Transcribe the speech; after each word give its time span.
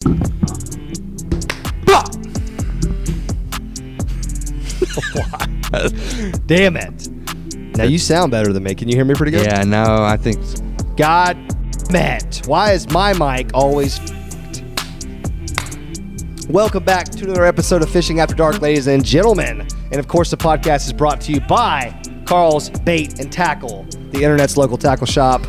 Damn 6.46 6.78
it. 6.78 7.08
Now 7.76 7.84
you 7.84 7.98
sound 7.98 8.30
better 8.30 8.50
than 8.54 8.62
me. 8.62 8.74
Can 8.74 8.88
you 8.88 8.96
hear 8.96 9.04
me 9.04 9.12
pretty 9.14 9.32
good? 9.32 9.44
Yeah, 9.44 9.62
no, 9.64 10.02
I 10.02 10.16
think 10.16 10.38
God 10.96 11.36
met. 11.92 12.40
Why 12.46 12.72
is 12.72 12.88
my 12.88 13.12
mic 13.12 13.50
always? 13.52 14.00
Welcome 16.48 16.84
back 16.84 17.10
to 17.10 17.24
another 17.24 17.44
episode 17.44 17.82
of 17.82 17.90
Fishing 17.90 18.20
After 18.20 18.34
Dark, 18.34 18.62
ladies 18.62 18.86
and 18.86 19.04
gentlemen. 19.04 19.68
And 19.90 19.96
of 19.96 20.08
course, 20.08 20.30
the 20.30 20.38
podcast 20.38 20.86
is 20.86 20.94
brought 20.94 21.20
to 21.22 21.32
you 21.32 21.42
by 21.42 21.94
Carl's 22.24 22.70
Bait 22.70 23.20
and 23.20 23.30
Tackle, 23.30 23.84
the 24.12 24.22
internet's 24.22 24.56
local 24.56 24.78
tackle 24.78 25.06
shop. 25.06 25.42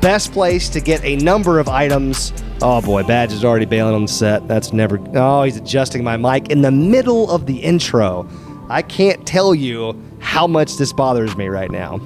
Best 0.00 0.32
place 0.32 0.70
to 0.70 0.80
get 0.80 1.04
a 1.04 1.16
number 1.16 1.58
of 1.58 1.68
items. 1.68 2.32
Oh 2.62 2.82
boy, 2.82 3.02
Badge 3.04 3.32
is 3.32 3.42
already 3.42 3.64
bailing 3.64 3.94
on 3.94 4.02
the 4.02 4.12
set. 4.12 4.46
That's 4.46 4.70
never. 4.70 5.00
Oh, 5.14 5.44
he's 5.44 5.56
adjusting 5.56 6.04
my 6.04 6.18
mic 6.18 6.50
in 6.50 6.60
the 6.60 6.70
middle 6.70 7.30
of 7.30 7.46
the 7.46 7.56
intro. 7.56 8.28
I 8.68 8.82
can't 8.82 9.26
tell 9.26 9.54
you 9.54 9.98
how 10.18 10.46
much 10.46 10.76
this 10.76 10.92
bothers 10.92 11.34
me 11.38 11.48
right 11.48 11.70
now. 11.70 11.98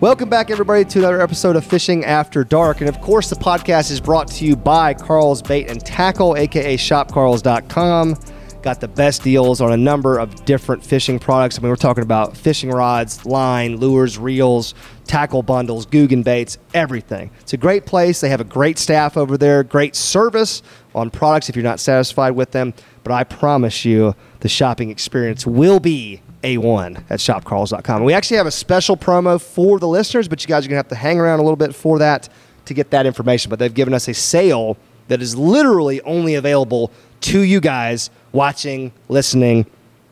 Welcome 0.00 0.28
back, 0.28 0.50
everybody, 0.50 0.84
to 0.84 0.98
another 0.98 1.22
episode 1.22 1.56
of 1.56 1.64
Fishing 1.64 2.04
After 2.04 2.44
Dark. 2.44 2.80
And 2.80 2.90
of 2.90 3.00
course, 3.00 3.30
the 3.30 3.36
podcast 3.36 3.90
is 3.90 4.02
brought 4.02 4.28
to 4.32 4.44
you 4.44 4.54
by 4.54 4.92
Carl's 4.92 5.40
Bait 5.40 5.70
and 5.70 5.82
Tackle, 5.82 6.36
aka 6.36 6.76
shopcarls.com. 6.76 8.16
Got 8.62 8.80
the 8.80 8.88
best 8.88 9.22
deals 9.22 9.62
on 9.62 9.72
a 9.72 9.76
number 9.78 10.18
of 10.18 10.44
different 10.44 10.84
fishing 10.84 11.18
products. 11.18 11.58
I 11.58 11.62
mean, 11.62 11.70
we're 11.70 11.76
talking 11.76 12.02
about 12.02 12.36
fishing 12.36 12.70
rods, 12.70 13.24
line, 13.24 13.76
lures, 13.76 14.18
reels, 14.18 14.74
tackle 15.10 15.42
bundles, 15.42 15.86
Googan 15.86 16.22
baits, 16.22 16.56
everything. 16.72 17.32
It's 17.40 17.52
a 17.52 17.56
great 17.56 17.84
place. 17.84 18.20
They 18.20 18.28
have 18.28 18.40
a 18.40 18.44
great 18.44 18.78
staff 18.78 19.16
over 19.16 19.36
there, 19.36 19.64
great 19.64 19.96
service 19.96 20.62
on 20.94 21.10
products 21.10 21.48
if 21.48 21.56
you're 21.56 21.64
not 21.64 21.80
satisfied 21.80 22.30
with 22.30 22.52
them. 22.52 22.72
But 23.02 23.14
I 23.14 23.24
promise 23.24 23.84
you, 23.84 24.14
the 24.38 24.48
shopping 24.48 24.88
experience 24.88 25.44
will 25.44 25.80
be 25.80 26.22
A1 26.44 27.02
at 27.10 27.18
shopcarls.com. 27.18 28.04
We 28.04 28.12
actually 28.12 28.36
have 28.36 28.46
a 28.46 28.52
special 28.52 28.96
promo 28.96 29.42
for 29.42 29.80
the 29.80 29.88
listeners, 29.88 30.28
but 30.28 30.44
you 30.44 30.46
guys 30.46 30.64
are 30.64 30.68
going 30.68 30.76
to 30.76 30.84
have 30.84 30.88
to 30.88 30.94
hang 30.94 31.18
around 31.18 31.40
a 31.40 31.42
little 31.42 31.56
bit 31.56 31.74
for 31.74 31.98
that 31.98 32.28
to 32.66 32.74
get 32.74 32.90
that 32.92 33.04
information. 33.04 33.50
But 33.50 33.58
they've 33.58 33.74
given 33.74 33.92
us 33.92 34.06
a 34.06 34.14
sale 34.14 34.76
that 35.08 35.20
is 35.20 35.34
literally 35.34 36.00
only 36.02 36.36
available 36.36 36.92
to 37.22 37.40
you 37.40 37.60
guys 37.60 38.10
watching, 38.30 38.92
listening, 39.08 39.66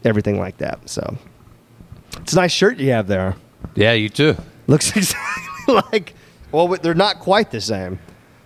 everything 0.05 0.41
like 0.41 0.59
that. 0.59 0.89
So 0.91 1.17
it's 2.17 2.33
a 2.33 2.37
nice 2.37 2.51
shirt 2.51 2.79
you 2.79 2.91
have 2.91 3.07
there. 3.07 3.37
yeah, 3.77 3.93
you 3.93 4.09
too. 4.09 4.37
Looks 4.69 4.91
exactly 4.97 5.75
like, 5.91 6.15
well, 6.53 6.69
they're 6.69 6.95
not 6.95 7.19
quite 7.19 7.51
the 7.51 7.61
same. 7.61 7.99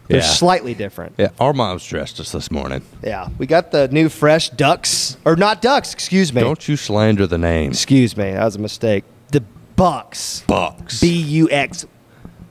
They're 0.08 0.18
Yeah. 0.20 0.24
slightly 0.24 0.74
different. 0.74 1.14
Yeah, 1.18 1.28
our 1.38 1.52
mom's 1.52 1.86
dressed 1.86 2.18
us 2.20 2.32
this 2.32 2.50
morning. 2.50 2.82
Yeah, 3.04 3.28
we 3.38 3.46
got 3.46 3.70
the 3.70 3.88
new 3.88 4.08
fresh 4.08 4.48
ducks, 4.50 5.16
or 5.24 5.36
not 5.36 5.60
ducks, 5.62 5.92
excuse 5.92 6.32
me. 6.32 6.40
Don't 6.40 6.66
you 6.68 6.76
slander 6.76 7.26
the 7.26 7.38
name. 7.38 7.70
Excuse 7.70 8.16
me, 8.16 8.30
that 8.32 8.44
was 8.44 8.56
a 8.56 8.60
mistake. 8.60 9.04
The 9.30 9.42
Bucks. 9.76 10.42
Bucks. 10.46 11.00
B 11.00 11.08
U 11.20 11.48
X. 11.50 11.86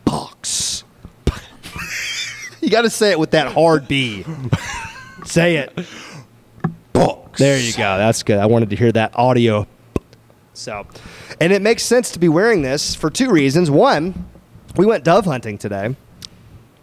Bucks. 0.05 0.83
you 2.61 2.69
got 2.69 2.81
to 2.83 2.89
say 2.89 3.11
it 3.11 3.19
with 3.19 3.31
that 3.31 3.52
hard 3.53 3.88
B. 3.88 4.25
say 5.25 5.58
it. 5.58 5.77
Bucks. 6.94 7.39
There 7.39 7.59
you 7.59 7.72
go. 7.73 7.97
That's 7.97 8.23
good. 8.23 8.38
I 8.39 8.45
wanted 8.47 8.69
to 8.72 8.75
hear 8.75 8.92
that 8.94 9.11
audio. 9.16 9.67
So, 10.53 10.86
and 11.39 11.53
it 11.53 11.61
makes 11.61 11.83
sense 11.83 12.11
to 12.11 12.19
be 12.19 12.29
wearing 12.29 12.61
this 12.61 12.95
for 12.95 13.09
two 13.09 13.29
reasons. 13.31 13.69
One, 13.71 14.25
we 14.75 14.85
went 14.85 15.03
dove 15.03 15.25
hunting 15.25 15.57
today, 15.57 15.95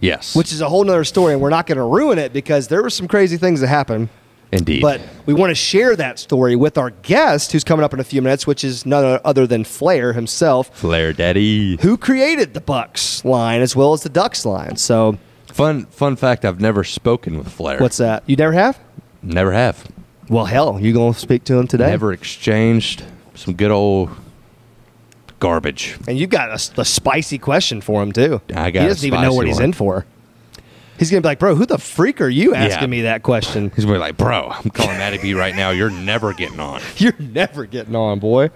Yes. 0.01 0.35
which 0.37 0.53
is 0.53 0.61
a 0.61 0.69
whole 0.69 0.85
nother 0.85 1.05
story, 1.05 1.33
and 1.33 1.43
we're 1.43 1.51
not 1.51 1.67
going 1.67 1.79
to 1.79 1.85
ruin 1.85 2.19
it 2.19 2.33
because 2.33 2.69
there 2.69 2.83
were 2.83 2.91
some 2.91 3.09
crazy 3.09 3.37
things 3.37 3.61
that 3.61 3.69
happened. 3.69 4.09
indeed. 4.51 4.81
But 4.81 5.03
we 5.27 5.35
want 5.35 5.51
to 5.51 5.55
share 5.55 5.95
that 5.97 6.19
story 6.19 6.57
with 6.57 6.79
our 6.79 6.89
guest 6.89 7.53
who's 7.53 7.65
coming 7.65 7.85
up 7.85 7.93
in 7.93 8.01
a 8.01 8.05
few 8.05 8.23
minutes, 8.23 8.47
which 8.47 8.65
is 8.65 8.87
none 8.87 9.21
other 9.23 9.47
than 9.47 9.63
Flair 9.65 10.15
himself, 10.15 10.75
Flair 10.75 11.13
Daddy. 11.13 11.77
who 11.83 11.99
created 11.99 12.55
the 12.55 12.61
Bucks 12.63 13.23
line 13.27 13.61
as 13.61 13.77
well 13.77 13.93
as 13.93 14.03
the 14.05 14.09
Ducks 14.09 14.47
line. 14.47 14.77
So, 14.77 15.19
Fun 15.53 15.85
fun 15.87 16.17
fact, 16.17 16.45
I've 16.47 16.61
never 16.63 16.83
spoken 16.85 17.37
with 17.37 17.49
Flair. 17.51 17.79
what's 17.79 17.97
that? 17.99 18.23
You 18.27 18.37
never 18.37 18.53
have? 18.53 18.79
Never 19.23 19.53
have. 19.53 19.87
Well, 20.31 20.45
hell, 20.47 20.79
you 20.81 20.93
going 20.95 21.13
to 21.15 21.19
speak 21.19 21.45
to 21.45 21.59
him 21.59 21.67
today? 21.67 21.89
Never 21.91 22.13
exchanged 22.15 23.03
some 23.35 23.53
good 23.55 23.71
old 23.71 24.09
garbage. 25.41 25.97
And 26.07 26.19
you've 26.19 26.31
got 26.31 26.51
a 26.79 26.85
spicy 26.85 27.39
question 27.39 27.81
for 27.81 28.03
him 28.03 28.13
too. 28.13 28.41
I 28.55 28.71
got 28.71 28.83
He 28.83 28.89
doesn't 28.89 29.07
even 29.07 29.23
know 29.23 29.33
what 29.33 29.43
spicy 29.47 29.49
he's 29.49 29.61
in 29.61 29.73
for. 29.73 30.05
He's 30.99 31.11
gonna 31.13 31.21
be 31.21 31.29
like, 31.29 31.39
"Bro, 31.39 31.55
who 31.55 31.65
the 31.65 31.79
freak 31.79 32.21
are 32.21 32.29
you 32.29 32.55
asking 32.57 32.81
Yeah. 32.83 32.87
me 32.89 33.03
that 33.03 33.23
question? 33.23 33.71
He's 33.77 33.85
gonna 33.85 33.95
be 33.97 34.01
like, 34.01 34.17
bro, 34.17 34.49
I'm 34.51 34.71
calling 34.71 34.99
Matty 34.99 35.19
B 35.19 35.33
right 35.35 35.55
now. 35.55 35.71
You're 35.71 35.91
never 35.91 36.33
getting 36.33 36.59
on. 36.59 36.81
You're 36.97 37.15
never 37.19 37.67
getting 37.67 37.95
on, 37.95 38.19
boy." 38.19 38.51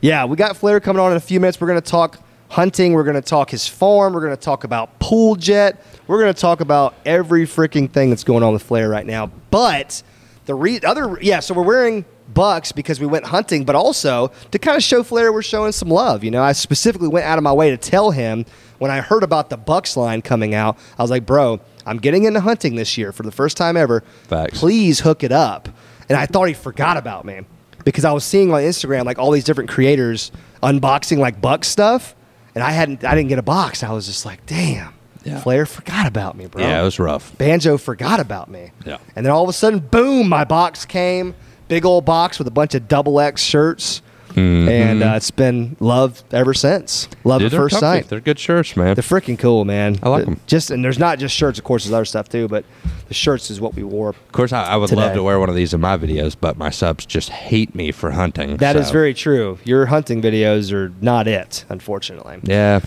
Yeah, 0.00 0.24
we 0.24 0.36
got 0.36 0.56
Flair 0.56 0.80
coming 0.80 1.00
on 1.00 1.12
in 1.12 1.16
a 1.16 1.20
few 1.20 1.38
minutes. 1.38 1.60
We're 1.60 1.68
gonna 1.68 1.80
talk 1.80 2.18
hunting. 2.48 2.92
We're 2.92 3.04
gonna 3.04 3.22
talk 3.22 3.50
his 3.50 3.68
farm. 3.68 4.14
We're 4.14 4.20
gonna 4.22 4.36
talk 4.36 4.64
about 4.64 4.98
pool 4.98 5.36
jet. 5.36 5.80
We're 6.08 6.18
gonna 6.18 6.34
talk 6.34 6.60
about 6.60 6.94
every 7.04 7.46
freaking 7.46 7.88
thing 7.90 8.10
that's 8.10 8.24
going 8.24 8.42
on 8.42 8.52
with 8.52 8.64
Flair 8.64 8.88
right 8.88 9.06
now. 9.06 9.30
But 9.52 10.02
the 10.46 10.54
re- 10.56 10.80
other, 10.84 11.18
yeah, 11.22 11.38
so 11.40 11.54
we're 11.54 11.62
wearing 11.62 12.04
bucks 12.36 12.70
because 12.70 13.00
we 13.00 13.06
went 13.06 13.24
hunting, 13.24 13.64
but 13.64 13.74
also 13.74 14.30
to 14.52 14.58
kind 14.60 14.76
of 14.76 14.82
show 14.84 15.02
Flair 15.02 15.32
we're 15.32 15.42
showing 15.42 15.72
some 15.72 15.88
love. 15.88 16.22
You 16.22 16.30
know, 16.30 16.42
I 16.42 16.52
specifically 16.52 17.08
went 17.08 17.26
out 17.26 17.38
of 17.38 17.42
my 17.42 17.52
way 17.52 17.70
to 17.70 17.76
tell 17.76 18.12
him 18.12 18.44
when 18.78 18.90
I 18.92 19.00
heard 19.00 19.24
about 19.24 19.50
the 19.50 19.56
Bucks 19.56 19.96
line 19.96 20.22
coming 20.22 20.54
out. 20.54 20.78
I 20.98 21.02
was 21.02 21.10
like, 21.10 21.26
"Bro, 21.26 21.60
I'm 21.86 21.96
getting 21.96 22.24
into 22.24 22.40
hunting 22.40 22.76
this 22.76 22.96
year 22.96 23.10
for 23.10 23.24
the 23.24 23.32
first 23.32 23.56
time 23.56 23.76
ever. 23.76 24.04
Facts. 24.28 24.60
Please 24.60 25.00
hook 25.00 25.24
it 25.24 25.32
up." 25.32 25.68
And 26.08 26.16
I 26.16 26.26
thought 26.26 26.44
he 26.44 26.54
forgot 26.54 26.96
about 26.96 27.24
me 27.24 27.40
because 27.84 28.04
I 28.04 28.12
was 28.12 28.22
seeing 28.22 28.52
on 28.52 28.60
Instagram 28.60 29.04
like 29.06 29.18
all 29.18 29.32
these 29.32 29.44
different 29.44 29.70
creators 29.70 30.30
unboxing 30.62 31.18
like 31.18 31.40
buck 31.40 31.64
stuff, 31.64 32.14
and 32.54 32.62
I 32.62 32.70
hadn't, 32.70 33.02
I 33.02 33.14
didn't 33.14 33.30
get 33.30 33.38
a 33.38 33.42
box. 33.42 33.82
I 33.82 33.90
was 33.92 34.06
just 34.06 34.24
like, 34.26 34.44
"Damn." 34.46 34.92
Yeah. 35.24 35.40
Flair 35.40 35.66
forgot 35.66 36.06
about 36.06 36.36
me, 36.36 36.46
bro. 36.46 36.62
Yeah, 36.62 36.80
it 36.80 36.84
was 36.84 37.00
rough. 37.00 37.36
Banjo 37.36 37.78
forgot 37.78 38.20
about 38.20 38.48
me. 38.48 38.70
Yeah. 38.84 38.98
And 39.16 39.26
then 39.26 39.32
all 39.32 39.42
of 39.42 39.48
a 39.48 39.52
sudden, 39.52 39.80
boom, 39.80 40.28
my 40.28 40.44
box 40.44 40.84
came. 40.84 41.34
Big 41.68 41.84
old 41.84 42.04
box 42.04 42.38
with 42.38 42.46
a 42.48 42.52
bunch 42.52 42.74
of 42.74 42.88
double 42.88 43.20
X 43.20 43.42
shirts. 43.42 44.02
And 44.36 45.02
uh, 45.02 45.14
it's 45.16 45.30
been 45.30 45.78
love 45.80 46.22
ever 46.30 46.52
since. 46.52 47.08
Love 47.24 47.40
Dude, 47.40 47.54
at 47.54 47.56
first 47.56 47.80
sight. 47.80 48.08
They're 48.10 48.20
good 48.20 48.38
shirts, 48.38 48.76
man. 48.76 48.94
They're 48.94 49.02
freaking 49.02 49.38
cool, 49.38 49.64
man. 49.64 49.98
I 50.02 50.10
like 50.10 50.26
The- 50.26 50.32
'em. 50.32 50.40
Just 50.46 50.70
and 50.70 50.84
there's 50.84 50.98
not 50.98 51.18
just 51.18 51.34
shirts, 51.34 51.58
of 51.58 51.64
course, 51.64 51.84
there's 51.84 51.94
other 51.94 52.04
stuff 52.04 52.28
too, 52.28 52.46
but 52.46 52.66
the 53.08 53.14
shirts 53.14 53.50
is 53.50 53.62
what 53.62 53.74
we 53.74 53.82
wore. 53.82 54.10
Of 54.10 54.32
course, 54.32 54.52
I, 54.52 54.64
I 54.64 54.76
would 54.76 54.90
Today. 54.90 55.00
love 55.00 55.14
to 55.14 55.22
wear 55.22 55.40
one 55.40 55.48
of 55.48 55.54
these 55.54 55.72
in 55.72 55.80
my 55.80 55.96
videos, 55.96 56.36
but 56.38 56.58
my 56.58 56.68
subs 56.68 57.06
just 57.06 57.30
hate 57.30 57.74
me 57.74 57.92
for 57.92 58.10
hunting. 58.10 58.58
That 58.58 58.76
is 58.76 58.88
so- 58.88 58.92
very 58.92 59.14
true. 59.14 59.58
Your 59.64 59.86
hunting 59.86 60.20
videos 60.20 60.70
are 60.70 60.92
not 61.00 61.26
it, 61.26 61.64
unfortunately. 61.70 62.40
Yeah. 62.42 62.80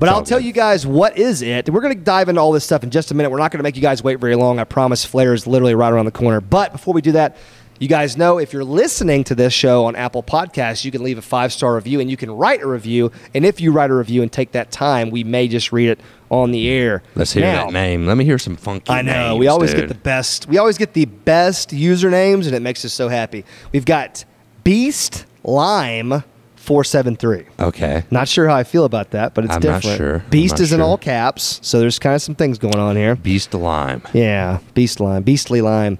But 0.00 0.08
I'll 0.08 0.24
tell 0.24 0.40
you 0.40 0.52
guys 0.52 0.88
what 0.88 1.16
is 1.16 1.40
it. 1.40 1.70
We're 1.70 1.82
going 1.82 1.96
to 1.96 2.02
dive 2.02 2.28
into 2.28 2.40
all 2.40 2.50
this 2.50 2.64
stuff 2.64 2.82
in 2.82 2.90
just 2.90 3.12
a 3.12 3.14
minute. 3.14 3.30
We're 3.30 3.38
not 3.38 3.52
going 3.52 3.58
to 3.58 3.62
make 3.62 3.76
you 3.76 3.82
guys 3.82 4.02
wait 4.02 4.18
very 4.18 4.34
long. 4.34 4.58
I 4.58 4.64
promise. 4.64 5.04
Flair 5.04 5.34
is 5.34 5.46
literally 5.46 5.74
right 5.76 5.92
around 5.92 6.06
the 6.06 6.10
corner. 6.10 6.40
But 6.40 6.72
before 6.72 6.94
we 6.94 7.00
do 7.02 7.12
that, 7.12 7.36
you 7.80 7.88
guys 7.88 8.16
know 8.16 8.38
if 8.38 8.52
you're 8.52 8.62
listening 8.62 9.24
to 9.24 9.34
this 9.34 9.52
show 9.52 9.86
on 9.86 9.96
Apple 9.96 10.22
Podcasts, 10.22 10.84
you 10.84 10.92
can 10.92 11.02
leave 11.02 11.18
a 11.18 11.22
five 11.22 11.52
star 11.52 11.74
review 11.74 11.98
and 11.98 12.08
you 12.08 12.16
can 12.16 12.30
write 12.30 12.60
a 12.62 12.66
review. 12.68 13.10
And 13.34 13.44
if 13.44 13.60
you 13.60 13.72
write 13.72 13.90
a 13.90 13.94
review 13.94 14.22
and 14.22 14.30
take 14.30 14.52
that 14.52 14.70
time, 14.70 15.10
we 15.10 15.24
may 15.24 15.48
just 15.48 15.72
read 15.72 15.88
it 15.88 16.00
on 16.30 16.52
the 16.52 16.68
air. 16.68 17.02
Let's 17.16 17.32
hear 17.32 17.42
Now, 17.42 17.64
that 17.64 17.72
name. 17.72 18.06
Let 18.06 18.16
me 18.16 18.24
hear 18.24 18.38
some 18.38 18.54
funky 18.56 18.92
I 18.92 19.02
know. 19.02 19.30
names, 19.30 19.40
we 19.40 19.48
always 19.48 19.70
dude. 19.72 19.80
get 19.80 19.88
the 19.88 19.94
best. 19.96 20.46
We 20.46 20.58
always 20.58 20.78
get 20.78 20.92
the 20.92 21.06
best 21.06 21.70
usernames, 21.70 22.46
and 22.46 22.54
it 22.54 22.60
makes 22.62 22.84
us 22.84 22.92
so 22.92 23.08
happy. 23.08 23.44
We've 23.72 23.84
got 23.84 24.24
Beast 24.62 25.24
Lime 25.42 26.22
four 26.56 26.84
seven 26.84 27.16
three. 27.16 27.46
Okay. 27.58 28.04
Not 28.10 28.28
sure 28.28 28.46
how 28.46 28.54
I 28.54 28.62
feel 28.64 28.84
about 28.84 29.12
that, 29.12 29.32
but 29.34 29.44
it's 29.46 29.54
I'm 29.54 29.62
not 29.62 29.80
different. 29.82 29.96
sure. 29.96 30.14
I'm 30.20 30.28
Beast 30.30 30.52
not 30.56 30.60
is 30.60 30.72
in 30.74 30.80
all 30.82 30.98
caps, 30.98 31.58
so 31.62 31.80
there's 31.80 31.98
kind 31.98 32.14
of 32.14 32.20
some 32.22 32.34
things 32.34 32.58
going 32.58 32.76
on 32.78 32.94
here. 32.94 33.16
Beast 33.16 33.54
Lime. 33.54 34.02
Yeah, 34.12 34.58
Beast 34.74 35.00
Lime, 35.00 35.22
Beastly 35.22 35.62
Lime. 35.62 35.98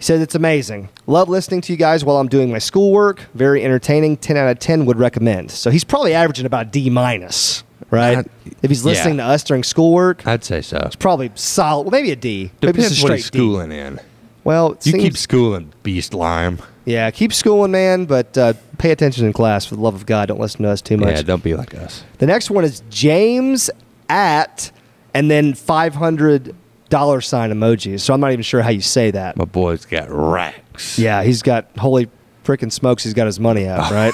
He 0.00 0.04
said 0.04 0.22
it's 0.22 0.34
amazing. 0.34 0.88
Love 1.06 1.28
listening 1.28 1.60
to 1.60 1.72
you 1.74 1.76
guys 1.76 2.06
while 2.06 2.16
I'm 2.16 2.26
doing 2.28 2.50
my 2.50 2.58
schoolwork. 2.58 3.20
Very 3.34 3.62
entertaining. 3.62 4.16
Ten 4.16 4.38
out 4.38 4.48
of 4.48 4.58
ten 4.58 4.86
would 4.86 4.98
recommend. 4.98 5.50
So 5.50 5.70
he's 5.70 5.84
probably 5.84 6.14
averaging 6.14 6.46
about 6.46 6.72
D 6.72 6.88
minus, 6.88 7.64
right? 7.90 8.26
If 8.62 8.70
he's 8.70 8.82
listening 8.82 9.18
yeah. 9.18 9.26
to 9.26 9.32
us 9.34 9.44
during 9.44 9.62
schoolwork, 9.62 10.26
I'd 10.26 10.42
say 10.42 10.62
so. 10.62 10.78
It's 10.86 10.96
probably 10.96 11.30
solid. 11.34 11.82
Well, 11.82 11.90
maybe 11.90 12.12
a 12.12 12.16
D. 12.16 12.50
maybe 12.62 12.72
Depends 12.72 12.88
just 12.88 13.02
a 13.02 13.04
what 13.04 13.08
straight 13.08 13.16
he's 13.18 13.30
D. 13.30 13.38
schooling 13.38 13.72
in. 13.72 14.00
Well, 14.42 14.70
You 14.84 14.92
seems, 14.92 15.04
keep 15.04 15.16
schooling, 15.18 15.70
Beast 15.82 16.14
Lime. 16.14 16.60
yeah, 16.86 17.10
keep 17.10 17.30
schooling, 17.34 17.72
man, 17.72 18.06
but 18.06 18.38
uh, 18.38 18.54
pay 18.78 18.92
attention 18.92 19.26
in 19.26 19.34
class 19.34 19.66
for 19.66 19.74
the 19.74 19.82
love 19.82 19.94
of 19.94 20.06
God. 20.06 20.28
Don't 20.28 20.40
listen 20.40 20.62
to 20.62 20.70
us 20.70 20.80
too 20.80 20.96
much. 20.96 21.16
Yeah, 21.16 21.20
don't 21.20 21.44
be 21.44 21.52
like 21.54 21.74
us. 21.74 22.04
The 22.16 22.26
next 22.26 22.50
one 22.50 22.64
is 22.64 22.82
James 22.88 23.68
at 24.08 24.72
and 25.12 25.30
then 25.30 25.52
500 25.52 26.54
dollar 26.90 27.20
sign 27.22 27.50
emojis. 27.50 28.00
So 28.00 28.12
I'm 28.12 28.20
not 28.20 28.32
even 28.32 28.42
sure 28.42 28.60
how 28.60 28.68
you 28.70 28.82
say 28.82 29.10
that. 29.12 29.36
My 29.38 29.46
boy's 29.46 29.86
got 29.86 30.08
racks. 30.10 30.98
Yeah, 30.98 31.22
he's 31.22 31.40
got 31.42 31.70
holy 31.78 32.08
freaking 32.44 32.70
smokes. 32.70 33.02
He's 33.04 33.14
got 33.14 33.24
his 33.26 33.40
money 33.40 33.66
out, 33.66 33.90
right? 33.92 34.12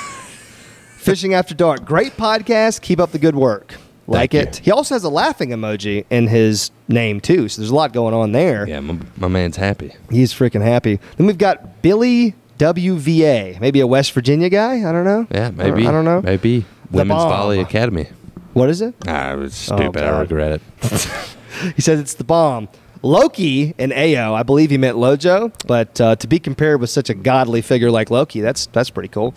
Fishing 0.98 1.34
After 1.34 1.54
Dark. 1.54 1.84
Great 1.84 2.12
podcast. 2.16 2.82
Keep 2.82 3.00
up 3.00 3.10
the 3.10 3.18
good 3.18 3.34
work. 3.36 3.74
Like 4.08 4.34
you. 4.34 4.40
it. 4.40 4.56
He 4.58 4.70
also 4.70 4.94
has 4.94 5.02
a 5.02 5.08
laughing 5.08 5.50
emoji 5.50 6.04
in 6.10 6.28
his 6.28 6.70
name 6.86 7.20
too, 7.20 7.48
so 7.48 7.60
there's 7.60 7.70
a 7.70 7.74
lot 7.74 7.92
going 7.92 8.14
on 8.14 8.30
there. 8.30 8.68
Yeah, 8.68 8.78
my, 8.78 8.98
my 9.16 9.26
man's 9.26 9.56
happy. 9.56 9.92
He's 10.10 10.32
freaking 10.32 10.62
happy. 10.62 11.00
Then 11.16 11.26
we've 11.26 11.38
got 11.38 11.82
Billy 11.82 12.34
WVA, 12.58 13.60
maybe 13.60 13.80
a 13.80 13.86
West 13.86 14.12
Virginia 14.12 14.48
guy. 14.48 14.88
I 14.88 14.92
don't 14.92 15.04
know. 15.04 15.26
Yeah, 15.32 15.46
I 15.46 15.50
don't- 15.50 15.56
maybe. 15.56 15.86
I 15.88 15.90
don't 15.90 16.04
know. 16.04 16.22
Maybe 16.22 16.64
Women's. 16.92 17.20
Volley 17.24 17.58
Academy. 17.60 18.08
What 18.52 18.70
is 18.70 18.80
it? 18.80 18.94
Ah, 19.08 19.32
it 19.32 19.36
was 19.36 19.70
Oh, 19.72 19.76
stupid. 19.76 20.02
I 20.04 20.20
regret 20.20 20.60
it. 20.82 21.26
He 21.74 21.82
says 21.82 22.00
it's 22.00 22.14
the 22.14 22.24
bomb. 22.24 22.68
Loki 23.02 23.74
and 23.78 23.92
Ao, 23.92 24.34
I 24.34 24.42
believe 24.42 24.70
he 24.70 24.78
meant 24.78 24.96
Lojo, 24.96 25.52
but 25.66 26.00
uh, 26.00 26.16
to 26.16 26.26
be 26.26 26.38
compared 26.38 26.80
with 26.80 26.90
such 26.90 27.10
a 27.10 27.14
godly 27.14 27.62
figure 27.62 27.90
like 27.90 28.10
Loki, 28.10 28.40
that's 28.40 28.66
that's 28.66 28.90
pretty 28.90 29.08
cool. 29.08 29.34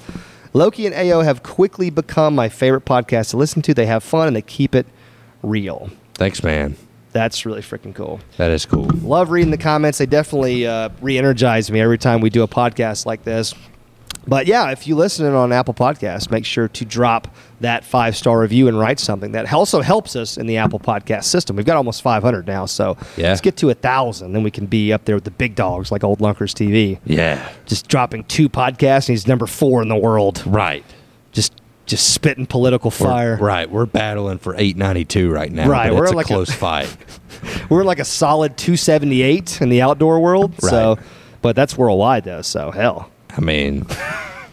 Loki 0.53 0.87
and 0.87 0.95
Ao 0.95 1.21
have 1.21 1.43
quickly 1.43 1.89
become 1.89 2.33
my 2.33 2.49
favorite 2.49 2.85
podcast 2.85 3.31
to 3.31 3.37
listen 3.37 3.61
to. 3.63 3.73
They 3.73 3.85
have 3.85 4.03
fun 4.03 4.27
and 4.27 4.35
they 4.35 4.41
keep 4.41 4.73
it 4.73 4.87
real. 5.43 5.89
Thanks, 6.15 6.43
man. 6.43 6.75
That's 7.11 7.45
really 7.45 7.61
freaking 7.61 7.93
cool. 7.93 8.19
That 8.37 8.51
is 8.51 8.65
cool. 8.65 8.87
Love 9.01 9.31
reading 9.31 9.51
the 9.51 9.57
comments. 9.57 9.97
They 9.97 10.05
definitely 10.05 10.67
uh, 10.67 10.89
re-energize 11.01 11.71
me 11.71 11.81
every 11.81 11.97
time 11.97 12.21
we 12.21 12.29
do 12.29 12.43
a 12.43 12.47
podcast 12.47 13.05
like 13.05 13.23
this. 13.23 13.53
But 14.27 14.45
yeah, 14.45 14.69
if 14.71 14.85
you 14.85 14.95
listen 14.95 15.25
on 15.33 15.51
Apple 15.51 15.73
Podcasts, 15.73 16.29
make 16.29 16.45
sure 16.45 16.67
to 16.67 16.85
drop 16.85 17.33
that 17.61 17.83
five 17.83 18.15
star 18.15 18.39
review 18.39 18.67
and 18.67 18.77
write 18.77 18.99
something. 18.99 19.31
That 19.31 19.51
also 19.51 19.81
helps 19.81 20.15
us 20.15 20.37
in 20.37 20.45
the 20.45 20.57
Apple 20.57 20.79
Podcast 20.79 21.23
system. 21.23 21.55
We've 21.55 21.65
got 21.65 21.77
almost 21.77 22.01
500 22.03 22.45
now, 22.45 22.65
so 22.67 22.95
Yeah. 23.17 23.29
let's 23.29 23.41
get 23.41 23.57
to 23.57 23.69
a 23.69 23.73
thousand, 23.73 24.33
then 24.33 24.43
we 24.43 24.51
can 24.51 24.67
be 24.67 24.93
up 24.93 25.05
there 25.05 25.15
with 25.15 25.23
the 25.23 25.31
big 25.31 25.55
dogs 25.55 25.91
like 25.91 26.03
Old 26.03 26.19
Lunkers 26.21 26.53
TV. 26.53 26.99
Yeah. 27.05 27.49
Just 27.65 27.87
dropping 27.87 28.25
two 28.25 28.49
podcasts, 28.49 29.07
and 29.09 29.13
he's 29.13 29.27
number 29.27 29.47
four 29.47 29.81
in 29.81 29.87
the 29.89 29.95
world. 29.95 30.43
Right. 30.45 30.83
Just 31.31 31.53
just 31.87 32.13
spitting 32.13 32.45
political 32.45 32.93
We're- 32.99 33.11
fire. 33.11 33.37
right. 33.41 33.69
We're 33.71 33.87
battling 33.87 34.37
for 34.37 34.53
892 34.55 35.31
right 35.31 35.51
now. 35.51 35.67
Right, 35.67 35.91
we're 35.91 36.03
it's 36.03 36.11
a 36.13 36.15
like 36.15 36.25
a- 36.27 36.33
close 36.33 36.51
fight. 36.53 36.95
We're 37.67 37.83
like 37.83 37.97
a 37.97 38.05
solid 38.05 38.57
278 38.57 39.59
in 39.59 39.69
the 39.69 39.81
outdoor 39.81 40.19
world. 40.19 40.53
So, 40.61 40.99
but 41.41 41.55
that's 41.55 41.75
worldwide 41.75 42.25
though. 42.25 42.43
So 42.43 42.69
hell. 42.69 43.09
I 43.35 43.41
mean, 43.41 43.85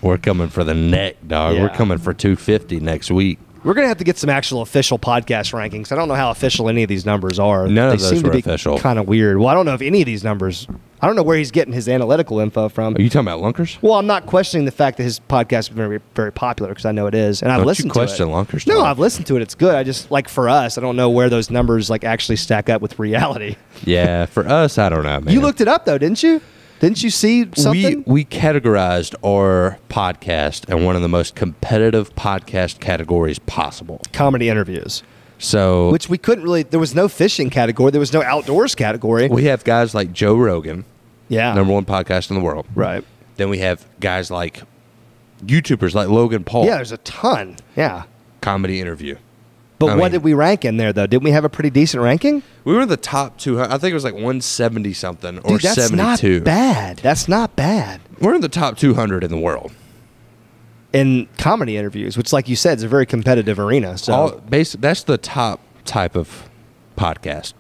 we're 0.03 0.19
coming 0.19 0.49
for 0.49 0.65
the 0.65 0.75
neck, 0.75 1.17
dog. 1.27 1.59
We're 1.59 1.69
coming 1.71 1.99
for 1.99 2.13
250 2.13 2.81
next 2.81 3.11
week. 3.11 3.39
We're 3.65 3.75
gonna 3.75 3.89
have 3.89 3.99
to 3.99 4.05
get 4.05 4.17
some 4.17 4.31
actual 4.31 4.63
official 4.63 4.97
podcast 4.97 5.53
rankings. 5.53 5.91
I 5.91 5.97
don't 5.97 6.07
know 6.07 6.15
how 6.15 6.31
official 6.31 6.69
any 6.69 6.85
of 6.85 6.89
these 6.89 7.05
numbers 7.05 7.41
are. 7.41 7.67
None 7.67 7.89
they 7.89 7.95
of 7.95 8.01
those 8.01 8.11
seem 8.11 8.21
to 8.23 8.29
were 8.29 8.33
be 8.35 8.39
official. 8.39 8.79
Kind 8.79 8.97
of 8.97 9.09
weird. 9.09 9.39
Well, 9.39 9.49
I 9.49 9.55
don't 9.55 9.67
know 9.67 9.75
if 9.75 9.83
any 9.83 10.03
of 10.03 10.07
these 10.07 10.23
numbers. 10.23 10.69
I 11.01 11.09
don't 11.09 11.17
know 11.17 11.25
where 11.25 11.37
he's 11.37 11.51
getting 11.51 11.75
his 11.75 11.89
analytical 11.89 12.39
info 12.39 12.69
from. 12.69 12.95
Are 12.95 13.01
you 13.01 13.11
talking 13.11 13.27
about 13.27 13.41
Lunkers? 13.41 13.77
well, 13.83 13.95
I'm 13.95 14.07
not 14.07 14.27
questioning 14.27 14.67
the 14.67 14.71
fact 14.71 14.99
that 14.99 15.03
his 15.03 15.19
podcast 15.19 15.59
is 15.59 15.69
very, 15.69 16.01
very 16.15 16.31
popular 16.33 16.69
because 16.71 16.85
I 16.85 16.93
know 16.93 17.09
it 17.09 17.15
is, 17.17 17.43
and 17.43 17.51
I've 17.51 17.57
Don't 17.59 17.65
you 17.65 17.69
listened 17.69 17.91
question 17.93 18.27
to 18.29 18.33
it. 18.33 18.37
Lunkers, 18.37 18.67
No. 18.69 18.83
I've 18.85 19.01
listened 19.01 19.27
to 19.27 19.37
it. 19.37 19.43
It's 19.43 19.57
good. 19.57 19.75
I 19.75 19.83
just 19.83 20.13
like 20.13 20.29
for 20.29 20.49
us, 20.49 20.79
I 20.79 20.81
don't 20.81 20.95
know 20.95 21.11
where 21.11 21.29
those 21.29 21.51
numbers 21.51 21.91
like 21.91 22.05
actually 22.05 22.37
stack 22.37 22.71
up 22.71 22.81
with 22.81 23.01
reality. 23.01 23.57
Yeah, 23.85 24.27
for 24.27 24.47
us, 24.47 24.79
I 24.79 24.89
don't 24.91 25.03
know, 25.03 25.21
man. 25.23 25.35
You 25.35 25.41
looked 25.41 25.61
it 25.61 25.67
up 25.67 25.87
though, 25.87 25.99
didn't 25.99 26.23
you? 26.23 26.41
Didn't 26.81 27.03
you 27.03 27.11
see 27.11 27.49
something? 27.57 28.05
We 28.07 28.13
we 28.13 28.25
categorized 28.25 29.15
our 29.25 29.79
podcast 29.89 30.69
in 30.69 30.85
one 30.85 30.95
of 30.97 31.03
the 31.03 31.09
most 31.09 31.35
competitive 31.35 32.15
podcast 32.15 32.81
categories 32.81 33.39
possible. 33.39 34.01
Comedy 34.13 34.49
interviews, 34.51 35.03
So 35.39 35.91
which 35.91 36.09
we 36.11 36.19
couldn't 36.19 36.45
really. 36.45 36.63
There 36.65 36.81
was 36.81 36.95
no 36.95 37.09
fishing 37.09 37.49
category. 37.51 37.91
There 37.93 38.01
was 38.01 38.13
no 38.13 38.23
outdoors 38.23 38.75
category. 38.75 39.29
we 39.29 39.45
have 39.45 39.65
guys 39.65 39.95
like 39.95 40.13
Joe 40.13 40.37
Rogan, 40.37 40.85
yeah. 41.29 41.55
number 41.55 41.73
one 41.73 41.85
podcast 41.87 42.31
in 42.31 42.37
the 42.37 42.43
world. 42.43 42.67
Right. 42.75 43.03
Then 43.37 43.49
we 43.49 43.59
have 43.59 43.87
guys 44.01 44.31
like 44.31 44.63
YouTubers 45.45 45.95
like 45.95 46.09
Logan 46.09 46.45
Paul, 46.45 46.67
Yeah, 46.67 46.77
there's 46.77 46.93
a 46.93 46.97
ton. 46.99 47.57
Yeah. 47.77 48.05
comedy 48.41 48.81
interview. 48.81 49.17
But 49.79 49.87
I 49.91 49.95
what 49.97 50.05
mean- 50.05 50.13
did 50.13 50.23
we 50.25 50.35
rank 50.35 50.65
in 50.65 50.77
there 50.79 50.93
though? 50.93 51.07
Didn't 51.07 51.25
we 51.25 51.33
have 51.33 51.45
a 51.45 51.49
pretty 51.49 51.71
decent 51.71 52.03
ranking? 52.03 52.43
We 52.65 52.75
were 52.75 52.83
in 52.83 52.89
the 52.89 52.97
top 52.97 53.37
two. 53.39 53.61
I 53.61 53.79
think 53.79 53.91
it 53.91 53.95
was 53.95 54.05
like 54.05 54.15
170 54.15 54.93
something 54.95 55.39
or 55.41 55.51
Dude, 55.51 55.61
that's 55.63 55.89
72. 55.89 56.39
not 56.39 56.45
bad. 56.45 56.97
That's 56.99 57.29
not 57.29 57.55
bad. 57.57 58.01
We're 58.21 58.35
in 58.35 58.41
the 58.41 58.49
top 58.49 58.79
200 58.79 59.23
in 59.23 59.31
the 59.31 59.39
world. 59.39 59.73
In 60.93 61.29
comedy 61.37 61.77
interviews, 61.77 62.17
which, 62.17 62.33
like 62.33 62.49
you 62.49 62.57
said, 62.57 62.79
is 62.79 62.85
a 62.85 62.89
very 62.89 63.05
competitive 63.05 63.59
arena. 63.59 63.99
So, 63.99 64.13
All, 64.15 64.41
that's 64.49 65.03
the 65.03 65.19
top 65.19 65.61
type 65.85 66.17
of 66.17 66.49
podcast. 66.97 67.53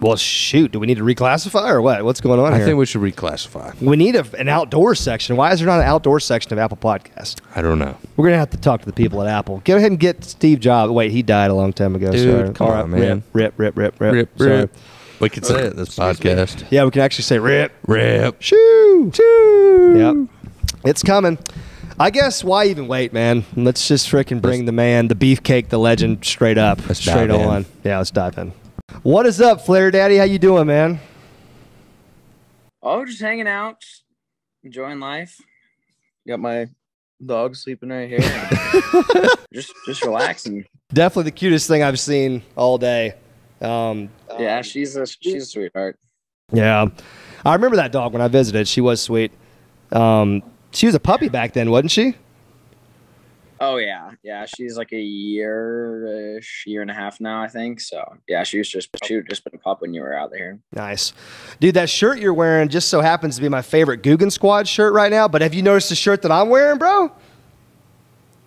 Well, 0.00 0.16
shoot, 0.16 0.72
do 0.72 0.78
we 0.78 0.86
need 0.86 0.98
to 0.98 1.04
reclassify 1.04 1.70
or 1.70 1.80
what? 1.80 2.04
What's 2.04 2.20
going 2.20 2.38
on 2.38 2.46
here? 2.46 2.54
I 2.54 2.56
here? 2.58 2.66
think 2.66 2.78
we 2.78 2.86
should 2.86 3.00
reclassify. 3.00 3.80
we 3.80 3.96
need 3.96 4.14
a, 4.14 4.24
an 4.38 4.48
outdoor 4.48 4.94
section. 4.94 5.36
Why 5.36 5.52
is 5.52 5.60
there 5.60 5.66
not 5.66 5.80
an 5.80 5.86
outdoor 5.86 6.20
section 6.20 6.52
of 6.52 6.58
Apple 6.58 6.76
Podcast? 6.76 7.40
I 7.54 7.62
don't 7.62 7.78
know. 7.78 7.96
We're 8.16 8.26
gonna 8.26 8.38
have 8.38 8.50
to 8.50 8.56
talk 8.58 8.80
to 8.80 8.86
the 8.86 8.92
people 8.92 9.22
at 9.22 9.28
Apple. 9.28 9.62
Go 9.64 9.76
ahead 9.76 9.90
and 9.90 9.98
get 10.00 10.22
Steve 10.24 10.60
Jobs. 10.60 10.92
Wait, 10.92 11.12
he 11.12 11.22
died 11.22 11.50
a 11.50 11.54
long 11.54 11.72
time 11.72 11.94
ago. 11.94 12.12
Dude, 12.12 12.30
Sorry. 12.38 12.52
come 12.54 12.66
All 12.66 12.72
on, 12.74 12.90
man. 12.90 13.22
Rip, 13.32 13.54
rip, 13.56 13.76
rip, 13.76 13.98
rip, 14.00 14.12
Rip, 14.12 14.38
Sorry. 14.38 14.50
rip. 14.50 14.74
We 15.18 15.30
could 15.30 15.46
say 15.46 15.62
it 15.62 15.76
this 15.76 15.96
podcast. 15.96 16.66
Yeah, 16.70 16.84
we 16.84 16.90
can 16.90 17.00
actually 17.00 17.24
say 17.24 17.38
rip. 17.38 17.72
Rip. 17.86 18.36
Shoo! 18.42 19.10
Shoo! 19.14 19.94
Yep. 19.96 20.74
It's 20.84 21.02
coming. 21.02 21.38
I 21.98 22.10
guess 22.10 22.44
why 22.44 22.66
even 22.66 22.86
wait, 22.88 23.14
man? 23.14 23.46
Let's 23.56 23.88
just 23.88 24.10
freaking 24.10 24.42
bring 24.42 24.66
the 24.66 24.72
man, 24.72 25.08
the 25.08 25.14
beefcake, 25.14 25.70
the 25.70 25.78
legend, 25.78 26.22
straight 26.26 26.58
up, 26.58 26.86
Let's 26.86 27.00
straight 27.00 27.28
dive 27.28 27.40
in. 27.40 27.46
on. 27.46 27.66
Yeah, 27.82 27.96
let's 27.96 28.10
dive 28.10 28.36
in. 28.36 28.52
What 29.02 29.26
is 29.26 29.40
up, 29.40 29.62
Flair 29.62 29.90
Daddy? 29.90 30.16
How 30.16 30.24
you 30.24 30.38
doing, 30.38 30.66
man? 30.66 31.00
Oh, 32.82 33.04
just 33.04 33.20
hanging 33.20 33.48
out, 33.48 33.80
just 33.80 34.04
enjoying 34.62 35.00
life. 35.00 35.36
Got 36.26 36.40
my 36.40 36.68
dog 37.24 37.56
sleeping 37.56 37.88
right 37.88 38.08
here. 38.08 38.20
just 39.52 39.72
just 39.86 40.04
relaxing. 40.04 40.64
Definitely 40.92 41.24
the 41.24 41.30
cutest 41.32 41.66
thing 41.68 41.82
I've 41.82 41.98
seen 41.98 42.42
all 42.54 42.78
day. 42.78 43.14
Um, 43.60 44.08
Yeah, 44.38 44.62
she's 44.62 44.96
a 44.96 45.04
she's 45.06 45.42
a 45.42 45.46
sweetheart. 45.46 45.98
yeah, 46.52 46.86
I 47.44 47.54
remember 47.54 47.76
that 47.76 47.90
dog 47.92 48.12
when 48.12 48.22
I 48.22 48.28
visited. 48.28 48.68
She 48.68 48.80
was 48.80 49.02
sweet. 49.02 49.32
Um, 49.90 50.42
she 50.72 50.86
was 50.86 50.94
a 50.94 51.00
puppy 51.00 51.28
back 51.28 51.54
then, 51.54 51.70
wasn't 51.70 51.90
she? 51.90 52.14
Oh 53.60 53.76
yeah, 53.76 54.10
yeah. 54.22 54.44
She's 54.44 54.76
like 54.76 54.92
a 54.92 55.00
year 55.00 56.36
ish, 56.38 56.64
year 56.66 56.82
and 56.82 56.90
a 56.90 56.94
half 56.94 57.20
now, 57.20 57.42
I 57.42 57.48
think. 57.48 57.80
So 57.80 58.04
yeah, 58.28 58.42
she 58.42 58.58
was 58.58 58.68
just 58.68 58.90
she 59.04 59.16
was 59.16 59.24
just 59.28 59.44
been 59.44 59.54
a 59.54 59.58
pup 59.58 59.80
when 59.80 59.94
you 59.94 60.02
were 60.02 60.14
out 60.14 60.30
there. 60.30 60.58
Nice. 60.72 61.12
Dude, 61.58 61.74
that 61.74 61.88
shirt 61.88 62.18
you're 62.18 62.34
wearing 62.34 62.68
just 62.68 62.88
so 62.88 63.00
happens 63.00 63.36
to 63.36 63.42
be 63.42 63.48
my 63.48 63.62
favorite 63.62 64.02
Googan 64.02 64.30
Squad 64.30 64.68
shirt 64.68 64.92
right 64.92 65.10
now. 65.10 65.26
But 65.26 65.42
have 65.42 65.54
you 65.54 65.62
noticed 65.62 65.88
the 65.88 65.94
shirt 65.94 66.22
that 66.22 66.32
I'm 66.32 66.48
wearing, 66.48 66.78
bro? 66.78 67.10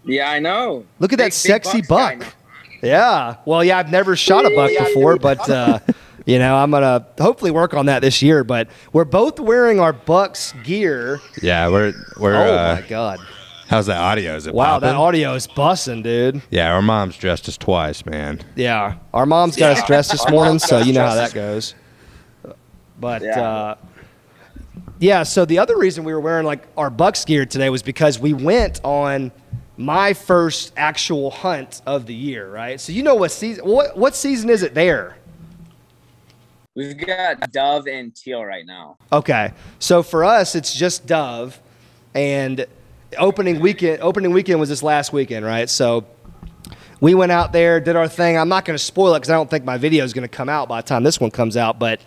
Yeah, 0.06 0.30
I 0.30 0.40
know. 0.40 0.86
Look 1.00 1.12
at 1.12 1.18
that 1.18 1.26
Big- 1.26 1.32
big 1.32 1.34
sexy 1.34 1.82
Bucks 1.82 2.26
buck. 2.26 2.36
Yeah. 2.82 3.36
Well, 3.46 3.64
yeah, 3.64 3.78
I've 3.78 3.92
never 3.92 4.16
shot 4.16 4.46
a 4.46 4.56
buck 4.56 4.72
before, 4.78 5.18
but 5.18 5.50
uh, 5.50 5.80
you 6.26 6.40
know, 6.40 6.56
I'm 6.56 6.72
gonna 6.72 7.06
hopefully 7.20 7.52
work 7.52 7.74
on 7.74 7.88
that 7.88 8.02
this 8.02 8.22
year. 8.22 8.44
But 8.44 8.70
we're 8.94 9.06
both 9.06 9.40
wearing 9.40 9.80
our 9.80 9.94
Bucks 9.94 10.54
gear. 10.64 11.20
Yeah, 11.42 11.70
we're 11.70 11.94
we're. 12.18 12.36
oh 12.36 12.56
uh, 12.56 12.80
my 12.82 12.88
god! 12.88 13.20
How's 13.70 13.86
that 13.86 14.02
audio? 14.02 14.36
Is 14.36 14.48
it 14.48 14.54
Wow, 14.54 14.80
that 14.80 14.96
audio 14.96 15.34
is 15.36 15.48
bussing, 15.48 16.04
dude. 16.04 16.42
Yeah, 16.50 16.74
our 16.74 16.82
mom's 16.82 17.16
dressed 17.18 17.48
us 17.48 17.58
twice, 17.58 18.06
man. 18.06 18.42
Yeah, 18.56 18.96
our 19.14 19.26
mom's 19.26 19.56
got 19.56 19.78
us 19.78 19.86
dressed 19.88 20.12
this 20.12 20.28
morning, 20.30 20.60
so 20.60 20.80
you 20.80 20.92
know 20.94 21.06
how 21.06 21.16
that 21.16 21.34
goes. 21.34 21.76
But 23.00 23.22
Yeah. 23.22 23.42
uh, 23.42 23.76
yeah, 25.00 25.24
so 25.24 25.46
the 25.46 25.60
other 25.60 25.78
reason 25.78 26.04
we 26.04 26.12
were 26.14 26.20
wearing 26.20 26.46
like 26.46 26.68
our 26.76 26.90
Bucks 26.90 27.24
gear 27.24 27.46
today 27.46 27.70
was 27.70 27.82
because 27.82 28.20
we 28.20 28.34
went 28.34 28.82
on 28.84 29.32
my 29.78 30.14
first 30.14 30.74
actual 30.76 31.32
hunt 31.32 31.82
of 31.86 32.06
the 32.06 32.14
year, 32.14 32.52
right? 32.52 32.82
So 32.82 32.92
you 32.92 33.02
know 33.04 33.16
what 33.16 33.32
season? 33.32 33.66
What 33.66 33.96
what 33.98 34.16
season 34.16 34.50
is 34.50 34.62
it 34.64 34.74
there? 34.74 35.16
We've 36.76 36.98
got 36.98 37.52
dove 37.52 37.88
and 37.88 38.16
teal 38.16 38.44
right 38.44 38.66
now. 38.66 38.98
Okay, 39.12 39.54
so 39.80 40.04
for 40.04 40.24
us, 40.24 40.56
it's 40.56 40.74
just 40.74 41.06
Dove, 41.08 41.60
and 42.14 42.66
opening 43.18 43.60
weekend. 43.60 44.02
Opening 44.02 44.32
weekend 44.32 44.60
was 44.60 44.70
this 44.70 44.84
last 44.84 45.12
weekend, 45.14 45.46
right? 45.46 45.70
So 45.70 46.06
we 47.02 47.14
went 47.16 47.32
out 47.32 47.52
there, 47.54 47.80
did 47.80 47.96
our 47.96 48.08
thing. 48.08 48.38
I'm 48.38 48.50
not 48.50 48.66
going 48.66 48.78
to 48.78 48.84
spoil 48.84 49.16
it 49.16 49.20
because 49.20 49.30
I 49.30 49.34
don't 49.34 49.50
think 49.50 49.64
my 49.66 49.78
video 49.78 50.04
is 50.04 50.14
going 50.14 50.28
to 50.28 50.34
come 50.36 50.50
out 50.50 50.68
by 50.68 50.82
the 50.82 50.88
time 50.88 51.04
this 51.04 51.20
one 51.20 51.32
comes 51.32 51.58
out. 51.58 51.80
But 51.80 52.02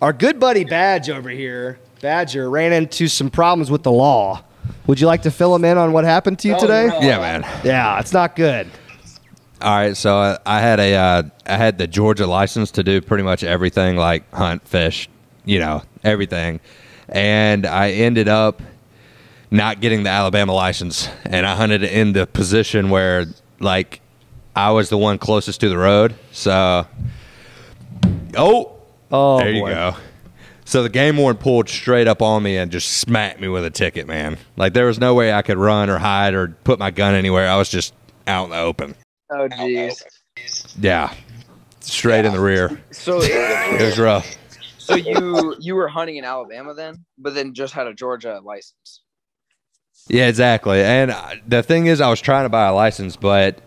our 0.00 0.12
good 0.12 0.38
buddy 0.38 0.64
Badge 0.64 1.10
over 1.10 1.30
here, 1.30 1.78
Badger, 2.00 2.48
ran 2.50 2.72
into 2.72 3.08
some 3.08 3.30
problems 3.30 3.70
with 3.70 3.82
the 3.82 3.92
law. 3.92 4.44
Would 4.86 5.00
you 5.00 5.06
like 5.06 5.22
to 5.22 5.30
fill 5.30 5.54
him 5.54 5.64
in 5.64 5.78
on 5.78 5.92
what 5.92 6.04
happened 6.04 6.38
to 6.40 6.48
you 6.48 6.54
Oh, 6.54 6.60
today? 6.60 6.86
no. 6.88 7.00
Yeah, 7.00 7.18
man. 7.18 7.42
Yeah, 7.64 7.98
it's 8.00 8.12
not 8.12 8.36
good. 8.36 8.68
All 9.60 9.74
right, 9.76 9.96
so 9.96 10.16
I, 10.16 10.38
I 10.46 10.60
had 10.60 10.78
a 10.78 10.94
uh, 10.94 11.22
I 11.44 11.56
had 11.56 11.78
the 11.78 11.88
Georgia 11.88 12.28
license 12.28 12.70
to 12.72 12.84
do 12.84 13.00
pretty 13.00 13.24
much 13.24 13.42
everything 13.42 13.96
like 13.96 14.30
hunt, 14.32 14.66
fish, 14.68 15.08
you 15.44 15.58
know, 15.58 15.82
everything, 16.04 16.60
and 17.08 17.66
I 17.66 17.90
ended 17.90 18.28
up 18.28 18.62
not 19.50 19.80
getting 19.80 20.02
the 20.02 20.10
Alabama 20.10 20.52
license, 20.52 21.08
and 21.24 21.46
I 21.46 21.54
hunted 21.56 21.82
in 21.82 22.12
the 22.12 22.26
position 22.26 22.90
where 22.90 23.26
like 23.60 24.00
I 24.54 24.70
was 24.72 24.88
the 24.90 24.98
one 24.98 25.18
closest 25.18 25.60
to 25.60 25.68
the 25.68 25.78
road. 25.78 26.14
So, 26.32 26.86
oh, 28.36 28.74
Oh, 29.10 29.38
there 29.38 29.50
you 29.50 29.64
go. 29.64 29.94
So 30.66 30.82
the 30.82 30.90
game 30.90 31.16
warden 31.16 31.40
pulled 31.40 31.70
straight 31.70 32.06
up 32.06 32.20
on 32.20 32.42
me 32.42 32.58
and 32.58 32.70
just 32.70 32.98
smacked 32.98 33.40
me 33.40 33.48
with 33.48 33.64
a 33.64 33.70
ticket, 33.70 34.06
man. 34.06 34.36
Like 34.56 34.74
there 34.74 34.84
was 34.84 34.98
no 35.00 35.14
way 35.14 35.32
I 35.32 35.40
could 35.40 35.56
run 35.56 35.88
or 35.88 35.96
hide 35.96 36.34
or 36.34 36.48
put 36.48 36.78
my 36.78 36.90
gun 36.90 37.14
anywhere. 37.14 37.48
I 37.48 37.56
was 37.56 37.70
just 37.70 37.94
out 38.26 38.44
in 38.44 38.50
the 38.50 38.58
open. 38.58 38.94
Oh 39.30 39.48
jeez. 39.48 40.02
Yeah, 40.78 41.14
straight 41.80 42.26
in 42.26 42.32
the 42.32 42.40
rear. 42.40 42.82
So 42.90 43.20
It 43.22 43.80
was 43.80 43.98
rough. 43.98 44.36
so 44.76 44.94
you 44.94 45.56
you 45.58 45.74
were 45.74 45.88
hunting 45.88 46.16
in 46.16 46.24
Alabama 46.24 46.74
then, 46.74 47.02
but 47.16 47.34
then 47.34 47.54
just 47.54 47.72
had 47.72 47.86
a 47.86 47.94
Georgia 47.94 48.40
license. 48.44 49.00
Yeah, 50.06 50.28
exactly. 50.28 50.80
And 50.82 51.10
uh, 51.10 51.34
the 51.46 51.62
thing 51.62 51.86
is, 51.86 52.00
I 52.00 52.08
was 52.08 52.20
trying 52.20 52.44
to 52.44 52.48
buy 52.48 52.66
a 52.68 52.74
license, 52.74 53.16
but 53.16 53.60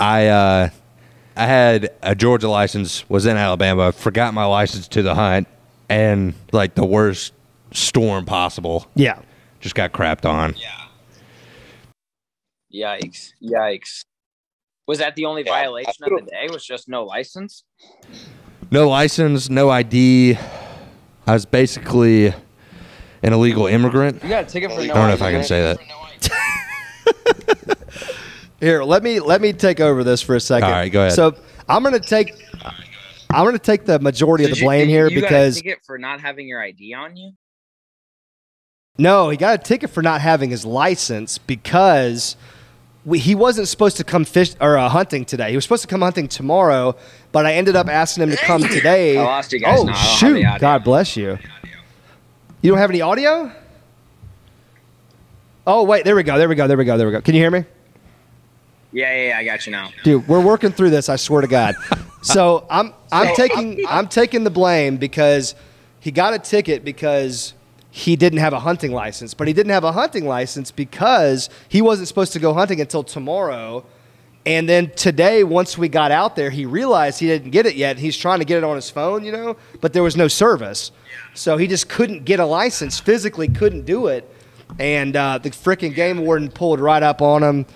I 0.00 0.26
uh, 0.26 0.68
I 1.36 1.46
had 1.46 1.90
a 2.02 2.14
Georgia 2.14 2.48
license, 2.48 3.08
was 3.08 3.24
in 3.26 3.36
Alabama, 3.36 3.92
forgot 3.92 4.34
my 4.34 4.44
license 4.44 4.88
to 4.88 5.02
the 5.02 5.14
hunt, 5.14 5.48
and 5.88 6.34
like 6.52 6.74
the 6.74 6.84
worst 6.84 7.32
storm 7.72 8.24
possible, 8.24 8.86
Yeah. 8.94 9.20
just 9.60 9.74
got 9.74 9.92
crapped 9.92 10.24
on. 10.26 10.54
Yeah. 10.56 10.70
Yikes! 12.98 13.30
Yikes! 13.42 14.04
Was 14.86 14.98
that 14.98 15.16
the 15.16 15.24
only 15.24 15.44
violation 15.44 15.94
of 16.04 16.10
the 16.10 16.30
day? 16.30 16.48
Was 16.52 16.64
just 16.64 16.88
no 16.88 17.04
license? 17.04 17.64
No 18.70 18.88
license, 18.88 19.48
no 19.48 19.70
ID. 19.70 20.36
I 21.26 21.32
was 21.32 21.46
basically 21.46 22.34
an 23.24 23.32
illegal 23.32 23.66
immigrant. 23.66 24.22
You 24.22 24.28
got 24.28 24.44
a 24.44 24.46
ticket 24.46 24.70
for 24.70 24.76
no. 24.78 24.82
I 24.82 24.86
don't 24.96 25.08
know 25.08 25.14
if 25.14 25.22
I 25.22 25.32
can 25.32 25.44
say 25.44 25.62
that. 25.62 25.78
Here, 28.60 28.82
let 28.82 29.02
me 29.02 29.20
let 29.20 29.40
me 29.40 29.52
take 29.52 29.80
over 29.80 30.04
this 30.04 30.22
for 30.22 30.34
a 30.36 30.40
second. 30.40 30.68
All 30.68 30.74
right, 30.74 30.88
go 30.90 31.00
ahead. 31.02 31.12
So 31.12 31.34
I'm 31.68 31.82
gonna 31.82 32.00
take 32.00 32.32
I'm 33.30 33.44
gonna 33.44 33.58
take 33.58 33.84
the 33.84 33.98
majority 33.98 34.44
of 34.44 34.50
Did 34.50 34.56
the 34.56 34.60
you- 34.60 34.66
blame 34.66 34.86
did 34.86 34.92
here 34.92 35.08
you 35.08 35.20
got 35.20 35.26
a 35.26 35.28
because 35.28 35.56
ticket 35.56 35.78
for 35.84 35.98
not 35.98 36.20
having 36.20 36.46
your 36.48 36.62
ID 36.62 36.94
on 36.94 37.16
you. 37.16 37.32
no, 38.98 39.28
he 39.30 39.36
got 39.36 39.60
a 39.60 39.62
ticket 39.62 39.90
for 39.90 40.02
not 40.02 40.20
having 40.20 40.50
his 40.50 40.64
license 40.64 41.36
because 41.36 42.36
we, 43.04 43.18
he 43.18 43.34
wasn't 43.34 43.68
supposed 43.68 43.96
to 43.98 44.04
come 44.04 44.24
fish 44.24 44.54
or 44.60 44.78
uh, 44.78 44.88
hunting 44.88 45.24
today. 45.26 45.50
He 45.50 45.56
was 45.56 45.64
supposed 45.64 45.82
to 45.82 45.88
come 45.88 46.00
hunting 46.00 46.26
tomorrow, 46.28 46.96
but 47.32 47.44
I 47.44 47.54
ended 47.54 47.76
up 47.76 47.88
asking 47.88 48.22
him 48.22 48.30
to 48.30 48.36
come 48.36 48.62
today. 48.62 49.18
I 49.18 49.24
lost 49.24 49.52
you 49.52 49.58
guys 49.60 49.80
Oh 49.80 49.84
now. 49.84 49.92
I 49.92 49.96
shoot! 49.96 50.46
God 50.60 50.84
bless 50.84 51.16
you. 51.16 51.38
You 52.64 52.70
don't 52.70 52.78
have 52.78 52.88
any 52.88 53.02
audio? 53.02 53.52
Oh 55.66 55.84
wait, 55.84 56.06
there 56.06 56.16
we 56.16 56.22
go. 56.22 56.38
There 56.38 56.48
we 56.48 56.54
go. 56.54 56.66
There 56.66 56.78
we 56.78 56.86
go. 56.86 56.96
There 56.96 57.06
we 57.06 57.12
go. 57.12 57.20
Can 57.20 57.34
you 57.34 57.42
hear 57.42 57.50
me? 57.50 57.66
Yeah, 58.90 59.14
yeah, 59.14 59.28
yeah, 59.28 59.36
I 59.36 59.44
got 59.44 59.66
you 59.66 59.72
now. 59.72 59.90
Dude, 60.02 60.26
we're 60.26 60.40
working 60.40 60.72
through 60.72 60.88
this. 60.88 61.10
I 61.10 61.16
swear 61.16 61.42
to 61.42 61.46
God. 61.46 61.74
So 62.22 62.66
I'm 62.70 62.94
I'm 63.12 63.34
taking 63.34 63.84
I'm 63.86 64.08
taking 64.08 64.44
the 64.44 64.50
blame 64.50 64.96
because 64.96 65.54
he 66.00 66.10
got 66.10 66.32
a 66.32 66.38
ticket 66.38 66.86
because 66.86 67.52
he 67.90 68.16
didn't 68.16 68.38
have 68.38 68.54
a 68.54 68.60
hunting 68.60 68.92
license, 68.92 69.34
but 69.34 69.46
he 69.46 69.52
didn't 69.52 69.72
have 69.72 69.84
a 69.84 69.92
hunting 69.92 70.26
license 70.26 70.70
because 70.70 71.50
he 71.68 71.82
wasn't 71.82 72.08
supposed 72.08 72.32
to 72.32 72.38
go 72.38 72.54
hunting 72.54 72.80
until 72.80 73.04
tomorrow. 73.04 73.84
And 74.46 74.68
then 74.68 74.90
today, 74.90 75.42
once 75.42 75.78
we 75.78 75.88
got 75.88 76.10
out 76.10 76.36
there, 76.36 76.50
he 76.50 76.66
realized 76.66 77.18
he 77.18 77.26
didn't 77.26 77.50
get 77.50 77.64
it 77.64 77.76
yet. 77.76 77.98
He's 77.98 78.16
trying 78.16 78.40
to 78.40 78.44
get 78.44 78.58
it 78.58 78.64
on 78.64 78.76
his 78.76 78.90
phone, 78.90 79.24
you 79.24 79.32
know, 79.32 79.56
but 79.80 79.94
there 79.94 80.02
was 80.02 80.16
no 80.16 80.28
service. 80.28 80.92
So 81.32 81.56
he 81.56 81.66
just 81.66 81.88
couldn't 81.88 82.24
get 82.24 82.40
a 82.40 82.46
license, 82.46 83.00
physically 83.00 83.48
couldn't 83.48 83.86
do 83.86 84.08
it. 84.08 84.30
And 84.78 85.16
uh, 85.16 85.38
the 85.38 85.50
freaking 85.50 85.94
game 85.94 86.18
warden 86.18 86.50
pulled 86.50 86.80
right 86.80 87.02
up 87.02 87.22
on 87.22 87.42
him. 87.42 87.66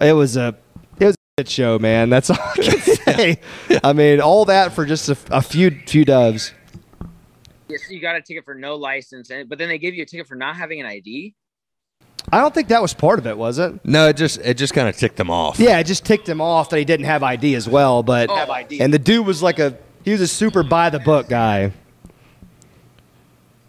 It 0.00 0.12
was 0.12 0.36
a 0.36 0.56
it 0.98 1.06
was 1.06 1.14
a 1.14 1.40
shit 1.40 1.48
show, 1.48 1.78
man. 1.78 2.10
That's 2.10 2.30
all 2.30 2.38
I 2.38 2.54
can 2.54 2.80
say. 2.80 3.40
I 3.82 3.92
mean, 3.92 4.20
all 4.20 4.44
that 4.46 4.72
for 4.72 4.84
just 4.84 5.08
a, 5.08 5.16
a 5.30 5.42
few 5.42 5.70
few 5.86 6.04
doves. 6.04 6.52
Yes, 7.68 7.88
you 7.88 8.00
got 8.00 8.16
a 8.16 8.22
ticket 8.22 8.44
for 8.44 8.54
no 8.54 8.74
license, 8.76 9.30
and 9.30 9.48
but 9.48 9.58
then 9.58 9.68
they 9.68 9.78
gave 9.78 9.94
you 9.94 10.02
a 10.02 10.06
ticket 10.06 10.26
for 10.26 10.34
not 10.34 10.56
having 10.56 10.80
an 10.80 10.86
ID. 10.86 11.34
I 12.32 12.38
don't 12.40 12.52
think 12.54 12.68
that 12.68 12.82
was 12.82 12.94
part 12.94 13.18
of 13.18 13.26
it, 13.26 13.36
was 13.36 13.58
it? 13.58 13.84
No, 13.84 14.08
it 14.08 14.16
just 14.16 14.38
it 14.38 14.54
just 14.56 14.74
kind 14.74 14.88
of 14.88 14.96
ticked 14.96 15.18
him 15.18 15.30
off. 15.30 15.58
Yeah, 15.58 15.78
it 15.78 15.84
just 15.84 16.04
ticked 16.04 16.28
him 16.28 16.40
off 16.40 16.70
that 16.70 16.78
he 16.78 16.84
didn't 16.84 17.06
have 17.06 17.22
ID 17.22 17.54
as 17.54 17.68
well. 17.68 18.02
But 18.02 18.28
Oh. 18.30 18.36
Have 18.36 18.50
ID. 18.50 18.80
and 18.80 18.92
the 18.92 18.98
dude 18.98 19.26
was 19.26 19.42
like 19.42 19.58
a 19.58 19.76
he 20.04 20.12
was 20.12 20.20
a 20.20 20.28
super 20.28 20.62
by 20.62 20.90
the 20.90 20.98
book 21.00 21.28
guy. 21.28 21.72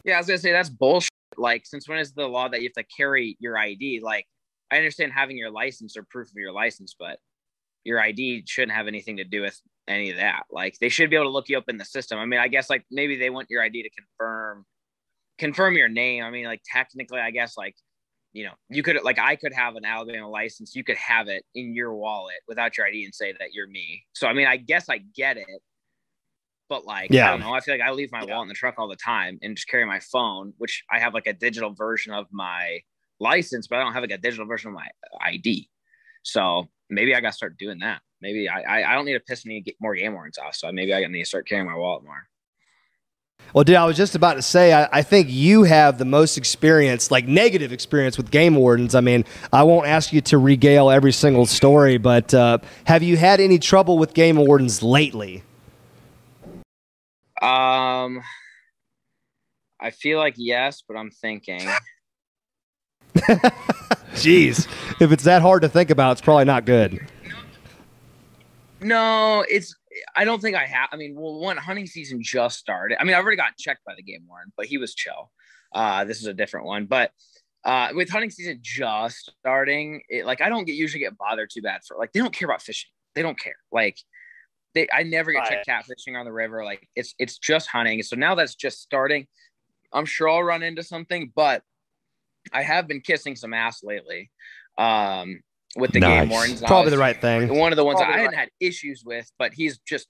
Yeah, 0.04 0.16
I 0.16 0.18
was 0.18 0.28
gonna 0.28 0.40
say 0.40 0.52
that's 0.52 0.70
bullshit. 0.70 1.10
Like, 1.38 1.66
since 1.66 1.88
when 1.88 2.00
is 2.00 2.12
the 2.14 2.28
law 2.28 2.48
that 2.50 2.62
you 2.62 2.70
have 2.76 2.86
to 2.86 2.96
carry 2.96 3.38
your 3.40 3.58
ID? 3.58 4.02
Like, 4.04 4.26
I 4.72 4.78
understand 4.78 5.12
having 5.14 5.38
your 5.38 5.50
license 5.52 5.96
or 5.96 6.04
proof 6.04 6.28
of 6.28 6.36
your 6.36 6.52
license, 6.52 6.96
but 6.98 7.20
your 7.84 8.00
ID 8.00 8.44
shouldn't 8.48 8.74
have 8.74 8.88
anything 8.88 9.18
to 9.18 9.24
do 9.24 9.42
with 9.42 9.60
any 9.88 10.12
of 10.12 10.18
that. 10.18 10.44
Like, 10.52 10.78
they 10.80 10.90
should 10.90 11.10
be 11.10 11.16
able 11.16 11.26
to 11.26 11.32
look 11.32 11.50
you 11.50 11.58
up 11.58 11.66
in 11.68 11.78
the 11.78 11.86
system. 11.86 12.20
I 12.20 12.26
mean, 12.26 12.40
I 12.40 12.48
guess 12.48 12.70
like 12.70 12.84
maybe 12.92 13.16
they 13.16 13.30
want 13.30 13.50
your 13.50 13.64
ID 13.64 13.84
to 13.84 13.90
confirm 13.90 14.66
confirm 15.38 15.76
your 15.76 15.90
name. 15.90 16.24
I 16.24 16.30
mean, 16.30 16.46
like 16.46 16.62
technically, 16.72 17.20
I 17.20 17.32
guess 17.32 17.58
like 17.58 17.76
you 18.34 18.46
know, 18.46 18.54
you 18.70 18.82
could 18.84 18.98
like 19.04 19.20
I 19.20 19.36
could 19.36 19.54
have 19.54 19.76
an 19.76 19.86
Alabama 19.86 20.30
license. 20.30 20.76
You 20.76 20.84
could 20.84 20.98
have 20.98 21.28
it 21.28 21.44
in 21.54 21.76
your 21.76 21.94
wallet 21.94 22.38
without 22.48 22.78
your 22.78 22.88
ID 22.88 23.04
and 23.04 23.14
say 23.14 23.34
that 23.34 23.54
you're 23.54 23.68
me. 23.68 24.04
So 24.14 24.28
I 24.28 24.34
mean, 24.34 24.48
I 24.48 24.58
guess 24.58 24.90
I 24.90 25.00
get 25.00 25.38
it. 25.38 25.62
But 26.70 26.86
like, 26.86 27.12
Yeah. 27.12 27.28
I 27.28 27.32
don't 27.32 27.42
know. 27.42 27.54
I 27.54 27.60
feel 27.60 27.74
like 27.74 27.82
I 27.82 27.92
leave 27.92 28.12
my 28.14 28.24
wallet 28.24 28.44
in 28.44 28.48
the 28.48 28.54
truck 28.54 28.76
all 28.78 28.88
the 28.88 28.96
time 28.96 29.38
and 29.42 29.58
just 29.58 29.68
carry 29.68 29.86
my 29.86 30.00
phone, 30.00 30.54
which 30.58 30.84
I 30.90 31.00
have 31.00 31.14
like 31.14 31.28
a 31.28 31.34
digital 31.34 31.74
version 31.74 32.14
of 32.14 32.28
my 32.32 32.80
license, 33.20 33.68
but 33.68 33.80
I 33.80 33.84
don't 33.84 33.94
have 33.94 34.04
like 34.04 34.12
a 34.12 34.18
digital 34.18 34.46
version 34.46 34.70
of 34.70 34.76
my 34.76 34.88
ID. 35.22 35.70
So 36.24 36.70
maybe 36.90 37.14
I 37.14 37.20
got 37.20 37.32
to 37.32 37.36
start 37.36 37.58
doing 37.58 37.80
that. 37.80 38.02
Maybe 38.22 38.48
I, 38.48 38.62
I 38.62 38.92
I 38.92 38.96
don't 38.96 39.06
need 39.06 39.14
to 39.14 39.20
piss 39.20 39.46
any 39.46 39.66
more 39.82 39.96
game 39.96 40.14
warrants 40.14 40.38
off. 40.38 40.56
So 40.56 40.72
maybe 40.72 40.94
I 40.94 41.06
need 41.08 41.24
to 41.24 41.26
start 41.26 41.48
carrying 41.48 41.68
my 41.68 41.76
wallet 41.76 42.06
more. 42.06 42.28
Well, 43.54 43.66
dude, 43.66 43.76
I 43.76 43.86
was 43.86 43.98
just 43.98 44.16
about 44.16 44.36
to 44.36 44.42
say, 44.42 44.72
I, 44.72 44.88
I 44.94 45.02
think 45.02 45.28
you 45.30 45.64
have 45.64 45.98
the 45.98 46.06
most 46.06 46.38
experience, 46.38 47.12
like 47.12 47.28
negative 47.28 47.74
experience 47.74 48.16
with 48.16 48.32
game 48.32 48.56
wardens. 48.56 48.96
I 48.96 49.02
mean, 49.02 49.26
I 49.52 49.64
won't 49.64 49.88
ask 49.88 50.14
you 50.14 50.22
to 50.22 50.38
regale 50.38 50.90
every 50.90 51.12
single 51.12 51.46
story, 51.46 51.98
but 51.98 52.34
uh, 52.34 52.60
have 52.86 53.04
you 53.04 53.18
had 53.18 53.42
any 53.42 53.60
trouble 53.60 53.98
with 53.98 54.14
game 54.14 54.38
wardens 54.38 54.82
lately? 54.82 55.44
Um, 57.42 58.22
I 59.82 59.90
feel 59.90 60.20
like 60.20 60.36
yes, 60.38 60.84
but 60.88 60.96
I'm 60.96 61.12
thinking. 61.12 61.68
Jeez, 64.14 64.68
if 65.02 65.12
it's 65.12 65.24
that 65.24 65.42
hard 65.42 65.64
to 65.64 65.70
think 65.70 65.90
about, 65.90 66.14
it's 66.14 66.22
probably 66.22 66.46
not 66.46 66.66
good. 66.66 67.06
No, 68.80 69.44
it's. 69.50 69.76
I 70.16 70.26
don't 70.26 70.42
think 70.42 70.56
I 70.56 70.66
have. 70.66 70.90
I 70.92 70.98
mean, 70.98 71.16
well, 71.16 71.40
one 71.40 71.58
hunting 71.58 71.88
season 71.88 72.22
just 72.22 72.60
started. 72.60 73.00
I 73.00 73.04
mean, 73.04 73.14
I've 73.16 73.24
already 73.24 73.38
got 73.38 73.58
checked 73.58 73.86
by 73.86 73.94
the 73.96 74.04
game 74.04 74.24
warden, 74.28 74.52
but 74.58 74.66
he 74.66 74.78
was 74.78 74.96
chill. 74.96 75.32
Uh, 75.74 76.04
this 76.04 76.20
is 76.20 76.28
a 76.28 76.34
different 76.34 76.66
one, 76.66 76.86
but 76.86 77.12
uh, 77.64 77.90
with 77.94 78.10
hunting 78.10 78.30
season 78.30 78.60
just 78.62 79.32
starting, 79.40 80.02
it, 80.10 80.26
like 80.26 80.42
I 80.42 80.50
don't 80.50 80.66
get 80.66 80.76
usually 80.76 81.02
get 81.02 81.18
bothered 81.18 81.50
too 81.54 81.62
bad 81.62 81.82
for 81.88 81.98
like 81.98 82.12
they 82.12 82.20
don't 82.20 82.34
care 82.34 82.48
about 82.48 82.62
fishing. 82.62 82.90
They 83.16 83.22
don't 83.22 83.40
care. 83.40 83.56
Like 83.72 83.98
they, 84.74 84.88
I 84.94 85.04
never 85.04 85.32
get 85.32 85.46
checked 85.46 85.68
catfishing 85.68 86.18
on 86.18 86.26
the 86.26 86.32
river. 86.32 86.64
Like 86.64 86.88
it's 86.96 87.14
it's 87.20 87.38
just 87.38 87.68
hunting. 87.68 88.02
So 88.04 88.16
now 88.16 88.36
that's 88.36 88.56
just 88.56 88.82
starting. 88.82 89.28
I'm 89.94 90.06
sure 90.06 90.30
I'll 90.30 90.44
run 90.44 90.64
into 90.64 90.84
something, 90.84 91.32
but 91.36 91.64
I 92.52 92.64
have 92.64 92.88
been 92.88 93.02
kissing 93.02 93.36
some 93.36 93.54
ass 93.54 93.84
lately. 93.84 94.32
Um, 94.78 95.42
with 95.76 95.92
the 95.94 96.00
game 96.00 96.28
Nice. 96.28 96.30
wardens. 96.30 96.60
and 96.62 96.68
Probably 96.68 96.86
was- 96.86 96.94
the 96.94 96.98
right 97.00 97.20
thing. 97.20 97.48
one 97.58 97.72
of 97.72 97.78
the 97.78 97.86
ones 97.86 97.98
Probably 98.00 98.14
I 98.14 98.18
right. 98.18 98.24
hadn't 98.26 98.40
had 98.40 98.50
issues 98.60 99.04
with, 99.06 99.32
but 99.40 99.54
he's 99.54 99.78
just, 99.80 100.08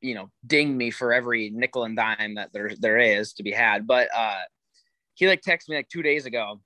you 0.00 0.14
know, 0.14 0.30
dinged 0.46 0.76
me 0.76 0.90
for 0.90 1.12
every 1.12 1.50
nickel 1.50 1.84
and 1.84 1.96
dime 1.96 2.34
that 2.36 2.52
there 2.52 2.72
there 2.78 2.98
is 2.98 3.32
to 3.34 3.42
be 3.42 3.52
had. 3.52 3.86
But 3.86 4.08
uh 4.14 4.40
he 5.14 5.26
like 5.28 5.40
texted 5.42 5.68
me 5.70 5.76
like 5.76 5.88
two 5.88 6.02
days 6.02 6.26
ago 6.26 6.60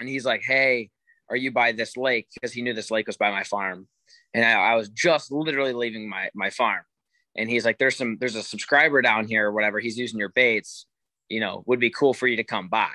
and 0.00 0.08
he's 0.08 0.24
like, 0.24 0.42
Hey, 0.42 0.90
are 1.28 1.36
you 1.36 1.50
by 1.50 1.72
this 1.72 1.96
lake? 1.96 2.28
Because 2.34 2.52
he 2.52 2.62
knew 2.62 2.74
this 2.74 2.90
lake 2.90 3.06
was 3.06 3.16
by 3.16 3.30
my 3.30 3.44
farm. 3.44 3.88
And 4.32 4.44
I, 4.44 4.52
I 4.72 4.74
was 4.76 4.88
just 4.88 5.30
literally 5.32 5.72
leaving 5.72 6.08
my 6.08 6.30
my 6.34 6.50
farm. 6.50 6.82
And 7.36 7.50
he's 7.50 7.64
like, 7.64 7.78
There's 7.78 7.96
some 7.96 8.16
there's 8.20 8.36
a 8.36 8.42
subscriber 8.42 9.02
down 9.02 9.26
here 9.26 9.48
or 9.48 9.52
whatever. 9.52 9.80
He's 9.80 9.98
using 9.98 10.18
your 10.20 10.28
baits, 10.30 10.86
you 11.28 11.40
know, 11.40 11.64
would 11.66 11.80
be 11.80 11.90
cool 11.90 12.14
for 12.14 12.26
you 12.28 12.36
to 12.36 12.44
come 12.44 12.68
by. 12.68 12.90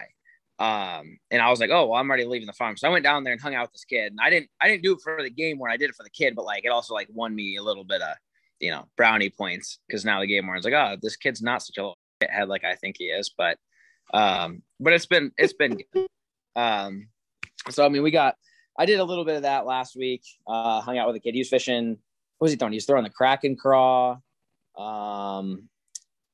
Um, 0.60 1.18
and 1.32 1.42
I 1.42 1.50
was 1.50 1.60
like, 1.60 1.70
oh, 1.72 1.88
well, 1.88 2.00
I'm 2.00 2.08
already 2.10 2.26
leaving 2.26 2.48
the 2.48 2.54
farm. 2.54 2.76
So 2.76 2.88
I 2.88 2.92
went 2.92 3.04
down 3.04 3.24
there 3.24 3.32
and 3.32 3.42
hung 3.42 3.56
out 3.56 3.64
with 3.64 3.72
this 3.72 3.86
kid. 3.86 4.12
And 4.12 4.20
I 4.22 4.30
didn't, 4.30 4.50
I 4.60 4.68
didn't 4.68 4.84
do 4.84 4.94
it 4.94 5.02
for 5.02 5.24
the 5.24 5.30
game 5.30 5.58
where 5.58 5.72
I 5.72 5.78
did 5.78 5.90
it 5.90 5.96
for 5.96 6.04
the 6.04 6.10
kid, 6.10 6.36
but 6.36 6.46
like 6.46 6.66
it 6.66 6.72
also 6.72 6.94
like 6.94 7.08
won 7.14 7.34
me 7.34 7.56
a 7.56 7.64
little 7.64 7.86
bit 7.86 8.02
of, 8.02 8.16
you 8.60 8.70
know, 8.70 8.86
brownie 8.98 9.30
points 9.30 9.80
because 9.88 10.04
now 10.04 10.20
the 10.20 10.28
game 10.28 10.46
warden's 10.46 10.66
like, 10.66 10.74
oh, 10.74 10.98
this 11.02 11.16
kid's 11.16 11.42
not 11.42 11.64
such 11.64 11.78
a 11.78 11.82
little 11.82 11.98
head 12.30 12.50
like 12.50 12.66
I 12.66 12.76
think 12.76 12.98
he 13.00 13.06
is. 13.06 13.34
But, 13.38 13.58
um, 14.14 14.62
but 14.82 14.92
it's 14.92 15.06
been, 15.06 15.32
it's 15.38 15.54
been. 15.54 15.80
Um, 16.58 17.08
so 17.70 17.86
I 17.86 17.90
mean, 17.90 18.04
we 18.04 18.12
got, 18.12 18.36
I 18.78 18.86
did 18.86 19.00
a 19.00 19.04
little 19.04 19.26
bit 19.26 19.38
of 19.38 19.42
that 19.44 19.66
last 19.66 19.96
week. 19.96 20.24
Uh, 20.48 20.82
hung 20.82 20.98
out 20.98 21.08
with 21.08 21.16
a 21.16 21.20
kid. 21.20 21.36
He 21.36 21.42
was 21.42 21.50
fishing. 21.50 21.98
What 22.38 22.46
was 22.46 22.52
he 22.52 22.58
throwing? 22.58 22.74
He 22.74 22.78
was 22.78 22.86
throwing 22.86 23.04
the 23.04 23.10
Kraken 23.10 23.56
craw. 23.56 24.18
Um, 24.78 25.70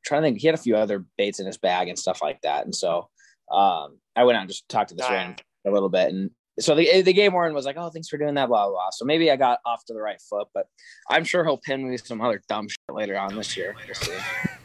trying 0.05 0.21
to 0.21 0.27
think. 0.27 0.39
He 0.39 0.47
had 0.47 0.53
a 0.53 0.59
few 0.59 0.75
other 0.75 1.05
baits 1.17 1.39
in 1.39 1.47
his 1.47 1.57
bag 1.57 1.89
and 1.89 1.97
stuff 1.97 2.21
like 2.21 2.41
that. 2.41 2.65
And 2.65 2.75
so, 2.75 3.09
um, 3.51 3.97
I 4.15 4.23
went 4.23 4.37
out 4.37 4.41
and 4.41 4.49
just 4.49 4.67
talked 4.69 4.89
to 4.89 4.95
this 4.95 5.03
Nice. 5.03 5.11
random 5.11 5.35
a 5.67 5.71
little 5.71 5.89
bit. 5.89 6.09
And 6.09 6.31
so 6.59 6.73
the, 6.75 7.01
the 7.01 7.13
game 7.13 7.33
warden 7.33 7.53
was 7.53 7.65
like, 7.65 7.75
Oh, 7.77 7.89
thanks 7.89 8.07
for 8.07 8.17
doing 8.17 8.35
that, 8.35 8.47
blah, 8.47 8.65
blah, 8.65 8.71
blah. 8.73 8.89
So 8.91 9.05
maybe 9.05 9.29
I 9.31 9.35
got 9.35 9.59
off 9.65 9.83
to 9.85 9.93
the 9.93 10.01
right 10.01 10.21
foot, 10.29 10.47
but 10.53 10.67
I'm 11.09 11.23
sure 11.23 11.43
he'll 11.43 11.57
pin 11.57 11.89
me 11.89 11.97
some 11.97 12.21
other 12.21 12.41
dumb 12.47 12.67
shit 12.67 12.77
later 12.95 13.17
on 13.17 13.35
this 13.35 13.55
year. 13.57 13.75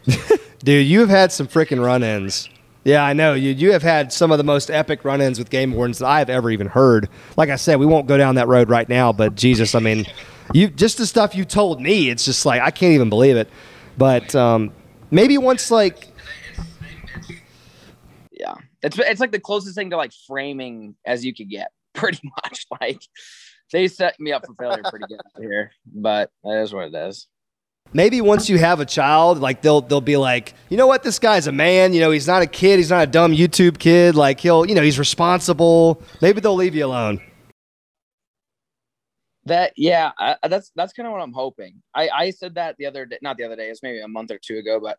Dude, 0.62 0.86
you 0.86 1.00
have 1.00 1.08
had 1.08 1.32
some 1.32 1.46
freaking 1.48 1.84
run-ins. 1.84 2.48
Yeah, 2.84 3.04
I 3.04 3.12
know. 3.12 3.34
You 3.34 3.50
you 3.52 3.72
have 3.72 3.82
had 3.82 4.10
some 4.12 4.30
of 4.32 4.38
the 4.38 4.44
most 4.44 4.70
epic 4.70 5.04
run-ins 5.04 5.38
with 5.38 5.50
game 5.50 5.72
wardens 5.72 5.98
that 5.98 6.06
I 6.06 6.18
have 6.18 6.30
ever 6.30 6.50
even 6.50 6.66
heard. 6.66 7.08
Like 7.36 7.50
I 7.50 7.56
said, 7.56 7.78
we 7.78 7.84
won't 7.86 8.06
go 8.06 8.16
down 8.16 8.36
that 8.36 8.48
road 8.48 8.70
right 8.70 8.88
now, 8.88 9.12
but 9.12 9.34
Jesus, 9.34 9.74
I 9.74 9.80
mean, 9.80 10.06
You 10.54 10.68
just 10.68 10.96
the 10.98 11.06
stuff 11.06 11.34
you 11.34 11.44
told 11.44 11.80
me. 11.80 12.08
It's 12.08 12.24
just 12.24 12.46
like 12.46 12.62
I 12.62 12.70
can't 12.70 12.92
even 12.94 13.10
believe 13.10 13.36
it. 13.36 13.50
But 13.98 14.34
um, 14.34 14.72
maybe 15.10 15.36
once 15.38 15.70
like 15.70 16.08
yeah, 16.08 16.09
it's 18.82 18.98
it's 18.98 19.20
like 19.20 19.32
the 19.32 19.40
closest 19.40 19.74
thing 19.74 19.90
to 19.90 19.96
like 19.96 20.12
framing 20.26 20.94
as 21.06 21.24
you 21.24 21.34
could 21.34 21.48
get, 21.50 21.70
pretty 21.94 22.20
much. 22.44 22.66
Like 22.80 23.02
they 23.72 23.88
set 23.88 24.18
me 24.18 24.32
up 24.32 24.46
for 24.46 24.54
failure 24.54 24.82
pretty 24.88 25.06
good 25.08 25.20
here, 25.38 25.72
but 25.86 26.30
that 26.44 26.62
is 26.62 26.72
what 26.72 26.88
it 26.88 26.94
is. 26.94 27.28
maybe 27.92 28.20
once 28.20 28.48
you 28.48 28.58
have 28.58 28.80
a 28.80 28.86
child, 28.86 29.38
like 29.38 29.62
they'll 29.62 29.80
they'll 29.80 30.00
be 30.00 30.16
like, 30.16 30.54
you 30.68 30.76
know 30.76 30.86
what, 30.86 31.02
this 31.02 31.18
guy's 31.18 31.46
a 31.46 31.52
man. 31.52 31.92
You 31.92 32.00
know, 32.00 32.10
he's 32.10 32.26
not 32.26 32.42
a 32.42 32.46
kid. 32.46 32.78
He's 32.78 32.90
not 32.90 33.02
a 33.02 33.06
dumb 33.06 33.32
YouTube 33.32 33.78
kid. 33.78 34.14
Like 34.14 34.40
he'll, 34.40 34.66
you 34.66 34.74
know, 34.74 34.82
he's 34.82 34.98
responsible. 34.98 36.02
Maybe 36.20 36.40
they'll 36.40 36.54
leave 36.54 36.74
you 36.74 36.86
alone. 36.86 37.20
That 39.46 39.72
yeah, 39.76 40.12
I, 40.18 40.36
that's 40.48 40.70
that's 40.76 40.92
kind 40.92 41.06
of 41.06 41.12
what 41.12 41.22
I'm 41.22 41.32
hoping. 41.32 41.82
I 41.94 42.08
I 42.10 42.30
said 42.30 42.54
that 42.56 42.76
the 42.78 42.86
other 42.86 43.06
day, 43.06 43.18
not 43.22 43.36
the 43.36 43.44
other 43.44 43.56
day, 43.56 43.68
it's 43.70 43.82
maybe 43.82 44.00
a 44.00 44.08
month 44.08 44.30
or 44.30 44.38
two 44.38 44.58
ago, 44.58 44.78
but 44.80 44.98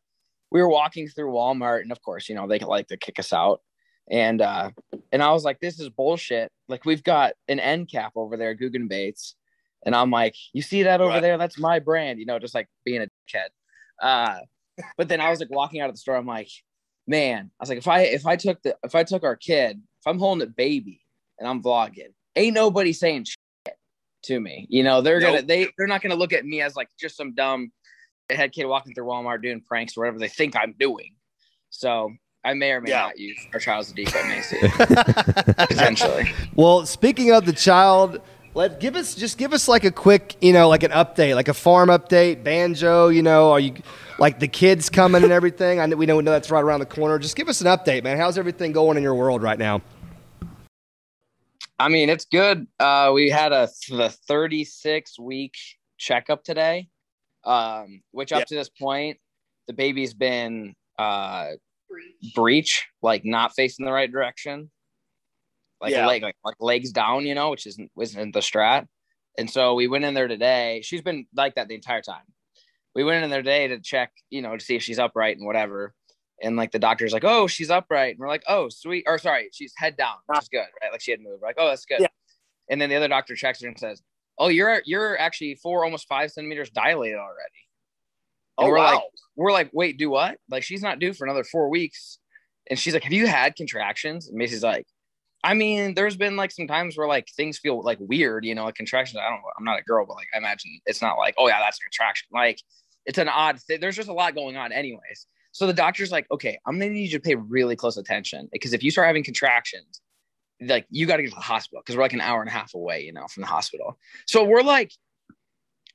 we 0.52 0.62
were 0.62 0.70
walking 0.70 1.08
through 1.08 1.32
Walmart, 1.32 1.82
and 1.82 1.92
of 1.92 2.02
course, 2.02 2.28
you 2.28 2.36
know 2.36 2.48
they 2.48 2.60
like 2.60 2.88
to 2.88 2.98
kick 2.98 3.20
us 3.20 3.32
out, 3.32 3.62
and 4.10 4.42
uh 4.42 4.72
and 5.12 5.22
I 5.22 5.32
was 5.32 5.44
like, 5.44 5.60
this 5.60 5.80
is 5.80 5.90
bullshit. 5.90 6.52
Like 6.68 6.86
we've 6.86 7.04
got 7.04 7.34
an 7.48 7.60
end 7.60 7.90
cap 7.92 8.14
over 8.16 8.38
there, 8.38 8.56
Googan 8.56 8.88
Baits, 8.88 9.36
and 9.86 9.96
I'm 9.96 10.12
like, 10.12 10.36
you 10.54 10.62
see 10.62 10.84
that 10.84 11.02
over 11.02 11.12
Right. 11.12 11.22
there? 11.22 11.38
That's 11.38 11.60
my 11.60 11.80
brand, 11.80 12.20
you 12.20 12.26
know, 12.26 12.40
just 12.40 12.56
like 12.56 12.68
being 12.86 13.02
a 13.02 13.08
kid. 13.28 13.52
Uh, 14.02 14.40
but 14.98 15.08
then 15.10 15.22
I 15.22 15.30
was 15.30 15.40
like 15.40 15.52
walking 15.52 15.82
out 15.82 15.90
of 15.90 15.96
the 15.96 16.00
store, 16.00 16.16
I'm 16.16 16.26
like, 16.26 16.50
man, 17.08 17.52
I 17.60 17.64
was 17.64 17.70
like, 17.70 17.78
if 17.78 17.88
I 17.88 18.02
if 18.02 18.26
I 18.26 18.36
took 18.36 18.62
the 18.64 18.76
if 18.84 18.96
I 18.96 19.04
took 19.04 19.24
our 19.24 19.36
kid, 19.36 19.82
if 20.00 20.08
I'm 20.08 20.18
holding 20.20 20.48
a 20.48 20.50
baby 20.50 21.02
and 21.40 21.48
I'm 21.48 21.62
vlogging, 21.62 22.14
ain't 22.36 22.56
nobody 22.56 22.94
saying 22.94 23.26
shit 23.26 23.76
to 24.24 24.40
me. 24.40 24.66
You 24.70 24.84
know, 24.84 25.02
they're 25.02 25.20
gonna 25.20 25.42
they 25.42 25.68
they're 25.78 25.88
not 25.88 26.02
gonna 26.02 26.16
look 26.16 26.34
at 26.34 26.46
me 26.46 26.62
as 26.62 26.76
like 26.76 26.90
just 27.00 27.16
some 27.18 27.34
dumb 27.36 27.72
head 28.30 28.54
kid 28.54 28.66
walking 28.66 28.94
through 28.94 29.06
Walmart 29.06 29.42
doing 29.44 29.62
pranks 29.62 29.98
or 29.98 30.02
whatever 30.02 30.20
they 30.20 30.28
think 30.30 30.56
I'm 30.56 30.74
doing. 30.80 31.16
So 31.70 32.12
I 32.44 32.54
may 32.54 32.72
or 32.72 32.82
may 32.82 32.90
Yeah. 32.90 33.02
not 33.02 33.20
use 33.20 33.38
our 33.54 33.60
child 33.60 33.82
as 33.82 33.92
a 33.92 33.94
decoy, 33.94 34.24
Macy, 34.28 34.58
potentially. 35.58 36.26
Well, 36.56 36.86
speaking 36.86 37.32
of 37.32 37.46
the 37.46 37.54
child, 37.54 38.20
let 38.56 38.80
give 38.80 38.96
us 38.96 39.14
just 39.16 39.38
give 39.38 39.54
us 39.54 39.68
like 39.68 39.84
a 39.84 39.92
quick, 39.92 40.36
you 40.42 40.52
know, 40.52 40.68
like 40.68 40.84
an 40.84 40.92
update, 40.92 41.36
like 41.36 41.48
a 41.48 41.54
farm 41.54 41.90
update, 41.90 42.44
banjo. 42.44 43.10
You 43.10 43.22
know, 43.22 43.52
are 43.52 43.60
you 43.60 43.74
like 44.18 44.40
the 44.40 44.48
kids 44.48 44.90
coming 44.90 45.24
and 45.24 45.32
everything? 45.32 45.80
I 45.80 45.86
know 45.86 45.96
we 45.96 46.06
know 46.06 46.18
we 46.18 46.24
know 46.24 46.32
that's 46.32 46.50
right 46.50 46.64
around 46.64 46.80
the 46.80 46.86
corner. 46.88 47.20
Just 47.20 47.36
give 47.36 47.48
us 47.48 47.62
an 47.62 47.68
update, 47.68 48.04
man. 48.04 48.18
How's 48.18 48.38
everything 48.38 48.72
going 48.72 48.98
in 48.98 49.04
your 49.04 49.16
world 49.16 49.42
right 49.44 49.60
now? 49.60 49.82
I 51.80 51.90
mean, 51.90 52.10
it's 52.10 52.26
good. 52.26 52.68
Uh, 52.80 53.12
we 53.14 53.30
had 53.30 53.52
a 53.54 53.70
the 53.90 54.10
36 54.28 55.18
week 55.20 55.56
checkup 55.98 56.44
today, 56.44 56.90
um, 57.44 58.02
which 58.12 58.32
up 58.32 58.40
Yeah. 58.40 58.46
to 58.46 58.56
this 58.56 58.70
point, 58.70 59.20
the 59.68 59.74
baby's 59.74 60.14
been 60.14 60.76
uh, 61.00 61.52
breech, 62.36 62.88
like 63.02 63.26
not 63.26 63.54
facing 63.56 63.86
the 63.86 63.92
right 63.92 64.12
direction, 64.12 64.70
like 65.80 65.92
Yeah. 65.92 66.08
leg, 66.08 66.22
like, 66.22 66.36
like 66.44 66.56
legs 66.60 66.92
down, 66.92 67.26
you 67.26 67.36
know, 67.36 67.50
which 67.50 67.66
isn't 67.68 67.92
isn't 68.00 68.34
the 68.34 68.40
strat. 68.40 68.88
And 69.38 69.50
so 69.50 69.74
we 69.76 69.88
went 69.88 70.04
in 70.04 70.14
there 70.14 70.28
today. 70.28 70.82
She's 70.84 71.02
been 71.02 71.26
like 71.36 71.56
that 71.56 71.68
the 71.68 71.76
entire 71.76 72.02
time. 72.02 72.24
We 72.94 73.04
went 73.04 73.24
in 73.24 73.30
there 73.30 73.42
today 73.42 73.68
to 73.70 73.80
check, 73.80 74.12
you 74.30 74.42
know, 74.42 74.58
to 74.58 74.64
see 74.64 74.76
if 74.76 74.84
she's 74.84 75.00
upright 75.00 75.38
and 75.38 75.46
whatever. 75.46 75.94
And 76.44 76.58
like 76.58 76.72
the 76.72 76.80
doctor's 76.80 77.14
like, 77.14 77.24
oh, 77.24 77.48
she's 77.48 77.70
upright. 77.72 78.12
And 78.12 78.20
we're 78.20 78.28
like, 78.28 78.44
oh, 78.48 78.68
sweet. 78.70 79.06
Or 79.08 79.18
sorry, 79.18 79.50
she's 79.54 79.74
head 79.78 79.96
down, 79.96 80.16
which 80.26 80.42
is 80.42 80.50
good, 80.50 80.66
right? 80.82 80.92
Like 80.92 81.02
she 81.02 81.12
had 81.12 81.22
moved. 81.22 81.42
We're 81.42 81.48
like, 81.48 81.58
oh, 81.60 81.68
that's 81.70 81.86
good. 81.86 82.02
Yeah. 82.02 82.08
And 82.70 82.82
then 82.82 82.90
the 82.90 82.96
other 82.96 83.08
doctor 83.08 83.36
checks 83.36 83.62
her 83.62 83.68
and 83.68 83.80
says, 83.80 84.02
oh, 84.38 84.48
you're 84.50 84.82
you're 84.86 85.18
actually 85.20 85.56
four, 85.56 85.86
almost 85.86 86.08
five 86.08 86.32
centimeters 86.32 86.70
dilated 86.72 87.18
already. 87.20 87.68
And 88.62 88.70
Oh 88.70 88.72
we're 88.72 88.78
wow. 88.78 88.94
like, 88.94 89.04
we're 89.36 89.52
like, 89.52 89.70
wait, 89.74 89.98
do 89.98 90.10
what? 90.10 90.38
Like 90.50 90.64
she's 90.64 90.82
not 90.82 91.00
due 91.00 91.14
for 91.14 91.26
another 91.26 91.44
four 91.44 91.70
weeks. 91.70 92.20
And 92.70 92.78
she's 92.78 92.94
like, 92.94 93.04
have 93.04 93.14
you 93.14 93.28
had 93.28 93.56
contractions? 93.56 94.28
And 94.28 94.38
Macy's 94.38 94.64
like, 94.64 94.86
I 95.44 95.56
mean, 95.56 95.96
there's 95.96 96.16
been 96.16 96.36
like 96.36 96.52
some 96.52 96.68
times 96.68 96.98
where 96.98 97.08
like 97.08 97.28
things 97.36 97.58
feel 97.58 97.82
like 97.82 97.98
weird, 98.00 98.46
you 98.46 98.54
know, 98.54 98.66
like 98.66 98.76
contractions. 98.76 99.18
I 99.18 99.30
don't. 99.30 99.42
I'm 99.58 99.66
not 99.66 99.80
a 99.80 99.84
girl, 99.84 100.06
but 100.06 100.16
like 100.16 100.28
I 100.34 100.38
imagine 100.38 100.80
it's 100.86 101.02
not 101.02 101.18
like, 101.18 101.34
oh 101.38 101.48
yeah, 101.48 101.60
that's 101.60 101.80
a 101.80 101.84
contraction. 101.84 102.28
Like 102.32 102.60
it's 103.06 103.18
an 103.18 103.28
odd 103.28 103.60
thing. 103.60 103.80
There's 103.82 103.96
just 103.96 104.10
a 104.10 104.14
lot 104.14 104.36
going 104.36 104.56
on, 104.56 104.72
anyways. 104.72 105.26
So 105.52 105.66
the 105.66 105.74
doctor's 105.74 106.12
like, 106.12 106.28
okay, 106.32 106.60
I'm 106.66 106.78
gonna 106.78 106.92
need 106.92 107.12
you 107.12 107.18
to 107.18 107.20
pay 107.20 107.36
really 107.36 107.76
close 107.76 107.98
attention 107.98 108.50
because 108.52 108.74
if 108.74 108.84
you 108.84 108.92
start 108.92 109.08
having 109.08 109.24
contractions, 109.24 110.02
like 110.62 110.86
you 110.90 111.08
got 111.08 111.18
to 111.18 111.24
get 111.24 111.30
to 111.30 111.36
the 111.36 111.42
hospital 111.42 111.82
because 111.84 111.96
we're 111.96 112.04
like 112.04 112.14
an 112.14 112.22
hour 112.22 112.42
and 112.42 112.50
a 112.50 112.54
half 112.54 112.74
away, 112.76 113.02
you 113.04 113.14
know, 113.14 113.26
from 113.28 113.42
the 113.42 113.48
hospital. 113.48 113.98
So 114.28 114.44
we're 114.44 114.62
like, 114.62 114.92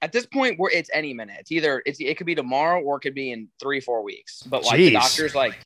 at 0.03 0.13
this 0.13 0.27
point, 0.27 0.59
we're 0.59 0.71
it's 0.71 0.91
any 0.93 1.15
minute. 1.15 1.37
It's 1.41 1.53
either 1.53 1.83
it's 1.87 2.01
it 2.01 2.17
could 2.17 2.27
be 2.27 2.35
tomorrow 2.35 2.81
or 2.81 2.97
it 2.97 3.01
could 3.01 3.15
be 3.15 3.33
in 3.33 3.49
three 3.61 3.81
four 3.81 4.03
weeks. 4.03 4.43
But 4.43 4.65
like 4.65 4.77
the 4.79 4.91
doctor's 4.93 5.35
like, 5.35 5.59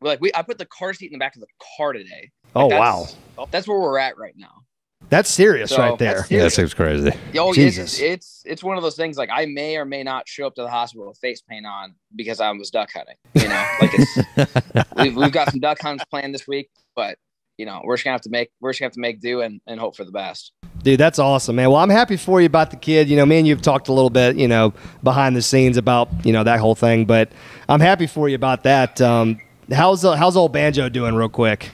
we're 0.00 0.08
like 0.10 0.20
we 0.20 0.30
I 0.34 0.42
put 0.42 0.58
the 0.58 0.66
car 0.66 0.92
seat 0.94 1.06
in 1.06 1.12
the 1.12 1.18
back 1.18 1.34
of 1.36 1.40
the 1.40 1.46
car 1.76 1.92
today. 1.92 2.30
Oh 2.54 2.66
Like, 2.68 2.80
wow, 2.80 3.00
that's- 3.36 3.48
that's 3.50 3.68
where 3.68 3.78
we're 3.80 3.98
at 3.98 4.18
right 4.18 4.34
now. 4.36 4.62
that's 5.08 5.30
serious 5.30 5.70
So, 5.70 5.78
right 5.78 5.98
there. 5.98 6.14
that's 6.16 6.30
Yeah, 6.30 6.42
that 6.42 6.50
seems 6.52 6.74
crazy. 6.74 7.12
Yo, 7.32 7.52
Jesus. 7.52 7.94
it's, 7.98 8.02
it's 8.02 8.42
it's 8.44 8.62
one 8.64 8.76
of 8.76 8.82
those 8.82 8.96
things 8.96 9.16
like 9.16 9.30
I 9.32 9.46
may 9.46 9.76
or 9.76 9.84
may 9.84 10.02
not 10.02 10.28
show 10.28 10.46
up 10.46 10.54
to 10.56 10.62
the 10.62 10.70
hospital 10.70 11.08
with 11.08 11.18
face 11.18 11.40
paint 11.42 11.66
on 11.66 11.94
because 12.14 12.40
I 12.40 12.50
was 12.50 12.70
duck 12.70 12.90
hunting. 12.92 13.16
You 13.34 13.48
know, 13.48 13.66
like 13.80 13.90
it's 13.94 14.88
we've, 14.96 15.16
we've 15.16 15.32
got 15.32 15.50
some 15.50 15.60
duck 15.60 15.80
hunts 15.80 16.04
planned 16.06 16.34
this 16.34 16.46
week, 16.46 16.70
but 16.94 17.16
you 17.58 17.66
know 17.66 17.80
we're 17.84 17.96
just 17.96 18.04
gonna 18.04 18.14
have 18.14 18.22
to 18.22 18.30
make 18.30 18.50
we're 18.60 18.70
just 18.70 18.80
gonna 18.80 18.86
have 18.86 18.94
to 18.94 19.00
make 19.00 19.20
do 19.20 19.40
and, 19.40 19.60
and 19.66 19.80
hope 19.80 19.96
for 19.96 20.04
the 20.04 20.12
best. 20.12 20.52
Dude, 20.82 20.98
that's 20.98 21.18
awesome, 21.18 21.56
man. 21.56 21.70
Well, 21.70 21.80
I'm 21.80 21.90
happy 21.90 22.16
for 22.16 22.40
you 22.40 22.46
about 22.46 22.70
the 22.70 22.76
kid. 22.76 23.08
You 23.08 23.16
know, 23.16 23.24
me 23.24 23.38
and 23.38 23.46
you've 23.46 23.62
talked 23.62 23.88
a 23.88 23.92
little 23.92 24.10
bit, 24.10 24.36
you 24.36 24.48
know, 24.48 24.74
behind 25.02 25.36
the 25.36 25.42
scenes 25.42 25.76
about 25.76 26.08
you 26.24 26.32
know 26.32 26.44
that 26.44 26.60
whole 26.60 26.74
thing, 26.74 27.04
but 27.04 27.30
I'm 27.68 27.80
happy 27.80 28.06
for 28.06 28.28
you 28.28 28.34
about 28.34 28.64
that. 28.64 29.00
Um, 29.00 29.40
how's 29.70 30.04
uh, 30.04 30.16
how's 30.16 30.36
old 30.36 30.52
banjo 30.52 30.88
doing, 30.88 31.14
real 31.14 31.28
quick? 31.28 31.70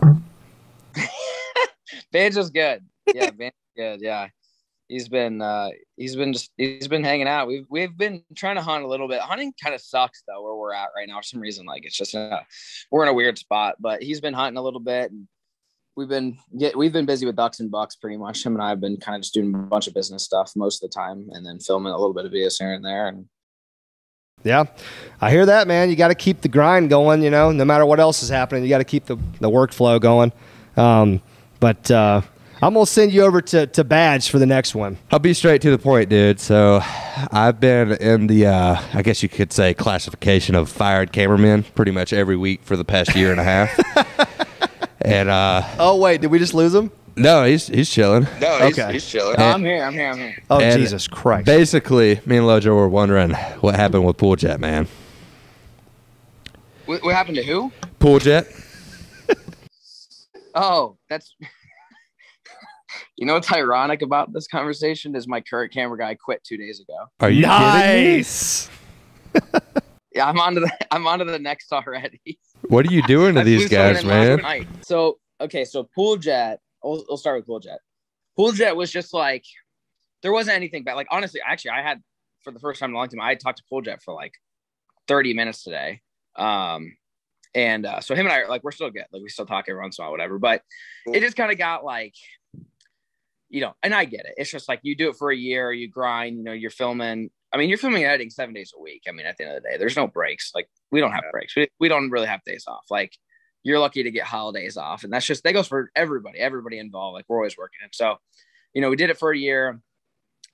Banjo's 2.12 2.50
good. 2.50 2.84
Yeah, 3.12 3.30
Banjo's 3.30 3.52
good. 3.76 4.00
Yeah. 4.00 4.28
He's 4.88 5.08
been 5.08 5.42
uh 5.42 5.70
he's 5.96 6.14
been 6.14 6.32
just 6.32 6.52
he's 6.56 6.88
been 6.88 7.04
hanging 7.04 7.26
out. 7.26 7.48
We've 7.48 7.66
we've 7.68 7.96
been 7.96 8.22
trying 8.36 8.56
to 8.56 8.62
hunt 8.62 8.84
a 8.84 8.88
little 8.88 9.08
bit. 9.08 9.20
Hunting 9.20 9.52
kind 9.62 9.74
of 9.74 9.80
sucks 9.80 10.22
though 10.26 10.42
where 10.42 10.54
we're 10.54 10.72
at 10.72 10.90
right 10.96 11.08
now 11.08 11.18
for 11.18 11.24
some 11.24 11.40
reason. 11.40 11.66
Like 11.66 11.84
it's 11.84 11.96
just 11.96 12.14
a, 12.14 12.44
we're 12.90 13.02
in 13.02 13.08
a 13.08 13.14
weird 13.14 13.38
spot. 13.38 13.76
But 13.80 14.02
he's 14.02 14.20
been 14.20 14.34
hunting 14.34 14.58
a 14.58 14.62
little 14.62 14.80
bit 14.80 15.10
and 15.10 15.26
we've 15.96 16.08
been 16.08 16.38
get 16.58 16.76
we've 16.76 16.92
been 16.92 17.06
busy 17.06 17.26
with 17.26 17.36
ducks 17.36 17.58
and 17.60 17.70
bucks 17.70 17.96
pretty 17.96 18.16
much. 18.16 18.44
Him 18.44 18.54
and 18.54 18.62
I 18.62 18.68
have 18.68 18.80
been 18.80 18.96
kind 18.98 19.16
of 19.16 19.22
just 19.22 19.34
doing 19.34 19.54
a 19.54 19.58
bunch 19.58 19.88
of 19.88 19.94
business 19.94 20.22
stuff 20.22 20.52
most 20.54 20.82
of 20.82 20.90
the 20.90 20.94
time 20.94 21.28
and 21.32 21.44
then 21.44 21.58
filming 21.58 21.92
a 21.92 21.98
little 21.98 22.14
bit 22.14 22.26
of 22.26 22.32
videos 22.32 22.58
here 22.58 22.72
and 22.74 22.84
there 22.84 23.08
and 23.08 23.26
Yeah, 24.44 24.64
I 25.20 25.30
hear 25.30 25.46
that, 25.46 25.66
man. 25.66 25.90
You 25.90 25.96
got 25.96 26.08
to 26.08 26.14
keep 26.14 26.42
the 26.42 26.48
grind 26.48 26.90
going. 26.90 27.22
You 27.22 27.30
know, 27.30 27.50
no 27.50 27.64
matter 27.64 27.84
what 27.86 27.98
else 27.98 28.22
is 28.22 28.28
happening, 28.28 28.62
you 28.62 28.68
got 28.68 28.78
to 28.78 28.84
keep 28.84 29.06
the 29.06 29.16
the 29.40 29.50
workflow 29.50 30.00
going. 30.00 30.32
Um, 30.76 31.22
but 31.58 31.90
uh, 31.90 32.20
I'm 32.62 32.72
gonna 32.74 32.86
send 32.86 33.12
you 33.12 33.22
over 33.22 33.40
to 33.42 33.66
to 33.66 33.84
Badge 33.84 34.30
for 34.30 34.38
the 34.38 34.46
next 34.46 34.74
one. 34.74 34.96
I'll 35.10 35.18
be 35.18 35.34
straight 35.34 35.60
to 35.62 35.70
the 35.70 35.78
point, 35.78 36.08
dude. 36.08 36.40
So, 36.40 36.80
I've 37.30 37.60
been 37.60 37.92
in 37.92 38.28
the, 38.28 38.46
uh, 38.46 38.80
I 38.94 39.02
guess 39.02 39.22
you 39.22 39.28
could 39.28 39.52
say, 39.52 39.74
classification 39.74 40.54
of 40.54 40.68
fired 40.70 41.12
cameramen 41.12 41.64
pretty 41.74 41.90
much 41.92 42.12
every 42.14 42.36
week 42.36 42.62
for 42.62 42.76
the 42.76 42.84
past 42.84 43.14
year 43.14 43.30
and 43.30 43.38
a 43.40 43.44
half. 43.44 43.78
and 45.02 45.28
uh, 45.28 45.62
Oh 45.78 45.96
wait, 45.96 46.22
did 46.22 46.30
we 46.30 46.38
just 46.38 46.54
lose 46.54 46.74
him? 46.74 46.90
no, 47.16 47.44
he's 47.44 47.66
he's 47.66 47.90
chilling. 47.90 48.26
No, 48.40 48.58
he's, 48.66 48.78
Okay. 48.78 48.92
he's 48.94 49.06
chilling. 49.06 49.36
Oh, 49.38 49.44
I'm 49.50 49.62
here, 49.62 49.82
I'm 49.84 49.92
here, 49.92 50.08
I'm 50.10 50.16
here. 50.18 50.42
Oh 50.48 50.58
And 50.60 50.80
Jesus 50.80 51.06
Christ! 51.08 51.44
Basically, 51.46 52.20
me 52.24 52.38
and 52.38 52.46
Lojo 52.46 52.74
were 52.74 52.88
wondering 52.88 53.32
what 53.60 53.74
happened 53.76 54.06
with 54.06 54.16
Pool 54.16 54.36
Jet, 54.36 54.60
man. 54.60 54.88
What, 56.86 57.02
what 57.02 57.14
happened 57.14 57.36
to 57.36 57.42
who? 57.42 57.70
Pool 57.98 58.18
Jet. 58.18 58.46
Oh, 60.58 60.96
that's 61.10 61.34
you 63.16 63.26
know 63.26 63.34
what's 63.34 63.52
ironic 63.52 64.02
about 64.02 64.32
this 64.32 64.46
conversation 64.46 65.14
is 65.16 65.26
my 65.26 65.40
current 65.40 65.72
camera 65.72 65.98
guy 65.98 66.14
quit 66.14 66.42
two 66.44 66.56
days 66.56 66.80
ago. 66.80 66.96
Are 67.20 67.30
you 67.30 67.44
kidding 67.44 67.58
me? 67.58 68.14
nice. 68.14 68.70
Yeah, 70.16 70.26
I'm 70.26 70.40
on 70.40 70.54
to 70.54 70.60
the 70.60 70.72
I'm 70.90 71.06
on 71.06 71.18
to 71.18 71.26
the 71.26 71.38
next 71.38 71.70
already. 71.72 72.38
What 72.68 72.88
are 72.88 72.92
you 72.92 73.02
doing 73.02 73.34
to 73.34 73.44
these 73.44 73.68
guys, 73.68 74.02
man? 74.02 74.66
So 74.80 75.18
okay, 75.40 75.64
so 75.66 75.84
Pool 75.94 76.16
Jet. 76.16 76.60
We'll, 76.82 77.04
we'll 77.08 77.18
start 77.18 77.36
with 77.36 77.46
Pool 77.46 77.60
Jet. 77.60 77.80
Pool 78.34 78.52
Jet 78.52 78.74
was 78.74 78.90
just 78.90 79.12
like 79.12 79.44
there 80.22 80.32
wasn't 80.32 80.56
anything 80.56 80.84
bad. 80.84 80.94
Like 80.94 81.08
honestly, 81.10 81.40
actually, 81.46 81.72
I 81.72 81.82
had 81.82 82.00
for 82.42 82.50
the 82.50 82.58
first 82.60 82.80
time 82.80 82.90
in 82.90 82.94
a 82.94 82.98
long 82.98 83.08
time, 83.08 83.20
I 83.20 83.28
had 83.28 83.40
talked 83.40 83.58
to 83.58 83.64
Pool 83.68 83.82
Jet 83.82 84.02
for 84.02 84.14
like 84.14 84.32
30 85.06 85.34
minutes 85.34 85.62
today. 85.62 86.00
Um, 86.34 86.96
and 87.54 87.84
uh, 87.84 88.00
so 88.00 88.14
him 88.14 88.24
and 88.24 88.32
I 88.32 88.40
are 88.40 88.48
like 88.48 88.64
we're 88.64 88.72
still 88.72 88.90
good. 88.90 89.04
Like 89.12 89.22
we 89.22 89.28
still 89.28 89.46
talk 89.46 89.66
every 89.68 89.80
once 89.82 89.98
in 89.98 90.02
a 90.02 90.06
while, 90.06 90.12
whatever. 90.12 90.38
But 90.38 90.62
it 91.06 91.20
just 91.20 91.36
kind 91.36 91.52
of 91.52 91.58
got 91.58 91.84
like, 91.84 92.14
you 93.48 93.60
know, 93.60 93.74
and 93.82 93.94
I 93.94 94.04
get 94.04 94.26
it. 94.26 94.34
It's 94.36 94.50
just 94.50 94.68
like 94.68 94.80
you 94.82 94.96
do 94.96 95.10
it 95.10 95.16
for 95.16 95.30
a 95.30 95.36
year, 95.36 95.72
you 95.72 95.88
grind. 95.88 96.38
You 96.38 96.44
know, 96.44 96.52
you're 96.52 96.70
filming. 96.70 97.30
I 97.52 97.58
mean, 97.58 97.68
you're 97.68 97.78
filming 97.78 98.02
and 98.02 98.10
editing 98.10 98.30
seven 98.30 98.54
days 98.54 98.72
a 98.76 98.80
week. 98.80 99.04
I 99.08 99.12
mean, 99.12 99.26
at 99.26 99.36
the 99.36 99.44
end 99.44 99.56
of 99.56 99.62
the 99.62 99.68
day, 99.68 99.76
there's 99.78 99.96
no 99.96 100.06
breaks. 100.06 100.50
Like 100.54 100.68
we 100.90 101.00
don't 101.00 101.12
have 101.12 101.24
breaks. 101.30 101.54
We, 101.56 101.68
we 101.78 101.88
don't 101.88 102.10
really 102.10 102.26
have 102.26 102.42
days 102.44 102.64
off. 102.66 102.84
Like 102.90 103.16
you're 103.62 103.78
lucky 103.78 104.02
to 104.02 104.10
get 104.10 104.24
holidays 104.24 104.76
off, 104.76 105.04
and 105.04 105.12
that's 105.12 105.26
just 105.26 105.44
that 105.44 105.52
goes 105.52 105.68
for 105.68 105.90
everybody. 105.94 106.38
Everybody 106.38 106.78
involved. 106.78 107.14
Like 107.14 107.24
we're 107.28 107.38
always 107.38 107.56
working. 107.56 107.80
And 107.82 107.94
so, 107.94 108.16
you 108.74 108.80
know, 108.80 108.90
we 108.90 108.96
did 108.96 109.10
it 109.10 109.18
for 109.18 109.30
a 109.30 109.38
year, 109.38 109.80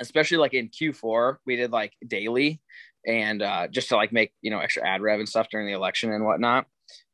especially 0.00 0.38
like 0.38 0.54
in 0.54 0.68
Q4, 0.68 1.36
we 1.46 1.56
did 1.56 1.72
like 1.72 1.92
daily 2.06 2.60
and 3.06 3.42
uh, 3.42 3.68
just 3.68 3.88
to 3.88 3.96
like 3.96 4.12
make 4.12 4.32
you 4.42 4.50
know 4.50 4.60
extra 4.60 4.86
ad 4.86 5.00
rev 5.00 5.18
and 5.18 5.28
stuff 5.28 5.48
during 5.50 5.66
the 5.66 5.72
election 5.72 6.12
and 6.12 6.24
whatnot. 6.24 6.66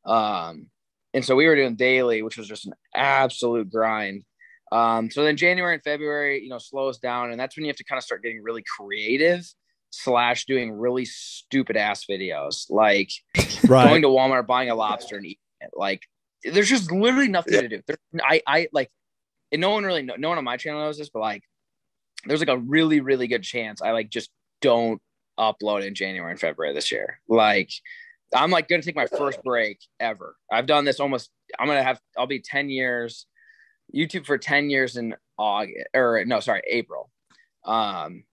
Um, 0.05 0.67
and 1.13 1.25
so 1.25 1.35
we 1.35 1.47
were 1.47 1.55
doing 1.55 1.75
daily, 1.75 2.21
which 2.21 2.37
was 2.37 2.47
just 2.47 2.67
an 2.67 2.73
absolute 2.95 3.71
grind. 3.71 4.23
Um, 4.71 5.09
so 5.09 5.23
then 5.23 5.37
January 5.37 5.75
and 5.75 5.83
February, 5.83 6.43
you 6.43 6.49
know, 6.49 6.59
slows 6.59 6.99
down, 6.99 7.31
and 7.31 7.39
that's 7.39 7.57
when 7.57 7.65
you 7.65 7.69
have 7.69 7.77
to 7.77 7.83
kind 7.83 7.97
of 7.97 8.03
start 8.03 8.23
getting 8.23 8.41
really 8.41 8.63
creative 8.77 9.45
slash 9.91 10.45
doing 10.45 10.71
really 10.71 11.05
stupid 11.05 11.75
ass 11.75 12.05
videos, 12.09 12.69
like 12.69 13.09
right. 13.67 13.87
going 13.87 14.01
to 14.03 14.07
Walmart, 14.07 14.47
buying 14.47 14.69
a 14.69 14.75
lobster 14.75 15.17
and 15.17 15.25
eating 15.25 15.37
it. 15.61 15.71
Like, 15.73 16.03
there's 16.43 16.69
just 16.69 16.91
literally 16.91 17.27
nothing 17.27 17.55
yeah. 17.55 17.61
to 17.61 17.67
do. 17.67 17.81
There, 17.87 17.97
I, 18.21 18.41
I 18.45 18.67
like, 18.71 18.91
and 19.51 19.59
no 19.59 19.71
one 19.71 19.83
really, 19.83 20.03
know, 20.03 20.15
no 20.17 20.29
one 20.29 20.37
on 20.37 20.43
my 20.43 20.57
channel 20.57 20.81
knows 20.81 20.97
this, 20.97 21.09
but 21.09 21.19
like, 21.19 21.43
there's 22.25 22.39
like 22.39 22.49
a 22.49 22.57
really, 22.57 22.99
really 22.99 23.27
good 23.27 23.43
chance 23.43 23.81
I 23.81 23.91
like 23.91 24.09
just 24.09 24.29
don't 24.61 25.01
upload 25.39 25.85
in 25.85 25.95
January 25.95 26.31
and 26.31 26.39
February 26.39 26.73
this 26.73 26.91
year. 26.91 27.19
Like, 27.27 27.71
I'm 28.33 28.51
like 28.51 28.67
gonna 28.67 28.83
take 28.83 28.95
my 28.95 29.07
first 29.07 29.41
break 29.43 29.79
ever. 29.99 30.35
I've 30.51 30.67
done 30.67 30.85
this 30.85 30.99
almost. 30.99 31.31
I'm 31.57 31.67
gonna 31.67 31.83
have. 31.83 31.99
I'll 32.17 32.27
be 32.27 32.41
10 32.41 32.69
years. 32.69 33.25
YouTube 33.93 34.25
for 34.25 34.37
10 34.37 34.69
years 34.69 34.97
in 34.97 35.15
August 35.37 35.85
or 35.93 36.23
no, 36.25 36.39
sorry, 36.39 36.61
April. 36.67 37.09
Um, 37.65 38.23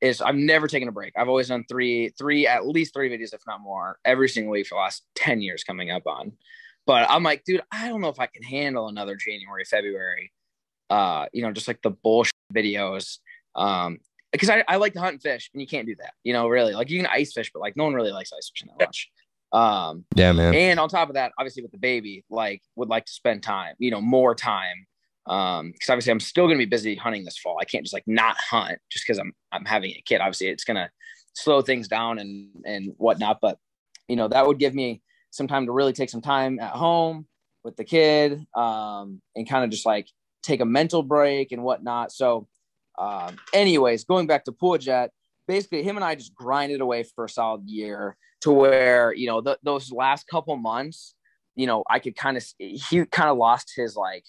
is 0.00 0.22
I've 0.22 0.34
never 0.34 0.66
taken 0.66 0.88
a 0.88 0.92
break. 0.92 1.12
I've 1.16 1.28
always 1.28 1.48
done 1.48 1.64
three, 1.68 2.08
three, 2.10 2.46
at 2.46 2.66
least 2.66 2.94
three 2.94 3.10
videos, 3.10 3.34
if 3.34 3.42
not 3.46 3.60
more, 3.60 3.98
every 4.04 4.28
single 4.28 4.52
week 4.52 4.66
for 4.66 4.76
the 4.76 4.80
last 4.80 5.04
10 5.16 5.42
years 5.42 5.62
coming 5.62 5.90
up 5.90 6.06
on. 6.06 6.32
But 6.86 7.08
I'm 7.10 7.22
like, 7.22 7.44
dude, 7.44 7.60
I 7.70 7.88
don't 7.88 8.00
know 8.00 8.08
if 8.08 8.18
I 8.18 8.26
can 8.26 8.42
handle 8.42 8.88
another 8.88 9.14
January, 9.14 9.64
February, 9.64 10.32
uh, 10.88 11.26
you 11.32 11.42
know, 11.42 11.52
just 11.52 11.68
like 11.68 11.82
the 11.82 11.90
bullshit 11.90 12.32
videos. 12.54 13.18
Um, 13.54 13.98
because 14.32 14.48
I, 14.48 14.64
I 14.66 14.76
like 14.76 14.94
to 14.94 15.00
hunt 15.00 15.14
and 15.14 15.22
fish 15.22 15.50
and 15.52 15.60
you 15.60 15.66
can't 15.66 15.86
do 15.86 15.96
that, 15.96 16.14
you 16.24 16.32
know, 16.32 16.48
really. 16.48 16.72
Like 16.72 16.88
you 16.88 16.98
can 16.98 17.06
ice 17.06 17.32
fish, 17.32 17.50
but 17.52 17.60
like 17.60 17.76
no 17.76 17.84
one 17.84 17.94
really 17.94 18.12
likes 18.12 18.32
ice 18.32 18.50
fishing 18.54 18.68
that 18.68 18.84
much. 18.84 19.10
Um, 19.52 20.04
yeah, 20.14 20.32
man. 20.32 20.54
And 20.54 20.80
on 20.80 20.88
top 20.88 21.08
of 21.08 21.14
that, 21.14 21.32
obviously 21.38 21.62
with 21.62 21.72
the 21.72 21.78
baby, 21.78 22.24
like 22.30 22.62
would 22.76 22.88
like 22.88 23.06
to 23.06 23.12
spend 23.12 23.42
time, 23.42 23.74
you 23.78 23.90
know, 23.90 24.00
more 24.00 24.34
time 24.34 24.86
um 25.26 25.70
because 25.70 25.90
obviously 25.90 26.10
i'm 26.10 26.18
still 26.18 26.46
going 26.46 26.58
to 26.58 26.64
be 26.64 26.68
busy 26.68 26.94
hunting 26.94 27.24
this 27.24 27.38
fall. 27.38 27.58
I 27.60 27.64
can't 27.64 27.84
just 27.84 27.92
like 27.92 28.04
not 28.06 28.36
hunt 28.38 28.78
just 28.90 29.04
because 29.04 29.18
i'm 29.18 29.32
i'm 29.52 29.64
having 29.64 29.90
a 29.90 30.02
kid. 30.06 30.20
Obviously 30.20 30.48
it's 30.48 30.64
going 30.64 30.76
to 30.76 30.90
slow 31.34 31.60
things 31.60 31.88
down 31.88 32.18
and 32.18 32.48
and 32.64 32.92
whatnot 32.96 33.38
but 33.40 33.58
you 34.08 34.16
know 34.16 34.28
that 34.28 34.46
would 34.46 34.58
give 34.58 34.74
me 34.74 35.02
some 35.30 35.46
time 35.46 35.66
to 35.66 35.72
really 35.72 35.92
take 35.92 36.10
some 36.10 36.22
time 36.22 36.58
at 36.58 36.72
home 36.72 37.26
with 37.62 37.76
the 37.76 37.84
kid 37.84 38.44
um 38.56 39.20
and 39.36 39.48
kind 39.48 39.62
of 39.62 39.70
just 39.70 39.86
like 39.86 40.08
take 40.42 40.60
a 40.60 40.64
mental 40.64 41.02
break 41.02 41.52
and 41.52 41.62
whatnot. 41.62 42.12
So 42.12 42.48
um 42.98 43.36
anyways 43.52 44.04
going 44.04 44.26
back 44.26 44.44
to 44.44 44.52
pool 44.52 44.78
jet 44.78 45.10
basically 45.46 45.82
him 45.82 45.96
and 45.96 46.04
i 46.04 46.14
just 46.14 46.34
grinded 46.34 46.80
away 46.80 47.02
for 47.02 47.24
a 47.24 47.28
solid 47.28 47.62
year 47.68 48.16
to 48.40 48.50
where 48.50 49.12
you 49.14 49.26
know 49.26 49.40
the, 49.40 49.58
those 49.62 49.92
last 49.92 50.26
couple 50.26 50.56
months 50.56 51.14
you 51.56 51.66
know 51.66 51.82
i 51.88 51.98
could 51.98 52.16
kind 52.16 52.36
of 52.36 52.44
he 52.58 53.04
kind 53.06 53.28
of 53.28 53.36
lost 53.36 53.72
his 53.76 53.96
like 53.96 54.24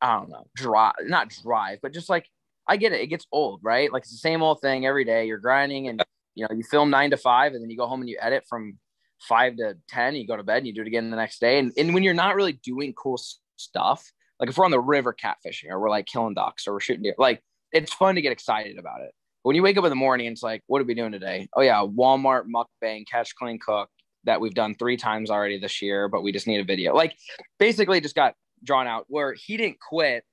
I 0.00 0.16
don't 0.16 0.30
know, 0.30 0.46
drive, 0.54 0.94
not 1.02 1.30
drive, 1.30 1.80
but 1.82 1.92
just 1.92 2.08
like 2.08 2.26
I 2.66 2.76
get 2.76 2.92
it. 2.92 3.00
It 3.00 3.06
gets 3.06 3.26
old, 3.32 3.60
right? 3.62 3.92
Like 3.92 4.02
it's 4.02 4.12
the 4.12 4.18
same 4.18 4.42
old 4.42 4.60
thing 4.60 4.86
every 4.86 5.04
day. 5.04 5.26
You're 5.26 5.38
grinding 5.38 5.88
and 5.88 6.02
you 6.34 6.46
know, 6.48 6.54
you 6.54 6.62
film 6.62 6.90
nine 6.90 7.10
to 7.10 7.16
five 7.16 7.54
and 7.54 7.62
then 7.62 7.70
you 7.70 7.76
go 7.76 7.86
home 7.86 8.00
and 8.00 8.08
you 8.08 8.18
edit 8.20 8.44
from 8.48 8.78
five 9.20 9.56
to 9.56 9.76
10, 9.88 10.14
you 10.14 10.26
go 10.26 10.36
to 10.36 10.44
bed 10.44 10.58
and 10.58 10.66
you 10.66 10.72
do 10.72 10.82
it 10.82 10.86
again 10.86 11.10
the 11.10 11.16
next 11.16 11.40
day. 11.40 11.58
And, 11.58 11.72
and 11.76 11.92
when 11.92 12.04
you're 12.04 12.14
not 12.14 12.36
really 12.36 12.52
doing 12.52 12.92
cool 12.92 13.18
stuff, 13.56 14.12
like 14.38 14.48
if 14.48 14.56
we're 14.56 14.64
on 14.64 14.70
the 14.70 14.78
river 14.78 15.12
catfishing 15.12 15.70
or 15.70 15.80
we're 15.80 15.90
like 15.90 16.06
killing 16.06 16.34
ducks 16.34 16.68
or 16.68 16.74
we're 16.74 16.80
shooting 16.80 17.02
deer, 17.02 17.14
like 17.18 17.42
it's 17.72 17.92
fun 17.92 18.14
to 18.14 18.22
get 18.22 18.30
excited 18.30 18.78
about 18.78 19.00
it. 19.00 19.12
When 19.42 19.56
you 19.56 19.62
wake 19.62 19.76
up 19.76 19.84
in 19.84 19.90
the 19.90 19.96
morning, 19.96 20.26
it's 20.26 20.42
like, 20.42 20.62
what 20.66 20.80
are 20.82 20.84
we 20.84 20.94
doing 20.94 21.12
today? 21.12 21.48
Oh 21.54 21.60
yeah, 21.60 21.76
Walmart 21.76 22.44
mukbang, 22.52 23.06
catch, 23.06 23.34
clean, 23.36 23.58
cook 23.58 23.88
that 24.24 24.40
we've 24.40 24.54
done 24.54 24.74
three 24.74 24.96
times 24.96 25.30
already 25.30 25.58
this 25.58 25.80
year, 25.80 26.08
but 26.08 26.22
we 26.22 26.32
just 26.32 26.46
need 26.46 26.60
a 26.60 26.64
video. 26.64 26.94
Like 26.94 27.16
basically 27.58 28.00
just 28.00 28.14
got 28.14 28.34
drawn 28.62 28.86
out 28.86 29.06
where 29.08 29.32
he 29.32 29.56
didn't 29.56 29.78
quit, 29.80 30.24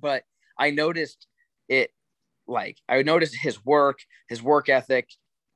but 0.00 0.24
I 0.58 0.70
noticed 0.70 1.26
it 1.68 1.90
like 2.46 2.78
I 2.88 3.02
noticed 3.02 3.36
his 3.36 3.64
work, 3.64 3.98
his 4.28 4.42
work 4.42 4.68
ethic. 4.68 5.08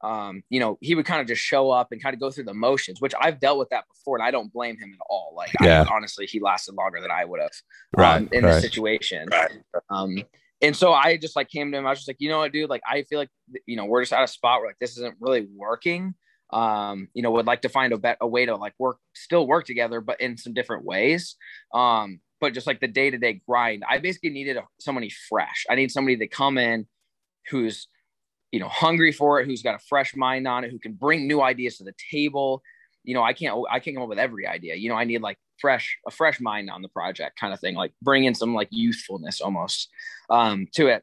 Um, 0.02 0.42
you 0.50 0.60
know, 0.60 0.76
he 0.82 0.94
would 0.94 1.06
kind 1.06 1.22
of 1.22 1.26
just 1.26 1.40
show 1.40 1.70
up 1.70 1.88
and 1.90 2.02
kind 2.02 2.12
of 2.12 2.20
go 2.20 2.30
through 2.30 2.44
the 2.44 2.54
motions, 2.54 3.00
which 3.00 3.14
I've 3.18 3.40
dealt 3.40 3.58
with 3.58 3.70
that 3.70 3.84
before, 3.88 4.18
and 4.18 4.24
I 4.24 4.30
don't 4.30 4.52
blame 4.52 4.76
him 4.76 4.92
at 4.92 5.02
all. 5.08 5.32
Like, 5.34 5.50
yeah. 5.62 5.86
I, 5.88 5.94
honestly, 5.94 6.26
he 6.26 6.40
lasted 6.40 6.74
longer 6.74 7.00
than 7.00 7.10
I 7.10 7.24
would 7.24 7.40
have 7.40 7.50
um, 7.96 8.02
right, 8.02 8.32
in 8.32 8.44
right. 8.44 8.52
this 8.52 8.62
situation. 8.62 9.28
Right. 9.30 9.50
Um, 9.88 10.18
and 10.64 10.76
so 10.76 10.92
I 10.92 11.16
just 11.16 11.36
like 11.36 11.48
came 11.48 11.70
to 11.70 11.78
him. 11.78 11.86
I 11.86 11.90
was 11.90 12.00
just 12.00 12.08
like, 12.08 12.16
you 12.20 12.28
know 12.28 12.38
what, 12.38 12.52
dude? 12.52 12.70
Like, 12.70 12.82
I 12.88 13.02
feel 13.02 13.18
like 13.18 13.30
you 13.66 13.76
know 13.76 13.84
we're 13.84 14.02
just 14.02 14.12
at 14.12 14.24
a 14.24 14.28
spot 14.28 14.60
where 14.60 14.70
like 14.70 14.78
this 14.80 14.96
isn't 14.98 15.16
really 15.20 15.46
working 15.54 16.14
um, 16.54 17.08
you 17.14 17.22
know, 17.22 17.32
would 17.32 17.46
like 17.46 17.62
to 17.62 17.68
find 17.68 17.92
a, 17.92 17.98
bet, 17.98 18.18
a 18.20 18.28
way 18.28 18.46
to 18.46 18.56
like 18.56 18.74
work, 18.78 18.98
still 19.12 19.46
work 19.46 19.66
together, 19.66 20.00
but 20.00 20.20
in 20.20 20.36
some 20.36 20.54
different 20.54 20.84
ways. 20.84 21.34
Um, 21.74 22.20
but 22.40 22.54
just 22.54 22.66
like 22.66 22.80
the 22.80 22.88
day 22.88 23.10
to 23.10 23.18
day 23.18 23.42
grind, 23.46 23.82
I 23.88 23.98
basically 23.98 24.30
needed 24.30 24.56
a, 24.56 24.62
somebody 24.78 25.10
fresh. 25.28 25.66
I 25.68 25.74
need 25.74 25.90
somebody 25.90 26.16
to 26.18 26.28
come 26.28 26.56
in 26.56 26.86
who's, 27.50 27.88
you 28.52 28.60
know, 28.60 28.68
hungry 28.68 29.10
for 29.10 29.40
it, 29.40 29.46
who's 29.46 29.62
got 29.62 29.74
a 29.74 29.84
fresh 29.88 30.14
mind 30.14 30.46
on 30.46 30.62
it, 30.62 30.70
who 30.70 30.78
can 30.78 30.92
bring 30.92 31.26
new 31.26 31.42
ideas 31.42 31.78
to 31.78 31.84
the 31.84 31.94
table. 32.10 32.62
You 33.02 33.14
know, 33.14 33.22
I 33.22 33.32
can't, 33.32 33.58
I 33.68 33.80
can't 33.80 33.96
come 33.96 34.04
up 34.04 34.08
with 34.08 34.20
every 34.20 34.46
idea. 34.46 34.76
You 34.76 34.90
know, 34.90 34.96
I 34.96 35.04
need 35.04 35.22
like 35.22 35.38
fresh, 35.60 35.98
a 36.06 36.10
fresh 36.10 36.40
mind 36.40 36.70
on 36.70 36.82
the 36.82 36.88
project 36.88 37.38
kind 37.38 37.52
of 37.52 37.60
thing, 37.60 37.74
like 37.74 37.92
bring 38.02 38.24
in 38.24 38.34
some 38.34 38.54
like 38.54 38.68
youthfulness 38.70 39.40
almost 39.40 39.88
um, 40.30 40.66
to 40.74 40.88
it. 40.88 41.02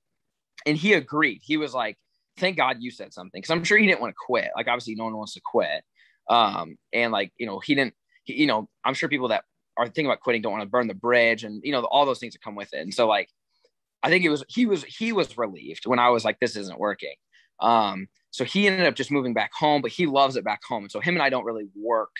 And 0.65 0.77
he 0.77 0.93
agreed. 0.93 1.41
He 1.43 1.57
was 1.57 1.73
like, 1.73 1.97
thank 2.37 2.57
God 2.57 2.77
you 2.79 2.91
said 2.91 3.13
something 3.13 3.41
because 3.41 3.51
I'm 3.51 3.63
sure 3.63 3.77
he 3.77 3.87
didn't 3.87 4.01
want 4.01 4.11
to 4.11 4.25
quit. 4.25 4.49
Like 4.55 4.67
obviously 4.67 4.95
no 4.95 5.05
one 5.05 5.17
wants 5.17 5.33
to 5.33 5.41
quit. 5.43 5.83
Um, 6.29 6.77
and 6.93 7.11
like 7.11 7.31
you 7.37 7.45
know 7.45 7.59
he 7.59 7.75
didn't. 7.75 7.93
He, 8.23 8.33
you 8.41 8.47
know 8.47 8.69
I'm 8.83 8.93
sure 8.93 9.09
people 9.09 9.29
that 9.29 9.43
are 9.77 9.85
thinking 9.85 10.05
about 10.05 10.19
quitting 10.19 10.41
don't 10.41 10.51
want 10.51 10.63
to 10.63 10.69
burn 10.69 10.87
the 10.87 10.93
bridge 10.93 11.43
and 11.43 11.61
you 11.63 11.71
know 11.71 11.81
all 11.83 12.05
those 12.05 12.19
things 12.19 12.33
that 12.33 12.41
come 12.41 12.55
with 12.55 12.73
it. 12.73 12.79
And 12.79 12.93
so 12.93 13.07
like 13.07 13.29
I 14.03 14.09
think 14.09 14.25
it 14.25 14.29
was 14.29 14.43
he 14.47 14.65
was 14.65 14.83
he 14.83 15.13
was 15.13 15.37
relieved 15.37 15.85
when 15.85 15.99
I 15.99 16.09
was 16.09 16.25
like 16.25 16.39
this 16.39 16.55
isn't 16.55 16.79
working. 16.79 17.15
Um, 17.59 18.07
so 18.31 18.43
he 18.43 18.67
ended 18.67 18.87
up 18.87 18.95
just 18.95 19.11
moving 19.11 19.33
back 19.33 19.51
home, 19.53 19.81
but 19.81 19.91
he 19.91 20.07
loves 20.07 20.35
it 20.35 20.43
back 20.43 20.61
home. 20.67 20.83
And 20.83 20.91
so 20.91 20.99
him 20.99 21.15
and 21.15 21.21
I 21.21 21.29
don't 21.29 21.45
really 21.45 21.67
work 21.75 22.11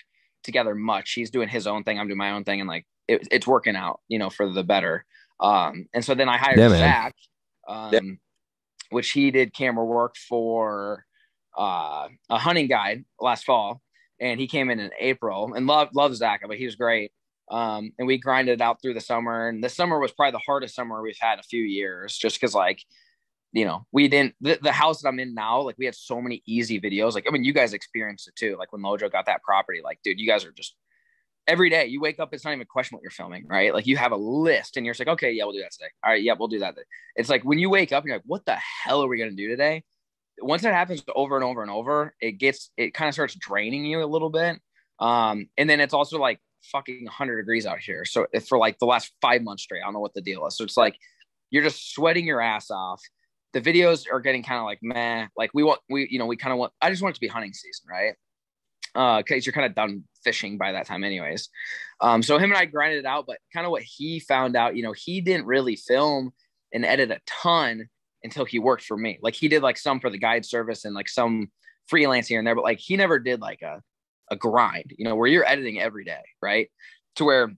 together 0.43 0.75
much. 0.75 1.13
He's 1.13 1.31
doing 1.31 1.49
his 1.49 1.67
own 1.67 1.83
thing, 1.83 1.99
I'm 1.99 2.07
doing 2.07 2.17
my 2.17 2.31
own 2.31 2.43
thing, 2.43 2.59
and 2.59 2.69
like 2.69 2.85
it, 3.07 3.27
it's 3.31 3.47
working 3.47 3.75
out, 3.75 4.01
you 4.07 4.19
know, 4.19 4.29
for 4.29 4.51
the 4.51 4.63
better. 4.63 5.05
Um, 5.39 5.87
and 5.93 6.03
so 6.05 6.13
then 6.13 6.29
I 6.29 6.37
hired 6.37 6.59
yeah, 6.59 6.69
Zach. 6.69 7.15
Um, 7.67 7.93
yeah 7.93 7.99
which 8.91 9.11
he 9.11 9.31
did 9.31 9.53
camera 9.53 9.83
work 9.83 10.15
for 10.15 11.05
uh, 11.57 12.07
a 12.29 12.37
hunting 12.37 12.67
guide 12.67 13.03
last 13.19 13.45
fall, 13.45 13.81
and 14.19 14.39
he 14.39 14.47
came 14.47 14.69
in 14.69 14.79
in 14.79 14.91
April 14.99 15.53
and 15.55 15.65
loved 15.65 15.95
loved 15.95 16.15
Zach, 16.15 16.41
but 16.47 16.57
he 16.57 16.65
was 16.65 16.75
great. 16.75 17.11
Um, 17.49 17.91
and 17.97 18.07
we 18.07 18.17
grinded 18.17 18.61
out 18.61 18.81
through 18.81 18.93
the 18.93 19.01
summer, 19.01 19.49
and 19.49 19.63
this 19.63 19.73
summer 19.73 19.99
was 19.99 20.11
probably 20.11 20.31
the 20.31 20.43
hardest 20.45 20.75
summer 20.75 21.01
we've 21.01 21.17
had 21.19 21.33
in 21.33 21.39
a 21.39 21.43
few 21.43 21.63
years, 21.63 22.17
just 22.17 22.39
because 22.39 22.53
like 22.53 22.83
you 23.53 23.65
know 23.65 23.85
we 23.91 24.07
didn't 24.07 24.33
the, 24.41 24.57
the 24.61 24.71
house 24.71 25.01
that 25.01 25.09
i'm 25.09 25.19
in 25.19 25.33
now 25.33 25.61
like 25.61 25.77
we 25.77 25.85
had 25.85 25.95
so 25.95 26.21
many 26.21 26.41
easy 26.45 26.79
videos 26.79 27.13
like 27.13 27.25
i 27.27 27.31
mean 27.31 27.43
you 27.43 27.53
guys 27.53 27.73
experienced 27.73 28.27
it 28.27 28.35
too 28.35 28.55
like 28.57 28.71
when 28.71 28.81
lojo 28.81 29.11
got 29.11 29.25
that 29.25 29.43
property 29.43 29.81
like 29.83 29.99
dude 30.03 30.19
you 30.19 30.27
guys 30.27 30.45
are 30.45 30.51
just 30.51 30.75
every 31.47 31.69
day 31.69 31.87
you 31.87 31.99
wake 31.99 32.19
up, 32.19 32.33
it's 32.33 32.45
not 32.45 32.51
even 32.51 32.61
a 32.61 32.65
question 32.65 32.95
what 32.95 33.01
you're 33.01 33.11
filming, 33.11 33.45
right? 33.47 33.73
Like 33.73 33.87
you 33.87 33.97
have 33.97 34.11
a 34.11 34.17
list 34.17 34.77
and 34.77 34.85
you're 34.85 34.95
like, 34.97 35.07
okay, 35.07 35.31
yeah, 35.31 35.43
we'll 35.43 35.53
do 35.53 35.61
that 35.61 35.71
today. 35.71 35.89
All 36.03 36.11
right, 36.11 36.21
yeah, 36.21 36.33
we'll 36.37 36.47
do 36.47 36.59
that. 36.59 36.75
It's 37.15 37.29
like 37.29 37.43
when 37.43 37.59
you 37.59 37.69
wake 37.69 37.91
up, 37.91 38.05
you're 38.05 38.15
like, 38.15 38.23
what 38.25 38.45
the 38.45 38.55
hell 38.55 39.03
are 39.03 39.07
we 39.07 39.17
gonna 39.17 39.31
do 39.31 39.47
today? 39.47 39.83
Once 40.39 40.61
that 40.63 40.73
happens 40.73 41.03
over 41.15 41.35
and 41.35 41.43
over 41.43 41.61
and 41.61 41.71
over, 41.71 42.15
it 42.21 42.33
gets 42.33 42.71
it 42.77 42.93
kind 42.93 43.07
of 43.09 43.13
starts 43.13 43.35
draining 43.35 43.85
you 43.85 44.03
a 44.03 44.05
little 44.05 44.29
bit. 44.29 44.59
Um, 44.99 45.49
and 45.57 45.69
then 45.69 45.79
it's 45.79 45.93
also 45.93 46.19
like 46.19 46.39
fucking 46.63 47.05
100 47.05 47.37
degrees 47.37 47.65
out 47.65 47.79
here. 47.79 48.05
So 48.05 48.27
for 48.47 48.57
like 48.57 48.79
the 48.79 48.85
last 48.85 49.11
five 49.21 49.41
months 49.43 49.63
straight, 49.63 49.81
I 49.81 49.85
don't 49.85 49.93
know 49.93 49.99
what 49.99 50.13
the 50.13 50.21
deal 50.21 50.45
is. 50.47 50.55
So 50.55 50.63
it's 50.63 50.77
like 50.77 50.95
you're 51.49 51.63
just 51.63 51.93
sweating 51.93 52.25
your 52.25 52.41
ass 52.41 52.71
off. 52.71 53.01
The 53.53 53.61
videos 53.61 54.05
are 54.11 54.19
getting 54.19 54.43
kind 54.43 54.59
of 54.59 54.65
like 54.65 54.79
meh. 54.81 55.27
Like 55.35 55.51
we 55.53 55.63
want, 55.63 55.81
we 55.89 56.07
you 56.09 56.19
know, 56.19 56.25
we 56.25 56.37
kind 56.37 56.53
of 56.53 56.59
want. 56.59 56.73
I 56.81 56.89
just 56.89 57.01
want 57.01 57.13
it 57.13 57.15
to 57.15 57.21
be 57.21 57.27
hunting 57.27 57.53
season, 57.53 57.85
right? 57.89 58.15
because 58.93 59.31
uh, 59.31 59.35
you're 59.43 59.53
kind 59.53 59.65
of 59.65 59.73
done 59.73 60.03
fishing 60.23 60.57
by 60.57 60.73
that 60.73 60.85
time, 60.85 61.03
anyways. 61.03 61.49
Um, 62.01 62.21
so 62.21 62.37
him 62.37 62.51
and 62.51 62.57
I 62.57 62.65
grinded 62.65 62.99
it 62.99 63.05
out, 63.05 63.25
but 63.25 63.37
kind 63.53 63.65
of 63.65 63.71
what 63.71 63.83
he 63.83 64.19
found 64.19 64.55
out, 64.55 64.75
you 64.75 64.83
know, 64.83 64.93
he 64.93 65.21
didn't 65.21 65.45
really 65.45 65.75
film 65.75 66.31
and 66.73 66.85
edit 66.85 67.11
a 67.11 67.19
ton 67.25 67.87
until 68.23 68.45
he 68.45 68.59
worked 68.59 68.83
for 68.83 68.97
me. 68.97 69.17
Like 69.21 69.33
he 69.33 69.47
did 69.47 69.63
like 69.63 69.77
some 69.77 69.99
for 69.99 70.09
the 70.09 70.17
guide 70.17 70.45
service 70.45 70.83
and 70.83 70.93
like 70.93 71.07
some 71.07 71.51
freelance 71.87 72.27
here 72.27 72.39
and 72.39 72.47
there, 72.47 72.55
but 72.55 72.63
like 72.63 72.79
he 72.79 72.97
never 72.97 73.19
did 73.19 73.41
like 73.41 73.61
a 73.61 73.81
a 74.29 74.35
grind, 74.35 74.93
you 74.97 75.03
know, 75.03 75.15
where 75.15 75.27
you're 75.27 75.47
editing 75.47 75.79
every 75.79 76.05
day, 76.05 76.21
right? 76.41 76.69
To 77.17 77.25
where 77.25 77.51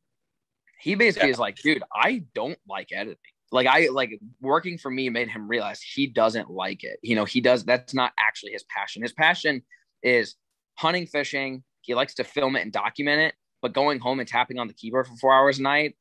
he 0.79 0.95
basically 0.95 1.29
yeah. 1.29 1.33
is 1.33 1.39
like, 1.39 1.55
dude, 1.57 1.83
I 1.93 2.25
don't 2.33 2.57
like 2.67 2.89
editing. 2.91 3.17
Like 3.53 3.67
I 3.67 3.87
like 3.91 4.19
working 4.41 4.79
for 4.79 4.89
me 4.89 5.09
made 5.09 5.29
him 5.29 5.47
realize 5.47 5.79
he 5.79 6.07
doesn't 6.07 6.49
like 6.49 6.83
it. 6.83 6.99
You 7.03 7.15
know, 7.15 7.23
he 7.23 7.39
does 7.39 7.63
that's 7.63 7.93
not 7.93 8.11
actually 8.19 8.51
his 8.51 8.63
passion. 8.63 9.03
His 9.03 9.13
passion 9.13 9.61
is 10.01 10.35
hunting, 10.75 11.05
fishing. 11.05 11.63
He 11.81 11.93
likes 11.93 12.15
to 12.15 12.23
film 12.23 12.55
it 12.55 12.61
and 12.61 12.71
document 12.71 13.21
it, 13.21 13.35
but 13.61 13.73
going 13.73 13.99
home 13.99 14.19
and 14.19 14.27
tapping 14.27 14.57
on 14.57 14.67
the 14.67 14.73
keyboard 14.73 15.07
for 15.07 15.15
four 15.17 15.33
hours 15.33 15.59
a 15.59 15.61
night, 15.61 15.95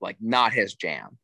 like 0.00 0.16
not 0.20 0.52
his 0.52 0.74
jam. 0.74 1.18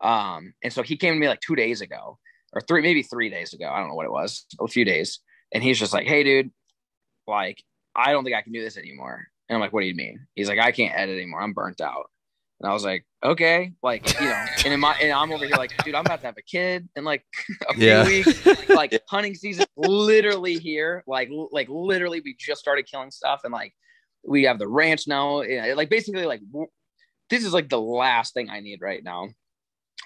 Um, 0.00 0.52
and 0.64 0.72
so 0.72 0.82
he 0.82 0.96
came 0.96 1.14
to 1.14 1.20
me 1.20 1.28
like 1.28 1.40
two 1.40 1.54
days 1.54 1.80
ago 1.80 2.18
or 2.52 2.60
three, 2.60 2.82
maybe 2.82 3.04
three 3.04 3.30
days 3.30 3.52
ago. 3.52 3.68
I 3.68 3.78
don't 3.78 3.88
know 3.88 3.94
what 3.94 4.06
it 4.06 4.12
was, 4.12 4.46
a 4.60 4.66
few 4.66 4.84
days. 4.84 5.20
And 5.54 5.62
he's 5.62 5.78
just 5.78 5.92
like, 5.92 6.08
Hey, 6.08 6.24
dude, 6.24 6.50
like, 7.28 7.62
I 7.94 8.10
don't 8.10 8.24
think 8.24 8.34
I 8.34 8.42
can 8.42 8.52
do 8.52 8.62
this 8.62 8.76
anymore. 8.76 9.28
And 9.48 9.54
I'm 9.54 9.60
like, 9.60 9.72
what 9.72 9.80
do 9.80 9.86
you 9.86 9.94
mean? 9.94 10.26
He's 10.34 10.48
like, 10.48 10.58
I 10.58 10.72
can't 10.72 10.94
edit 10.96 11.16
anymore. 11.16 11.40
I'm 11.40 11.52
burnt 11.52 11.80
out. 11.80 12.10
And 12.60 12.68
I 12.68 12.72
was 12.72 12.84
like, 12.84 13.04
okay, 13.22 13.72
like, 13.84 14.18
you 14.20 14.26
know, 14.26 14.44
and 14.64 14.74
in 14.74 14.80
my, 14.80 14.94
and 15.00 15.12
I'm 15.12 15.30
over 15.30 15.46
here 15.46 15.56
like, 15.56 15.72
dude, 15.84 15.94
I'm 15.94 16.04
about 16.04 16.20
to 16.22 16.26
have 16.26 16.36
a 16.38 16.42
kid 16.42 16.88
in 16.96 17.04
like 17.04 17.24
a 17.68 17.74
few 17.74 17.86
Yeah. 17.86 18.04
weeks. 18.04 18.68
Like 18.68 19.00
hunting 19.08 19.34
season 19.36 19.66
literally 19.76 20.58
here. 20.58 21.04
Like, 21.06 21.28
like 21.52 21.68
literally 21.68 22.20
we 22.24 22.34
just 22.38 22.60
started 22.60 22.86
killing 22.90 23.10
stuff 23.12 23.42
and 23.44 23.52
like 23.52 23.74
we 24.24 24.42
have 24.44 24.58
the 24.58 24.66
ranch 24.66 25.06
now. 25.06 25.42
Yeah, 25.42 25.74
Like 25.74 25.88
basically 25.88 26.26
like 26.26 26.40
this 27.30 27.44
is 27.44 27.52
like 27.52 27.68
the 27.68 27.80
last 27.80 28.34
thing 28.34 28.50
I 28.50 28.58
need 28.60 28.80
right 28.80 29.04
now. 29.04 29.28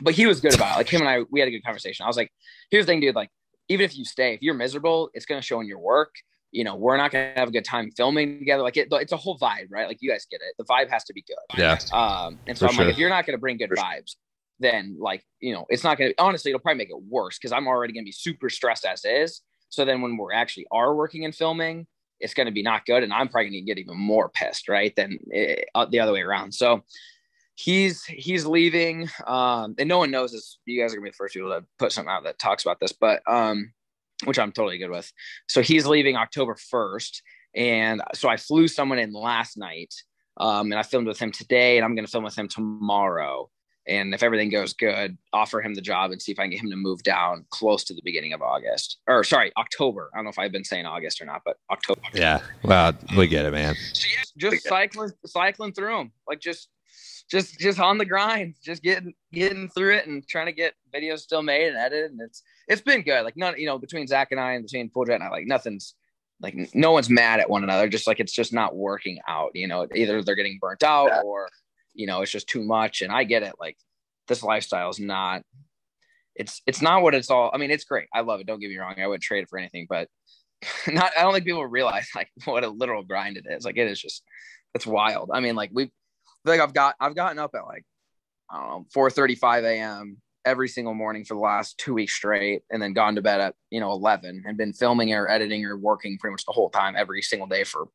But 0.03 0.15
he 0.15 0.27
was 0.27 0.41
good 0.41 0.55
about 0.55 0.75
it. 0.75 0.79
Like 0.79 0.89
him 0.89 1.01
and 1.01 1.09
I, 1.09 1.21
we 1.31 1.41
had 1.41 1.49
a 1.49 1.53
good 1.53 1.65
conversation. 1.65 2.05
I 2.05 2.07
was 2.09 2.17
like, 2.17 2.31
here's 2.71 2.85
the 2.87 2.93
thing, 2.93 3.01
dude. 3.01 3.15
Like, 3.15 3.31
even 3.69 3.85
if 3.85 3.97
you 3.97 4.05
stay, 4.05 4.35
if 4.35 4.43
you're 4.43 4.55
miserable, 4.55 5.11
it's 5.15 5.25
gonna 5.27 5.41
show 5.43 5.61
in 5.61 5.67
your 5.67 5.79
work. 5.79 6.11
You 6.53 6.65
know, 6.65 6.77
we're 6.77 6.97
not 6.97 7.11
gonna 7.11 7.33
have 7.37 7.49
a 7.49 7.51
good 7.51 7.65
time 7.65 7.91
filming 7.91 8.39
together. 8.39 8.63
Like, 8.63 8.77
it, 8.77 8.89
it's 8.91 9.13
a 9.13 9.17
whole 9.17 9.39
vibe, 9.39 9.69
right? 9.71 9.89
Like, 9.89 9.99
you 10.01 10.11
guys 10.11 10.27
get 10.31 10.41
it. 10.41 10.55
The 10.59 10.65
vibe 10.65 10.91
has 10.91 11.05
to 11.05 11.13
be 11.13 11.25
good. 11.27 11.59
Yeah. 11.59 11.79
Um, 11.93 12.39
and 12.47 12.57
so 12.57 12.67
For 12.67 12.71
I'm 12.71 12.77
sure. 12.77 12.85
like, 12.85 12.93
if 12.93 12.99
you're 12.99 13.09
not 13.09 13.27
gonna 13.27 13.39
bring 13.39 13.57
good 13.57 13.71
vibes, 13.71 14.17
then 14.61 14.97
like, 14.99 15.25
you 15.41 15.53
know, 15.53 15.67
it's 15.69 15.83
not 15.83 15.99
gonna. 15.99 16.13
Honestly, 16.19 16.51
it'll 16.51 16.61
probably 16.61 16.79
make 16.79 16.91
it 16.91 17.03
worse 17.09 17.39
because 17.39 17.53
I'm 17.53 17.67
already 17.67 17.93
gonna 17.93 18.05
be 18.05 18.13
super 18.13 18.49
stressed 18.49 18.85
as 18.85 19.05
is. 19.05 19.41
So 19.71 19.85
then 19.85 20.03
when 20.03 20.17
we're 20.17 20.33
actually 20.33 20.67
are 20.71 20.95
working 20.95 21.25
and 21.25 21.35
filming, 21.35 21.87
it's 22.21 22.35
gonna 22.35 22.53
be 22.53 22.63
not 22.63 22.87
good, 22.87 23.03
and 23.03 23.13
I'm 23.13 23.29
probably 23.29 23.51
gonna 23.51 23.63
get 23.63 23.79
even 23.79 23.99
more 23.99 24.29
pissed, 24.29 24.69
right? 24.69 24.95
Than 24.95 25.19
eh, 25.33 25.63
uh, 25.75 25.87
the 25.87 26.01
other 26.01 26.13
way 26.13 26.21
around. 26.21 26.53
So 26.53 26.85
he's 27.55 28.05
he's 28.05 28.47
leaving 28.47 29.09
um 29.27 29.75
and 29.79 29.89
no 29.89 29.99
one 29.99 30.11
knows 30.11 30.33
this 30.33 30.59
you 30.65 30.81
guys 30.81 30.93
are 30.93 30.97
gonna 30.97 31.05
be 31.05 31.11
the 31.11 31.17
first 31.17 31.35
people 31.35 31.51
to 31.51 31.65
put 31.79 31.93
something 31.93 32.11
out 32.11 32.25
that 32.25 32.39
talks 32.39 32.65
about 32.65 32.81
this 32.81 32.93
but 32.93 33.23
um 33.31 33.73
which 34.25 34.39
i'm 34.39 34.53
totally 34.53 34.79
good 34.79 34.91
with. 34.91 35.11
So 35.49 35.63
he's 35.63 35.87
leaving 35.87 36.17
october 36.17 36.55
1st 36.55 37.21
and 37.55 38.03
so 38.15 38.29
i 38.29 38.37
flew 38.37 38.69
someone 38.69 38.99
in 38.99 39.13
last 39.13 39.57
night 39.57 39.93
um 40.39 40.73
and 40.73 40.79
i 40.79 40.83
filmed 40.83 41.07
with 41.07 41.19
him 41.19 41.33
today 41.33 41.77
and 41.77 41.85
i'm 41.85 41.95
gonna 41.95 42.07
film 42.07 42.25
with 42.25 42.37
him 42.37 42.49
tomorrow. 42.49 43.49
And 43.89 44.15
if 44.15 44.23
everything 44.23 44.49
goes 44.49 44.75
good 44.75 45.19
offer 45.33 45.61
him 45.61 45.75
the 45.75 45.81
job 45.81 46.13
and 46.13 46.23
see 46.23 46.33
if 46.33 46.39
i 46.39 46.45
can 46.45 46.51
get 46.51 46.61
him 46.63 46.71
to 46.71 46.77
move 46.77 47.03
down 47.03 47.45
close 47.51 47.83
to 47.85 47.95
the 47.95 48.03
beginning 48.05 48.33
of 48.33 48.41
august. 48.41 48.99
Or 49.09 49.25
sorry 49.25 49.53
october. 49.57 50.11
I 50.13 50.19
don't 50.19 50.25
know 50.25 50.31
if 50.31 50.39
i've 50.39 50.53
been 50.53 50.65
saying 50.65 50.87
august 50.87 51.21
or 51.21 51.25
not 51.25 51.43
but 51.45 51.57
october. 51.71 52.01
Yeah. 52.15 52.41
Well, 52.63 52.93
we 53.17 53.27
get 53.27 53.45
it, 53.45 53.53
man. 53.53 53.75
So 53.93 54.07
yeah, 54.09 54.51
just 54.51 54.65
cycling 54.67 55.11
cycling 55.27 55.73
through 55.73 55.97
them 55.97 56.13
like 56.29 56.41
just 56.41 56.69
just 57.33 57.59
just 57.59 57.81
on 57.81 57.97
the 57.97 58.05
grind 58.05 58.55
just 58.63 58.83
getting 58.83 59.15
getting 59.33 59.67
through 59.71 59.97
it 59.97 60.07
and 60.07 60.29
trying 60.29 60.45
to 60.45 60.53
get 60.53 60.75
videos 60.95 61.21
still 61.21 61.41
made 61.41 61.69
and 61.69 61.79
edited. 61.79 62.11
And 62.11 62.21
it's 62.21 62.43
it's 62.69 62.83
been 62.83 63.01
good. 63.01 63.25
Like 63.25 63.39
none 63.39 63.59
you 63.59 63.65
know 63.65 63.79
between 63.79 64.07
zach 64.07 64.29
and 64.33 64.41
i 64.41 64.53
and 64.53 64.63
between 64.63 64.91
full 64.91 65.07
jet 65.07 65.15
and 65.15 65.25
i 65.25 65.31
like 65.31 65.47
nothing's 65.47 65.95
like 66.43 66.55
no 66.75 66.93
one's 66.93 67.09
mad 67.09 67.41
at 67.41 67.49
one 67.49 67.65
another. 67.65 67.89
Just 67.89 68.07
like 68.07 68.21
it's 68.21 68.35
just 68.35 68.53
not 68.53 68.77
working 68.77 69.19
out 69.27 69.53
you 69.55 69.67
know? 69.67 69.89
Either 69.95 70.23
they're 70.23 70.35
getting 70.35 70.59
burnt 70.61 70.83
out 70.83 71.25
or 71.25 71.49
you 71.95 72.07
know 72.07 72.21
it's 72.21 72.31
just 72.31 72.49
too 72.49 72.63
much. 72.63 73.01
And 73.01 73.11
i 73.11 73.25
get 73.25 73.43
it. 73.43 73.55
Like 73.59 73.79
this 74.29 74.43
lifestyle 74.43 74.91
is 74.91 75.01
not 75.01 75.43
it's 76.35 76.61
it's 76.67 76.83
not 76.83 77.03
what 77.03 77.15
it's 77.15 77.31
all 77.31 77.51
i 77.55 77.57
mean 77.57 77.71
it's 77.71 77.85
great. 77.85 78.09
I 78.13 78.21
love 78.21 78.41
it. 78.41 78.47
Don't 78.47 78.61
get 78.61 78.69
me 78.69 78.77
wrong. 78.77 78.95
I 78.99 79.07
wouldn't 79.07 79.23
trade 79.23 79.45
it 79.45 79.49
for 79.49 79.59
anything 79.59 79.87
but 79.89 80.09
not 80.87 81.11
i 81.19 81.23
don't 81.23 81.33
think 81.33 81.45
people 81.47 81.67
realize 81.67 82.09
like 82.15 82.31
what 82.45 82.63
a 82.63 82.69
literal 82.69 83.05
grind 83.05 83.39
it 83.39 83.47
is. 83.49 83.65
Like 83.65 83.79
it 83.79 83.91
is 83.91 83.99
just 83.99 84.23
it's 84.75 84.87
wild. 84.87 85.31
I 85.33 85.41
mean 85.41 85.57
like 85.57 85.71
we 85.73 85.91
like 86.45 86.61
i've 86.61 86.75
got 86.75 86.95
i've 87.01 87.15
gotten 87.15 87.39
up 87.39 87.53
at 87.55 87.67
like 87.67 87.85
i 88.51 88.59
don't 88.59 88.69
know 88.69 88.87
4 88.93 89.11
35 89.11 89.65
a.m 89.65 90.17
every 90.45 90.69
single 90.69 90.95
morning 90.95 91.25
for 91.25 91.35
the 91.35 91.41
last 91.41 91.79
two 91.79 91.95
weeks 91.95 92.15
straight 92.15 92.63
and 92.71 92.83
then 92.83 92.93
gone 92.93 93.15
to 93.15 93.23
bed 93.23 93.41
at 93.41 93.55
you 93.71 93.81
know 93.81 93.93
11 93.93 94.45
and 94.47 94.57
been 94.57 94.73
filming 94.73 95.13
or 95.13 95.29
editing 95.29 95.65
or 95.65 95.77
working 95.77 96.19
pretty 96.19 96.33
much 96.33 96.45
the 96.45 96.53
whole 96.53 96.71
time 96.71 96.95
every 96.97 97.23
single 97.23 97.47
day 97.47 97.65
for 97.65 97.87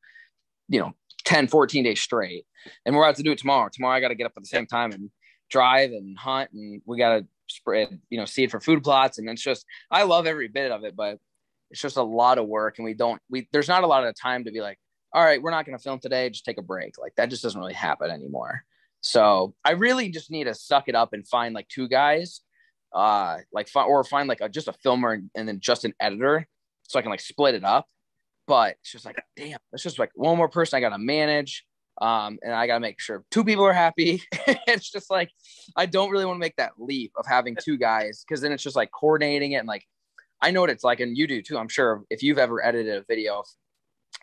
you 0.69 0.79
know 0.79 0.93
10 1.25 1.47
14 1.47 1.83
days 1.83 2.01
straight. 2.01 2.45
And 2.85 2.95
we're 2.95 3.03
about 3.03 3.17
to 3.17 3.23
do 3.23 3.33
it 3.33 3.37
tomorrow. 3.37 3.69
Tomorrow 3.71 3.97
i 3.97 3.99
got 3.99 4.09
to 4.09 4.15
get 4.15 4.25
up 4.25 4.33
at 4.37 4.43
the 4.43 4.47
same 4.47 4.65
time 4.65 4.91
and 4.93 5.11
drive 5.49 5.91
and 5.91 6.17
hunt 6.17 6.51
and 6.53 6.81
we 6.85 6.97
got 6.97 7.19
to 7.19 7.27
spread 7.49 7.99
you 8.09 8.17
know 8.17 8.25
seed 8.25 8.51
for 8.51 8.59
food 8.59 8.83
plots. 8.83 9.17
And 9.17 9.29
it's 9.29 9.41
just 9.41 9.65
i 9.91 10.03
love 10.03 10.25
every 10.25 10.47
bit 10.47 10.71
of 10.71 10.83
it 10.83 10.95
but 10.95 11.17
it's 11.69 11.81
just 11.81 11.97
a 11.97 12.03
lot 12.03 12.37
of 12.37 12.47
work 12.47 12.77
and 12.77 12.85
we 12.85 12.93
don't 12.93 13.21
we 13.29 13.47
there's 13.51 13.67
not 13.67 13.83
a 13.83 13.87
lot 13.87 14.05
of 14.05 14.15
time 14.19 14.45
to 14.45 14.51
be 14.51 14.61
like 14.61 14.79
all 15.17 15.23
right 15.23 15.41
we're 15.41 15.49
not 15.49 15.65
going 15.65 15.75
to 15.75 15.83
film 15.83 15.97
today 15.97 16.29
just 16.29 16.45
take 16.45 16.59
a 16.59 16.61
break. 16.61 16.99
Like 16.99 17.15
that 17.15 17.31
just 17.31 17.41
doesn't 17.41 17.59
really 17.59 17.73
happen 17.73 18.11
anymore. 18.11 18.63
So 19.01 19.55
i 19.65 19.71
really 19.71 20.09
just 20.09 20.29
need 20.29 20.43
to 20.43 20.53
suck 20.53 20.87
it 20.87 20.95
up 20.95 21.11
and 21.13 21.27
find 21.27 21.55
like 21.55 21.67
two 21.69 21.87
guys 21.87 22.41
uh 22.93 23.37
like 23.51 23.67
or 23.75 24.03
find 24.03 24.29
like 24.29 24.41
a, 24.41 24.47
just 24.47 24.67
a 24.67 24.73
filmer 24.73 25.19
and, 25.35 25.47
then 25.47 25.59
just 25.59 25.85
an 25.85 25.93
editor 25.99 26.47
so 26.83 26.97
i 26.97 27.01
can 27.01 27.09
like 27.09 27.19
split 27.19 27.55
it 27.55 27.63
up. 27.63 27.87
But 28.45 28.75
it's 28.81 28.91
just 28.91 29.05
like 29.05 29.17
damn 29.35 29.57
it's 29.73 29.81
just 29.81 29.97
like 29.97 30.11
one 30.13 30.37
more 30.37 30.49
person 30.49 30.77
i 30.77 30.81
gotta 30.81 30.99
manage 30.99 31.65
um 31.99 32.37
and 32.43 32.53
i 32.53 32.67
gotta 32.67 32.79
make 32.79 32.99
sure 32.99 33.23
two 33.31 33.43
people 33.43 33.65
are 33.65 33.73
happy. 33.73 34.21
It's 34.67 34.91
just 34.91 35.09
like 35.09 35.31
i 35.75 35.87
don't 35.87 36.11
really 36.11 36.25
want 36.25 36.37
to 36.37 36.45
make 36.47 36.57
that 36.57 36.73
leap 36.77 37.11
of 37.17 37.25
having 37.25 37.55
two 37.55 37.77
guys 37.77 38.23
because 38.23 38.41
then 38.41 38.51
it's 38.51 38.61
just 38.61 38.75
like 38.75 38.91
coordinating 38.91 39.53
it 39.53 39.57
and 39.57 39.67
like 39.67 39.83
I 40.39 40.51
know 40.51 40.61
what 40.61 40.69
it's 40.69 40.83
like, 40.83 40.99
and 40.99 41.17
you 41.17 41.25
do 41.25 41.41
too. 41.41 41.57
I'm 41.57 41.67
sure 41.67 42.03
if 42.11 42.21
you've 42.21 42.37
ever 42.37 42.63
edited 42.63 42.95
a 42.95 43.03
video 43.07 43.43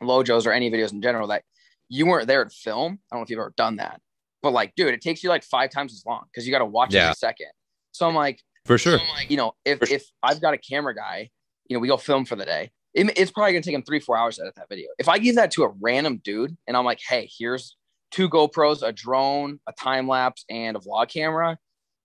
Lojos 0.03 0.47
or 0.47 0.53
any 0.53 0.71
videos 0.71 0.93
in 0.93 1.03
general 1.03 1.29
that 1.29 1.43
you 1.89 2.07
weren't 2.07 2.27
there 2.27 2.45
to 2.45 2.51
film. 2.51 2.99
I 3.11 3.15
don't 3.17 3.21
know 3.21 3.25
if 3.25 3.31
you've 3.31 3.39
ever 3.39 3.55
done 3.57 3.77
that, 3.77 4.01
but 4.43 4.53
like, 4.53 4.75
dude, 4.77 4.95
it 4.95 5.01
takes 5.01 5.23
you 5.23 5.29
like 5.29 5.45
five 5.45 5.71
times 5.71 5.93
as 5.93 6.03
long 6.07 6.25
because 6.33 6.47
you 6.47 6.53
got 6.53 6.59
to 6.61 6.65
watch 6.67 6.93
Yeah. 6.95 7.05
every 7.05 7.15
second. 7.15 7.49
So 7.93 8.09
I'm 8.09 8.15
like, 8.15 8.41
For 8.67 8.79
sure. 8.79 8.99
like 9.17 9.31
you 9.31 9.37
know, 9.37 9.53
if 9.65 9.91
if 9.91 10.05
I've 10.23 10.41
got 10.41 10.55
a 10.55 10.59
camera 10.59 10.95
guy, 10.95 11.31
you 11.69 11.77
know, 11.77 11.81
we 11.81 11.89
go 11.89 11.97
film 11.97 12.25
for 12.25 12.37
the 12.37 12.45
day. 12.45 12.71
It, 12.95 13.11
it's 13.19 13.31
probably 13.31 13.53
gonna 13.53 13.63
take 13.63 13.75
him 13.75 13.83
three 13.83 14.01
four 14.01 14.17
hours 14.17 14.37
to 14.37 14.43
edit 14.43 14.55
that 14.57 14.69
video. 14.69 14.89
If 14.99 15.09
I 15.09 15.19
give 15.19 15.35
that 15.37 15.51
to 15.53 15.65
a 15.65 15.73
random 15.81 16.21
dude 16.25 16.57
and 16.67 16.77
I'm 16.77 16.85
like, 16.85 17.01
hey, 17.09 17.29
here's 17.39 17.77
two 18.11 18.29
GoPros, 18.29 18.83
a 18.87 18.93
drone, 18.93 19.59
a 19.69 19.73
time 19.73 20.07
lapse, 20.09 20.45
and 20.49 20.77
a 20.77 20.81
vlog 20.81 21.09
camera, 21.09 21.59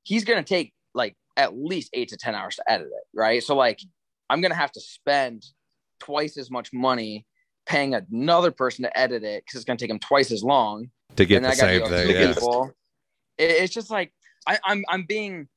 he's 0.03 0.23
gonna 0.25 0.43
take 0.43 0.73
like 0.93 1.15
at 1.37 1.55
least 1.55 1.89
eight 1.93 2.09
to 2.09 2.17
ten 2.17 2.35
hours 2.35 2.55
to 2.57 2.63
edit 2.71 2.87
it, 2.87 3.03
right? 3.17 3.43
So 3.43 3.55
like, 3.55 3.79
I'm 4.29 4.41
gonna 4.41 4.55
have 4.55 4.71
to 4.73 4.81
spend 4.81 5.45
twice 5.99 6.37
as 6.37 6.49
much 6.49 6.71
money 6.73 7.25
paying 7.69 7.93
another 7.93 8.51
person 8.51 8.83
to 8.83 8.99
edit 8.99 9.23
it 9.23 9.45
because 9.45 9.57
it's 9.59 9.65
gonna 9.65 9.77
take 9.77 9.89
them 9.89 9.99
twice 9.99 10.31
as 10.31 10.43
long 10.43 10.89
To 11.15 11.25
get 11.25 11.43
the 11.43 11.53
same 11.53 11.85
thing. 11.87 12.09
Yeah. 12.09 12.33
people. 12.33 12.71
It- 13.37 13.51
it's 13.63 13.73
just 13.73 13.89
like 13.89 14.11
I, 14.47 14.57
I'm 14.65 14.83
I'm 14.89 15.03
being 15.05 15.47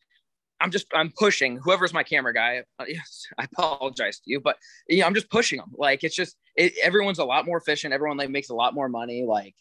I'm 0.60 0.70
just 0.70 0.86
I'm 0.94 1.10
pushing 1.18 1.56
whoever's 1.56 1.92
my 1.92 2.04
camera 2.04 2.32
guy. 2.32 2.62
Uh, 2.78 2.84
yes, 2.86 3.26
I 3.38 3.44
apologize 3.44 4.18
to 4.20 4.30
you, 4.30 4.40
but 4.40 4.56
you 4.88 5.00
know, 5.00 5.06
I'm 5.06 5.14
just 5.14 5.30
pushing 5.30 5.58
them. 5.58 5.72
Like 5.76 6.04
it's 6.04 6.14
just 6.14 6.36
it, 6.54 6.74
everyone's 6.82 7.18
a 7.18 7.24
lot 7.24 7.46
more 7.46 7.56
efficient. 7.58 7.92
Everyone 7.94 8.16
like 8.18 8.30
makes 8.30 8.50
a 8.50 8.54
lot 8.54 8.72
more 8.74 8.88
money. 8.88 9.24
Like, 9.26 9.54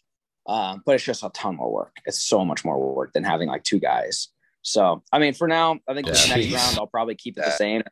um, 0.46 0.82
but 0.86 0.94
it's 0.94 1.04
just 1.04 1.24
a 1.24 1.30
ton 1.30 1.56
more 1.56 1.72
work. 1.72 1.96
It's 2.04 2.22
so 2.22 2.44
much 2.44 2.64
more 2.64 2.94
work 2.94 3.12
than 3.14 3.24
having 3.24 3.48
like 3.48 3.64
two 3.64 3.80
guys. 3.80 4.28
So 4.60 5.02
I 5.10 5.18
mean, 5.18 5.34
for 5.34 5.48
now, 5.48 5.78
I 5.88 5.94
think 5.94 6.06
this 6.06 6.28
Yeah. 6.28 6.36
next 6.36 6.52
round 6.52 6.78
I'll 6.78 6.86
probably 6.86 7.16
keep 7.16 7.36
it 7.38 7.44
the 7.44 7.50
same. 7.52 7.82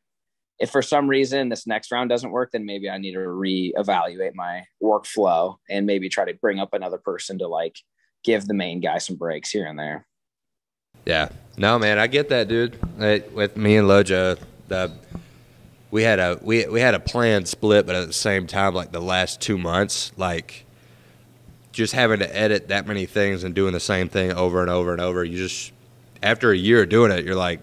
If 0.60 0.70
for 0.70 0.82
some 0.82 1.08
reason 1.08 1.48
this 1.48 1.66
next 1.66 1.90
round 1.90 2.10
doesn't 2.10 2.30
work, 2.30 2.52
then 2.52 2.66
maybe 2.66 2.90
I 2.90 2.98
need 2.98 3.12
to 3.12 3.18
reevaluate 3.18 4.34
my 4.34 4.64
workflow 4.82 5.56
and 5.68 5.86
maybe 5.86 6.08
try 6.08 6.26
to 6.26 6.34
bring 6.34 6.58
up 6.58 6.74
another 6.74 6.98
person 6.98 7.38
to 7.38 7.48
like 7.48 7.76
give 8.22 8.46
the 8.46 8.54
main 8.54 8.80
guy 8.80 8.98
some 8.98 9.16
breaks 9.16 9.50
here 9.50 9.66
and 9.66 9.78
there. 9.78 10.06
Yeah. 11.06 11.30
No, 11.56 11.78
man, 11.78 11.98
I 11.98 12.06
get 12.06 12.28
that, 12.28 12.48
dude. 12.48 12.78
Uh, 13.00 13.18
with 13.32 13.56
me 13.56 13.76
and 13.76 13.88
Lojo, 13.88 14.38
the 14.68 14.92
we 15.90 16.02
had 16.02 16.18
a 16.18 16.38
we 16.42 16.66
we 16.66 16.80
had 16.80 16.94
a 16.94 17.00
planned 17.00 17.48
split, 17.48 17.86
but 17.86 17.96
at 17.96 18.06
the 18.06 18.12
same 18.12 18.46
time, 18.46 18.74
like 18.74 18.92
the 18.92 19.00
last 19.00 19.40
two 19.40 19.58
months, 19.58 20.12
like 20.16 20.66
just 21.72 21.92
having 21.94 22.18
to 22.18 22.36
edit 22.36 22.68
that 22.68 22.86
many 22.86 23.06
things 23.06 23.44
and 23.44 23.54
doing 23.54 23.72
the 23.72 23.80
same 23.80 24.08
thing 24.08 24.32
over 24.32 24.60
and 24.60 24.70
over 24.70 24.92
and 24.92 25.00
over, 25.00 25.24
you 25.24 25.36
just 25.36 25.72
after 26.22 26.50
a 26.50 26.56
year 26.56 26.82
of 26.82 26.88
doing 26.88 27.10
it, 27.10 27.24
you're 27.24 27.34
like, 27.34 27.60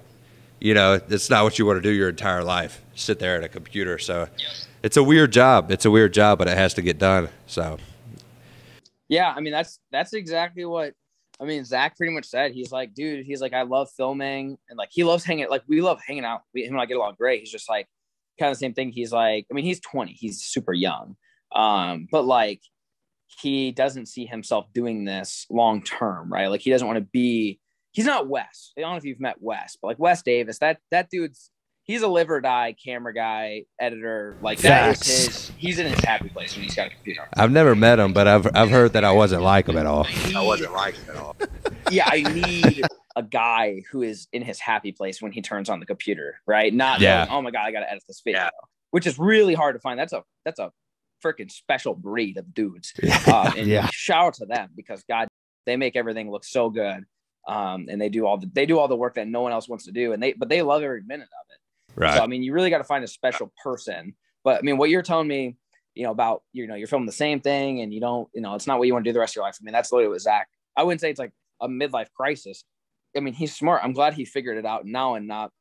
you 0.59 0.73
know, 0.73 0.99
it's 1.09 1.29
not 1.29 1.43
what 1.43 1.59
you 1.59 1.65
want 1.65 1.77
to 1.77 1.81
do 1.81 1.91
your 1.91 2.09
entire 2.09 2.43
life. 2.43 2.81
Sit 2.95 3.19
there 3.19 3.37
at 3.37 3.43
a 3.43 3.49
computer. 3.49 3.97
So 3.99 4.27
it's 4.83 4.97
a 4.97 5.03
weird 5.03 5.31
job. 5.31 5.71
It's 5.71 5.85
a 5.85 5.91
weird 5.91 6.13
job, 6.13 6.39
but 6.39 6.47
it 6.47 6.57
has 6.57 6.73
to 6.75 6.81
get 6.81 6.97
done. 6.97 7.29
So 7.45 7.77
Yeah, 9.07 9.33
I 9.35 9.41
mean 9.41 9.53
that's 9.53 9.79
that's 9.91 10.13
exactly 10.13 10.65
what 10.65 10.93
I 11.39 11.45
mean. 11.45 11.63
Zach 11.63 11.95
pretty 11.97 12.13
much 12.13 12.25
said. 12.25 12.53
He's 12.53 12.71
like, 12.71 12.93
dude, 12.93 13.25
he's 13.25 13.41
like, 13.41 13.53
I 13.53 13.61
love 13.61 13.89
filming 13.95 14.57
and 14.69 14.77
like 14.77 14.89
he 14.91 15.03
loves 15.03 15.23
hanging. 15.23 15.47
Like 15.49 15.63
we 15.67 15.81
love 15.81 15.99
hanging 16.05 16.25
out. 16.25 16.41
We 16.53 16.63
him 16.63 16.73
and 16.73 16.81
I 16.81 16.85
get 16.85 16.97
along 16.97 17.15
great. 17.17 17.41
He's 17.41 17.51
just 17.51 17.69
like 17.69 17.87
kind 18.39 18.51
of 18.51 18.57
the 18.57 18.59
same 18.59 18.73
thing. 18.73 18.91
He's 18.91 19.11
like, 19.11 19.45
I 19.51 19.53
mean, 19.53 19.65
he's 19.65 19.79
20. 19.79 20.13
He's 20.13 20.43
super 20.43 20.73
young, 20.73 21.15
um, 21.53 22.07
but 22.11 22.25
like 22.25 22.61
he 23.27 23.71
doesn't 23.71 24.07
see 24.07 24.25
himself 24.25 24.65
doing 24.73 25.05
this 25.05 25.45
long 25.49 25.83
term, 25.83 26.31
right? 26.31 26.47
Like 26.47 26.61
he 26.61 26.71
doesn't 26.71 26.87
want 26.87 26.97
to 26.97 27.05
be. 27.11 27.59
He's 27.97 28.05
not 28.05 28.27
Wes. 28.29 28.73
I 28.77 28.81
don't 28.81 28.91
know 28.91 28.97
if 28.97 29.05
you've 29.05 29.19
met 29.19 29.37
Wes, 29.41 29.75
but 29.81 29.87
like 29.87 29.97
Wes 29.97 30.21
Davis, 30.21 30.59
that 30.59 30.77
that 30.91 31.09
dude's 31.09 31.49
he's 31.81 32.03
a 32.03 32.07
live 32.07 32.29
or 32.29 32.39
die 32.39 32.75
camera 32.85 33.11
guy, 33.11 33.63
editor. 33.79 34.37
Like 34.39 34.59
that 34.59 34.91
is 34.91 34.97
Facts. 34.99 35.07
his. 35.07 35.51
He's 35.57 35.79
in 35.79 35.87
his 35.87 35.99
happy 36.03 36.29
place 36.29 36.55
when 36.55 36.61
he's 36.61 36.75
got 36.75 36.85
a 36.85 36.89
computer. 36.91 37.21
I've 37.35 37.49
never 37.51 37.73
met 37.75 37.97
him, 37.97 38.13
but 38.13 38.27
I've 38.27 38.47
I've 38.55 38.69
heard 38.69 38.93
that 38.93 39.03
I 39.03 39.13
wasn't 39.13 39.41
like 39.41 39.67
him 39.67 39.77
at 39.77 39.87
all. 39.87 40.05
I 40.35 40.43
wasn't 40.43 40.73
like 40.73 40.93
him 40.95 41.05
at 41.09 41.15
all. 41.17 41.35
yeah, 41.89 42.07
I 42.07 42.21
need 42.21 42.83
a 43.15 43.23
guy 43.23 43.81
who 43.91 44.03
is 44.03 44.27
in 44.31 44.43
his 44.43 44.59
happy 44.59 44.91
place 44.91 45.19
when 45.19 45.31
he 45.31 45.41
turns 45.41 45.67
on 45.67 45.79
the 45.79 45.87
computer, 45.87 46.39
right? 46.45 46.71
Not 46.71 47.01
Yeah. 47.01 47.25
going, 47.25 47.35
oh 47.35 47.41
my 47.41 47.49
god, 47.49 47.65
I 47.65 47.71
got 47.71 47.79
to 47.79 47.89
edit 47.89 48.03
this 48.07 48.21
video, 48.23 48.49
which 48.91 49.07
is 49.07 49.17
really 49.17 49.55
hard 49.55 49.73
to 49.75 49.79
find. 49.79 49.97
That's 49.99 50.13
a 50.13 50.23
that's 50.45 50.59
a 50.59 50.71
freaking 51.25 51.49
special 51.49 51.95
breed 51.95 52.37
of 52.37 52.53
dudes. 52.53 52.93
Uh, 53.25 53.51
and 53.57 53.67
Yeah. 53.67 53.87
shout 53.91 54.23
out 54.27 54.33
to 54.35 54.45
them 54.45 54.69
because 54.75 55.03
God, 55.09 55.27
they 55.65 55.77
make 55.77 55.95
everything 55.95 56.29
look 56.29 56.43
so 56.43 56.69
good. 56.69 57.05
Um, 57.47 57.87
and 57.89 57.99
they 57.99 58.09
do 58.09 58.25
all 58.25 58.37
the 58.37 58.49
they 58.53 58.65
do 58.65 58.77
all 58.77 58.87
the 58.87 58.95
work 58.95 59.15
that 59.15 59.27
no 59.27 59.41
one 59.41 59.51
else 59.51 59.69
wants 59.69 59.85
to 59.85 59.91
do, 59.91 60.11
and 60.11 60.21
they 60.21 60.33
but 60.33 60.49
they 60.49 60.61
love 60.61 60.83
every 60.83 61.01
minute 61.03 61.29
of 61.29 61.45
it. 61.49 61.99
Right. 61.99 62.17
So 62.17 62.23
I 62.23 62.27
mean, 62.27 62.43
you 62.43 62.53
really 62.53 62.69
got 62.69 62.79
to 62.79 62.83
find 62.83 63.03
a 63.03 63.07
special 63.07 63.51
person. 63.63 64.15
But 64.43 64.59
I 64.59 64.61
mean, 64.61 64.77
what 64.77 64.89
you're 64.89 65.01
telling 65.01 65.27
me, 65.27 65.55
you 65.95 66.03
know, 66.03 66.11
about 66.11 66.43
you 66.53 66.67
know, 66.67 66.75
you're 66.75 66.87
filming 66.87 67.05
the 67.05 67.11
same 67.13 67.39
thing, 67.39 67.81
and 67.81 67.93
you 67.93 68.01
don't, 68.01 68.27
you 68.33 68.41
know, 68.41 68.55
it's 68.55 68.67
not 68.67 68.79
what 68.79 68.87
you 68.87 68.93
want 68.93 69.05
to 69.05 69.09
do 69.09 69.13
the 69.13 69.19
rest 69.19 69.31
of 69.31 69.35
your 69.37 69.45
life. 69.45 69.57
I 69.61 69.63
mean, 69.63 69.73
that's 69.73 69.91
literally 69.91 70.11
what 70.11 70.21
Zach. 70.21 70.47
I 70.75 70.83
wouldn't 70.83 71.01
say 71.01 71.09
it's 71.09 71.19
like 71.19 71.33
a 71.61 71.67
midlife 71.67 72.11
crisis. 72.15 72.63
I 73.15 73.21
mean, 73.21 73.33
he's 73.33 73.55
smart. 73.55 73.81
I'm 73.83 73.93
glad 73.93 74.13
he 74.13 74.25
figured 74.25 74.57
it 74.57 74.65
out 74.65 74.85
now 74.85 75.15
and 75.15 75.27
not 75.27 75.51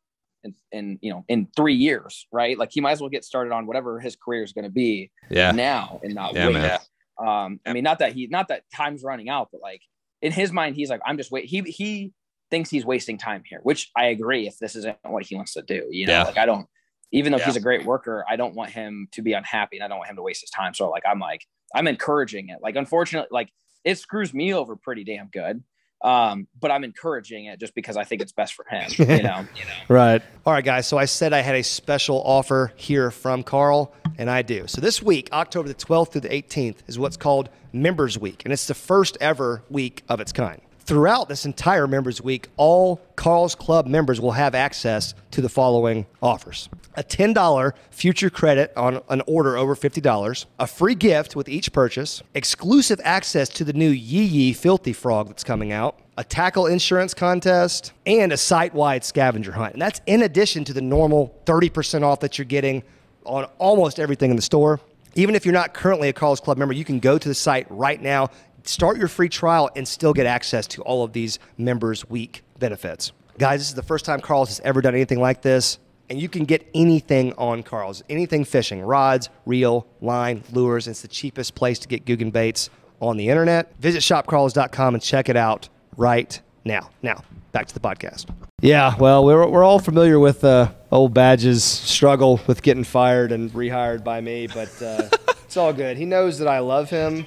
in, 0.43 0.55
in 0.73 0.99
you 1.03 1.11
know 1.13 1.25
in 1.29 1.49
three 1.57 1.75
years, 1.75 2.27
right? 2.33 2.59
Like 2.59 2.71
he 2.73 2.81
might 2.81 2.93
as 2.93 3.01
well 3.01 3.11
get 3.11 3.25
started 3.25 3.53
on 3.53 3.67
whatever 3.67 4.01
his 4.01 4.17
career 4.17 4.43
is 4.43 4.53
going 4.53 4.65
to 4.65 4.71
be 4.71 5.11
yeah. 5.31 5.53
now 5.53 6.01
and 6.03 6.15
not 6.15 6.35
Yeah, 6.35 6.47
wait. 6.49 6.55
man. 6.55 6.79
Um, 7.19 7.61
I 7.65 7.73
mean, 7.73 7.85
not 7.85 8.01
that 8.01 8.13
he, 8.13 8.27
not 8.27 8.49
that 8.49 8.65
time's 8.75 9.03
running 9.03 9.29
out, 9.29 9.49
but 9.51 9.61
like 9.63 9.81
in 10.27 10.33
his 10.33 10.53
mind, 10.53 10.77
he's 10.77 10.91
like, 10.91 11.01
I'm 11.07 11.17
just 11.17 11.31
wait. 11.31 11.45
He 11.47 11.61
he 11.63 12.13
thinks 12.51 12.71
he's 12.71 12.85
wasting 12.85 13.19
time 13.19 13.43
here, 13.49 13.61
which 13.63 13.91
I 13.97 14.07
agree. 14.07 14.47
If 14.47 14.59
this 14.59 14.77
isn't 14.77 14.97
what 15.03 15.25
he 15.25 15.35
wants 15.37 15.55
to 15.55 15.63
do, 15.63 15.87
you 15.91 16.07
know, 16.07 16.13
Yeah. 16.13 16.23
like 16.25 16.39
I 16.39 16.47
don't. 16.47 16.67
Even 17.13 17.33
though 17.33 17.39
Yeah. 17.39 17.47
he's 17.47 17.57
a 17.57 17.61
great 17.61 17.85
worker, 17.85 18.25
I 18.29 18.37
don't 18.37 18.55
want 18.55 18.71
him 18.71 19.09
to 19.13 19.23
be 19.23 19.33
unhappy, 19.33 19.77
and 19.77 19.85
I 19.85 19.89
don't 19.89 19.99
want 19.99 20.11
him 20.11 20.17
to 20.17 20.23
waste 20.23 20.41
his 20.43 20.51
time. 20.51 20.75
So 20.75 20.91
like, 20.91 21.05
I'm 21.09 21.21
like, 21.21 21.47
I'm 21.75 21.87
encouraging 21.87 22.49
it. 22.49 22.59
Like, 22.63 22.77
unfortunately, 22.77 23.29
like 23.31 23.51
it 23.85 23.97
screws 23.99 24.35
me 24.35 24.53
over 24.55 24.75
pretty 24.77 25.05
damn 25.05 25.29
good. 25.29 25.63
Um, 26.05 26.47
but 26.61 26.71
I'm 26.71 26.85
encouraging 26.85 27.47
it 27.47 27.59
just 27.59 27.75
because 27.75 27.97
I 27.97 28.05
think 28.05 28.21
it's 28.21 28.33
best 28.33 28.55
for 28.55 28.67
him. 28.69 28.91
You 28.99 29.07
know, 29.07 29.47
you 29.57 29.65
know. 29.65 29.73
Right. 29.89 30.23
All 30.45 30.53
right, 30.53 30.65
guys. 30.65 30.87
So 30.87 30.99
I 30.99 31.07
said 31.07 31.33
I 31.33 31.41
had 31.41 31.55
a 31.55 31.63
special 31.63 32.21
offer 32.25 32.73
here 32.77 33.11
from 33.11 33.43
Karl, 33.43 33.95
and 34.19 34.31
I 34.31 34.43
do. 34.43 34.67
So 34.67 34.81
this 34.81 35.03
week, 35.03 35.29
October 35.33 35.69
the 35.69 35.75
12th 35.75 36.13
through 36.13 36.23
the 36.23 36.29
18th, 36.29 36.79
is 36.87 36.99
what's 36.99 37.17
called 37.17 37.49
Members 37.73 38.19
Week, 38.19 38.43
and 38.45 38.53
it's 38.53 38.67
the 38.67 38.75
first 38.75 39.17
ever 39.21 39.63
week 39.71 40.03
of 40.09 40.21
its 40.21 40.33
kind. 40.33 40.61
Throughout 40.81 41.29
this 41.29 41.45
entire 41.45 41.89
Members 41.89 42.23
Week, 42.23 42.49
all 42.57 43.01
Karl's 43.17 43.57
Club 43.57 43.89
members 43.89 44.21
will 44.21 44.33
have 44.33 44.55
access 44.55 45.15
to 45.33 45.41
the 45.41 45.49
following 45.49 46.07
offers 46.23 46.69
a 46.97 47.03
$10 47.03 47.73
future 47.91 48.31
credit 48.31 48.73
on 48.77 49.03
an 49.09 49.23
order 49.27 49.57
over 49.57 49.77
$50, 49.77 50.47
a 50.59 50.67
free 50.67 50.95
gift 50.95 51.37
with 51.37 51.49
each 51.49 51.73
purchase, 51.73 52.23
exclusive 52.35 53.01
access 53.05 53.49
to 53.51 53.65
the 53.65 53.73
new 53.73 53.91
Yee 53.91 54.25
Yee 54.25 54.53
Filthy 54.53 54.93
Frog 54.93 55.29
that's 55.29 55.45
coming 55.45 55.73
out, 55.73 55.99
a 56.17 56.25
tackle 56.25 56.67
insurance 56.67 57.13
contest, 57.13 57.93
and 58.07 58.33
a 58.33 58.37
site 58.37 58.73
wide 58.75 59.05
scavenger 59.05 59.53
hunt. 59.53 59.75
And 59.75 59.83
that's 59.83 60.01
in 60.07 60.23
addition 60.23 60.65
to 60.65 60.73
the 60.73 60.81
normal 60.81 61.39
30% 61.45 62.03
off 62.03 62.21
that 62.21 62.39
you're 62.39 62.47
getting 62.47 62.83
on 63.27 63.45
almost 63.59 63.99
everything 63.99 64.31
in 64.31 64.37
the 64.37 64.43
store. 64.43 64.81
Even 65.15 65.35
if 65.35 65.45
you're 65.45 65.55
not 65.55 65.75
currently 65.75 66.09
a 66.09 66.13
Karl's 66.13 66.41
Club 66.41 66.59
member, 66.59 66.75
you 66.75 66.85
can 66.85 67.01
go 67.01 67.19
to 67.19 67.29
the 67.29 67.35
site 67.35 67.67
right 67.71 68.01
now, 68.01 68.31
start 68.65 68.99
your 68.99 69.09
free 69.09 69.29
trial, 69.29 69.71
and 69.77 69.87
still 69.87 70.13
get 70.13 70.27
access 70.27 70.67
to 70.69 70.83
all 70.83 71.05
of 71.05 71.13
these 71.13 71.39
Members 71.57 72.09
Week 72.09 72.43
benefits. 72.59 73.13
Guys, 73.39 73.61
this 73.61 73.69
is 73.69 73.75
the 73.75 73.83
first 73.83 74.05
time 74.05 74.21
Karl's 74.21 74.49
has 74.49 74.61
ever 74.61 74.81
done 74.81 74.95
anything 74.95 75.21
like 75.21 75.43
this. 75.43 75.79
And 76.09 76.21
you 76.21 76.29
can 76.29 76.45
get 76.45 76.69
anything 76.75 77.33
on 77.37 77.63
Karl's, 77.63 78.03
anything 78.09 78.45
fishing, 78.45 78.81
rods, 78.81 79.29
reel, 79.45 79.87
line, 80.01 80.45
lures. 80.53 80.87
It's 80.87 81.03
the 81.03 81.09
cheapest 81.09 81.55
place 81.55 81.81
to 81.81 81.89
get 81.89 82.05
Googan 82.05 82.33
baits 82.33 82.71
on 83.01 83.17
the 83.17 83.29
internet. 83.29 83.77
Visit 83.79 84.03
shopkarls.com 84.03 84.95
and 84.95 85.03
check 85.03 85.29
it 85.29 85.37
out 85.37 85.69
right 85.97 86.41
now. 86.67 86.91
Now, 87.03 87.23
back 87.53 87.67
to 87.69 87.75
the 87.75 87.81
podcast. 87.81 88.27
Yeah, 88.61 88.95
well, 88.99 89.25
we're, 89.25 89.47
we're 89.49 89.65
all 89.65 89.79
familiar 89.79 90.19
with 90.19 90.45
uh, 90.45 90.71
old 90.91 91.15
Badge's 91.15 91.65
struggle 91.65 92.41
with 92.47 92.63
getting 92.63 92.85
fired 92.85 93.33
and 93.33 93.51
rehired 93.53 94.05
by 94.05 94.21
me, 94.21 94.47
but 94.47 94.71
uh, 94.83 95.09
it's 95.45 95.57
all 95.57 95.73
good. 95.73 95.97
He 95.97 96.05
knows 96.05 96.39
that 96.39 96.49
I 96.49 96.59
love 96.59 96.91
him. 96.91 97.27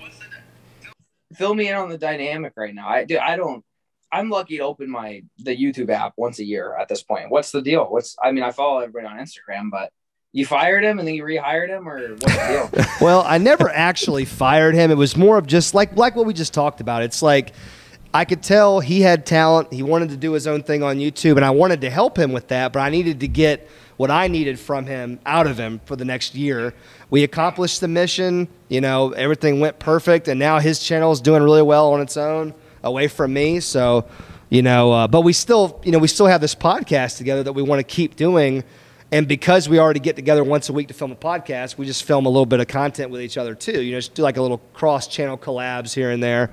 fill 1.33 1.55
me 1.55 1.69
in 1.69 1.75
on 1.75 1.89
the 1.89 1.97
dynamic 1.97 2.53
right 2.55 2.73
now. 2.73 2.87
I 2.87 3.05
do. 3.05 3.17
I 3.17 3.35
don't. 3.35 3.63
I'm 4.11 4.31
lucky 4.31 4.57
to 4.57 4.63
open 4.63 4.89
my 4.89 5.21
the 5.37 5.55
YouTube 5.55 5.89
app 5.89 6.13
once 6.17 6.39
a 6.39 6.43
year 6.43 6.75
at 6.75 6.89
this 6.89 7.03
point. 7.03 7.29
What's 7.29 7.51
the 7.51 7.61
deal? 7.61 7.85
What's 7.85 8.15
I 8.21 8.31
mean, 8.31 8.43
I 8.43 8.51
follow 8.51 8.79
everybody 8.79 9.05
on 9.05 9.17
Instagram, 9.17 9.69
but 9.69 9.91
you 10.31 10.47
fired 10.47 10.83
him 10.83 10.97
and 10.97 11.07
then 11.07 11.13
you 11.13 11.23
rehired 11.23 11.69
him, 11.69 11.87
or 11.87 12.09
what's 12.15 12.25
the 12.25 12.69
deal? 12.71 12.85
Well, 13.01 13.23
I 13.25 13.37
never 13.37 13.69
actually 13.69 14.25
fired 14.25 14.73
him. 14.75 14.89
It 14.91 14.97
was 14.97 15.15
more 15.15 15.37
of 15.37 15.45
just 15.45 15.75
like 15.75 15.95
like 15.95 16.15
what 16.15 16.25
we 16.25 16.33
just 16.33 16.55
talked 16.55 16.81
about. 16.81 17.03
It's 17.03 17.21
like 17.21 17.53
I 18.13 18.25
could 18.25 18.41
tell 18.41 18.79
he 18.79 19.01
had 19.01 19.25
talent. 19.25 19.71
He 19.71 19.83
wanted 19.83 20.09
to 20.09 20.17
do 20.17 20.31
his 20.31 20.47
own 20.47 20.63
thing 20.63 20.81
on 20.81 20.97
YouTube, 20.97 21.35
and 21.35 21.45
I 21.45 21.51
wanted 21.51 21.81
to 21.81 21.89
help 21.89 22.17
him 22.17 22.31
with 22.31 22.47
that. 22.47 22.73
But 22.73 22.79
I 22.79 22.89
needed 22.89 23.19
to 23.19 23.27
get 23.27 23.69
what 23.97 24.09
I 24.09 24.27
needed 24.27 24.59
from 24.59 24.87
him 24.87 25.19
out 25.25 25.45
of 25.45 25.59
him 25.59 25.79
for 25.85 25.95
the 25.95 26.05
next 26.05 26.33
year. 26.33 26.73
We 27.11 27.23
accomplished 27.23 27.81
the 27.81 27.87
mission. 27.87 28.47
You 28.67 28.81
know, 28.81 29.11
everything 29.11 29.59
went 29.59 29.77
perfect, 29.77 30.27
and 30.27 30.39
now 30.39 30.59
his 30.59 30.79
channel 30.79 31.11
is 31.11 31.21
doing 31.21 31.43
really 31.43 31.61
well 31.61 31.93
on 31.93 32.01
its 32.01 32.17
own, 32.17 32.55
away 32.83 33.07
from 33.07 33.31
me. 33.31 33.59
So, 33.59 34.07
you 34.49 34.63
know, 34.63 34.91
uh, 34.91 35.07
but 35.07 35.21
we 35.21 35.33
still, 35.33 35.79
you 35.83 35.91
know, 35.91 35.99
we 35.99 36.07
still 36.07 36.25
have 36.25 36.41
this 36.41 36.55
podcast 36.55 37.17
together 37.17 37.43
that 37.43 37.53
we 37.53 37.61
want 37.61 37.79
to 37.79 37.83
keep 37.83 38.15
doing. 38.15 38.63
And 39.11 39.27
because 39.27 39.67
we 39.67 39.79
already 39.79 39.99
get 39.99 40.15
together 40.15 40.43
once 40.43 40.69
a 40.69 40.73
week 40.73 40.87
to 40.87 40.93
film 40.93 41.11
a 41.11 41.15
podcast, 41.15 41.77
we 41.77 41.85
just 41.85 42.03
film 42.03 42.25
a 42.25 42.29
little 42.29 42.45
bit 42.45 42.59
of 42.59 42.67
content 42.67 43.11
with 43.11 43.21
each 43.21 43.37
other 43.37 43.55
too. 43.55 43.81
You 43.81 43.93
know, 43.93 43.97
just 43.97 44.13
do 44.13 44.21
like 44.21 44.37
a 44.37 44.41
little 44.41 44.59
cross 44.73 45.07
channel 45.07 45.37
collabs 45.37 45.93
here 45.93 46.11
and 46.11 46.21
there. 46.21 46.51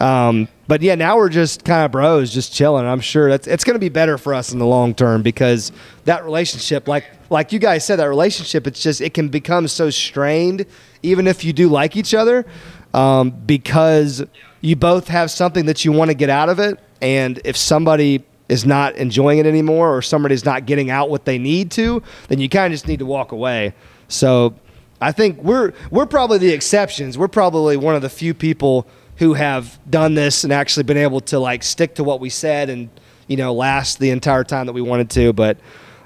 Um, 0.00 0.48
but 0.68 0.82
yeah, 0.82 0.94
now 0.94 1.16
we're 1.16 1.28
just 1.28 1.64
kind 1.64 1.84
of 1.84 1.90
bros, 1.90 2.32
just 2.32 2.52
chilling. 2.52 2.86
I'm 2.86 3.00
sure 3.00 3.28
that's 3.30 3.46
it's 3.46 3.64
going 3.64 3.74
to 3.74 3.80
be 3.80 3.88
better 3.88 4.18
for 4.18 4.34
us 4.34 4.52
in 4.52 4.58
the 4.58 4.66
long 4.66 4.94
term 4.94 5.22
because 5.22 5.72
that 6.04 6.24
relationship, 6.24 6.86
like 6.86 7.04
like 7.30 7.52
you 7.52 7.58
guys 7.58 7.84
said, 7.84 7.96
that 7.96 8.08
relationship, 8.08 8.66
it's 8.66 8.82
just 8.82 9.00
it 9.00 9.14
can 9.14 9.28
become 9.28 9.66
so 9.66 9.90
strained, 9.90 10.66
even 11.02 11.26
if 11.26 11.44
you 11.44 11.52
do 11.52 11.68
like 11.68 11.96
each 11.96 12.14
other, 12.14 12.46
um, 12.94 13.30
because 13.30 14.24
you 14.60 14.76
both 14.76 15.08
have 15.08 15.30
something 15.30 15.66
that 15.66 15.84
you 15.84 15.92
want 15.92 16.10
to 16.10 16.14
get 16.14 16.30
out 16.30 16.48
of 16.48 16.58
it, 16.58 16.78
and 17.00 17.40
if 17.44 17.56
somebody 17.56 18.24
is 18.48 18.64
not 18.64 18.94
enjoying 18.96 19.38
it 19.38 19.46
anymore 19.46 19.94
or 19.94 20.00
somebody's 20.00 20.44
not 20.44 20.64
getting 20.64 20.90
out 20.90 21.10
what 21.10 21.24
they 21.24 21.38
need 21.38 21.70
to, 21.70 22.02
then 22.28 22.38
you 22.38 22.48
kind 22.48 22.72
of 22.72 22.74
just 22.74 22.88
need 22.88 22.98
to 22.98 23.04
walk 23.04 23.32
away. 23.32 23.74
So 24.08 24.54
I 25.00 25.12
think 25.12 25.42
we're 25.42 25.72
we're 25.90 26.06
probably 26.06 26.38
the 26.38 26.52
exceptions. 26.52 27.18
We're 27.18 27.28
probably 27.28 27.76
one 27.76 27.94
of 27.94 28.02
the 28.02 28.08
few 28.08 28.34
people 28.34 28.86
who 29.18 29.34
have 29.34 29.78
done 29.90 30.14
this 30.14 30.44
and 30.44 30.52
actually 30.52 30.84
been 30.84 30.96
able 30.96 31.20
to 31.20 31.38
like 31.38 31.62
stick 31.62 31.94
to 31.96 32.04
what 32.04 32.20
we 32.20 32.30
said 32.30 32.70
and 32.70 32.88
you 33.26 33.36
know 33.36 33.52
last 33.52 33.98
the 33.98 34.10
entire 34.10 34.44
time 34.44 34.66
that 34.66 34.72
we 34.72 34.80
wanted 34.80 35.10
to. 35.10 35.32
But 35.32 35.58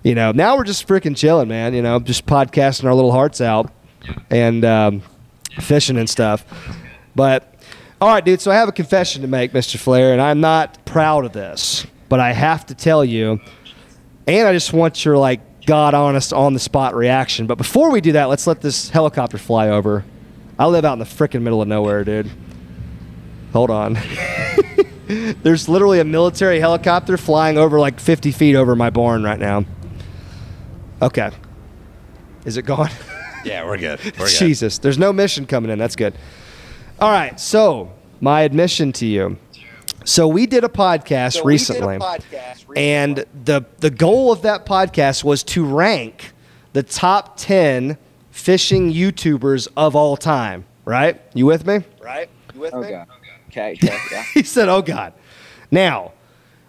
you 0.03 0.15
know 0.15 0.33
now 0.33 0.57
we're 0.57 0.65
just 0.65 0.87
freaking 0.87 1.17
chilling, 1.17 1.49
man. 1.49 1.75
You 1.75 1.83
know, 1.83 2.01
just 2.01 2.27
podcasting 2.27 2.85
our 2.85 2.95
little 2.95 3.13
hearts 3.13 3.41
out 3.41 3.71
and 4.31 4.65
um, 4.65 5.03
fishing 5.61 5.99
and 5.99 6.09
stuff. 6.09 6.45
But 7.15 7.55
all 8.01 8.09
right, 8.09 8.25
dude. 8.25 8.41
So 8.41 8.51
I 8.51 8.57
have 8.57 8.69
a 8.69 8.73
confession 8.73 9.23
to 9.23 9.29
make, 9.29 9.53
Mr. 9.53 9.79
Flair, 9.79 10.13
and 10.13 10.21
I'm 10.21 10.41
not 10.41 10.85
proud 10.85 11.25
of 11.25 11.33
this, 11.33 11.87
but 12.09 12.19
I 12.19 12.33
have 12.33 12.67
to 12.67 12.75
tell 12.75 13.05
you, 13.05 13.41
and 14.27 14.49
I 14.49 14.53
just 14.53 14.73
want 14.73 15.05
your 15.05 15.17
like 15.17 15.41
God 15.67 15.95
honest 15.95 16.33
on 16.33 16.55
the 16.55 16.59
spot 16.59 16.95
reaction. 16.97 17.47
But 17.47 17.59
before 17.59 17.91
we 17.91 18.01
do 18.01 18.13
that, 18.13 18.25
let's 18.25 18.47
let 18.47 18.61
this 18.61 18.89
helicopter 18.89 19.39
fly 19.39 19.69
over. 19.69 20.05
I 20.59 20.67
live 20.67 20.85
out 20.85 20.95
in 20.95 20.99
the 20.99 21.05
freaking 21.05 21.43
middle 21.43 21.63
of 21.63 21.69
nowhere, 21.69 22.05
dude. 22.05 22.31
Hold 23.53 23.71
on. 23.71 23.99
There's 25.07 25.69
literally 25.69 26.01
a 26.01 26.05
military 26.05 26.59
helicopter 26.59 27.17
flying 27.17 27.59
over 27.59 27.79
like 27.79 28.01
50 28.01 28.33
feet 28.33 28.57
over 28.57 28.75
my 28.75 28.91
barn 28.91 29.23
right 29.23 29.39
now. 29.39 29.65
Okay. 31.03 31.31
Is 32.45 32.57
it 32.57 32.63
gone? 32.63 32.91
Yeah, 33.45 33.65
we're 33.67 33.77
good. 33.77 33.99
We're 34.05 34.29
good. 34.29 34.39
Jesus, 34.39 34.79
there's 34.79 34.99
no 34.99 35.13
mission 35.13 35.47
coming 35.47 35.73
in. 35.73 35.77
That's 35.77 35.97
good. 35.97 36.15
All 37.01 37.11
right, 37.11 37.41
so 37.41 37.93
my 38.21 38.43
admission 38.43 38.93
to 38.93 39.07
you. 39.07 39.37
So 40.05 40.29
we 40.29 40.47
did 40.47 40.63
a 40.63 40.69
podcast 40.69 41.45
recently, 41.45 41.99
and 42.77 43.25
the 43.45 43.65
the 43.79 43.91
goal 43.91 44.31
of 44.31 44.43
that 44.43 44.65
podcast 44.65 45.25
was 45.25 45.43
to 45.43 45.65
rank 45.65 46.33
the 46.73 46.85
top 46.85 47.37
ten 47.37 47.99
fishing 48.31 48.93
YouTubers 48.93 49.67
of 49.77 49.97
all 49.97 50.17
time. 50.17 50.65
Right? 50.85 51.21
You 51.35 51.47
with 51.47 51.67
me? 51.67 51.81
Right? 52.01 52.29
You 52.55 52.61
with 52.61 52.75
me? 52.75 52.79
Okay. 52.79 53.05
Okay. 53.53 53.79
Yeah. 54.11 54.25
he 54.35 54.43
said, 54.43 54.69
"Oh 54.69 54.83
God." 54.83 55.13
Now, 55.71 56.13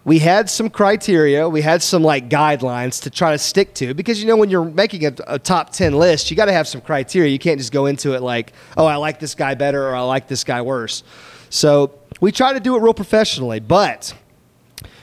we 0.04 0.18
had 0.18 0.50
some 0.50 0.68
criteria, 0.70 1.48
we 1.48 1.62
had 1.62 1.82
some 1.82 2.02
like 2.02 2.28
guidelines 2.28 3.02
to 3.02 3.10
try 3.10 3.32
to 3.32 3.38
stick 3.38 3.74
to 3.74 3.94
because 3.94 4.20
you 4.20 4.26
know 4.26 4.36
when 4.36 4.50
you're 4.50 4.64
making 4.64 5.06
a, 5.06 5.14
a 5.26 5.38
top 5.38 5.70
10 5.70 5.94
list, 5.94 6.30
you 6.30 6.36
got 6.36 6.46
to 6.46 6.52
have 6.52 6.68
some 6.68 6.80
criteria. 6.82 7.30
You 7.30 7.38
can't 7.38 7.58
just 7.58 7.72
go 7.72 7.86
into 7.86 8.14
it 8.14 8.22
like, 8.22 8.52
"Oh, 8.76 8.86
I 8.86 8.96
like 8.96 9.18
this 9.18 9.34
guy 9.34 9.54
better 9.54 9.88
or 9.88 9.94
I 9.94 10.02
like 10.02 10.28
this 10.28 10.44
guy 10.44 10.60
worse." 10.62 11.02
So, 11.50 11.98
we 12.20 12.32
try 12.32 12.52
to 12.52 12.60
do 12.60 12.76
it 12.76 12.80
real 12.80 12.94
professionally, 12.94 13.60
but 13.60 14.14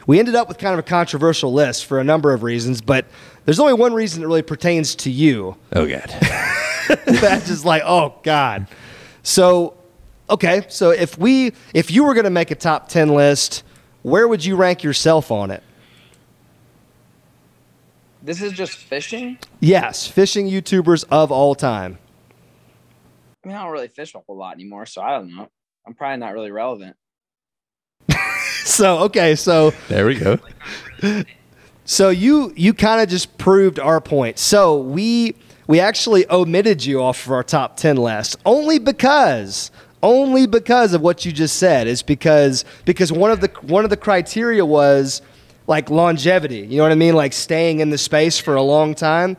we 0.08 0.20
ended 0.20 0.36
up 0.36 0.48
with 0.48 0.58
kind 0.58 0.74
of 0.74 0.80
a 0.80 0.84
controversial 0.84 1.54
list 1.54 1.86
for 1.86 2.00
a 2.00 2.04
number 2.04 2.34
of 2.34 2.44
reasons, 2.44 2.82
but 2.82 3.06
there's 3.46 3.60
only 3.60 3.74
one 3.74 3.94
reason 3.94 4.22
that 4.22 4.28
really 4.28 4.42
pertains 4.42 4.96
to 4.96 5.10
you. 5.12 5.56
Oh, 5.74 5.88
God. 5.88 6.10
That's 7.06 7.48
just 7.48 7.66
like, 7.66 7.84
oh 7.86 8.16
God. 8.24 8.68
So, 9.24 9.76
okay, 10.30 10.66
so 10.70 10.92
if 10.92 11.18
we, 11.18 11.54
if 11.74 11.92
you 11.92 12.04
were 12.04 12.14
going 12.14 12.26
to 12.26 12.30
make 12.30 12.52
a 12.52 12.56
top 12.56 12.90
ten 12.90 13.10
list, 13.10 13.64
where 14.04 14.28
would 14.28 14.44
you 14.44 14.56
rank 14.56 14.84
yourself 14.84 15.32
on 15.32 15.52
it? 15.52 15.64
This 18.24 18.42
is 18.42 18.54
just 18.54 18.78
fishing. 18.78 19.40
Yes, 19.60 20.08
fishing 20.08 20.48
YouTubers 20.48 21.06
of 21.10 21.32
all 21.32 21.56
time. 21.56 21.98
I 23.44 23.48
mean, 23.48 23.58
I 23.58 23.64
don't 23.64 23.72
really 23.72 23.88
fish 23.88 24.14
a 24.14 24.20
whole 24.20 24.38
lot 24.38 24.54
anymore, 24.54 24.86
so 24.86 25.02
I 25.02 25.18
don't 25.18 25.36
know. 25.36 25.50
I'm 25.88 25.96
probably 25.96 26.18
not 26.18 26.34
really 26.34 26.52
relevant. 26.52 26.96
So 28.64 29.00
okay, 29.00 29.36
so 29.36 29.72
There 29.90 30.06
we 30.06 30.16
go. 30.16 30.38
So 31.84 32.10
you 32.10 32.54
you 32.56 32.74
kind 32.74 33.02
of 33.02 33.10
just 33.10 33.38
proved 33.38 33.80
our 33.80 34.00
point. 34.00 34.38
So 34.38 34.78
we 34.80 35.36
we 35.68 35.80
actually 35.80 36.30
omitted 36.30 36.86
you 36.86 37.02
off 37.02 37.26
of 37.26 37.32
our 37.32 37.44
top 37.44 37.76
ten 37.76 37.98
list 37.98 38.38
only 38.46 38.78
because 38.78 39.72
only 40.04 40.48
because 40.48 40.94
of 40.94 41.02
what 41.02 41.26
you 41.26 41.32
just 41.32 41.58
said 41.58 41.88
is 41.88 42.02
because 42.02 42.66
because 42.86 43.12
one 43.12 43.32
of 43.32 43.42
the 43.42 43.50
one 43.62 43.84
of 43.84 43.90
the 43.90 43.98
criteria 43.98 44.66
was 44.66 45.22
like 45.68 45.90
longevity. 45.90 46.60
You 46.60 46.78
know 46.78 46.84
what 46.84 46.92
I 46.92 46.96
mean? 46.96 47.16
Like 47.16 47.34
staying 47.34 47.80
in 47.80 47.90
the 47.90 47.98
space 47.98 48.38
for 48.38 48.56
a 48.56 48.62
long 48.62 48.96
time. 48.96 49.38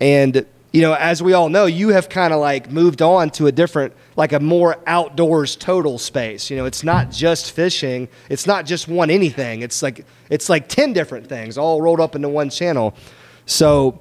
And 0.00 0.46
you 0.72 0.80
know, 0.80 0.94
as 0.94 1.22
we 1.22 1.34
all 1.34 1.50
know, 1.50 1.66
you 1.66 1.90
have 1.90 2.08
kind 2.08 2.32
of 2.32 2.40
like 2.40 2.70
moved 2.70 3.02
on 3.02 3.30
to 3.30 3.46
a 3.46 3.52
different 3.52 3.92
like 4.16 4.32
a 4.32 4.40
more 4.40 4.78
outdoors 4.86 5.54
total 5.56 5.98
space. 5.98 6.50
You 6.50 6.56
know, 6.56 6.64
it's 6.64 6.82
not 6.82 7.10
just 7.10 7.52
fishing. 7.52 8.08
It's 8.30 8.46
not 8.46 8.64
just 8.64 8.88
one 8.88 9.10
anything. 9.10 9.62
It's 9.62 9.82
like 9.82 10.06
it's 10.30 10.48
like 10.48 10.68
10 10.68 10.92
different 10.92 11.26
things 11.26 11.58
all 11.58 11.82
rolled 11.82 12.00
up 12.00 12.14
into 12.14 12.28
one 12.28 12.48
channel. 12.48 12.94
So 13.46 14.00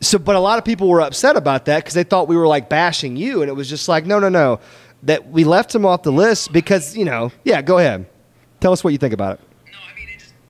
so 0.00 0.18
but 0.18 0.36
a 0.36 0.40
lot 0.40 0.58
of 0.58 0.64
people 0.64 0.88
were 0.88 1.00
upset 1.00 1.36
about 1.36 1.66
that 1.66 1.84
cuz 1.84 1.94
they 1.94 2.04
thought 2.04 2.28
we 2.28 2.36
were 2.36 2.46
like 2.46 2.68
bashing 2.68 3.16
you 3.16 3.42
and 3.42 3.50
it 3.50 3.54
was 3.54 3.68
just 3.68 3.88
like 3.88 4.06
no 4.06 4.18
no 4.18 4.28
no 4.28 4.60
that 5.02 5.28
we 5.28 5.44
left 5.44 5.74
him 5.74 5.84
off 5.86 6.02
the 6.02 6.12
list 6.12 6.52
because, 6.52 6.96
you 6.96 7.04
know, 7.04 7.32
yeah, 7.44 7.62
go 7.62 7.78
ahead. 7.78 8.06
Tell 8.60 8.72
us 8.72 8.82
what 8.82 8.92
you 8.92 8.98
think 8.98 9.14
about 9.14 9.38
it. 9.38 9.40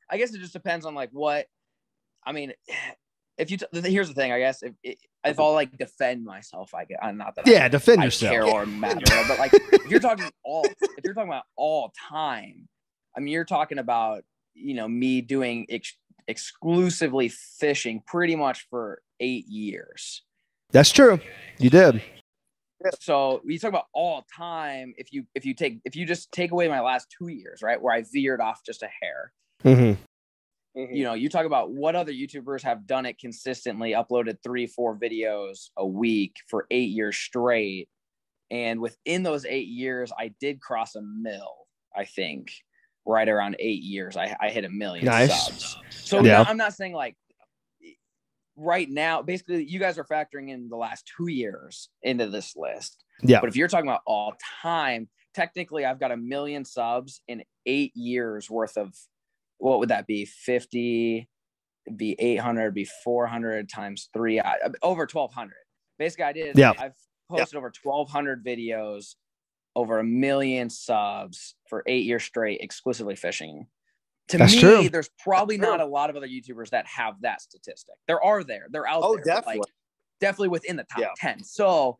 I 0.08 0.18
guess 0.18 0.32
it 0.32 0.38
just 0.38 0.52
depends 0.52 0.86
on 0.86 0.94
like 0.94 1.10
what. 1.12 1.46
I 2.24 2.32
mean, 2.32 2.52
if 3.38 3.50
you 3.50 3.56
t- 3.58 3.66
here's 3.72 4.08
the 4.08 4.14
thing, 4.14 4.32
I 4.32 4.38
guess 4.38 4.62
if 4.62 4.72
if 4.82 5.40
I'll 5.40 5.52
like 5.52 5.76
defend 5.76 6.24
myself, 6.24 6.74
I 6.74 6.84
get 6.84 6.98
I'm 7.02 7.16
not 7.16 7.34
that. 7.36 7.46
Yeah, 7.46 7.64
I, 7.64 7.68
defend 7.68 8.00
I 8.02 8.04
yourself. 8.06 8.30
care 8.30 8.44
or 8.44 8.66
matter, 8.66 9.04
but 9.28 9.38
like 9.38 9.52
if 9.54 9.90
you're 9.90 10.00
talking 10.00 10.30
all, 10.44 10.64
if 10.64 11.04
you're 11.04 11.14
talking 11.14 11.28
about 11.28 11.44
all 11.56 11.92
time, 12.08 12.68
I 13.16 13.20
mean, 13.20 13.32
you're 13.32 13.44
talking 13.44 13.78
about 13.78 14.24
you 14.54 14.74
know 14.74 14.88
me 14.88 15.20
doing 15.20 15.66
ex- 15.68 15.96
exclusively 16.28 17.28
fishing 17.28 18.02
pretty 18.06 18.36
much 18.36 18.66
for 18.70 19.02
eight 19.20 19.46
years. 19.46 20.22
That's 20.70 20.90
true. 20.90 21.20
You 21.58 21.70
did. 21.70 22.02
So 23.00 23.40
you 23.44 23.58
talk 23.58 23.70
about 23.70 23.86
all 23.92 24.24
time. 24.36 24.94
If 24.98 25.12
you 25.12 25.24
if 25.34 25.44
you 25.44 25.54
take 25.54 25.80
if 25.84 25.96
you 25.96 26.06
just 26.06 26.30
take 26.32 26.52
away 26.52 26.68
my 26.68 26.80
last 26.80 27.06
two 27.16 27.28
years, 27.28 27.62
right, 27.62 27.80
where 27.80 27.94
I 27.94 28.04
veered 28.12 28.40
off 28.40 28.60
just 28.64 28.82
a 28.82 28.88
hair, 29.02 29.32
Mm-hmm. 29.64 30.94
you 30.94 31.04
know, 31.04 31.14
you 31.14 31.30
talk 31.30 31.46
about 31.46 31.70
what 31.70 31.96
other 31.96 32.12
YouTubers 32.12 32.62
have 32.62 32.86
done 32.86 33.06
it 33.06 33.18
consistently, 33.18 33.92
uploaded 33.92 34.36
three, 34.42 34.66
four 34.66 34.94
videos 34.96 35.70
a 35.78 35.86
week 35.86 36.36
for 36.48 36.66
eight 36.70 36.90
years 36.90 37.16
straight. 37.16 37.88
And 38.50 38.80
within 38.80 39.22
those 39.22 39.46
eight 39.46 39.68
years, 39.68 40.12
I 40.16 40.34
did 40.38 40.60
cross 40.60 40.94
a 40.94 41.00
mill, 41.02 41.66
I 41.96 42.04
think, 42.04 42.52
right 43.06 43.28
around 43.28 43.56
eight 43.58 43.82
years. 43.82 44.16
I, 44.18 44.36
I 44.38 44.50
hit 44.50 44.66
a 44.66 44.68
million 44.70 45.06
Nice. 45.06 45.46
subs. 45.46 45.76
So 45.90 46.22
Yeah. 46.22 46.44
I'm 46.46 46.58
not 46.58 46.74
saying 46.74 46.92
like 46.92 47.16
right 48.56 48.88
now, 48.88 49.22
basically, 49.22 49.64
you 49.64 49.78
guys 49.78 49.98
are 49.98 50.04
factoring 50.04 50.50
in 50.50 50.68
the 50.68 50.76
last 50.76 51.10
two 51.16 51.28
years 51.28 51.88
into 52.02 52.28
this 52.28 52.54
list. 52.56 53.04
Yeah. 53.22 53.40
But 53.40 53.48
if 53.48 53.56
you're 53.56 53.68
talking 53.68 53.88
about 53.88 54.02
all 54.06 54.34
time, 54.62 55.08
technically, 55.34 55.84
I've 55.84 56.00
got 56.00 56.12
a 56.12 56.16
million 56.16 56.64
subs 56.64 57.20
in 57.28 57.42
eight 57.66 57.92
years 57.94 58.50
worth 58.50 58.76
of 58.76 58.94
what 59.58 59.78
would 59.78 59.90
that 59.90 60.06
be? 60.06 60.24
50, 60.24 61.28
it'd 61.86 61.96
be 61.96 62.16
800, 62.18 62.74
be 62.74 62.86
400 63.04 63.68
times 63.68 64.08
three, 64.12 64.40
I, 64.40 64.56
over 64.82 65.02
1200. 65.02 65.54
Basically, 65.98 66.24
I 66.24 66.32
did, 66.32 66.58
Yeah. 66.58 66.72
I've 66.78 66.92
posted 67.30 67.56
over 67.56 67.72
1200 67.82 68.44
videos, 68.44 69.14
over 69.74 69.98
a 69.98 70.04
million 70.04 70.70
subs 70.70 71.54
for 71.68 71.82
eight 71.86 72.04
years 72.04 72.24
straight, 72.24 72.60
exclusively 72.60 73.16
fishing. 73.16 73.66
To 74.28 74.38
That's 74.38 74.54
me, 74.54 74.60
true. 74.60 74.88
there's 74.88 75.10
probably 75.22 75.56
That's 75.56 75.70
not 75.70 75.80
a 75.80 75.86
lot 75.86 76.10
of 76.10 76.16
other 76.16 76.26
YouTubers 76.26 76.70
that 76.70 76.84
have 76.86 77.14
that 77.22 77.40
statistic. 77.40 77.94
There 78.08 78.22
are 78.22 78.42
there, 78.42 78.66
they're 78.70 78.86
out 78.88 79.02
Oh, 79.04 79.14
there. 79.16 79.22
but, 79.24 79.28
like, 79.28 79.44
definitely. 79.44 79.72
definitely 80.20 80.48
within 80.48 80.76
the 80.76 80.84
top 80.84 80.98
Yeah. 81.00 81.08
10. 81.18 81.44
So 81.44 81.96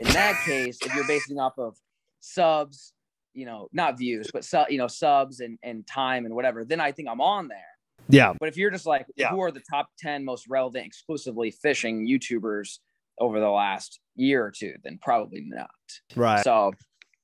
in 0.00 0.08
that 0.08 0.42
case, 0.44 0.78
if 0.84 0.92
you're 0.94 1.06
basing 1.06 1.38
off 1.38 1.56
of 1.58 1.76
subs, 2.20 2.92
you 3.34 3.46
know, 3.46 3.68
not 3.72 3.96
views, 3.96 4.28
but 4.32 4.44
su- 4.44 4.64
you 4.68 4.78
know, 4.78 4.88
subs 4.88 5.40
and, 5.40 5.58
and 5.62 5.86
time 5.86 6.24
and 6.26 6.34
whatever, 6.34 6.64
then 6.64 6.80
I 6.80 6.90
think 6.92 7.08
I'm 7.08 7.20
on 7.20 7.46
there. 7.48 7.58
Yeah. 8.08 8.32
But 8.38 8.48
if 8.48 8.56
you're 8.56 8.70
just 8.70 8.86
like, 8.86 9.06
Yeah. 9.16 9.28
who 9.30 9.40
are 9.40 9.50
the 9.52 9.62
top 9.70 9.88
10 9.98 10.24
most 10.24 10.46
relevant 10.48 10.84
exclusively 10.86 11.50
fishing 11.52 12.06
YouTubers 12.08 12.78
over 13.20 13.38
the 13.38 13.50
last 13.50 14.00
year 14.16 14.44
or 14.44 14.50
two, 14.50 14.74
then 14.82 14.98
probably 15.02 15.42
not. 15.44 15.70
Right. 16.16 16.42
So 16.42 16.72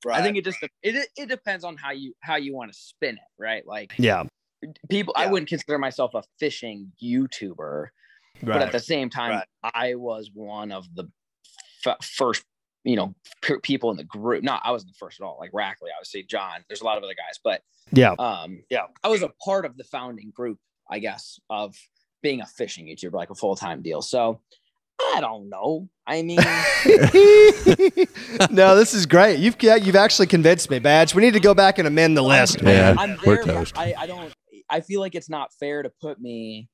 I 0.08 0.20
think 0.22 0.36
it 0.36 0.44
just 0.44 0.58
it, 0.82 1.08
it 1.16 1.28
depends 1.28 1.64
on 1.64 1.76
how 1.78 1.90
you 1.92 2.12
how 2.20 2.36
you 2.36 2.54
want 2.54 2.70
to 2.70 2.78
spin 2.78 3.14
it, 3.14 3.22
right? 3.42 3.66
Like 3.66 3.94
yeah. 3.98 4.24
People, 4.88 5.14
I 5.16 5.26
wouldn't 5.26 5.48
consider 5.48 5.78
myself 5.78 6.12
a 6.14 6.22
fishing 6.38 6.92
YouTuber, 7.02 7.86
but 8.42 8.62
at 8.62 8.72
the 8.72 8.80
same 8.80 9.10
time, 9.10 9.30
Right. 9.30 9.72
I 9.74 9.94
was 9.94 10.30
one 10.34 10.72
of 10.72 10.86
the 10.94 11.04
f- 11.86 12.04
first, 12.04 12.44
you 12.84 12.96
know, 12.96 13.14
p- 13.42 13.58
people 13.62 13.90
in 13.90 13.96
the 13.96 14.04
group. 14.04 14.42
No, 14.44 14.58
I 14.62 14.70
wasn't 14.70 14.92
the 14.92 14.98
first 14.98 15.20
at 15.20 15.24
all. 15.24 15.36
Like 15.40 15.52
Rackley, 15.52 15.88
i 15.94 15.98
would 16.00 16.06
say 16.06 16.22
John. 16.22 16.64
There's 16.68 16.80
a 16.80 16.84
lot 16.84 16.98
of 16.98 17.04
other 17.04 17.14
guys, 17.14 17.38
but 17.42 17.62
Yeah. 17.92 18.12
um, 18.18 18.62
Yeah. 18.70 18.86
I 19.02 19.08
was 19.08 19.22
a 19.22 19.30
part 19.44 19.64
of 19.64 19.76
the 19.76 19.84
founding 19.84 20.30
group, 20.34 20.58
I 20.90 20.98
guess, 20.98 21.38
of 21.50 21.74
being 22.22 22.40
a 22.40 22.46
fishing 22.46 22.86
YouTuber, 22.86 23.12
like 23.12 23.30
a 23.30 23.34
full 23.34 23.56
time 23.56 23.82
deal. 23.82 24.02
So 24.02 24.40
I 25.14 25.20
don't 25.20 25.48
know. 25.48 25.88
I 26.06 26.22
mean, 26.22 26.38
no, 28.50 28.76
this 28.76 28.94
is 28.94 29.06
great. 29.06 29.38
You've 29.38 29.56
yeah, 29.62 29.76
you've 29.76 29.96
actually 29.96 30.26
convinced 30.26 30.70
me, 30.70 30.78
Badge. 30.78 31.14
We 31.14 31.22
need 31.22 31.34
to 31.34 31.40
go 31.40 31.54
back 31.54 31.78
and 31.78 31.88
amend 31.88 32.16
the 32.16 32.22
list. 32.22 32.60
I'm, 32.60 32.68
Yeah, 32.68 32.94
I'm 32.98 33.18
we're 33.24 33.36
there, 33.44 33.54
toast. 33.54 33.76
I, 33.78 33.94
I 33.96 34.06
don't. 34.06 34.32
I 34.74 34.80
feel 34.80 34.98
like 35.00 35.14
it's 35.14 35.30
not 35.30 35.52
fair 35.60 35.84
to 35.84 35.92
put 36.00 36.20
me 36.20 36.68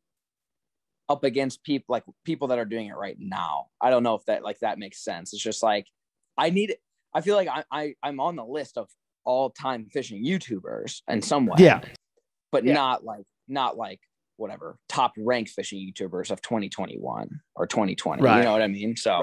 up 1.11 1.23
against 1.23 1.63
people 1.63 1.93
like 1.93 2.05
people 2.25 2.49
that 2.49 2.59
are 2.59 2.65
doing 2.65 2.87
it 2.87 2.97
right 2.97 3.17
now. 3.19 3.67
I 3.79 3.91
don't 3.91 4.03
know 4.03 4.15
if 4.15 4.25
that 4.25 4.43
like 4.43 4.59
that 4.61 4.79
makes 4.79 5.05
sense. 5.05 5.35
It's 5.35 5.43
just 5.43 5.63
like 5.63 5.87
I 6.39 6.49
need. 6.49 6.71
It. 6.71 6.81
I 7.13 7.21
feel 7.21 7.37
like 7.37 7.49
I, 7.49 7.65
I 7.71 7.95
I'm 8.03 8.19
on 8.19 8.37
the 8.37 8.45
list 8.45 8.79
of 8.79 8.89
all 9.25 9.51
time 9.51 9.85
fishing 9.93 10.25
YouTubers 10.25 11.03
in 11.09 11.21
some 11.21 11.45
way. 11.45 11.57
Yeah. 11.59 11.83
but 12.51 12.65
Yeah. 12.65 12.73
not 12.73 13.05
like 13.05 13.27
not 13.49 13.77
like 13.77 14.01
whatever 14.37 14.79
top 14.89 15.13
ranked 15.19 15.51
fishing 15.51 15.79
YouTubers 15.79 16.31
of 16.31 16.41
2021 16.41 17.29
or 17.55 17.67
2020. 17.67 18.23
Right. 18.23 18.39
You 18.39 18.45
know 18.45 18.53
what 18.53 18.63
I 18.63 18.69
mean? 18.69 18.97
So 18.97 19.23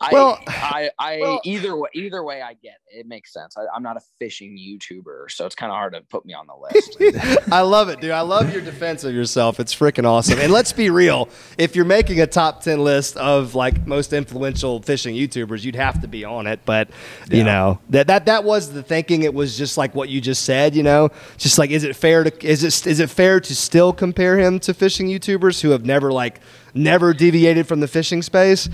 I, 0.00 0.10
Well- 0.12 0.38
I, 0.46 0.90
I 0.98 1.18
well- 1.20 1.40
either 1.44 1.76
way, 1.76 1.88
either 1.94 2.22
way, 2.22 2.40
I 2.42 2.54
get 2.54 2.76
it. 2.92 3.00
It 3.00 3.06
makes 3.06 3.32
sense. 3.32 3.56
I, 3.56 3.62
I'm 3.74 3.82
not 3.82 3.96
a 3.96 4.00
fishing 4.18 4.56
YouTuber, 4.56 5.30
so 5.30 5.44
it's 5.46 5.54
kind 5.54 5.70
of 5.72 5.76
hard 5.76 5.94
to 5.94 6.00
put 6.02 6.24
me 6.24 6.34
on 6.34 6.46
the 6.46 6.54
list. 6.54 7.48
I 7.52 7.62
love 7.62 7.88
it, 7.88 8.00
dude. 8.00 8.10
I 8.12 8.20
love 8.20 8.52
your 8.52 8.62
defense 8.62 9.04
of 9.04 9.12
yourself. 9.14 9.58
It's 9.60 9.74
freaking 9.74 10.04
awesome. 10.04 10.38
And 10.38 10.52
let's 10.52 10.72
be 10.72 10.90
real. 10.90 11.28
If 11.58 11.74
you're 11.74 11.84
making 11.84 12.20
a 12.20 12.26
top 12.26 12.62
10 12.62 12.78
list 12.84 13.16
of 13.16 13.54
like 13.54 13.86
most 13.86 14.12
influential 14.12 14.80
fishing 14.82 15.14
YouTubers, 15.14 15.64
you'd 15.64 15.74
have 15.76 16.00
to 16.02 16.08
be 16.08 16.24
on 16.24 16.46
it. 16.46 16.60
But, 16.64 16.88
you 17.30 17.38
Yeah. 17.38 17.42
know, 17.44 17.78
that, 17.90 18.06
that 18.06 18.26
that 18.26 18.44
was 18.44 18.72
the 18.72 18.82
thinking. 18.82 19.22
It 19.22 19.34
was 19.34 19.56
just 19.58 19.76
like 19.78 19.94
what 19.94 20.08
you 20.08 20.20
just 20.20 20.44
said, 20.44 20.76
you 20.76 20.82
know, 20.82 21.10
just 21.36 21.58
like, 21.58 21.70
is 21.70 21.84
it 21.84 21.96
fair 21.96 22.24
to, 22.24 22.46
is 22.46 22.62
it, 22.62 22.86
is 22.86 23.00
it 23.00 23.10
fair 23.10 23.40
to 23.40 23.54
still 23.54 23.92
compare 23.92 24.38
him 24.38 24.58
to 24.60 24.72
fishing 24.74 25.08
YouTubers 25.08 25.60
who 25.60 25.70
have 25.70 25.84
never 25.84 26.12
like, 26.12 26.40
never 26.74 27.12
deviated 27.12 27.66
from 27.66 27.80
the 27.80 27.88
fishing 27.88 28.22
space? 28.22 28.68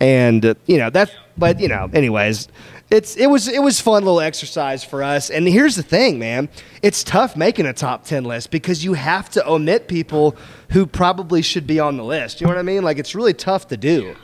And, 0.00 0.44
uh, 0.44 0.54
you 0.66 0.78
know, 0.78 0.90
that, 0.90 1.12
but, 1.36 1.60
you 1.60 1.68
know, 1.68 1.90
anyways, 1.92 2.48
it's 2.90 3.16
it 3.16 3.26
was 3.26 3.48
it 3.48 3.62
was 3.62 3.80
fun 3.80 4.04
little 4.04 4.20
exercise 4.20 4.82
for 4.82 5.02
us. 5.02 5.28
And 5.28 5.46
here's 5.46 5.76
the 5.76 5.82
thing, 5.82 6.18
man. 6.18 6.48
It's 6.82 7.04
tough 7.04 7.36
making 7.36 7.66
a 7.66 7.72
top 7.72 8.04
10 8.04 8.24
list 8.24 8.50
because 8.50 8.82
you 8.82 8.94
have 8.94 9.28
to 9.30 9.46
omit 9.46 9.88
people 9.88 10.36
who 10.70 10.86
probably 10.86 11.42
should 11.42 11.66
be 11.66 11.80
on 11.80 11.96
the 11.96 12.04
list. 12.04 12.40
You 12.40 12.46
know 12.46 12.54
what 12.54 12.58
I 12.58 12.62
mean? 12.62 12.82
Like 12.82 12.98
it's 12.98 13.14
really 13.14 13.34
tough 13.34 13.68
to 13.68 13.76
do. 13.76 14.16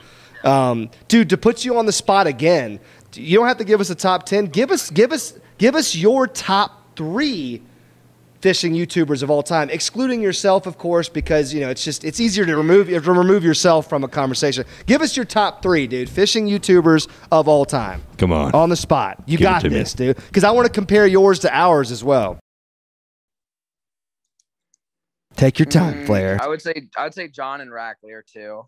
Um, 0.43 0.89
dude, 1.07 1.29
to 1.29 1.37
put 1.37 1.63
you 1.63 1.77
on 1.77 1.85
the 1.85 1.91
spot 1.91 2.27
again, 2.27 2.79
you 3.13 3.37
don't 3.37 3.47
have 3.47 3.57
to 3.57 3.63
give 3.63 3.81
us 3.81 3.89
a 3.89 3.95
top 3.95 4.25
10. 4.25 4.47
Give 4.47 4.71
us 4.71 4.89
give 4.89 5.11
us 5.11 5.37
give 5.57 5.75
us 5.75 5.95
your 5.95 6.25
top 6.25 6.95
3 6.95 7.61
fishing 8.45 8.73
YouTubers 8.75 9.23
of 9.23 9.31
all 9.31 9.41
time, 9.41 9.71
excluding 9.71 10.21
yourself, 10.21 10.67
of 10.67 10.77
course, 10.77 11.09
because 11.09 11.51
you 11.51 11.61
know 11.61 11.69
it's 11.71 11.83
just 11.83 12.03
it's 12.03 12.19
easier 12.19 12.45
to 12.45 12.55
remove 12.55 12.89
to 12.89 12.99
remove 13.11 13.43
yourself 13.43 13.89
from 13.89 14.03
a 14.03 14.07
conversation. 14.07 14.63
Give 14.85 15.01
us 15.01 15.17
your 15.17 15.25
top 15.25 15.63
three, 15.63 15.87
dude, 15.87 16.07
fishing 16.07 16.45
YouTubers 16.45 17.07
of 17.31 17.47
all 17.47 17.65
time 17.65 18.03
Come 18.19 18.31
on. 18.31 18.51
on 18.53 18.69
the 18.69 18.75
spot. 18.75 19.23
You 19.25 19.39
Give 19.39 19.45
got 19.45 19.61
to 19.61 19.69
me. 19.71 19.77
this, 19.79 19.93
dude. 19.95 20.17
Because 20.17 20.43
I 20.43 20.51
want 20.51 20.67
to 20.67 20.71
compare 20.71 21.07
yours 21.07 21.39
to 21.39 21.51
ours 21.51 21.89
as 21.91 22.03
well. 22.03 22.37
Take 25.35 25.57
your 25.57 25.65
time, 25.65 25.95
Mm, 25.95 26.05
Flair. 26.05 26.37
I 26.39 26.47
would 26.47 26.61
say 26.61 26.73
I 26.95 27.03
would 27.03 27.15
say 27.15 27.27
John 27.27 27.61
and 27.61 27.71
Rackley 27.71 28.11
are 28.13 28.23
two. 28.31 28.61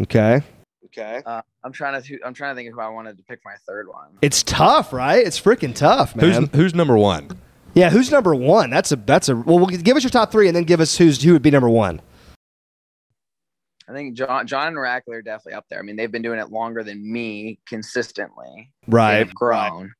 Okay. 0.00 0.40
Okay. 0.84 1.20
Uh, 1.26 1.42
I'm 1.64 1.72
trying 1.72 2.00
to 2.00 2.18
I'm 2.24 2.32
trying 2.32 2.52
to 2.54 2.56
think 2.56 2.68
of 2.68 2.74
who 2.76 2.80
I 2.80 2.90
wanted 2.90 3.16
to 3.18 3.24
pick 3.24 3.40
my 3.44 3.56
third 3.66 3.88
one. 3.88 4.10
It's 4.22 4.44
tough, 4.44 4.92
right? 4.92 5.26
It's 5.26 5.40
freaking 5.40 5.74
tough, 5.74 6.14
man. 6.14 6.30
Who's 6.32 6.48
who's 6.54 6.74
number 6.76 6.96
one? 6.96 7.28
Yeah, 7.76 7.90
who's 7.90 8.10
number 8.10 8.34
one? 8.34 8.70
That's 8.70 8.90
a 8.90 8.96
that's 8.96 9.28
a 9.28 9.36
well. 9.36 9.66
Give 9.66 9.98
us 9.98 10.02
your 10.02 10.10
top 10.10 10.32
three, 10.32 10.48
and 10.48 10.56
then 10.56 10.64
give 10.64 10.80
us 10.80 10.96
who's 10.96 11.22
who 11.22 11.34
would 11.34 11.42
be 11.42 11.50
number 11.50 11.68
one. 11.68 12.00
I 13.86 13.92
think 13.92 14.16
John 14.16 14.46
John 14.46 14.68
and 14.68 14.76
Rackley 14.78 15.14
are 15.14 15.22
definitely 15.22 15.52
up 15.52 15.66
there. 15.68 15.78
I 15.78 15.82
mean, 15.82 15.94
they've 15.94 16.10
been 16.10 16.22
doing 16.22 16.38
it 16.38 16.50
longer 16.50 16.82
than 16.82 17.12
me 17.12 17.58
consistently. 17.68 18.72
Right. 18.88 19.18
They've 19.18 19.34
grown. 19.34 19.92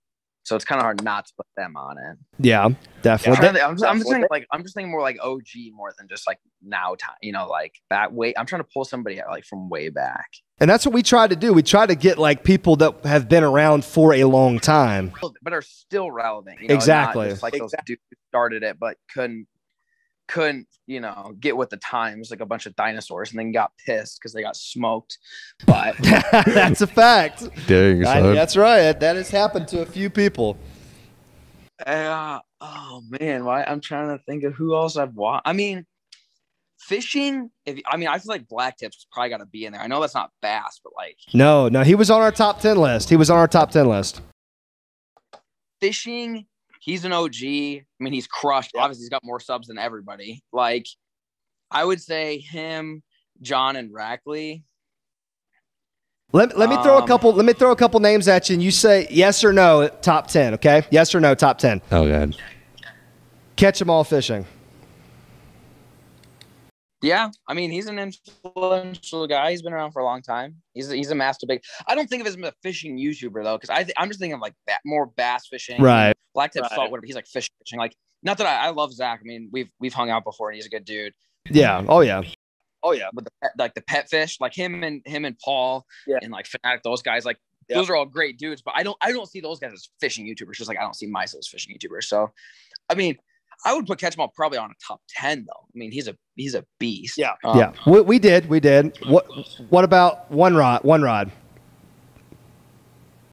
So 0.47 0.55
it's 0.55 0.65
kind 0.65 0.79
of 0.79 0.85
hard 0.85 1.03
not 1.03 1.27
to 1.27 1.33
put 1.37 1.47
them 1.57 1.77
on 1.77 1.99
it. 1.99 2.17
Yeah, 2.39 2.69
definitely. 3.03 3.49
I'm, 3.49 3.71
I'm, 3.71 3.75
just, 3.77 3.85
I'm 3.85 3.99
just 3.99 4.09
thinking 4.09 4.29
like 4.31 4.47
I'm 4.53 4.63
just 4.63 4.77
thinking 4.77 4.93
more 4.93 5.01
like 5.01 5.19
OG 5.21 5.43
more 5.75 5.93
than 5.99 6.07
just 6.07 6.25
like 6.25 6.39
now 6.63 6.95
time. 6.95 7.17
You 7.21 7.33
know, 7.33 7.49
like 7.49 7.75
that 7.91 8.13
way. 8.13 8.33
I'm 8.37 8.47
trying 8.47 8.63
to 8.63 8.69
pull 8.73 8.85
somebody 8.85 9.21
out 9.21 9.29
like 9.29 9.45
from 9.45 9.69
way 9.69 9.89
back. 9.89 10.31
And 10.61 10.71
that's 10.71 10.87
what 10.87 10.95
we 10.95 11.03
try 11.03 11.27
to 11.27 11.35
do. 11.35 11.53
We 11.53 11.65
try 11.65 11.85
to 11.85 11.97
get 11.97 12.17
like 12.17 12.45
people 12.45 12.77
that 12.77 13.05
have 13.05 13.29
been 13.29 13.43
around 13.43 13.85
for 13.85 14.15
a 14.15 14.23
long 14.23 14.61
time, 14.61 15.13
but 15.43 15.53
are 15.53 15.63
still 15.63 16.13
relevant. 16.13 16.61
You 16.61 16.69
know, 16.69 16.75
exactly. 16.77 17.35
like 17.43 17.59
those 17.59 17.75
dudes 17.85 18.01
started 18.29 18.63
it 18.63 18.79
but 18.79 18.99
couldn't 19.13 19.47
couldn't 20.29 20.67
you 20.87 21.01
know 21.01 21.35
get 21.41 21.57
with 21.57 21.71
the 21.71 21.77
times 21.77 22.31
like 22.31 22.41
a 22.41 22.47
bunch 22.47 22.67
of 22.67 22.75
dinosaurs 22.77 23.31
and 23.31 23.39
then 23.39 23.53
got 23.53 23.73
pissed 23.85 24.19
because 24.21 24.33
they 24.33 24.43
got 24.43 24.57
smoked. 24.57 25.19
But 25.67 25.97
that's 26.01 26.81
a 26.81 26.87
fact. 26.87 27.49
Dang, 27.67 28.05
I, 28.05 28.21
that's 28.21 28.57
right. 28.57 28.99
That 28.99 29.17
has 29.17 29.31
happened 29.31 29.69
to 29.69 29.83
a 29.83 29.87
few 29.87 30.11
people. 30.11 30.59
Uh, 31.85 32.41
oh 32.61 33.03
man. 33.21 33.45
Why 33.45 33.63
i'm 33.65 33.81
trying 33.81 34.17
to 34.17 34.23
think 34.25 34.45
of 34.45 34.55
who 34.55 34.75
else 34.75 34.97
i've 34.97 35.15
watched 35.15 35.43
i 35.45 35.53
mean 35.53 35.85
fishing 36.79 37.51
if 37.67 37.81
i 37.87 37.97
mean 37.97 38.09
i 38.09 38.19
feel 38.19 38.33
like 38.33 38.49
black 38.49 38.77
tips 38.77 39.07
probably 39.11 39.29
got 39.31 39.39
to 39.39 39.47
be 39.47 39.67
in 39.67 39.73
there. 39.73 39.83
I 39.83 39.87
know 39.87 40.01
that's 40.01 40.15
not 40.15 40.31
bass 40.41 40.81
but 40.83 40.93
like 40.97 41.19
no 41.35 41.69
no. 41.69 41.83
He 41.83 41.95
was 41.95 42.11
on 42.11 42.23
our 42.23 42.33
top 42.33 42.61
10 42.61 42.79
list. 42.79 43.11
He 43.11 43.17
was 43.17 43.31
on 43.31 43.39
our 43.39 43.49
top 43.49 43.71
10 43.71 43.89
list. 43.89 44.23
Fishing 45.81 46.47
he's 46.87 47.05
an 47.05 47.13
OG. 47.13 47.35
I 47.43 47.85
mean, 48.01 48.15
he's 48.15 48.27
crushed. 48.27 48.71
Obviously, 48.75 49.03
he's 49.03 49.11
got 49.11 49.23
more 49.25 49.41
subs 49.41 49.69
than 49.69 49.77
everybody. 49.77 50.43
Like, 50.53 50.87
I 51.71 51.85
would 51.85 52.01
say 52.01 52.39
him, 52.39 53.03
John, 53.43 53.77
and 53.77 53.93
Rackley. 53.93 54.63
Let, 56.33 56.57
let 56.57 56.69
me 56.69 56.77
throw 56.83 56.97
a 56.97 57.03
um, 57.03 57.07
couple. 57.07 57.33
Let 57.33 57.45
me 57.45 57.53
throw 57.53 57.73
a 57.73 57.77
couple 57.77 58.01
names 58.01 58.27
at 58.29 58.49
you, 58.49 58.55
and 58.55 58.63
you 58.63 58.71
say 58.71 59.07
yes 59.11 59.45
or 59.45 59.53
no. 59.53 59.89
Top 60.01 60.29
ten, 60.29 60.55
okay? 60.55 60.85
Yes 60.91 61.15
or 61.15 61.21
no? 61.21 61.35
Top 61.35 61.59
ten. 61.59 61.83
Oh 61.93 62.09
god. 62.09 62.37
Catch 63.57 63.79
them 63.79 63.91
all 63.91 64.05
fishing. 64.05 64.45
Yeah, 67.07 67.31
I 67.47 67.55
mean 67.55 67.71
he's 67.71 67.87
an 67.87 68.01
influential 68.01 69.29
guy. 69.29 69.53
He's 69.53 69.63
been 69.63 69.73
around 69.73 69.93
for 69.93 70.01
a 70.01 70.05
long 70.05 70.23
time. 70.23 70.57
He's 70.75 70.91
a, 70.91 70.97
he's 70.97 71.13
a 71.13 71.15
master 71.15 71.47
big. 71.47 71.63
I 71.87 71.95
don't 71.95 72.11
think 72.11 72.27
of 72.27 72.35
him 72.35 72.43
as 72.43 72.51
a 72.51 72.55
fishing 72.65 72.99
YouTuber 72.99 73.45
though, 73.45 73.57
because 73.57 73.71
I 73.71 73.85
th- 73.85 73.95
I'm 73.97 74.09
just 74.09 74.19
thinking 74.19 74.35
of 74.35 74.41
like 74.41 74.55
ba- 74.67 74.81
more 74.85 75.07
bass 75.07 75.47
fishing, 75.49 75.81
right? 75.81 76.15
Black 76.35 76.53
tip 76.53 76.63
right. 76.63 76.73
salt, 76.73 76.91
whatever. 76.91 77.07
He's 77.07 77.15
like 77.15 77.29
fish 77.29 77.49
fishing. 77.61 77.79
Like 77.79 77.95
not 78.25 78.39
that 78.39 78.47
I, 78.49 78.67
I 78.67 78.71
love 78.71 78.93
Zach. 78.93 79.21
I 79.23 79.25
mean 79.25 79.49
we've 79.53 79.71
we've 79.79 79.95
hung 79.95 80.11
out 80.11 80.25
before 80.25 80.51
and 80.51 80.57
he's 80.57 80.67
a 80.67 80.69
good 80.69 80.85
dude. 80.85 81.13
Yeah. 81.49 81.85
Oh 81.87 82.01
yeah. 82.01 82.23
Oh 82.83 82.91
yeah. 82.91 83.11
But 83.15 83.25
the 83.25 83.31
pet, 83.41 83.53
like 83.57 83.75
the 83.75 83.83
pet 83.83 84.11
fish, 84.11 84.39
like 84.41 84.53
him 84.53 84.83
and 84.83 85.01
him 85.07 85.25
and 85.25 85.39
Paul, 85.39 85.87
yeah. 86.09 86.19
and 86.23 86.33
like 86.33 86.47
Fanatic, 86.47 86.83
those 86.83 87.03
guys, 87.03 87.25
like 87.25 87.39
yep. 87.69 87.77
those 87.77 87.89
are 87.89 87.95
all 87.95 88.07
great 88.07 88.37
dudes. 88.37 88.63
But 88.63 88.75
I 88.77 88.83
don't 88.83 88.97
I 89.01 89.13
don't 89.13 89.29
see 89.29 89.41
those 89.41 89.61
guys 89.61 89.73
as 89.73 89.89
fishing 90.01 90.27
YouTubers. 90.27 90.55
Just 90.55 90.69
like 90.69 90.79
I 90.79 90.83
don't 90.83 90.97
see 90.97 91.07
myself 91.07 91.39
as 91.39 91.47
fishing 91.47 91.73
YouTubers. 91.77 92.05
So, 92.05 92.33
I 92.91 92.97
mean 92.97 93.17
I 93.65 93.75
would 93.75 93.87
put 93.87 93.99
Ketchum 93.99 94.27
probably 94.35 94.59
on 94.59 94.71
a 94.71 94.75
top 94.87 95.01
ten 95.09 95.47
though. 95.47 95.65
I 95.65 95.73
mean, 95.75 95.91
he's 95.91 96.09
a 96.09 96.17
he's 96.37 96.55
a 96.55 96.65
beast. 96.79 97.19
Yeah, 97.19 97.33
um, 97.45 97.59
yeah. 97.59 97.73
We, 97.87 98.01
we, 98.03 98.19
did, 98.19 98.49
we 98.49 98.61
did. 98.61 98.97
What 99.07 99.27
what 99.71 99.85
about 99.85 100.31
one 100.31 100.55
rod? 100.55 100.85
One 100.85 101.03
rod. 101.03 101.31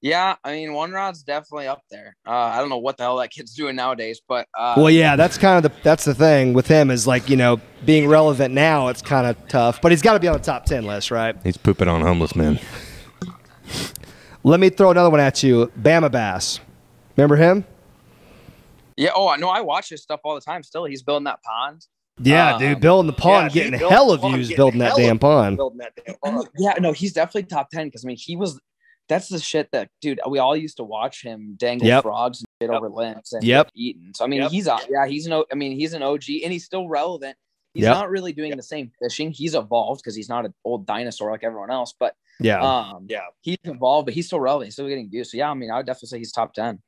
Yeah, 0.04 0.36
I 0.44 0.52
mean, 0.52 0.74
one 0.74 0.92
rod's 0.92 1.24
definitely 1.24 1.68
up 1.68 1.82
there. 1.90 2.18
Uh, 2.28 2.32
I 2.32 2.58
don't 2.58 2.68
know 2.68 2.78
what 2.78 2.98
the 2.98 3.04
hell 3.04 3.16
that 3.18 3.32
kid's 3.32 3.54
doing 3.56 3.78
nowadays, 3.78 4.22
but 4.28 4.48
uh, 4.58 4.74
well, 4.76 4.90
yeah, 4.90 5.16
that's 5.16 5.38
kind 5.38 5.64
of 5.64 5.72
the 5.72 5.78
that's 5.82 6.04
the 6.04 6.14
thing 6.14 6.54
with 6.54 6.68
him 6.68 6.92
is 6.92 7.08
like 7.08 7.30
you 7.30 7.38
know 7.38 7.62
being 7.86 8.08
relevant 8.08 8.54
now. 8.54 8.90
It's 8.90 9.02
kind 9.02 9.28
of 9.28 9.48
tough, 9.48 9.82
but 9.82 9.92
he's 9.92 10.02
got 10.02 10.14
to 10.14 10.20
be 10.20 10.28
on 10.28 10.34
the 10.34 10.44
top 10.44 10.66
ten 10.66 10.86
list, 10.86 11.10
right? 11.10 11.36
He's 11.44 11.58
pooping 11.58 11.88
on 11.88 12.02
homeless 12.02 12.36
men. 12.36 12.60
Let 14.44 14.60
me 14.60 14.70
throw 14.70 14.92
another 14.92 15.10
one 15.10 15.22
at 15.22 15.42
you. 15.42 15.72
Bama 15.80 16.12
Bass, 16.12 16.60
remember 17.16 17.38
him? 17.38 17.66
Yeah. 18.98 19.12
Oh, 19.16 19.28
I 19.28 19.38
know. 19.38 19.50
I 19.50 19.62
watch 19.62 19.90
his 19.90 20.02
stuff 20.02 20.22
all 20.24 20.36
the 20.36 20.42
time. 20.42 20.64
Still, 20.64 20.86
he's 20.86 21.04
building 21.04 21.26
that 21.26 21.42
pond. 21.44 21.86
Yeah, 22.22 22.54
um, 22.54 22.60
dude, 22.60 22.80
building 22.80 23.08
the 23.08 23.14
pond, 23.14 23.56
yeah, 23.56 23.64
getting 23.64 23.80
hell 23.80 24.12
of 24.12 24.22
views 24.22 24.54
building 24.54 24.80
that 24.80 24.96
damn 24.96 25.18
pond. 25.18 25.58
Building 25.58 25.80
that 25.80 25.94
damn 25.96 26.16
pond. 26.24 26.48
Yeah, 26.58 26.76
no, 26.80 26.92
he's 26.92 27.14
definitely 27.14 27.44
top 27.44 27.70
ten 27.72 27.88
because 27.88 28.06
I 28.06 28.08
mean, 28.08 28.18
he 28.18 28.36
was. 28.36 28.60
That's 29.10 29.28
the 29.28 29.40
shit 29.40 29.70
that, 29.74 29.90
dude. 30.00 30.22
We 30.30 30.40
all 30.40 30.56
used 30.56 30.78
to 30.78 30.84
watch 30.84 31.24
him 31.24 31.56
dangle 31.58 31.88
yep. 31.88 32.04
frogs 32.04 32.40
and 32.40 32.48
shit 32.62 32.72
yep. 32.72 32.78
over 32.78 32.90
limbs 32.90 33.34
and 33.34 33.44
yep. 33.44 33.70
eating. 33.76 34.12
So 34.16 34.24
I 34.24 34.28
mean, 34.28 34.44
yep. 34.44 34.52
he's 34.52 34.68
out. 34.68 34.86
Yeah, 34.90 35.08
he's 35.08 35.28
no. 35.28 35.46
I 35.52 35.56
mean, 35.56 35.78
he's 35.78 35.94
an 35.94 36.04
OG 36.04 36.24
and 36.44 36.54
he's 36.54 36.64
still 36.64 36.88
relevant. 36.88 37.36
He's 37.74 37.84
yep. 37.84 37.96
not 37.96 38.10
really 38.10 38.32
doing 38.32 38.50
yep. 38.50 38.58
the 38.58 38.64
same 38.64 38.92
fishing. 39.02 39.32
He's 39.32 39.56
evolved 39.56 40.02
because 40.04 40.16
he's 40.16 40.30
not 40.30 40.46
an 40.46 40.54
old 40.64 40.86
dinosaur 40.86 41.32
like 41.32 41.44
everyone 41.44 41.72
else. 41.72 41.94
But 42.00 42.16
yeah, 42.40 42.62
um, 42.62 43.08
yeah, 43.10 43.22
he's 43.42 43.58
evolved, 43.64 44.06
but 44.06 44.14
he's 44.14 44.28
still 44.28 44.40
relevant. 44.40 44.68
He's 44.68 44.76
still 44.76 44.88
getting 44.88 45.10
views. 45.10 45.32
So 45.32 45.38
yeah, 45.38 45.50
I 45.50 45.54
mean, 45.56 45.72
I 45.72 45.78
would 45.78 45.86
definitely 45.86 46.10
say 46.10 46.18
he's 46.20 46.32
top 46.32 46.54
ten. 46.54 46.80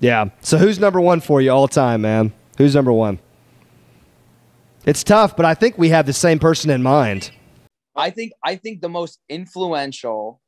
Yeah. 0.00 0.26
So 0.40 0.58
who's 0.58 0.78
number 0.78 1.00
one 1.00 1.20
for 1.20 1.40
you 1.40 1.50
all 1.50 1.68
time, 1.68 2.02
man? 2.02 2.32
Who's 2.58 2.74
number 2.74 2.92
one? 2.92 3.18
It's 4.86 5.02
tough, 5.02 5.36
but 5.36 5.46
I 5.46 5.54
think 5.54 5.78
we 5.78 5.88
have 5.90 6.06
the 6.06 6.12
same 6.12 6.38
person 6.38 6.70
in 6.70 6.82
mind. 6.82 7.30
I 7.96 8.10
think 8.10 8.32
I 8.44 8.56
think 8.56 8.80
the 8.80 8.88
most 8.88 9.18
influential, 9.28 10.40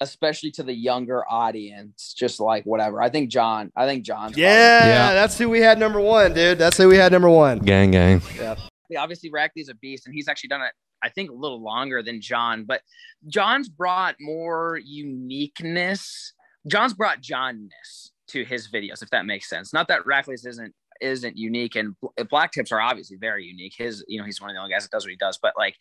especially 0.00 0.50
to 0.52 0.62
the 0.62 0.74
younger 0.74 1.24
audience, 1.28 2.14
just 2.16 2.38
like 2.38 2.64
whatever. 2.64 3.02
I 3.02 3.08
think 3.08 3.30
John. 3.30 3.72
I 3.74 3.86
think 3.86 4.04
John. 4.04 4.32
Yeah, 4.36 4.86
yeah, 4.86 5.12
that's 5.14 5.36
who 5.36 5.48
we 5.48 5.60
had 5.60 5.78
number 5.78 6.00
one, 6.00 6.32
dude. 6.34 6.58
That's 6.58 6.76
who 6.76 6.88
we 6.88 6.96
had 6.96 7.12
number 7.12 7.30
one. 7.30 7.58
Gang, 7.60 7.90
gang. 7.90 8.22
Yeah. 8.36 8.56
Obviously, 8.98 9.30
Rackley's 9.30 9.68
a 9.68 9.74
beast, 9.74 10.06
and 10.06 10.14
he's 10.14 10.28
actually 10.28 10.48
done 10.48 10.62
it. 10.62 10.72
I 11.02 11.08
think 11.08 11.30
a 11.30 11.34
little 11.34 11.62
longer 11.62 12.02
than 12.02 12.20
John, 12.20 12.64
but 12.64 12.82
John's 13.26 13.68
brought 13.68 14.16
more 14.20 14.78
uniqueness 14.84 16.34
John's 16.66 16.94
brought 16.94 17.20
Johnness 17.20 18.10
to 18.28 18.44
his 18.44 18.68
videos, 18.68 19.02
if 19.02 19.10
that 19.10 19.26
makes 19.26 19.48
sense. 19.48 19.72
Not 19.72 19.88
that 19.88 20.04
Rackley's 20.04 20.46
isn't 20.46 20.74
isn't 21.00 21.36
unique, 21.36 21.76
and 21.76 21.96
uh, 22.18 22.24
Black 22.24 22.52
Tips 22.52 22.72
are 22.72 22.80
obviously 22.80 23.16
very 23.16 23.44
unique. 23.44 23.74
His, 23.76 24.04
you 24.06 24.18
know, 24.18 24.24
he's 24.24 24.40
one 24.40 24.50
of 24.50 24.54
the 24.54 24.60
only 24.60 24.72
guys 24.72 24.82
that 24.82 24.90
does 24.90 25.04
what 25.04 25.10
he 25.10 25.16
does. 25.16 25.38
But 25.40 25.54
like 25.56 25.74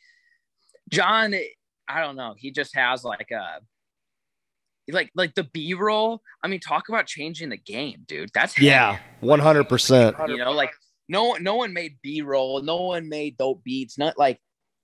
John, 0.90 1.36
I 1.88 2.02
don't 2.02 2.16
know, 2.16 2.36
he 2.38 2.52
just 2.52 2.76
has 2.76 3.04
like 3.04 3.32
a 3.32 3.60
like 4.92 5.12
like 5.16 5.36
the 5.36 5.44
B 5.44 5.74
roll. 5.74 6.22
I 6.44 6.48
mean, 6.48 6.60
talk 6.60 6.90
about 6.90 7.06
changing 7.06 7.50
the 7.50 7.58
game, 7.58 8.04
dude. 8.08 8.32
That's 8.34 8.60
yeah, 8.60 9.00
one 9.20 9.40
hundred 9.40 9.66
percent. 9.66 10.16
You 10.28 10.38
know, 10.38 10.52
like 10.52 10.72
no 11.08 11.26
one 11.26 11.44
no 11.44 11.56
one 11.56 11.74
made 11.74 11.98
B 12.02 12.22
roll, 12.22 12.62
no 12.62 12.78
one 12.78 13.10
made 13.10 13.38
dope 13.38 13.64
beats. 13.64 13.98
Not 13.98 14.18
like 14.18 14.40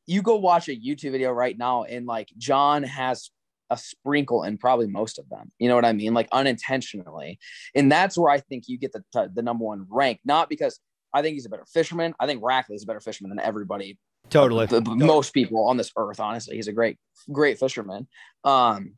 you 0.06 0.22
go 0.22 0.36
watch 0.36 0.68
a 0.68 0.76
YouTube 0.76 1.12
video 1.12 1.32
right 1.32 1.58
now, 1.58 1.84
and 1.84 2.06
like 2.06 2.30
John 2.38 2.84
has 2.84 3.32
a 3.70 3.78
sprinkle 3.78 4.44
in 4.44 4.58
probably 4.58 4.88
most 4.88 5.20
of 5.20 5.28
them. 5.30 5.52
You 5.60 5.70
know 5.70 5.76
what 5.76 5.86
I 5.86 5.94
mean? 5.94 6.14
Like 6.14 6.28
unintentionally. 6.32 7.40
And 7.74 7.92
that's 7.92 8.18
where 8.18 8.30
I 8.30 8.40
think 8.40 8.66
you 8.68 8.78
get 8.78 8.94
the 8.94 9.30
the 9.34 9.42
number 9.42 9.66
one 9.66 9.86
rank, 9.90 10.20
not 10.26 10.50
because 10.50 10.80
I 11.14 11.22
think 11.22 11.34
he's 11.34 11.46
a 11.46 11.50
better 11.50 11.66
fisherman. 11.66 12.14
I 12.20 12.28
think 12.28 12.42
Rackley 12.44 12.76
is 12.76 12.84
a 12.84 12.86
better 12.86 13.00
fisherman 13.00 13.30
than 13.30 13.40
everybody. 13.40 13.98
Totally. 14.30 14.66
The, 14.66 14.82
the, 14.82 14.96
most 14.96 15.34
people 15.34 15.66
on 15.68 15.78
this 15.78 15.92
earth, 15.98 16.20
honestly. 16.20 16.56
He's 16.56 16.68
a 16.68 16.74
great, 16.74 16.98
great 17.32 17.60
fisherman. 17.60 18.08
Um, 18.44 18.96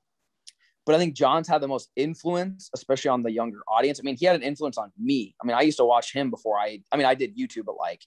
but 0.85 0.95
I 0.95 0.97
think 0.97 1.15
John's 1.15 1.47
had 1.47 1.61
the 1.61 1.67
most 1.67 1.89
influence, 1.95 2.69
especially 2.73 3.09
on 3.09 3.21
the 3.21 3.31
younger 3.31 3.59
audience. 3.67 3.99
I 3.99 4.03
mean, 4.03 4.15
he 4.15 4.25
had 4.25 4.37
an 4.37 4.41
influence 4.41 4.77
on 4.77 4.91
me. 4.97 5.35
I 5.41 5.45
mean, 5.45 5.55
I 5.55 5.61
used 5.61 5.77
to 5.77 5.85
watch 5.85 6.13
him 6.13 6.29
before 6.29 6.57
I, 6.57 6.79
I 6.91 6.97
mean, 6.97 7.05
I 7.05 7.13
did 7.13 7.37
YouTube, 7.37 7.65
but 7.65 7.75
like, 7.77 8.01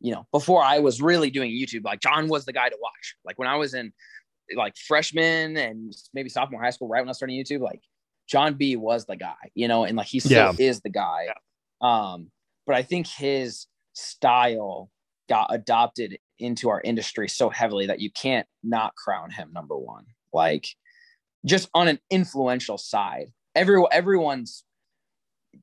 you 0.00 0.12
know, 0.12 0.26
before 0.32 0.62
I 0.62 0.78
was 0.78 1.02
really 1.02 1.28
doing 1.28 1.50
YouTube, 1.50 1.84
like 1.84 2.00
John 2.00 2.28
was 2.28 2.44
the 2.44 2.52
guy 2.52 2.68
to 2.68 2.76
watch. 2.80 3.16
Like 3.24 3.38
when 3.38 3.48
I 3.48 3.56
was 3.56 3.74
in 3.74 3.92
like 4.56 4.76
freshman 4.76 5.56
and 5.56 5.94
maybe 6.14 6.28
sophomore 6.28 6.62
high 6.62 6.70
school, 6.70 6.88
right 6.88 7.00
when 7.00 7.08
I 7.08 7.12
started 7.12 7.34
YouTube, 7.34 7.60
like 7.60 7.82
John 8.28 8.54
B 8.54 8.76
was 8.76 9.06
the 9.06 9.16
guy, 9.16 9.34
you 9.54 9.68
know, 9.68 9.84
and 9.84 9.96
like 9.96 10.06
he 10.06 10.20
still 10.20 10.54
yeah. 10.58 10.66
is 10.66 10.80
the 10.80 10.90
guy. 10.90 11.26
Yeah. 11.26 11.32
Um, 11.80 12.30
but 12.66 12.76
I 12.76 12.82
think 12.82 13.06
his 13.06 13.66
style 13.92 14.90
got 15.28 15.52
adopted 15.52 16.18
into 16.38 16.68
our 16.68 16.80
industry 16.80 17.28
so 17.28 17.50
heavily 17.50 17.86
that 17.86 18.00
you 18.00 18.10
can't 18.10 18.46
not 18.62 18.94
crown 18.96 19.30
him 19.30 19.50
number 19.52 19.76
one. 19.76 20.04
Like 20.32 20.66
just 21.44 21.68
on 21.74 21.88
an 21.88 21.98
influential 22.10 22.78
side, 22.78 23.32
every 23.54 23.82
everyone's 23.90 24.64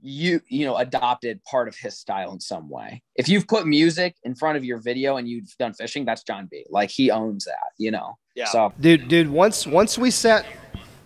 you 0.01 0.41
you 0.47 0.65
know 0.65 0.77
adopted 0.77 1.43
part 1.43 1.67
of 1.67 1.75
his 1.75 1.97
style 1.97 2.31
in 2.31 2.39
some 2.39 2.69
way. 2.69 3.01
If 3.15 3.29
you've 3.29 3.47
put 3.47 3.67
music 3.67 4.15
in 4.23 4.35
front 4.35 4.57
of 4.57 4.65
your 4.65 4.77
video 4.77 5.17
and 5.17 5.27
you've 5.27 5.55
done 5.57 5.73
fishing, 5.73 6.05
that's 6.05 6.23
John 6.23 6.47
B. 6.49 6.65
Like 6.69 6.89
he 6.89 7.11
owns 7.11 7.45
that, 7.45 7.71
you 7.77 7.91
know. 7.91 8.17
Yeah. 8.35 8.45
So 8.45 8.73
dude, 8.79 9.07
dude, 9.07 9.29
once 9.29 9.65
once 9.65 9.97
we 9.97 10.11
sat 10.11 10.45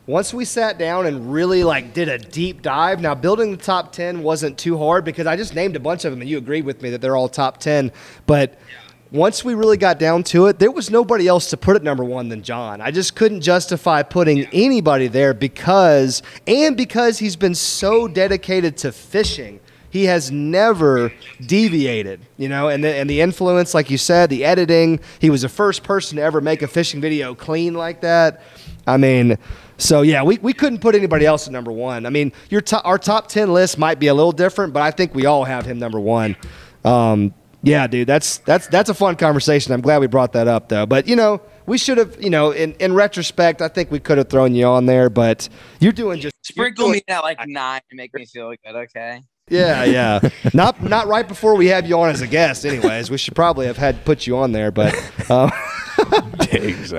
once 0.08 0.34
we 0.34 0.46
sat 0.46 0.78
down 0.78 1.06
and 1.06 1.32
really 1.32 1.64
like 1.64 1.94
did 1.94 2.10
a 2.10 2.18
deep 2.18 2.62
dive. 2.62 3.02
Now 3.02 3.16
building 3.16 3.52
the 3.52 3.58
top 3.58 3.92
10 3.92 4.24
wasn't 4.24 4.58
too 4.58 4.78
hard 4.78 5.06
because 5.06 5.28
I 5.28 5.36
just 5.36 5.56
named 5.56 5.76
a 5.76 5.80
bunch 5.80 6.06
of 6.06 6.12
them 6.12 6.22
and 6.22 6.30
you 6.30 6.38
agreed 6.38 6.66
with 6.66 6.82
me 6.82 6.90
that 6.90 7.02
they're 7.02 7.16
all 7.16 7.30
top 7.30 7.58
10, 7.58 7.92
but 8.26 8.52
yeah 8.52 8.91
once 9.12 9.44
we 9.44 9.54
really 9.54 9.78
got 9.78 10.00
down 10.00 10.24
to 10.24 10.46
it, 10.46 10.58
there 10.58 10.72
was 10.72 10.90
nobody 10.90 11.28
else 11.28 11.50
to 11.50 11.58
put 11.58 11.76
it 11.76 11.84
number 11.84 12.04
one 12.04 12.30
than 12.30 12.42
John. 12.42 12.80
I 12.80 12.92
just 12.92 13.14
couldn't 13.16 13.42
justify 13.42 14.04
putting 14.04 14.46
anybody 14.54 15.08
there 15.08 15.34
because, 15.34 16.24
and 16.48 16.78
because 16.78 17.20
he's 17.20 17.36
been 17.36 17.56
so 17.56 18.08
dedicated 18.08 18.78
to 18.78 18.92
fishing. 18.92 19.60
he 19.92 20.06
has 20.06 20.32
never 20.32 21.12
deviated, 21.46 22.22
you 22.38 22.48
know, 22.48 22.70
and 22.70 22.84
the, 22.84 22.96
and 22.96 23.10
the 23.10 23.20
influence, 23.22 23.74
like 23.74 23.90
you 23.92 23.98
said, 23.98 24.30
the 24.30 24.46
editing. 24.46 25.02
He 25.20 25.30
was 25.30 25.42
the 25.42 25.50
first 25.50 25.84
person 25.84 26.16
to 26.16 26.24
ever 26.24 26.40
make 26.40 26.62
a 26.62 26.68
fishing 26.68 27.02
video 27.02 27.36
clean 27.36 27.74
like 27.74 28.02
that. 28.02 28.42
I 28.88 28.96
mean, 28.96 29.38
so 29.78 30.02
yeah, 30.02 30.24
we, 30.24 30.38
we 30.38 30.54
couldn't 30.54 30.80
put 30.80 30.96
anybody 30.96 31.26
else 31.26 31.46
at 31.46 31.54
number 31.54 31.74
one. 31.74 32.06
I 32.06 32.10
mean, 32.10 32.32
your 32.50 32.62
to, 32.62 32.82
our 32.84 32.98
top 32.98 33.28
ten 33.28 33.54
list 33.54 33.78
might 33.78 34.00
be 34.00 34.08
a 34.08 34.14
little 34.14 34.32
different, 34.32 34.74
but 34.74 34.82
I 34.82 34.92
think 34.92 35.14
we 35.14 35.26
all 35.26 35.44
have 35.44 35.66
him 35.66 35.78
number 35.78 36.00
one. 36.00 36.38
Um, 36.86 37.34
yeah, 37.64 37.88
dude, 37.88 38.08
that's 38.08 38.40
that's 38.40 38.68
that's 38.68 38.90
a 38.90 38.94
fun 38.94 39.16
conversation. 39.16 39.74
I'm 39.74 39.82
glad 39.82 40.00
we 40.00 40.08
brought 40.08 40.34
that 40.34 40.48
up 40.48 40.70
though. 40.70 40.86
But 40.86 41.08
you 41.08 41.16
know, 41.16 41.42
we 41.66 41.78
should 41.78 41.98
have, 41.98 42.22
you 42.22 42.30
know, 42.30 42.52
in, 42.52 42.74
in 42.74 42.94
retrospect, 42.94 43.62
I 43.62 43.68
think 43.68 43.92
we 43.92 44.00
could 44.00 44.18
have 44.18 44.30
thrown 44.30 44.56
you 44.56 44.66
on 44.66 44.88
there, 44.88 45.10
but 45.10 45.48
you're 45.80 45.92
doing 45.92 46.20
just 46.20 46.36
Sprinkle 46.44 46.90
me 46.90 47.02
at 47.08 47.22
like 47.22 47.40
nine 47.48 47.82
to 47.90 47.96
make 47.96 48.14
me 48.14 48.26
feel 48.26 48.50
good, 48.66 48.76
okay? 48.76 49.22
Yeah, 49.48 49.84
yeah. 49.84 50.30
not 50.54 50.82
not 50.82 51.08
right 51.08 51.28
before 51.28 51.56
we 51.56 51.68
have 51.68 51.88
you 51.88 52.00
on 52.00 52.10
as 52.10 52.22
a 52.22 52.28
guest. 52.28 52.66
Anyways, 52.66 53.12
we 53.12 53.18
should 53.18 53.36
probably 53.36 53.68
have 53.68 53.78
had 53.78 54.04
put 54.06 54.26
you 54.26 54.38
on 54.38 54.52
there, 54.54 54.72
but 54.72 54.96
um, 55.30 55.52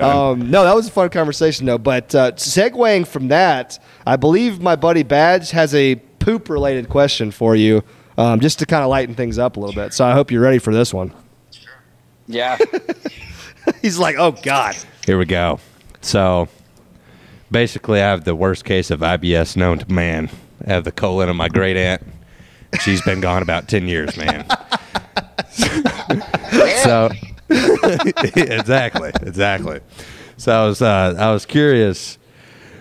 um, 0.01 0.49
no, 0.49 0.63
that 0.63 0.73
was 0.75 0.87
a 0.87 0.91
fun 0.91 1.09
conversation 1.09 1.65
though. 1.65 1.77
But 1.77 2.15
uh, 2.15 2.31
segueing 2.33 3.05
from 3.05 3.27
that, 3.29 3.79
I 4.07 4.15
believe 4.15 4.61
my 4.61 4.75
buddy 4.75 5.03
Badge 5.03 5.51
has 5.51 5.75
a 5.75 5.95
poop 6.19 6.49
related 6.49 6.89
question 6.89 7.31
for 7.31 7.55
you, 7.55 7.83
um, 8.17 8.39
just 8.39 8.59
to 8.59 8.65
kind 8.65 8.83
of 8.83 8.89
lighten 8.89 9.15
things 9.15 9.37
up 9.37 9.57
a 9.57 9.59
little 9.59 9.75
bit. 9.75 9.93
So 9.93 10.05
I 10.05 10.13
hope 10.13 10.31
you're 10.31 10.41
ready 10.41 10.59
for 10.59 10.73
this 10.73 10.93
one. 10.93 11.13
Yeah. 12.27 12.57
He's 13.81 13.97
like, 13.97 14.15
oh 14.17 14.31
god. 14.31 14.75
Here 15.05 15.17
we 15.17 15.25
go. 15.25 15.59
So, 16.01 16.49
basically, 17.49 18.01
I 18.01 18.09
have 18.09 18.25
the 18.25 18.35
worst 18.35 18.65
case 18.65 18.91
of 18.91 18.99
IBS 18.99 19.55
known 19.55 19.79
to 19.79 19.91
man. 19.91 20.29
I 20.65 20.73
have 20.73 20.83
the 20.83 20.91
colon 20.91 21.29
of 21.29 21.35
my 21.35 21.47
great 21.47 21.77
aunt. 21.77 22.03
She's 22.81 23.01
been 23.03 23.21
gone 23.21 23.41
about 23.41 23.69
10 23.69 23.87
years, 23.87 24.17
man. 24.17 24.45
so, 26.83 27.09
exactly, 27.49 29.11
exactly. 29.21 29.79
So, 30.37 30.51
I 30.51 30.65
was, 30.65 30.81
uh, 30.81 31.15
I 31.17 31.31
was 31.31 31.45
curious. 31.45 32.17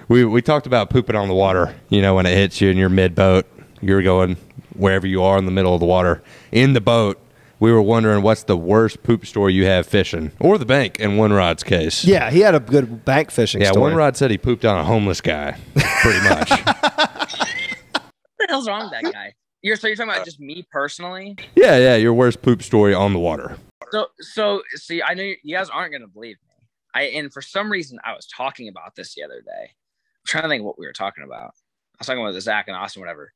We, 0.09 0.25
we 0.25 0.43
talked 0.43 0.67
about 0.67 0.91
pooping 0.91 1.15
on 1.15 1.29
the 1.29 1.35
water, 1.35 1.75
you 1.89 2.03
know, 2.03 2.17
when 2.17 2.27
it 2.27 2.35
hits 2.35 2.61
you 2.61 2.71
and 2.71 2.79
you're 2.79 2.89
mid 2.89 3.15
boat, 3.15 3.47
you're 3.81 4.03
going 4.03 4.37
wherever 4.77 5.07
you 5.07 5.23
are 5.23 5.39
in 5.39 5.45
the 5.47 5.51
middle 5.53 5.75
of 5.75 5.81
the 5.81 5.87
water. 5.87 6.23
In 6.51 6.73
the 6.73 6.81
boat, 6.81 7.19
we 7.61 7.71
were 7.73 7.83
wondering 7.83 8.23
what's 8.23 8.43
the 8.45 8.57
worst 8.57 9.03
poop 9.03 9.25
story 9.25 9.55
you 9.55 9.67
have 9.67 9.87
fishing, 9.87 10.33
or 10.41 10.59
the 10.59 10.67
bank 10.67 10.99
in 10.99 11.17
One 11.17 11.33
Rod's 11.33 11.63
case. 11.63 12.05
Yeah, 12.05 12.31
he 12.31 12.41
had 12.41 12.55
a 12.55 12.61
good 12.61 13.05
bank 13.05 13.31
fishing 13.31 13.61
Yeah, 13.61 13.71
story. 13.71 13.83
one 13.91 13.95
rod 13.95 14.17
said 14.17 14.31
he 14.31 14.39
pooped 14.39 14.65
on 14.65 14.79
a 14.79 14.85
homeless 14.85 15.21
guy, 15.21 15.57
pretty 16.03 16.29
much. 16.29 16.51
what 16.67 18.03
the 18.39 18.47
hell's 18.49 18.69
wrong 18.69 18.91
with 18.91 19.01
that 19.03 19.13
guy? 19.13 19.35
You're 19.63 19.77
so 19.77 19.87
you're 19.87 19.97
talking 19.97 20.13
about 20.13 20.25
just 20.25 20.41
me 20.41 20.67
personally? 20.73 21.37
yeah, 21.55 21.77
yeah, 21.79 21.95
your 21.97 22.15
worst 22.15 22.43
poop 22.43 22.63
story 22.63 22.95
on 22.95 23.13
the 23.13 23.21
water. 23.21 23.57
So 23.93 24.07
so 24.19 24.63
see, 24.75 25.03
I 25.03 25.15
know 25.15 25.23
you 25.23 25.37
you 25.45 25.55
guys 25.57 25.69
aren't 25.71 25.93
gonna 25.93 26.09
believe 26.09 26.37
me. 26.49 26.67
I 26.95 27.03
and 27.17 27.33
for 27.33 27.43
some 27.43 27.71
reason 27.71 27.99
I 28.05 28.13
was 28.15 28.27
talking 28.27 28.69
about 28.69 28.97
this 28.97 29.15
the 29.15 29.23
other 29.23 29.41
day. 29.41 29.71
I'm 29.71 30.27
trying 30.27 30.43
to 30.45 30.49
think 30.49 30.65
what 30.65 30.79
we 30.79 30.87
were 30.87 30.93
talking 30.93 31.23
about. 31.25 31.51
I 31.51 31.99
was 31.99 32.07
talking 32.07 32.23
about 32.27 32.41
Zach 32.41 32.67
and 32.69 32.77
Austin, 32.77 33.01
whatever. 33.01 33.33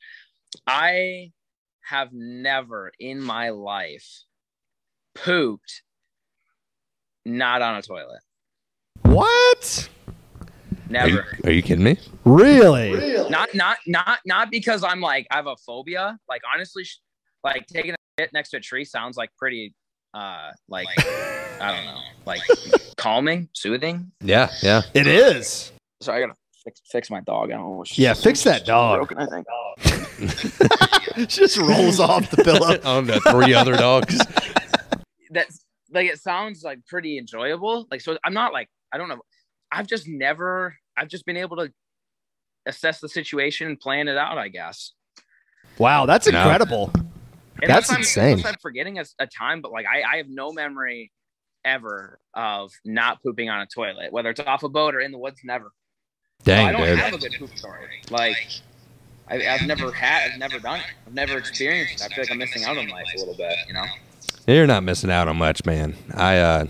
I 0.66 1.32
have 1.82 2.10
never 2.12 2.92
in 2.98 3.20
my 3.20 3.50
life 3.50 4.24
pooped 5.14 5.82
not 7.24 7.62
on 7.62 7.76
a 7.76 7.82
toilet. 7.82 8.20
What? 9.02 9.88
Are 10.08 11.08
you, 11.08 11.14
Never. 11.16 11.38
are 11.44 11.50
you 11.50 11.62
kidding 11.62 11.84
me? 11.84 11.98
Really? 12.24 13.28
Not 13.28 13.54
not 13.54 13.78
not 13.86 14.20
not 14.24 14.50
because 14.50 14.84
I'm 14.84 15.00
like 15.00 15.26
I 15.30 15.36
have 15.36 15.48
a 15.48 15.56
phobia. 15.56 16.18
Like 16.28 16.42
honestly, 16.52 16.84
sh- 16.84 17.00
like 17.42 17.66
taking 17.66 17.92
a 17.92 17.96
shit 18.18 18.32
next 18.32 18.50
to 18.50 18.58
a 18.58 18.60
tree 18.60 18.84
sounds 18.84 19.16
like 19.16 19.30
pretty 19.36 19.74
uh 20.14 20.52
like 20.68 20.86
I 21.60 21.74
don't 21.74 21.86
know, 21.86 22.00
like 22.24 22.42
calming, 22.96 23.48
soothing. 23.52 24.12
Yeah, 24.20 24.52
yeah. 24.62 24.82
It 24.94 25.06
is. 25.06 25.72
So 26.00 26.12
I 26.12 26.20
gotta 26.20 26.34
fix, 26.66 26.80
fix 26.90 27.10
my 27.10 27.20
dog. 27.20 27.50
I 27.50 27.54
don't 27.54 27.76
know. 27.78 27.84
She's- 27.84 27.98
Yeah, 27.98 28.12
fix 28.14 28.42
that 28.44 28.58
she's 28.60 28.66
dog. 28.66 28.98
Broken, 29.08 29.18
I 29.18 29.26
think. 29.26 29.46
She 31.16 31.24
just 31.26 31.56
rolls 31.56 31.98
off 31.98 32.30
the 32.30 32.44
pillow. 32.44 32.78
on 32.84 33.06
the 33.06 33.18
three 33.30 33.54
other 33.54 33.74
dogs. 33.74 34.18
That's 35.30 35.64
like 35.90 36.10
it 36.10 36.18
sounds 36.20 36.62
like 36.62 36.84
pretty 36.86 37.16
enjoyable. 37.16 37.86
Like 37.90 38.02
so, 38.02 38.18
I'm 38.22 38.34
not 38.34 38.52
like 38.52 38.68
I 38.92 38.98
don't 38.98 39.08
know. 39.08 39.20
I've 39.72 39.86
just 39.86 40.06
never. 40.06 40.76
I've 40.94 41.08
just 41.08 41.24
been 41.24 41.38
able 41.38 41.56
to 41.56 41.72
assess 42.66 43.00
the 43.00 43.08
situation 43.08 43.66
and 43.68 43.80
plan 43.80 44.08
it 44.08 44.18
out. 44.18 44.36
I 44.36 44.48
guess. 44.48 44.92
Wow, 45.78 46.04
that's 46.04 46.26
No. 46.30 46.38
incredible. 46.38 46.90
And 46.94 47.70
That's 47.70 47.88
unless 47.88 48.16
I'm- 48.18 48.28
insane. 48.32 48.46
I'm 48.46 48.56
forgetting 48.60 48.98
a, 48.98 49.04
a 49.18 49.26
time, 49.26 49.62
but 49.62 49.72
like 49.72 49.86
I, 49.86 50.02
I 50.02 50.16
have 50.18 50.28
no 50.28 50.52
memory 50.52 51.12
ever 51.64 52.18
of 52.34 52.70
not 52.84 53.22
pooping 53.22 53.48
on 53.48 53.62
a 53.62 53.66
toilet, 53.66 54.12
whether 54.12 54.28
it's 54.28 54.40
off 54.40 54.62
a 54.64 54.68
boat 54.68 54.94
or 54.94 55.00
in 55.00 55.12
the 55.12 55.18
woods. 55.18 55.40
Never. 55.44 55.72
So 56.44 56.52
I 56.52 56.56
Dang, 56.56 56.72
don't 56.74 56.86
dude. 56.86 56.98
have 56.98 57.14
a 57.14 57.18
good 57.18 57.34
poop 57.38 57.56
story. 57.58 57.86
Like 58.10 58.36
I, 59.28 59.46
I've 59.48 59.66
never 59.66 59.90
had, 59.90 60.32
I've 60.32 60.38
never 60.38 60.58
done 60.60 60.78
it. 60.80 60.86
I've 61.06 61.14
never 61.14 61.38
experienced 61.38 61.94
it. 61.96 62.02
I 62.02 62.08
feel 62.14 62.22
like 62.24 62.30
I'm 62.30 62.38
missing 62.38 62.64
out 62.64 62.76
on 62.78 62.86
life 62.88 63.06
a 63.16 63.18
little 63.18 63.34
bit. 63.34 63.56
You 63.66 63.74
know. 63.74 63.84
You're 64.46 64.66
not 64.66 64.84
missing 64.84 65.10
out 65.10 65.26
on 65.26 65.36
much, 65.38 65.64
man. 65.64 65.96
I 66.14 66.38
uh, 66.38 66.66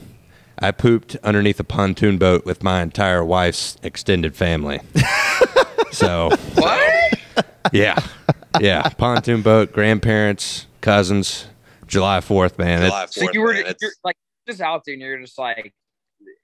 I 0.59 0.71
pooped 0.71 1.17
underneath 1.23 1.61
a 1.61 1.65
pontoon 1.65 2.17
boat 2.17 2.47
with 2.47 2.63
my 2.63 2.81
entire 2.81 3.23
wife's 3.25 3.77
extended 3.83 4.35
family. 4.35 4.81
so 5.91 6.31
What? 6.55 7.19
yeah, 7.73 7.99
yeah. 8.61 8.89
Pontoon 8.91 9.43
boat, 9.43 9.73
grandparents, 9.73 10.67
cousins. 10.81 11.47
July 11.87 12.21
Fourth, 12.23 12.59
man. 12.59 12.83
It- 12.83 12.87
July 12.87 13.07
so 13.11 13.31
you 13.33 13.43
were 13.43 13.53
man, 13.53 13.75
you're 13.83 13.93
like 14.03 14.17
just 14.49 14.61
out 14.63 14.83
there 14.87 14.95
and 14.95 15.03
you're 15.03 15.19
just 15.21 15.39
like, 15.39 15.75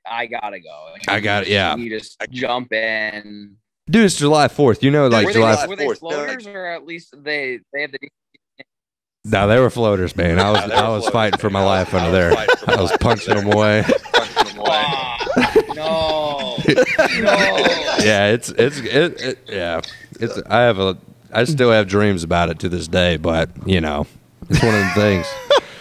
I 0.07 0.27
gotta 0.27 0.61
go. 0.61 0.89
And 0.95 1.03
I 1.09 1.21
got 1.21 1.45
it, 1.45 1.49
yeah. 1.49 1.77
You 1.77 1.91
just 1.91 2.17
jump 2.31 2.73
in. 2.73 3.57
dude, 3.89 4.05
it's 4.05 4.17
July 4.17 4.49
Fourth. 4.49 4.83
You 4.83 4.91
know, 4.91 5.09
like 5.09 5.27
were 5.27 5.33
July. 5.33 5.57
they, 5.57 5.69
were 5.69 5.77
they 5.77 5.87
4th, 5.87 5.99
floaters 5.99 6.47
or 6.47 6.67
at 6.67 6.85
least 6.85 7.15
they 7.23 7.61
they 7.73 7.83
had 7.83 7.93
the 7.93 7.99
No, 9.25 9.47
they 9.49 9.59
were 9.59 9.71
floaters, 9.71 10.17
man. 10.17 10.39
I 10.39 10.51
was 10.51 10.69
no, 10.69 10.75
I 10.75 10.89
was 10.89 11.05
floaters, 11.05 11.11
fighting 11.11 11.39
for 11.39 11.51
my 11.51 11.65
life 11.65 11.95
under 11.95 12.11
there. 12.11 12.31
was 12.31 12.37
fighting 12.37 12.57
for 12.57 12.67
my 12.67 12.77
I 12.77 12.81
was 12.81 12.93
punching 12.99 13.35
them 13.35 13.53
away. 13.53 13.85
punching 14.13 14.45
them 14.45 14.59
away. 14.59 14.83
Ah, 14.85 15.55
no, 15.69 16.57
no. 16.65 16.75
yeah, 18.05 18.29
it's 18.29 18.51
it's 18.51 18.79
it, 18.79 19.23
it 19.23 19.39
yeah. 19.49 19.81
It's 20.21 20.41
I 20.49 20.61
have 20.63 20.79
a 20.79 20.99
I 21.33 21.45
still 21.45 21.71
have 21.71 21.87
dreams 21.89 22.25
about 22.25 22.51
it 22.51 22.59
to 22.61 22.69
this 22.69 22.89
day, 22.89 23.17
but 23.17 23.51
you 23.67 23.81
know, 23.81 24.07
it's 24.51 24.63
one 24.63 24.75
of 24.75 24.81
the 24.81 24.91
things. 24.95 25.27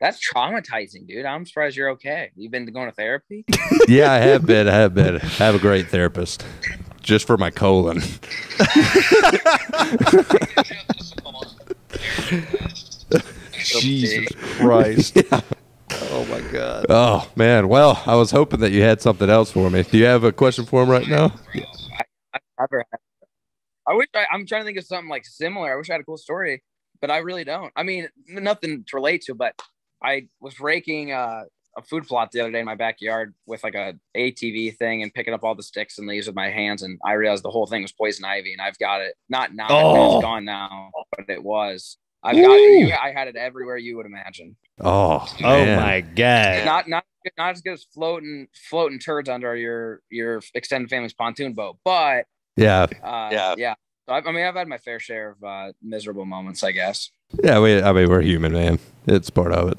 That's 0.00 0.20
traumatizing, 0.28 1.06
dude. 1.06 1.24
I'm 1.24 1.46
surprised 1.46 1.76
you're 1.76 1.90
okay. 1.90 2.30
You've 2.36 2.52
been 2.52 2.66
going 2.66 2.88
to 2.88 2.94
therapy? 2.94 3.44
Yeah, 3.88 4.10
I 4.12 4.18
have 4.18 4.44
been. 4.44 4.68
I 4.68 4.74
have 4.74 4.94
been. 4.94 5.16
I 5.16 5.26
have 5.44 5.54
a 5.54 5.60
great 5.60 5.88
therapist, 5.88 6.44
just 7.02 7.24
for 7.24 7.36
my 7.36 7.50
colon. 7.50 8.00
Jesus 13.52 14.26
Christ. 14.58 15.18
Oh 16.10 16.24
my 16.26 16.40
God. 16.52 16.86
Oh 16.88 17.28
man. 17.36 17.68
Well, 17.68 18.02
I 18.06 18.16
was 18.16 18.30
hoping 18.30 18.60
that 18.60 18.70
you 18.72 18.82
had 18.82 19.00
something 19.00 19.28
else 19.30 19.50
for 19.52 19.70
me. 19.70 19.82
Do 19.82 19.98
you 19.98 20.04
have 20.06 20.24
a 20.24 20.32
question 20.32 20.64
for 20.66 20.82
him 20.82 20.88
right 20.90 21.06
now? 21.06 21.32
I 22.34 22.38
never 22.58 22.84
had. 22.90 22.98
I 23.86 23.94
wish 23.94 24.08
I, 24.14 24.26
I'm 24.32 24.46
trying 24.46 24.62
to 24.62 24.66
think 24.66 24.78
of 24.78 24.84
something 24.84 25.08
like 25.08 25.24
similar. 25.24 25.72
I 25.72 25.76
wish 25.76 25.88
I 25.90 25.94
had 25.94 26.00
a 26.00 26.04
cool 26.04 26.16
story, 26.16 26.62
but 27.00 27.10
I 27.10 27.18
really 27.18 27.44
don't. 27.44 27.72
I 27.76 27.82
mean, 27.82 28.08
nothing 28.28 28.84
to 28.88 28.96
relate 28.96 29.22
to, 29.22 29.34
but 29.34 29.54
I 30.02 30.28
was 30.40 30.60
raking 30.60 31.12
uh, 31.12 31.44
a 31.76 31.82
food 31.82 32.06
plot 32.06 32.30
the 32.32 32.40
other 32.40 32.50
day 32.50 32.60
in 32.60 32.64
my 32.66 32.74
backyard 32.74 33.34
with 33.46 33.62
like 33.64 33.74
a 33.74 33.94
ATV 34.16 34.76
thing 34.76 35.02
and 35.02 35.12
picking 35.12 35.34
up 35.34 35.44
all 35.44 35.54
the 35.54 35.62
sticks 35.62 35.98
and 35.98 36.06
leaves 36.08 36.26
with 36.26 36.36
my 36.36 36.50
hands, 36.50 36.82
and 36.82 36.98
I 37.04 37.12
realized 37.12 37.42
the 37.44 37.50
whole 37.50 37.66
thing 37.66 37.82
was 37.82 37.92
poison 37.92 38.24
ivy, 38.24 38.52
and 38.52 38.62
I've 38.62 38.78
got 38.78 39.00
it. 39.02 39.14
Not 39.28 39.54
now, 39.54 39.66
Oh. 39.70 40.16
it's 40.16 40.22
gone 40.24 40.44
now, 40.44 40.90
but 41.16 41.28
it 41.28 41.42
was. 41.42 41.98
I've 42.22 42.34
got 42.36 42.50
it. 42.50 42.92
I 42.92 43.12
had 43.12 43.28
it 43.28 43.36
everywhere 43.36 43.76
you 43.76 43.96
would 43.98 44.06
imagine. 44.06 44.56
Oh, 44.80 45.26
Oh 45.38 45.64
man. 45.64 45.80
my 45.80 46.00
God. 46.00 46.64
Not 46.64 46.88
not 46.88 47.04
not 47.38 47.50
as 47.54 47.60
good 47.60 47.74
as 47.74 47.84
floating 47.84 48.48
floating 48.68 48.98
turds 48.98 49.28
under 49.28 49.54
your 49.56 50.00
your 50.10 50.40
extended 50.54 50.88
family's 50.90 51.12
pontoon 51.12 51.52
boat, 51.52 51.76
but 51.84 52.24
Yeah, 52.56 52.86
uh, 53.02 53.28
Yeah. 53.30 53.54
yeah. 53.58 53.74
So 54.08 54.14
I, 54.14 54.18
I 54.24 54.32
mean, 54.32 54.44
I've 54.44 54.54
had 54.56 54.66
my 54.68 54.78
fair 54.78 54.98
share 54.98 55.30
of 55.30 55.44
uh, 55.44 55.72
miserable 55.82 56.24
moments, 56.24 56.62
I 56.64 56.72
guess. 56.72 57.10
yeah. 57.42 57.58
We, 57.60 57.82
I 57.82 57.92
mean, 57.92 58.08
we're 58.08 58.22
human, 58.22 58.52
man. 58.52 58.78
It's 59.06 59.30
part 59.30 59.52
of 59.52 59.70
it. 59.72 59.78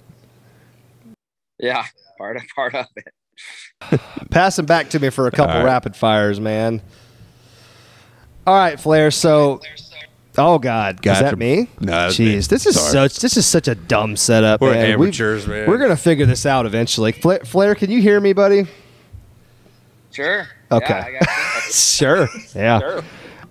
Yeah, 1.59 1.85
part 2.17 2.37
of 2.37 2.43
part 2.55 2.75
of 2.75 2.85
it. 2.95 3.99
Pass 4.31 4.55
them 4.55 4.65
back 4.65 4.89
to 4.89 4.99
me 4.99 5.09
for 5.09 5.27
a 5.27 5.31
couple 5.31 5.53
All 5.53 5.59
right. 5.59 5.65
rapid 5.65 5.95
fires, 5.95 6.39
man. 6.39 6.81
All 8.45 8.55
right, 8.55 8.79
Flair. 8.79 9.11
So, 9.11 9.59
oh 10.37 10.57
God, 10.59 10.95
is 10.95 11.01
Gotcha. 11.01 11.23
that 11.23 11.37
me? 11.37 11.67
No, 11.79 11.91
that's 11.91 12.19
me. 12.19 12.35
Jeez, 12.35 12.47
this 12.47 12.65
is 12.65 12.75
Sorry. 12.79 13.09
such 13.09 13.19
this 13.19 13.37
is 13.37 13.45
such 13.45 13.67
a 13.67 13.75
dumb 13.75 14.15
setup. 14.15 14.61
We're 14.61 14.73
man. 14.73 14.99
We- 14.99 15.07
amateurs, 15.07 15.47
man. 15.47 15.67
We're 15.69 15.77
gonna 15.77 15.97
figure 15.97 16.25
this 16.25 16.45
out 16.45 16.65
eventually. 16.65 17.11
Flair, 17.11 17.39
Flair, 17.39 17.75
can 17.75 17.91
you 17.91 18.01
hear 18.01 18.19
me, 18.19 18.33
buddy? 18.33 18.65
Sure. 20.11 20.47
Okay. 20.71 20.87
Yeah, 20.89 21.05
I 21.05 21.11
got 21.11 21.21
you. 21.21 21.27
Sure. 21.73 22.29
Yeah. 22.55 22.79
sure. 22.79 23.03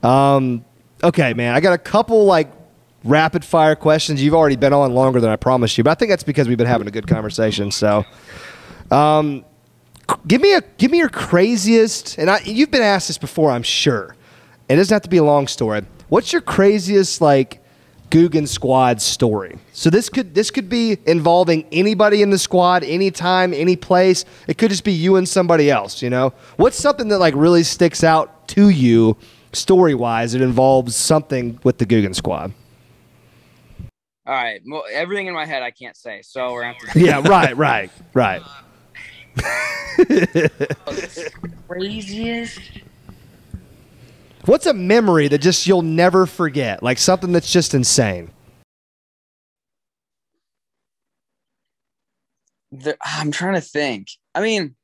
Um, 0.02 0.64
okay, 1.04 1.34
man. 1.34 1.54
I 1.54 1.60
got 1.60 1.74
a 1.74 1.78
couple 1.78 2.24
like 2.24 2.50
rapid 3.08 3.44
fire 3.44 3.76
questions. 3.76 4.22
You've 4.22 4.34
already 4.34 4.56
been 4.56 4.72
on 4.72 4.94
longer 4.94 5.20
than 5.20 5.30
I 5.30 5.36
promised 5.36 5.78
you, 5.78 5.84
but 5.84 5.90
I 5.90 5.94
think 5.94 6.10
that's 6.10 6.22
because 6.22 6.48
we've 6.48 6.58
been 6.58 6.66
having 6.66 6.88
a 6.88 6.90
good 6.90 7.06
conversation. 7.06 7.70
So, 7.70 8.04
um, 8.90 9.44
give 10.26 10.40
me 10.40 10.54
a 10.54 10.62
give 10.78 10.90
me 10.90 10.98
your 10.98 11.08
craziest, 11.08 12.18
and 12.18 12.30
I, 12.30 12.40
you've 12.44 12.70
been 12.70 12.82
asked 12.82 13.08
this 13.08 13.18
before, 13.18 13.50
I'm 13.50 13.62
sure. 13.62 14.14
It 14.68 14.76
doesn't 14.76 14.94
have 14.94 15.02
to 15.02 15.08
be 15.08 15.18
a 15.18 15.24
long 15.24 15.46
story. 15.46 15.82
What's 16.08 16.32
your 16.32 16.42
craziest 16.42 17.20
like 17.20 17.62
Googan 18.10 18.46
squad 18.48 19.00
story? 19.00 19.58
So 19.72 19.90
this 19.90 20.08
could 20.08 20.34
this 20.34 20.50
could 20.50 20.68
be 20.68 20.98
involving 21.06 21.66
anybody 21.72 22.22
in 22.22 22.30
the 22.30 22.38
squad, 22.38 22.84
anytime, 22.84 23.52
any 23.54 23.76
place. 23.76 24.24
It 24.48 24.58
could 24.58 24.70
just 24.70 24.84
be 24.84 24.92
you 24.92 25.16
and 25.16 25.28
somebody 25.28 25.70
else. 25.70 26.02
You 26.02 26.10
know, 26.10 26.32
what's 26.56 26.76
something 26.76 27.08
that 27.08 27.18
like 27.18 27.34
really 27.36 27.62
sticks 27.62 28.02
out 28.04 28.48
to 28.48 28.68
you 28.68 29.16
story 29.52 29.94
wise? 29.94 30.34
It 30.34 30.42
involves 30.42 30.96
something 30.96 31.58
with 31.62 31.78
the 31.78 31.86
Googan 31.86 32.14
squad. 32.14 32.52
All 34.26 34.34
right, 34.34 34.60
well, 34.66 34.82
everything 34.90 35.28
in 35.28 35.34
my 35.34 35.46
head 35.46 35.62
I 35.62 35.70
can't 35.70 35.96
say, 35.96 36.20
so 36.22 36.52
we're 36.52 36.62
gonna 36.62 36.74
to. 36.92 37.00
Yeah, 37.00 37.22
right, 37.28 37.56
right, 37.56 37.90
right. 38.12 38.42
Craziest. 41.68 42.60
What's 44.46 44.66
a 44.66 44.74
memory 44.74 45.28
that 45.28 45.38
just 45.38 45.68
you'll 45.68 45.82
never 45.82 46.26
forget? 46.26 46.82
Like 46.82 46.98
something 46.98 47.30
that's 47.30 47.52
just 47.52 47.72
insane. 47.72 48.30
The, 52.72 52.96
I'm 53.00 53.30
trying 53.30 53.54
to 53.54 53.60
think. 53.60 54.08
I 54.34 54.40
mean, 54.40 54.74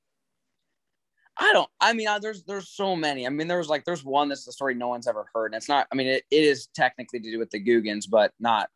I 1.37 1.53
don't. 1.53 1.69
I 1.81 1.93
mean, 1.95 2.07
uh, 2.07 2.21
there's 2.21 2.45
there's 2.45 2.69
so 2.69 2.95
many. 2.95 3.27
I 3.27 3.31
mean, 3.31 3.49
there's 3.49 3.69
like 3.69 3.85
there's 3.85 4.05
one 4.05 4.29
that's 4.29 4.45
the 4.45 4.53
story 4.53 4.75
no 4.77 4.87
one's 4.87 5.09
ever 5.09 5.27
heard, 5.35 5.47
and 5.47 5.57
it's 5.57 5.69
not. 5.69 5.89
I 5.91 5.97
mean, 5.97 6.07
it, 6.07 6.23
it 6.31 6.45
is 6.45 6.69
technically 6.75 7.19
to 7.19 7.31
do 7.31 7.41
with 7.41 7.51
the 7.51 7.59
Googans, 7.59 8.07
but 8.07 8.33
not 8.39 8.69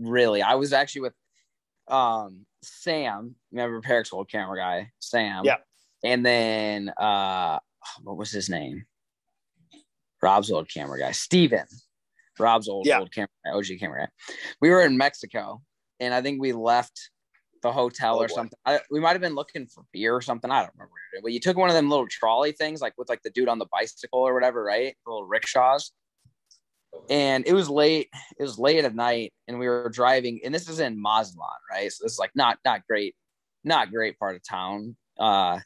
really. 0.00 0.42
I 0.42 0.54
was 0.56 0.72
actually 0.72 1.02
with 1.02 1.14
um 1.88 2.44
Sam, 2.62 3.34
remember 3.52 3.80
Peric's 3.80 4.12
old 4.12 4.30
camera 4.30 4.56
guy, 4.58 4.90
Sam. 4.98 5.44
Yeah. 5.44 5.56
And 6.04 6.24
then 6.24 6.90
uh 6.90 7.58
what 8.02 8.16
was 8.16 8.30
his 8.30 8.48
name? 8.48 8.84
Rob's 10.22 10.50
old 10.50 10.68
camera 10.68 10.98
guy, 10.98 11.12
Steven. 11.12 11.66
Rob's 12.38 12.68
old 12.68 12.86
Yeah. 12.86 13.00
old 13.00 13.12
camera 13.12 13.28
guy, 13.44 13.52
OG 13.52 13.78
camera 13.78 14.06
guy. 14.06 14.34
We 14.60 14.70
were 14.70 14.82
in 14.82 14.96
Mexico 14.96 15.62
and 16.00 16.12
I 16.14 16.22
think 16.22 16.40
we 16.40 16.52
left 16.52 17.10
the 17.62 17.72
hotel 17.72 18.16
Oh, 18.16 18.22
or 18.22 18.28
boy. 18.28 18.34
something. 18.34 18.58
I, 18.64 18.80
we 18.90 19.00
might 19.00 19.12
have 19.12 19.20
been 19.20 19.34
looking 19.34 19.66
for 19.66 19.84
beer 19.92 20.14
or 20.14 20.20
something. 20.20 20.48
I 20.50 20.60
don't 20.62 20.72
remember. 20.74 20.90
what 20.92 21.00
we 21.12 21.16
did. 21.18 21.22
But 21.24 21.32
you 21.32 21.40
took 21.40 21.56
one 21.56 21.68
of 21.68 21.74
them 21.74 21.90
little 21.90 22.06
trolley 22.06 22.52
things, 22.52 22.80
like 22.80 22.92
with 22.96 23.08
like 23.08 23.22
the 23.22 23.30
dude 23.30 23.48
on 23.48 23.58
the 23.58 23.66
bicycle 23.72 24.20
or 24.20 24.32
whatever, 24.34 24.62
right? 24.62 24.96
The 25.04 25.10
little 25.10 25.26
rickshaws. 25.26 25.90
And 27.10 27.46
it 27.46 27.54
was 27.54 27.70
late. 27.70 28.08
It 28.38 28.42
was 28.42 28.58
late 28.58 28.84
at 28.84 28.94
night, 28.94 29.32
and 29.46 29.58
we 29.58 29.66
were 29.66 29.88
driving. 29.88 30.40
And 30.44 30.54
this 30.54 30.68
is 30.68 30.78
in 30.80 31.00
Mazatlan, 31.00 31.48
right? 31.70 31.90
So 31.92 32.04
this 32.04 32.12
is 32.12 32.18
like 32.18 32.32
not 32.34 32.58
not 32.64 32.86
great, 32.86 33.16
not 33.64 33.90
great 33.90 34.18
part 34.18 34.36
of 34.36 34.42
town. 34.42 34.96
Uh, 35.18 35.60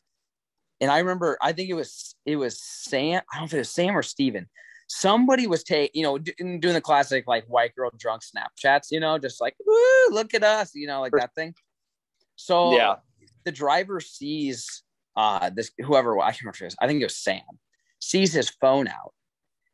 and 0.81 0.91
I 0.91 0.99
remember, 0.99 1.39
I 1.43 1.53
think 1.53 1.69
it 1.69 1.75
was 1.75 2.15
it 2.27 2.37
was 2.37 2.63
Sam. 2.63 3.23
I 3.33 3.37
don't 3.39 3.43
know 3.43 3.47
if 3.47 3.55
it 3.55 3.59
was 3.59 3.71
Sam 3.71 3.97
or 3.97 4.03
Steven. 4.03 4.49
Somebody 4.89 5.47
was 5.47 5.65
taking, 5.65 5.91
you 5.95 6.03
know, 6.03 6.19
d- 6.19 6.35
doing 6.39 6.75
the 6.75 6.81
classic 6.81 7.25
like 7.27 7.45
white 7.47 7.75
girl 7.75 7.91
drunk 7.99 8.23
Snapchats, 8.23 8.89
you 8.91 9.01
know, 9.01 9.17
just 9.19 9.41
like, 9.41 9.55
woo, 9.65 10.09
look 10.11 10.35
at 10.35 10.43
us, 10.43 10.75
you 10.75 10.87
know, 10.87 11.01
like 11.01 11.13
that 11.13 11.35
thing. 11.35 11.55
So 12.37 12.73
Yeah. 12.73 12.97
the 13.45 13.53
driver 13.53 14.01
sees 14.01 14.83
uh 15.17 15.51
this 15.51 15.71
whoever 15.79 16.19
I 16.21 16.31
can't 16.31 16.43
remember 16.43 16.59
who 16.59 16.65
it 16.65 16.69
is, 16.69 16.77
I 16.81 16.87
think 16.87 17.01
it 17.01 17.05
was 17.07 17.17
Sam, 17.17 17.41
sees 18.01 18.33
his 18.33 18.51
phone 18.51 18.87
out 18.87 19.15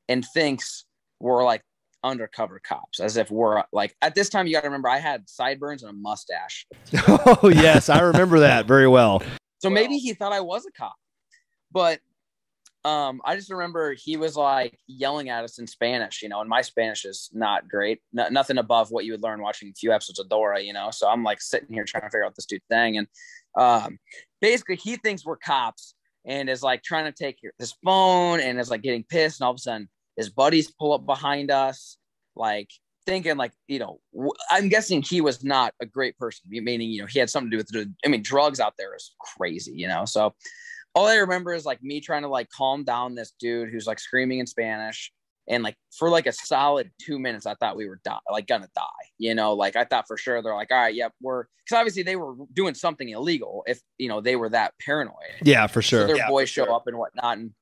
and 0.08 0.24
thinks 0.24 0.84
we're 1.20 1.44
like 1.44 1.62
undercover 2.04 2.60
cops, 2.60 3.00
as 3.00 3.16
if 3.16 3.30
we're 3.30 3.62
like 3.72 3.94
at 4.02 4.14
this 4.14 4.28
time 4.28 4.46
you 4.46 4.54
gotta 4.54 4.68
remember 4.68 4.88
I 4.88 4.98
had 4.98 5.28
sideburns 5.28 5.82
and 5.82 5.90
a 5.90 5.94
mustache. 5.94 6.66
oh 7.08 7.50
yes, 7.52 7.88
I 7.88 8.00
remember 8.00 8.40
that 8.40 8.66
very 8.66 8.88
well. 8.88 9.22
So 9.60 9.70
maybe 9.70 9.98
he 9.98 10.14
thought 10.14 10.32
I 10.32 10.40
was 10.40 10.66
a 10.66 10.72
cop. 10.72 10.94
But 11.70 12.00
um, 12.84 13.20
I 13.24 13.34
just 13.34 13.50
remember 13.50 13.94
he 13.94 14.16
was 14.16 14.36
like 14.36 14.78
yelling 14.86 15.28
at 15.28 15.44
us 15.44 15.58
in 15.58 15.66
Spanish, 15.66 16.22
you 16.22 16.28
know, 16.28 16.40
and 16.40 16.48
my 16.48 16.62
Spanish 16.62 17.04
is 17.04 17.28
not 17.32 17.68
great, 17.68 18.00
no, 18.12 18.28
nothing 18.28 18.58
above 18.58 18.90
what 18.90 19.04
you 19.04 19.12
would 19.12 19.22
learn 19.22 19.42
watching 19.42 19.68
a 19.68 19.74
few 19.74 19.92
episodes 19.92 20.20
of 20.20 20.28
Dora, 20.28 20.60
you 20.60 20.72
know. 20.72 20.90
So 20.90 21.08
I'm 21.08 21.24
like 21.24 21.40
sitting 21.42 21.72
here 21.72 21.84
trying 21.84 22.02
to 22.02 22.06
figure 22.06 22.24
out 22.24 22.34
this 22.36 22.46
dude 22.46 22.62
thing, 22.70 22.98
and 22.98 23.06
um, 23.58 23.98
basically 24.40 24.76
he 24.76 24.96
thinks 24.96 25.26
we're 25.26 25.36
cops 25.36 25.94
and 26.24 26.48
is 26.48 26.62
like 26.62 26.82
trying 26.82 27.04
to 27.04 27.12
take 27.12 27.38
his 27.58 27.74
phone 27.84 28.40
and 28.40 28.60
is 28.60 28.70
like 28.70 28.82
getting 28.82 29.04
pissed, 29.04 29.40
and 29.40 29.46
all 29.46 29.52
of 29.52 29.56
a 29.56 29.60
sudden 29.60 29.88
his 30.18 30.28
buddies 30.28 30.70
pull 30.70 30.92
up 30.92 31.06
behind 31.06 31.50
us, 31.50 31.96
like 32.36 32.68
thinking 33.06 33.38
like 33.38 33.52
you 33.68 33.78
know 33.78 34.00
I'm 34.50 34.68
guessing 34.68 35.00
he 35.00 35.22
was 35.22 35.42
not 35.42 35.72
a 35.80 35.86
great 35.86 36.18
person 36.18 36.44
meaning 36.50 36.90
you 36.90 37.00
know 37.00 37.06
he 37.06 37.18
had 37.18 37.30
something 37.30 37.50
to 37.50 37.56
do 37.56 37.58
with 37.58 37.68
the 37.68 37.90
i 38.04 38.08
mean 38.08 38.22
drugs 38.22 38.60
out 38.60 38.74
there 38.76 38.94
is 38.94 39.14
crazy 39.18 39.72
you 39.74 39.88
know 39.88 40.04
so 40.04 40.34
all 40.94 41.06
i 41.06 41.14
remember 41.14 41.54
is 41.54 41.64
like 41.64 41.82
me 41.82 42.02
trying 42.02 42.20
to 42.20 42.28
like 42.28 42.50
calm 42.50 42.84
down 42.84 43.14
this 43.14 43.32
dude 43.40 43.70
who's 43.70 43.86
like 43.86 43.98
screaming 43.98 44.40
in 44.40 44.46
spanish 44.46 45.10
and 45.48 45.62
like 45.62 45.74
for 45.98 46.10
like 46.10 46.26
a 46.26 46.32
solid 46.32 46.90
two 47.00 47.18
minutes 47.18 47.46
i 47.46 47.54
thought 47.54 47.78
we 47.78 47.88
were 47.88 47.98
die, 48.04 48.18
like 48.30 48.46
gonna 48.46 48.68
die 48.74 49.04
you 49.16 49.34
know 49.34 49.54
like 49.54 49.74
i 49.74 49.84
thought 49.84 50.06
for 50.06 50.18
sure 50.18 50.42
they're 50.42 50.54
like 50.54 50.70
all 50.70 50.76
right 50.76 50.94
yep 50.94 51.12
we're 51.22 51.44
because 51.64 51.78
obviously 51.78 52.02
they 52.02 52.16
were 52.16 52.34
doing 52.52 52.74
something 52.74 53.08
illegal 53.08 53.62
if 53.66 53.80
you 53.96 54.08
know 54.10 54.20
they 54.20 54.36
were 54.36 54.50
that 54.50 54.74
paranoid 54.84 55.14
Yeah, 55.42 55.66
for 55.66 55.80
so 55.80 55.96
sure. 55.96 56.06
their 56.08 56.16
Yeah, 56.16 56.28
boys 56.28 56.50
show 56.50 56.66
sure. 56.66 56.74
up 56.74 56.86
and 56.86 56.98
whatnot, 56.98 57.38
and 57.38 57.52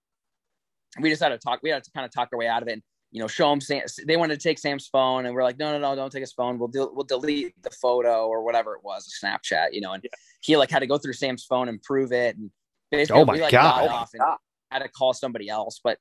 we 1.01 1.11
just 1.11 1.22
had 1.22 1.30
to 1.30 1.38
talk. 1.38 1.61
We 1.62 1.70
had 1.70 1.84
to 1.84 1.90
kind 1.92 2.05
of 2.05 2.12
talk 2.12 2.28
our 2.32 2.38
way 2.38 2.49
out 2.49 2.62
of 2.62 2.68
it. 2.68 2.72
And, 2.72 2.82
you 3.12 3.20
know, 3.20 3.28
show 3.28 3.49
them. 3.49 3.61
Sam, 3.61 3.82
they 4.07 4.16
wanted 4.16 4.38
to 4.38 4.49
take 4.49 4.59
Sam's 4.59 4.88
phone, 4.88 5.26
and 5.26 5.34
we're 5.34 5.44
like, 5.44 5.59
no, 5.59 5.72
no, 5.72 5.78
no, 5.78 5.94
don't 5.94 6.11
take 6.11 6.20
his 6.20 6.32
phone. 6.32 6.59
We'll 6.59 6.68
del- 6.68 6.92
we'll 6.94 7.05
delete 7.05 7.55
the 7.62 7.70
photo 7.70 8.26
or 8.26 8.42
whatever 8.42 8.74
it 8.74 8.80
was, 8.82 9.07
a 9.07 9.26
Snapchat, 9.26 9.68
you 9.72 9.80
know. 9.80 9.92
And 9.92 10.05
he 10.40 10.57
like 10.57 10.70
had 10.70 10.80
to 10.80 10.86
go 10.86 10.99
through 10.99 11.14
Sam's 11.14 11.44
phone 11.44 11.68
and 11.68 11.80
prove 11.82 12.12
it, 12.12 12.36
and 12.36 12.51
basically, 12.90 13.22
Oh 13.22 13.24
my 13.24 13.34
we, 13.34 13.40
like, 13.40 13.53
God. 13.53 13.86
got 13.86 13.90
off 13.90 14.11
and 14.12 14.22
had 14.70 14.80
to 14.80 14.88
call 14.88 15.14
somebody 15.14 15.49
else. 15.49 15.80
But 15.82 15.99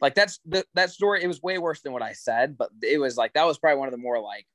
like 0.00 0.14
that's 0.14 0.40
the 0.44 0.64
that 0.74 0.90
story. 0.90 1.22
It 1.22 1.28
was 1.28 1.40
way 1.42 1.58
worse 1.58 1.80
than 1.82 1.92
what 1.92 2.02
I 2.02 2.12
said, 2.12 2.58
but 2.58 2.70
it 2.82 2.98
was 2.98 3.16
like 3.16 3.32
that 3.34 3.46
was 3.46 3.58
probably 3.58 3.78
one 3.78 3.88
of 3.88 3.92
the 3.92 3.98
more 3.98 4.20
like 4.20 4.46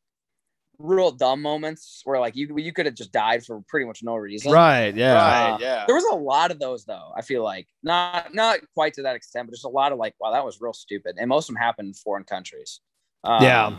real 0.79 1.11
dumb 1.11 1.41
moments 1.41 2.01
where 2.05 2.19
like 2.19 2.35
you 2.35 2.57
you 2.57 2.73
could 2.73 2.85
have 2.85 2.95
just 2.95 3.11
died 3.11 3.45
for 3.45 3.61
pretty 3.67 3.85
much 3.85 4.03
no 4.03 4.15
reason. 4.15 4.51
Right. 4.51 4.95
Yeah. 4.95 5.13
Uh, 5.15 5.57
There 5.85 5.95
was 5.95 6.05
a 6.11 6.15
lot 6.15 6.51
of 6.51 6.59
those 6.59 6.85
though. 6.85 7.11
I 7.15 7.21
feel 7.21 7.43
like 7.43 7.67
not 7.83 8.33
not 8.33 8.59
quite 8.73 8.93
to 8.95 9.03
that 9.03 9.15
extent, 9.15 9.47
but 9.47 9.53
just 9.53 9.65
a 9.65 9.69
lot 9.69 9.91
of 9.91 9.97
like, 9.97 10.13
wow, 10.19 10.31
that 10.31 10.45
was 10.45 10.59
real 10.61 10.73
stupid. 10.73 11.15
And 11.19 11.29
most 11.29 11.49
of 11.49 11.55
them 11.55 11.61
happened 11.61 11.87
in 11.89 11.93
foreign 11.93 12.23
countries. 12.23 12.81
Um, 13.23 13.43
Yeah. 13.43 13.77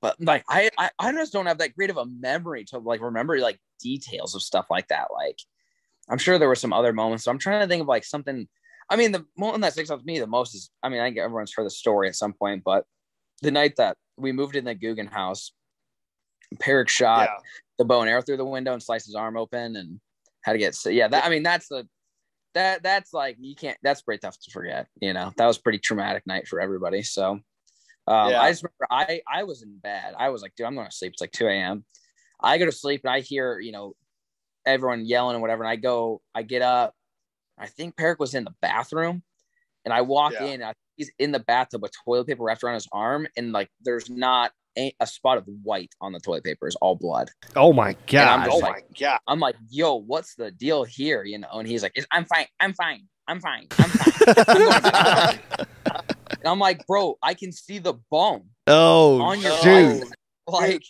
But 0.00 0.16
like, 0.20 0.44
I, 0.50 0.70
I 0.76 0.90
I 0.98 1.12
just 1.12 1.32
don't 1.32 1.46
have 1.46 1.58
that 1.58 1.74
great 1.74 1.88
of 1.88 1.96
a 1.96 2.04
memory 2.04 2.64
to 2.66 2.78
like 2.78 3.00
remember 3.00 3.38
like 3.38 3.58
details 3.80 4.34
of 4.34 4.42
stuff 4.42 4.66
like 4.68 4.88
that. 4.88 5.08
Like, 5.12 5.38
I'm 6.10 6.18
sure 6.18 6.38
there 6.38 6.48
were 6.48 6.54
some 6.54 6.74
other 6.74 6.92
moments. 6.92 7.24
So 7.24 7.30
I'm 7.30 7.38
trying 7.38 7.62
to 7.62 7.66
think 7.66 7.80
of 7.80 7.88
like 7.88 8.04
something. 8.04 8.46
I 8.90 8.96
mean, 8.96 9.12
the 9.12 9.24
one 9.36 9.62
that 9.62 9.72
sticks 9.72 9.90
out 9.90 10.00
to 10.00 10.04
me 10.04 10.18
the 10.18 10.26
most 10.26 10.54
is, 10.54 10.70
I 10.82 10.90
mean, 10.90 11.00
I 11.00 11.06
think 11.06 11.16
everyone's 11.16 11.54
heard 11.54 11.64
the 11.64 11.70
story 11.70 12.06
at 12.08 12.16
some 12.16 12.34
point, 12.34 12.64
but 12.64 12.84
the 13.40 13.50
night 13.50 13.76
that 13.76 13.96
we 14.18 14.30
moved 14.30 14.56
in 14.56 14.66
the 14.66 14.74
Googan 14.74 15.10
house, 15.10 15.52
Peric 16.60 16.88
shot 16.88 17.28
the 17.78 17.84
bow 17.84 18.00
and 18.00 18.10
arrow 18.10 18.22
through 18.22 18.36
the 18.36 18.44
window 18.44 18.72
and 18.72 18.82
sliced 18.82 19.06
his 19.06 19.14
arm 19.14 19.36
open 19.36 19.76
and 19.76 20.00
had 20.42 20.52
to 20.52 20.58
get 20.58 20.74
so 20.74 20.90
yeah 20.90 21.08
that 21.08 21.24
i 21.24 21.28
mean 21.28 21.42
that's 21.42 21.68
the 21.68 21.88
that 22.54 22.82
that's 22.82 23.12
like 23.12 23.36
you 23.40 23.56
can't 23.56 23.76
that's 23.82 24.02
pretty 24.02 24.20
tough 24.20 24.38
to 24.38 24.50
forget 24.52 24.86
you 25.00 25.12
know? 25.12 25.32
That 25.36 25.46
was 25.46 25.58
pretty 25.58 25.78
traumatic 25.80 26.24
night 26.26 26.46
for 26.46 26.60
everybody 26.60 27.02
so 27.02 27.40
um 28.06 28.30
Yeah. 28.30 28.40
i 28.40 28.50
just 28.50 28.62
remember 28.62 28.86
i 28.90 29.20
i 29.28 29.42
was 29.44 29.62
in 29.62 29.76
bed. 29.78 30.14
I 30.16 30.28
was 30.28 30.42
like 30.42 30.54
dude 30.56 30.66
i'm 30.66 30.74
going 30.74 30.86
to 30.86 30.94
sleep. 30.94 31.12
It's 31.12 31.20
like 31.20 31.32
2 31.32 31.46
a.m 31.48 31.84
i 32.40 32.58
go 32.58 32.66
to 32.66 32.72
sleep 32.72 33.00
and 33.04 33.10
i 33.12 33.20
hear 33.20 33.58
you 33.58 33.72
know 33.72 33.94
everyone 34.66 35.04
yelling 35.04 35.34
and 35.34 35.42
whatever 35.42 35.62
and 35.64 35.70
i 35.70 35.76
go 35.76 36.20
i 36.34 36.42
get 36.42 36.62
up. 36.62 36.94
I 37.58 37.66
think 37.66 37.96
Peric 37.96 38.18
was 38.20 38.34
in 38.34 38.44
the 38.44 38.54
bathroom 38.62 39.22
and 39.84 39.92
i 39.92 40.02
walk 40.02 40.32
Yeah. 40.34 40.44
in 40.44 40.54
and 40.54 40.64
I, 40.64 40.74
he's 40.96 41.10
in 41.18 41.32
the 41.32 41.40
bathtub 41.40 41.82
with 41.82 41.92
toilet 42.04 42.26
paper 42.28 42.44
wrapped 42.44 42.62
around 42.62 42.74
his 42.74 42.88
arm 42.92 43.26
and 43.36 43.50
like 43.52 43.68
there's 43.82 44.08
not 44.10 44.52
a, 44.78 44.94
a 45.00 45.06
spot 45.06 45.38
of 45.38 45.44
white 45.62 45.92
on 46.00 46.12
the 46.12 46.20
toilet 46.20 46.44
paper 46.44 46.66
is 46.68 46.74
all 46.76 46.96
blood 46.96 47.30
Oh 47.56 47.72
my 47.72 47.90
I'm 47.90 47.96
god. 48.06 48.44
just 48.46 48.54
Oh 48.56 48.58
like- 48.58 48.72
my 48.74 48.82
god. 48.98 49.18
I'm 49.28 49.40
like, 49.40 49.56
yo, 49.70 49.94
what's 49.96 50.34
the 50.34 50.50
deal 50.50 50.84
here? 50.84 51.24
You 51.24 51.38
know, 51.38 51.48
and 51.52 51.66
he's 51.68 51.82
like, 51.82 51.94
I'm 52.10 52.24
fine, 52.24 52.46
I'm 52.60 52.72
fine, 52.74 53.06
I'm 53.28 53.40
fine, 53.40 53.66
I'm 53.78 53.90
fine. 53.90 55.38
and 55.86 56.46
I'm 56.46 56.58
like, 56.58 56.86
bro, 56.86 57.16
I 57.22 57.34
can 57.34 57.52
see 57.52 57.78
the 57.78 57.94
bone 58.10 58.46
Oh 58.66 59.20
on 59.20 59.40
your 59.40 59.56
dude. 59.62 60.04
Like, 60.46 60.82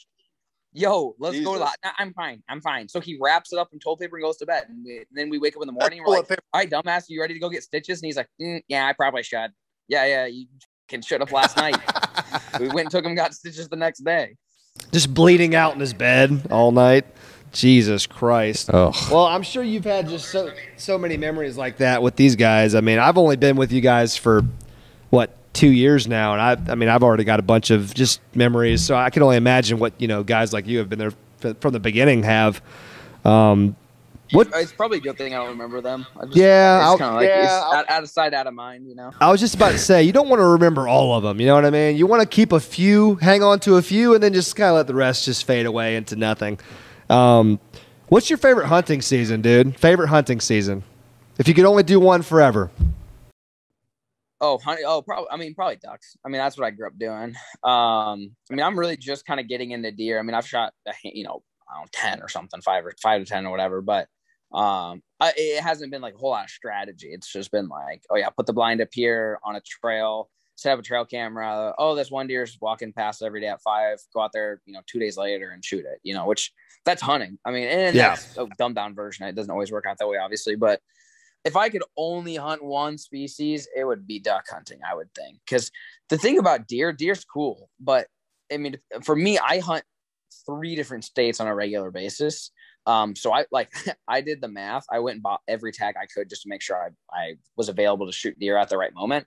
yo, 0.73 1.15
let's 1.21 1.39
go 1.45 1.53
to 1.55 1.59
Jesus. 1.61 1.77
the. 1.83 1.89
"Nah, 1.89 1.93
I'm 2.01 2.13
fine, 2.13 2.43
I'm 2.49 2.61
fine. 2.61 2.89
So 2.89 2.99
he 2.99 3.17
wraps 3.21 3.53
it 3.53 3.59
up 3.61 3.69
in 3.73 3.79
toilet 3.79 4.01
paper 4.01 4.17
and 4.17 4.25
goes 4.25 4.37
to 4.39 4.47
bed. 4.47 4.65
And, 4.69 4.85
we, 4.85 4.97
and 4.99 5.07
then 5.13 5.31
we 5.31 5.39
wake 5.39 5.55
up 5.57 5.63
in 5.63 5.67
the 5.69 5.73
morning. 5.73 6.01
And 6.01 6.07
we're 6.09 6.17
like, 6.17 6.29
paper. 6.29 6.43
all 6.53 6.61
right, 6.61 6.69
dumbass, 6.69 7.05
you 7.09 7.21
ready 7.21 7.35
to 7.35 7.41
go 7.41 7.49
get 7.49 7.63
stitches? 7.63 8.01
And 8.03 8.07
he's 8.07 8.17
like, 8.17 8.27
"Mm, 8.43 8.63
yeah, 8.67 8.85
I 8.89 8.93
probably 8.95 9.23
should. 9.23 9.53
Yeah, 9.87 10.07
yeah, 10.07 10.27
you 10.27 10.47
can 10.89 11.03
shut 11.03 11.23
up 11.23 11.33
last 11.33 11.57
night. 11.57 11.77
we 12.61 12.69
went 12.69 12.81
and 12.81 12.91
took 12.91 13.05
him, 13.05 13.09
and 13.11 13.17
got 13.17 13.35
stitches 13.35 13.69
the 13.69 13.77
next 13.77 14.01
day. 14.05 14.37
Just 14.93 15.15
bleeding 15.15 15.55
out 15.55 15.75
in 15.75 15.81
his 15.81 15.95
bed 15.95 16.49
all 16.51 16.73
night. 16.73 17.07
Jesus 17.53 18.07
Christ. 18.07 18.69
Oh, 18.73 18.93
Well, 19.11 19.27
I'm 19.27 19.43
sure 19.43 19.63
you've 19.63 19.85
had 19.85 20.09
just 20.09 20.31
so 20.31 20.53
so 20.77 20.99
many 20.99 21.17
memories 21.17 21.57
like 21.57 21.77
that 21.77 22.03
with 22.03 22.17
these 22.17 22.35
guys. 22.37 22.75
I 22.75 22.81
mean, 22.81 22.99
I've 22.99 23.17
only 23.17 23.37
been 23.37 23.57
with 23.57 23.71
you 23.71 23.81
guys 23.81 24.17
for 24.17 24.43
what 25.11 25.37
two 25.53 25.71
years 25.71 26.09
now, 26.09 26.33
and 26.33 26.43
I 26.43 26.73
I 26.73 26.75
mean 26.75 26.89
I've 26.89 27.05
already 27.05 27.23
got 27.23 27.39
a 27.39 27.45
bunch 27.45 27.71
of 27.71 27.95
just 27.95 28.21
memories, 28.35 28.83
so 28.85 28.97
I 28.97 29.11
can 29.11 29.23
only 29.23 29.37
imagine 29.37 29.79
what 29.79 29.93
you 30.01 30.09
know 30.09 30.25
guys 30.25 30.53
like 30.53 30.67
you 30.67 30.79
have 30.79 30.89
been 30.89 30.99
there 30.99 31.13
f- 31.45 31.57
from 31.61 31.73
the 31.73 31.81
beginning 31.81 32.25
have. 32.25 32.61
Um, 33.25 33.77
what 34.35 34.49
It's 34.55 34.73
probably 34.73 34.99
a 34.99 35.01
good 35.01 35.17
thing 35.17 35.35
I 35.35 35.39
don't 35.39 35.49
remember 35.49 35.81
them. 35.81 36.07
I 36.17 36.25
just, 36.27 36.37
Yeah, 36.37 36.91
it's 36.91 36.99
kind 36.99 37.15
of 37.15 37.21
like 37.21 37.29
yeah, 37.29 37.43
it's 37.43 37.75
out, 37.75 37.91
out 37.91 38.03
of 38.03 38.11
sight, 38.11 38.35
out 38.35 38.47
of 38.47 38.55
mind. 38.55 38.89
You 38.89 38.95
know. 38.95 39.13
I 39.21 39.31
was 39.31 39.41
just 39.41 39.55
about 39.55 39.73
to 39.73 39.79
say, 39.79 40.03
you 40.03 40.13
don't 40.13 40.29
want 40.29 40.41
to 40.41 40.47
remember 40.47 40.89
all 40.89 41.15
of 41.15 41.23
them. 41.23 41.41
You 41.41 41.47
know 41.47 41.55
what 41.55 41.65
I 41.65 41.71
mean? 41.71 41.97
You 41.97 42.07
want 42.07 42.23
to 42.23 42.29
keep 42.29 42.53
a 42.53 42.61
few, 42.61 43.17
hang 43.17 43.43
on 43.43 43.61
to 43.61 43.77
a 43.77 43.83
few, 43.83 44.15
and 44.15 44.23
then 44.23 44.33
just 44.33 44.55
kind 44.57 44.71
of 44.71 44.77
let 44.77 44.87
the 44.87 44.95
rest 44.95 45.25
just 45.25 45.45
fade 45.45 45.67
away 45.67 45.97
into 45.97 46.17
nothing. 46.17 46.59
Um, 47.11 47.61
what's 48.09 48.31
your 48.31 48.39
favorite 48.39 48.67
hunting 48.67 49.03
season, 49.03 49.41
dude? 49.43 49.77
Favorite 49.77 50.09
hunting 50.09 50.41
season? 50.41 50.85
If 51.39 51.49
you 51.49 51.55
could 51.55 51.65
only 51.65 51.83
do 51.83 51.99
one 51.99 52.23
forever. 52.23 52.71
Oh, 54.41 54.59
honey. 54.59 54.83
Oh, 54.87 55.01
probably. 55.01 55.29
I 55.31 55.37
mean, 55.37 55.55
probably 55.55 55.77
ducks. 55.77 56.17
I 56.25 56.29
mean, 56.29 56.39
that's 56.39 56.59
what 56.59 56.67
I 56.67 56.71
grew 56.71 56.87
up 56.87 56.99
doing. 56.99 57.35
Um, 57.63 58.37
I 58.51 58.55
mean, 58.55 58.63
I'm 58.63 58.79
really 58.79 58.97
just 58.97 59.25
kind 59.25 59.41
of 59.41 59.49
getting 59.49 59.71
into 59.71 59.91
deer. 59.91 60.19
I 60.19 60.23
mean, 60.23 60.35
I've 60.35 60.47
shot, 60.47 60.75
you 61.03 61.25
know, 61.25 61.43
I 61.69 61.77
don't 61.77 61.85
know, 61.85 61.89
ten 61.93 62.21
or 62.21 62.29
something, 62.29 62.61
five 62.61 62.85
or 62.85 62.93
five 63.03 63.23
to 63.23 63.27
ten 63.27 63.47
or 63.47 63.51
whatever. 63.51 63.81
But 63.81 64.09
um, 64.55 65.03
I, 65.21 65.33
it 65.37 65.63
hasn't 65.63 65.91
been 65.91 66.03
like 66.03 66.15
a 66.15 66.19
whole 66.19 66.31
lot 66.31 66.45
of 66.45 66.51
strategy. 66.51 67.09
It's 67.11 67.31
just 67.31 67.51
been 67.51 67.69
like, 67.69 68.03
oh 68.11 68.17
yeah, 68.17 68.31
put 68.31 68.47
the 68.47 68.53
blind 68.53 68.81
up 68.81 68.89
here 68.93 69.39
on 69.43 69.57
a 69.57 69.61
trail, 69.61 70.31
set 70.55 70.73
up 70.73 70.79
a 70.79 70.83
trail 70.83 71.05
camera. 71.05 71.75
Oh, 71.79 71.95
this 71.95 72.11
one 72.11 72.27
deer's 72.27 72.57
walking 72.61 72.93
past 72.93 73.23
every 73.23 73.41
day 73.41 73.49
at 73.49 73.61
five. 73.63 73.99
Go 74.15 74.21
out 74.21 74.31
there, 74.33 74.61
you 74.67 74.73
know, 74.73 74.81
two 74.87 74.99
days 74.99 75.17
later 75.17 75.51
and 75.51 75.65
shoot 75.65 75.85
it. 75.85 75.99
You 76.03 76.15
know, 76.15 76.27
which 76.27 76.53
that's 76.85 77.03
hunting. 77.03 77.39
I 77.45 77.51
mean, 77.51 77.67
and 77.67 77.97
Yeah. 77.97 78.11
that's 78.11 78.37
a 78.39 78.47
dumbed 78.59 78.77
down 78.77 78.95
version. 78.95 79.27
It 79.27 79.35
doesn't 79.35 79.51
always 79.51 79.73
work 79.73 79.87
out 79.87 79.99
that 79.99 80.09
way, 80.09 80.19
obviously, 80.19 80.55
but 80.55 80.81
if 81.45 81.57
I 81.57 81.69
could 81.69 81.83
only 81.97 82.37
hunt 82.37 82.65
one 82.65 82.97
species, 82.97 83.69
it 83.77 83.85
would 83.85 84.07
be 84.07 84.19
duck 84.19 84.45
hunting, 84.49 84.81
I 84.89 84.95
would 84.95 85.13
think. 85.15 85.41
Because 85.45 85.71
the 86.09 86.17
thing 86.17 86.39
about 86.39 86.67
deer, 86.67 86.93
deer's 86.93 87.25
cool, 87.25 87.69
but 87.81 88.07
I 88.53 88.57
mean, 88.57 88.79
for 89.03 89.17
me, 89.17 89.39
I 89.39 89.59
hunt 89.59 89.85
three 90.47 90.75
different 90.77 91.05
states 91.05 91.41
on 91.41 91.47
a 91.47 91.55
regular 91.55 91.91
basis. 91.91 92.51
Um, 92.87 93.17
so 93.17 93.33
I 93.33 93.47
like 93.51 93.71
I 94.09 94.21
did 94.21 94.41
the 94.41 94.49
math. 94.49 94.85
I 94.91 94.99
went 95.01 95.15
and 95.15 95.23
bought 95.23 95.41
every 95.49 95.73
tag 95.73 95.95
I 96.01 96.07
could 96.07 96.29
just 96.29 96.43
to 96.43 96.49
make 96.49 96.63
sure 96.63 96.77
I, 96.77 97.17
I 97.19 97.35
was 97.57 97.69
available 97.69 98.07
to 98.07 98.13
shoot 98.13 98.39
deer 98.39 98.57
at 98.57 98.69
the 98.69 98.77
right 98.79 98.93
moment. 98.95 99.27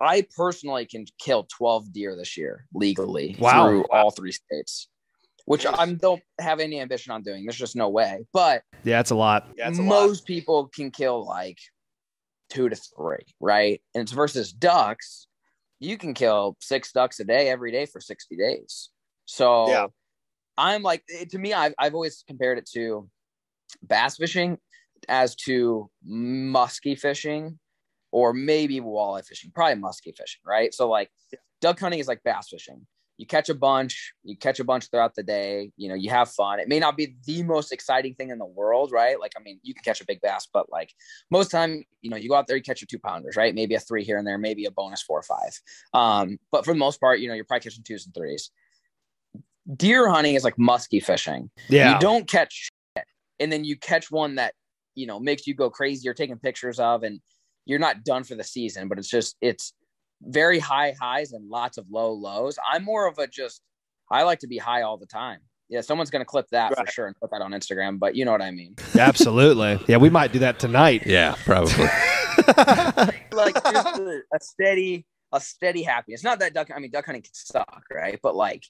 I 0.00 0.26
personally 0.36 0.86
can 0.86 1.06
kill 1.20 1.46
12 1.56 1.92
deer 1.92 2.16
this 2.16 2.36
year 2.36 2.66
legally 2.74 3.36
Wow. 3.38 3.68
through 3.68 3.84
all 3.92 4.10
three 4.10 4.32
states, 4.32 4.88
which 5.44 5.64
I 5.66 5.92
don't 5.92 6.22
have 6.40 6.58
any 6.58 6.80
ambition 6.80 7.12
on 7.12 7.22
doing. 7.22 7.44
There's 7.44 7.56
just 7.56 7.76
no 7.76 7.88
way. 7.90 8.26
But 8.32 8.62
Yeah, 8.82 8.98
it's 9.00 9.10
a 9.10 9.14
lot. 9.14 9.46
Yeah, 9.56 9.68
it's 9.68 9.78
a 9.78 9.82
lot. 9.82 9.88
most 10.06 10.26
people 10.26 10.66
can 10.66 10.90
kill 10.90 11.24
like 11.24 11.58
two 12.50 12.68
to 12.68 12.74
three, 12.76 13.24
right? 13.40 13.80
And 13.94 14.02
it's 14.02 14.12
versus 14.12 14.52
ducks. 14.52 15.28
You 15.78 15.96
can 15.98 16.12
kill 16.14 16.56
six 16.60 16.90
ducks 16.92 17.20
a 17.20 17.24
day 17.24 17.48
every 17.48 17.70
day 17.70 17.86
for 17.86 18.00
60 18.00 18.36
days. 18.36 18.90
So 19.26 19.68
Yeah. 19.68 19.86
I'm 20.56 20.82
like, 20.82 21.02
it- 21.08 21.30
to 21.30 21.38
me, 21.38 21.52
I've, 21.52 21.74
I've 21.78 21.94
always 21.94 22.24
compared 22.26 22.58
it 22.58 22.68
to 22.74 23.08
bass 23.82 24.16
fishing 24.16 24.58
as 25.08 25.34
to 25.34 25.90
musky 26.04 26.94
fishing 26.94 27.58
or 28.12 28.32
maybe 28.32 28.80
walleye 28.80 29.24
fishing, 29.26 29.50
probably 29.54 29.74
musky 29.76 30.12
fishing, 30.16 30.40
right? 30.46 30.72
So, 30.72 30.88
like, 30.88 31.10
duck 31.60 31.80
hunting 31.80 32.00
is 32.00 32.08
like 32.08 32.22
bass 32.24 32.48
fishing. 32.48 32.86
You 33.16 33.26
catch 33.26 33.48
a 33.48 33.54
bunch 33.54 34.12
you 34.24 34.36
catch 34.36 34.58
a 34.58 34.64
bunch 34.64 34.90
throughout 34.90 35.14
the 35.14 35.22
day 35.22 35.70
you 35.76 35.88
know 35.88 35.94
you 35.94 36.10
have 36.10 36.30
fun. 36.32 36.58
It 36.58 36.66
may 36.68 36.80
not 36.80 36.96
be 36.96 37.14
the 37.24 37.44
most 37.44 37.72
exciting 37.72 38.14
thing 38.16 38.30
in 38.30 38.38
the 38.38 38.44
world 38.44 38.90
right? 38.90 39.20
Like 39.20 39.32
i 39.38 39.40
mean 39.42 39.60
you 39.62 39.72
can 39.72 39.84
catch 39.84 40.00
a 40.00 40.04
big 40.04 40.20
bass 40.20 40.48
but 40.52 40.70
like 40.70 40.92
most 41.30 41.50
time 41.52 41.84
you 42.02 42.10
know 42.10 42.16
you 42.16 42.28
go 42.28 42.34
out 42.34 42.48
there 42.48 42.56
you 42.56 42.62
catch 42.62 42.80
your 42.80 42.88
two 42.90 42.98
pounders 42.98 43.36
right? 43.36 43.54
Maybe 43.54 43.76
a 43.76 43.80
three 43.80 44.02
here 44.02 44.18
and 44.18 44.26
there 44.26 44.36
maybe 44.36 44.64
a 44.64 44.70
bonus 44.72 45.00
four 45.00 45.20
or 45.20 45.22
five. 45.22 45.58
Um 45.94 46.38
but 46.50 46.64
for 46.64 46.72
the 46.72 46.78
most 46.78 47.00
part 47.00 47.20
you 47.20 47.28
know 47.28 47.34
you're 47.34 47.44
probably 47.44 47.62
catching 47.62 47.84
twos 47.84 48.04
and 48.04 48.14
threes 48.14 48.50
deer 49.76 50.08
hunting 50.08 50.34
is 50.34 50.44
like 50.44 50.58
musky 50.58 51.00
fishing 51.00 51.50
Yeah. 51.68 51.94
you 51.94 52.00
don't 52.00 52.28
catch 52.28 52.70
shit, 52.96 53.04
and 53.40 53.50
then 53.52 53.64
you 53.64 53.76
catch 53.76 54.10
one 54.10 54.34
that 54.34 54.54
you 54.94 55.06
know 55.06 55.18
makes 55.18 55.46
you 55.46 55.54
go 55.54 55.70
crazy 55.70 56.02
you're 56.04 56.14
taking 56.14 56.38
pictures 56.38 56.78
of 56.78 57.02
and 57.02 57.20
you're 57.66 57.78
not 57.78 58.04
done 58.04 58.24
for 58.24 58.34
the 58.34 58.44
season 58.44 58.88
but 58.88 58.98
it's 58.98 59.08
just 59.08 59.36
it's 59.40 59.72
very 60.22 60.58
high 60.58 60.94
highs 61.00 61.32
and 61.32 61.48
lots 61.48 61.78
of 61.78 61.86
low 61.90 62.12
lows 62.12 62.58
i'm 62.70 62.84
more 62.84 63.08
of 63.08 63.18
a 63.18 63.26
just 63.26 63.62
i 64.10 64.22
like 64.22 64.38
to 64.38 64.46
be 64.46 64.58
high 64.58 64.82
all 64.82 64.96
the 64.98 65.06
time 65.06 65.38
yeah 65.70 65.80
someone's 65.80 66.10
going 66.10 66.20
to 66.20 66.26
clip 66.26 66.46
that 66.50 66.76
for 66.76 66.86
sure 66.86 67.06
and 67.06 67.16
put 67.16 67.30
that 67.30 67.40
on 67.40 67.52
instagram 67.52 67.98
but 67.98 68.14
you 68.14 68.24
know 68.24 68.32
what 68.32 68.42
i 68.42 68.50
mean 68.50 68.74
Absolutely. 68.98 69.80
Yeah, 69.88 69.96
we 69.96 70.10
might 70.10 70.30
do 70.32 70.38
that 70.40 70.58
tonight. 70.60 71.02
Yeah, 71.06 71.34
probably. 71.44 71.72
like 73.32 73.54
just 73.54 73.98
a, 73.98 74.20
a 74.32 74.40
steady 74.40 75.06
a 75.32 75.40
steady 75.40 75.82
happiness 75.82 76.22
not 76.22 76.38
that 76.38 76.54
duck 76.54 76.68
i 76.74 76.78
mean 76.78 76.90
duck 76.90 77.06
hunting 77.06 77.22
can 77.22 77.30
suck 77.32 77.82
right 77.92 78.18
but 78.22 78.34
like 78.36 78.64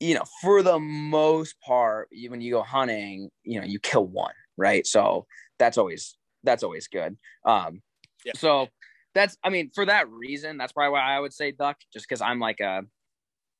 you 0.00 0.14
know 0.14 0.22
for 0.42 0.62
the 0.62 0.78
most 0.78 1.54
part 1.60 2.08
you, 2.10 2.30
when 2.30 2.40
you 2.40 2.52
go 2.52 2.62
hunting 2.62 3.30
you 3.44 3.60
know 3.60 3.66
you 3.66 3.78
kill 3.78 4.06
one 4.06 4.34
right 4.56 4.86
so 4.86 5.26
that's 5.58 5.78
always 5.78 6.16
that's 6.44 6.62
always 6.62 6.86
good 6.88 7.16
um 7.44 7.80
Yeah. 8.24 8.32
so 8.36 8.68
that's 9.14 9.36
i 9.42 9.48
mean 9.48 9.70
for 9.74 9.86
that 9.86 10.08
reason 10.10 10.58
that's 10.58 10.72
probably 10.72 10.92
why 10.92 11.00
i 11.00 11.18
would 11.18 11.32
say 11.32 11.50
duck 11.52 11.76
just 11.92 12.06
because 12.08 12.20
i'm 12.20 12.38
like 12.40 12.60
a 12.60 12.82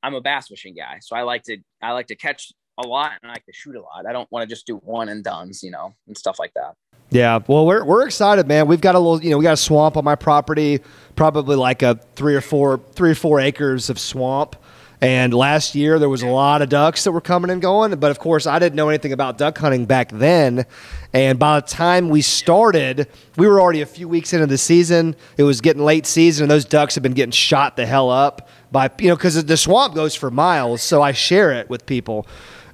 i'm 0.02 0.14
a 0.14 0.20
bass 0.20 0.48
fishing 0.48 0.74
guy 0.74 0.98
so 1.00 1.16
i 1.16 1.22
like 1.22 1.42
to 1.44 1.56
i 1.82 1.92
like 1.92 2.08
to 2.08 2.16
catch 2.16 2.52
a 2.82 2.86
lot 2.86 3.12
and 3.22 3.30
i 3.30 3.34
like 3.34 3.46
to 3.46 3.52
shoot 3.54 3.74
a 3.74 3.80
lot 3.80 4.04
i 4.06 4.12
don't 4.12 4.30
want 4.30 4.46
to 4.46 4.54
just 4.54 4.66
do 4.66 4.76
one 4.76 5.08
and 5.08 5.24
done's 5.24 5.62
you 5.62 5.70
know 5.70 5.94
and 6.06 6.16
stuff 6.18 6.38
like 6.38 6.52
that 6.54 6.74
Yeah, 7.08 7.38
well, 7.46 7.64
we're 7.64 7.84
we're 7.84 8.04
excited, 8.04 8.46
man. 8.48 8.66
We've 8.66 8.80
got 8.80 8.96
a 8.96 8.98
little, 8.98 9.22
you 9.22 9.30
know, 9.30 9.38
we 9.38 9.44
got 9.44 9.52
a 9.52 9.56
swamp 9.56 9.96
on 9.96 10.02
my 10.04 10.16
property, 10.16 10.80
probably 11.14 11.54
like 11.54 11.80
a 11.82 11.94
three 12.16 12.34
or 12.34 12.40
four, 12.40 12.80
three 12.94 13.12
or 13.12 13.14
four 13.14 13.38
acres 13.38 13.88
of 13.88 13.98
swamp. 14.00 14.56
And 15.00 15.34
last 15.34 15.74
year 15.74 15.98
there 15.98 16.08
was 16.08 16.22
a 16.22 16.28
lot 16.28 16.62
of 16.62 16.68
ducks 16.68 17.04
that 17.04 17.12
were 17.12 17.20
coming 17.20 17.50
and 17.50 17.60
going, 17.60 17.94
but 17.96 18.10
of 18.10 18.18
course 18.18 18.46
I 18.46 18.58
didn't 18.58 18.76
know 18.76 18.88
anything 18.88 19.12
about 19.12 19.36
duck 19.36 19.58
hunting 19.58 19.84
back 19.84 20.10
then. 20.10 20.64
And 21.12 21.38
by 21.38 21.60
the 21.60 21.66
time 21.66 22.08
we 22.08 22.22
started, 22.22 23.08
we 23.36 23.46
were 23.46 23.60
already 23.60 23.82
a 23.82 23.86
few 23.86 24.08
weeks 24.08 24.32
into 24.32 24.46
the 24.46 24.58
season. 24.58 25.14
It 25.36 25.42
was 25.42 25.60
getting 25.60 25.82
late 25.82 26.06
season, 26.06 26.44
and 26.44 26.50
those 26.50 26.64
ducks 26.64 26.94
had 26.94 27.02
been 27.02 27.12
getting 27.12 27.32
shot 27.32 27.76
the 27.76 27.86
hell 27.86 28.10
up 28.10 28.48
by 28.72 28.90
you 28.98 29.08
know 29.08 29.16
because 29.16 29.42
the 29.44 29.56
swamp 29.56 29.94
goes 29.94 30.14
for 30.14 30.30
miles. 30.30 30.82
So 30.82 31.02
I 31.02 31.12
share 31.12 31.52
it 31.52 31.68
with 31.68 31.86
people. 31.86 32.26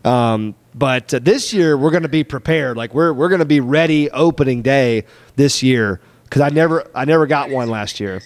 Um, 0.05 0.55
but 0.75 1.13
uh, 1.15 1.21
this 1.21 1.53
year 1.53 1.77
we're 1.77 1.91
going 1.91 2.03
to 2.03 2.09
be 2.09 2.25
prepared. 2.25 2.77
Like 2.77 2.95
we're 2.95 3.13
we're 3.13 3.29
going 3.29 3.41
to 3.41 3.45
be 3.45 3.61
ready 3.61 4.11
opening 4.11 4.63
day 4.63 5.05
this 5.37 5.63
year 5.63 6.01
because 6.25 6.41
I 6.41 6.49
never 6.49 6.89
I 6.95 7.05
never 7.05 7.27
got 7.27 7.51
one 7.51 7.69
last 7.69 8.01
year. 8.01 8.21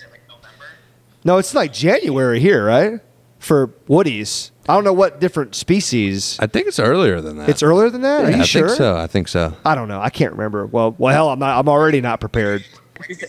No, 1.24 1.38
it's 1.38 1.54
like 1.54 1.72
January 1.72 2.38
here, 2.38 2.64
right? 2.64 3.00
For 3.46 3.68
woodies. 3.88 4.50
I 4.68 4.74
don't 4.74 4.82
know 4.82 4.92
what 4.92 5.20
different 5.20 5.54
species. 5.54 6.36
I 6.40 6.48
think 6.48 6.66
it's 6.66 6.80
earlier 6.80 7.20
than 7.20 7.36
that. 7.38 7.48
It's 7.48 7.62
earlier 7.62 7.90
than 7.90 8.00
that. 8.02 8.24
Are 8.24 8.30
Yeah, 8.30 8.36
you 8.38 8.42
I 8.42 8.44
sure? 8.44 8.66
think 8.66 8.76
so. 8.76 8.96
I 8.96 9.06
think 9.06 9.28
so. 9.28 9.56
I 9.64 9.76
don't 9.76 9.86
know. 9.86 10.00
I 10.00 10.10
can't 10.10 10.32
remember. 10.32 10.66
Well, 10.66 10.96
well, 10.98 11.14
hell, 11.14 11.28
I'm 11.28 11.38
not. 11.38 11.56
I'm 11.56 11.68
already 11.68 12.00
not 12.00 12.18
prepared. 12.18 12.64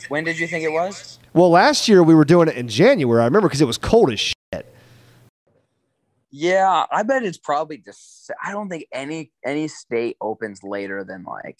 when 0.09 0.23
did 0.23 0.39
you 0.39 0.47
think 0.47 0.63
it 0.63 0.71
was 0.71 1.19
Well, 1.35 1.51
last 1.51 1.87
year 1.87 2.01
we 2.01 2.15
were 2.15 2.25
doing 2.25 2.47
it 2.47 2.55
in 2.55 2.67
January. 2.67 3.21
I 3.21 3.25
remember 3.25 3.47
because 3.47 3.61
it 3.61 3.65
was 3.67 3.77
cold 3.77 4.11
as 4.11 4.19
shit. 4.19 4.65
Yeah, 6.31 6.85
I 6.91 7.03
bet 7.03 7.23
it's 7.23 7.37
probably 7.37 7.77
just. 7.77 8.31
I 8.43 8.51
don't 8.51 8.69
think 8.69 8.87
any 8.91 9.31
any 9.45 9.67
state 9.67 10.17
opens 10.19 10.63
later 10.63 11.03
than 11.03 11.25
like 11.25 11.59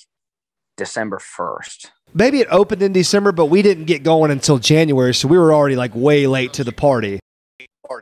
December 0.77 1.19
first. 1.19 1.91
Maybe 2.15 2.39
it 2.39 2.47
opened 2.49 2.81
in 2.81 2.91
December, 2.91 3.31
but 3.31 3.45
we 3.45 3.61
didn't 3.61 3.85
get 3.85 4.01
going 4.01 4.31
until 4.31 4.57
January, 4.57 5.13
so 5.13 5.27
we 5.27 5.37
were 5.37 5.53
already 5.53 5.75
like 5.75 5.91
way 5.93 6.25
late 6.25 6.53
to 6.53 6.63
the 6.63 6.71
party. 6.71 7.19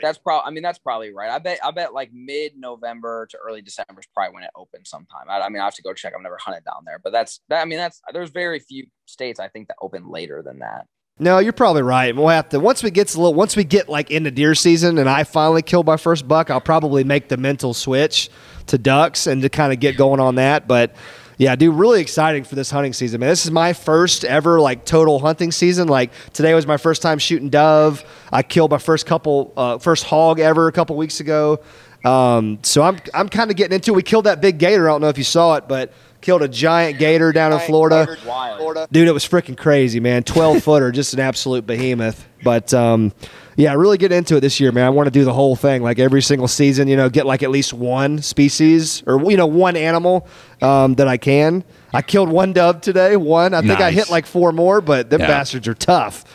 That's 0.02 0.18
probably. 0.18 0.48
I 0.48 0.52
mean, 0.52 0.64
that's 0.64 0.80
probably 0.80 1.14
right. 1.14 1.30
I 1.30 1.40
bet. 1.40 1.60
I 1.64 1.72
bet 1.72 1.94
like 1.94 2.12
mid 2.14 2.54
November 2.58 3.28
to 3.32 3.38
early 3.38 3.62
December 3.62 4.00
is 4.00 4.08
probably 4.14 4.34
when 4.34 4.44
it 4.44 4.52
opens 4.56 4.90
sometime. 4.90 5.30
I, 5.30 5.40
I 5.42 5.50
mean, 5.50 5.62
I 5.62 5.66
have 5.66 5.76
to 5.76 5.82
go 5.82 5.94
check. 5.94 6.14
I've 6.16 6.22
never 6.22 6.38
hunted 6.40 6.64
down 6.66 6.84
there, 6.86 7.00
but 7.04 7.12
that's. 7.12 7.42
That, 7.50 7.62
I 7.62 7.66
mean, 7.66 7.78
that's. 7.78 8.02
There's 8.14 8.30
very 8.30 8.60
few 8.60 8.88
states 9.06 9.40
I 9.40 9.48
think 9.48 9.68
that 9.68 9.78
open 9.82 10.10
later 10.10 10.42
than 10.44 10.60
that. 10.60 10.88
No, 11.18 11.40
you're 11.40 11.54
probably 11.54 11.82
right. 11.82 12.14
We'll 12.14 12.28
have 12.28 12.50
to 12.50 12.60
once 12.60 12.84
we 12.84 12.92
get 12.92 13.14
a 13.16 13.18
little 13.18 13.34
once 13.34 13.56
we 13.56 13.64
get 13.64 13.88
like 13.88 14.12
into 14.12 14.32
deer 14.32 14.54
season 14.54 14.98
and 14.98 15.10
I 15.10 15.24
finally 15.24 15.62
kill 15.62 15.84
my 15.84 15.96
first 15.96 16.28
buck, 16.28 16.50
I'll 16.50 16.60
probably 16.60 17.06
make 17.06 17.30
the 17.30 17.38
mental 17.38 17.74
switch 17.74 18.30
to 18.68 18.78
ducks 18.78 19.26
and 19.26 19.42
to 19.42 19.48
kind 19.48 19.72
of 19.72 19.80
get 19.80 19.96
going 19.96 20.20
on 20.20 20.36
that. 20.36 20.68
But 20.68 20.94
yeah, 21.38 21.56
dude, 21.56 21.76
really 21.76 22.02
exciting 22.02 22.44
for 22.44 22.56
this 22.56 22.72
hunting 22.72 22.94
season, 22.94 23.20
man. 23.20 23.30
This 23.30 23.46
is 23.46 23.52
my 23.52 23.74
first 23.74 24.24
ever 24.24 24.60
like 24.62 24.86
total 24.86 25.20
hunting 25.20 25.52
season. 25.52 25.88
Like 25.88 26.12
today 26.34 26.54
was 26.54 26.66
my 26.66 26.78
first 26.78 27.02
time 27.02 27.20
shooting 27.20 27.50
dove. 27.50 28.04
I 28.32 28.44
killed 28.44 28.72
my 28.72 28.78
first 28.78 29.06
couple 29.06 29.54
uh, 29.58 29.78
first 29.78 30.06
hog 30.06 30.40
ever 30.40 30.68
a 30.68 30.72
couple 30.72 30.96
weeks 30.96 31.20
ago. 31.20 31.60
Um, 32.04 32.60
so 32.62 32.84
I'm 32.84 33.00
I'm 33.14 33.30
kind 33.30 33.50
of 33.52 33.58
getting 33.58 33.76
into. 33.76 33.92
it. 33.92 33.96
We 33.96 34.04
killed 34.04 34.26
that 34.26 34.40
big 34.42 34.60
gator. 34.60 34.88
I 34.90 34.94
don't 34.94 35.02
know 35.02 35.10
if 35.10 35.18
you 35.18 35.24
saw 35.24 35.56
it, 35.56 35.68
but 35.68 35.92
killed 36.22 36.42
a 36.42 36.48
giant 36.48 36.98
gator 36.98 37.32
down 37.32 37.54
in 37.54 37.60
Florida. 37.60 38.18
Wild. 38.26 38.90
Dude, 38.92 39.08
it 39.08 39.12
was 39.12 39.28
freaking 39.28 39.58
crazy, 39.58 40.00
man. 40.00 40.24
12 40.24 40.64
footer, 40.64 40.92
just 40.92 41.14
an 41.14 41.20
absolute 41.20 41.68
behemoth. 41.68 42.28
But 42.44 42.74
um, 42.74 43.14
yeah, 43.56 43.74
really 43.74 43.98
get 43.98 44.12
into 44.12 44.36
it 44.38 44.42
this 44.42 44.60
year, 44.60 44.72
man. 44.72 44.86
I 44.86 44.90
want 44.90 45.08
to 45.08 45.12
do 45.12 45.24
the 45.24 45.34
whole 45.34 45.56
thing, 45.56 45.82
like 45.82 46.00
every 46.00 46.22
single 46.22 46.48
season, 46.48 46.88
you 46.88 46.96
know, 46.96 47.10
get 47.10 47.26
like 47.26 47.42
at 47.44 47.50
least 47.50 47.74
one 47.74 48.22
species 48.22 49.02
or, 49.08 49.22
you 49.32 49.38
know, 49.38 49.48
one 49.48 49.76
animal 49.78 50.28
um, 50.62 50.96
that 50.96 51.08
I 51.08 51.18
can. 51.18 51.64
I 51.94 52.02
killed 52.02 52.30
one 52.30 52.52
dove 52.54 52.82
today, 52.82 53.16
one. 53.16 53.54
I 53.54 53.62
think 53.62 53.80
I 53.80 53.92
hit 53.92 54.10
like 54.10 54.26
four 54.26 54.52
more, 54.52 54.82
but 54.82 55.10
them 55.10 55.22
Yeah. 55.22 55.28
bastards 55.28 55.68
are 55.68 55.74
tough. 55.74 56.26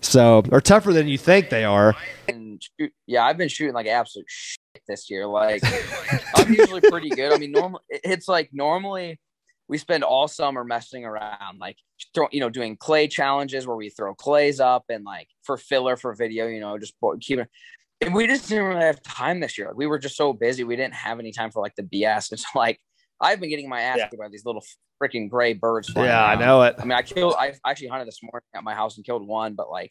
So, 0.00 0.42
or 0.50 0.60
tougher 0.60 0.92
than 0.92 1.06
you 1.08 1.18
think 1.18 1.50
they 1.50 1.64
are. 1.64 1.94
And 2.26 2.60
shoot, 2.80 2.92
yeah, 3.06 3.24
I've 3.24 3.38
been 3.38 3.48
shooting 3.48 3.74
like 3.74 3.86
absolute 3.86 4.26
shit 4.28 4.58
this 4.88 5.08
year. 5.10 5.26
Like 5.26 5.62
I'm 6.34 6.52
usually 6.52 6.80
pretty 6.80 7.10
good. 7.10 7.32
I 7.32 7.38
mean, 7.38 7.52
normally 7.52 7.82
it's 7.90 8.26
like 8.26 8.50
normally 8.52 9.20
we 9.72 9.78
spend 9.78 10.04
all 10.04 10.28
summer 10.28 10.64
messing 10.64 11.06
around, 11.06 11.58
like 11.58 11.78
throw, 12.14 12.28
you 12.30 12.40
know, 12.40 12.50
doing 12.50 12.76
clay 12.76 13.08
challenges 13.08 13.66
where 13.66 13.74
we 13.74 13.88
throw 13.88 14.14
clays 14.14 14.60
up 14.60 14.84
and 14.90 15.02
like 15.02 15.28
for 15.44 15.56
filler 15.56 15.96
for 15.96 16.12
video, 16.14 16.46
you 16.46 16.60
know, 16.60 16.76
just 16.76 16.92
keep 17.22 17.38
it. 17.38 17.48
And 18.02 18.14
we 18.14 18.26
just 18.26 18.50
didn't 18.50 18.66
really 18.66 18.82
have 18.82 19.02
time 19.02 19.40
this 19.40 19.56
year. 19.56 19.72
we 19.74 19.86
were 19.86 19.98
just 19.98 20.14
so 20.14 20.34
busy. 20.34 20.62
We 20.62 20.76
didn't 20.76 20.92
have 20.92 21.18
any 21.18 21.32
time 21.32 21.50
for 21.50 21.62
like 21.62 21.74
the 21.74 21.84
BS. 21.84 22.32
It's 22.32 22.44
like 22.54 22.82
I've 23.18 23.40
been 23.40 23.48
getting 23.48 23.66
my 23.66 23.80
ass 23.80 23.96
yeah. 23.96 24.08
by 24.18 24.28
these 24.28 24.44
little 24.44 24.62
freaking 25.02 25.30
gray 25.30 25.54
birds. 25.54 25.90
Yeah, 25.96 26.02
around. 26.02 26.42
I 26.42 26.44
know 26.44 26.62
it. 26.64 26.74
I 26.78 26.82
mean, 26.84 26.92
I 26.92 27.00
killed. 27.00 27.34
I 27.38 27.54
actually 27.64 27.88
hunted 27.88 28.08
this 28.08 28.20
morning 28.22 28.44
at 28.54 28.62
my 28.62 28.74
house 28.74 28.98
and 28.98 29.06
killed 29.06 29.26
one, 29.26 29.54
but 29.54 29.70
like, 29.70 29.90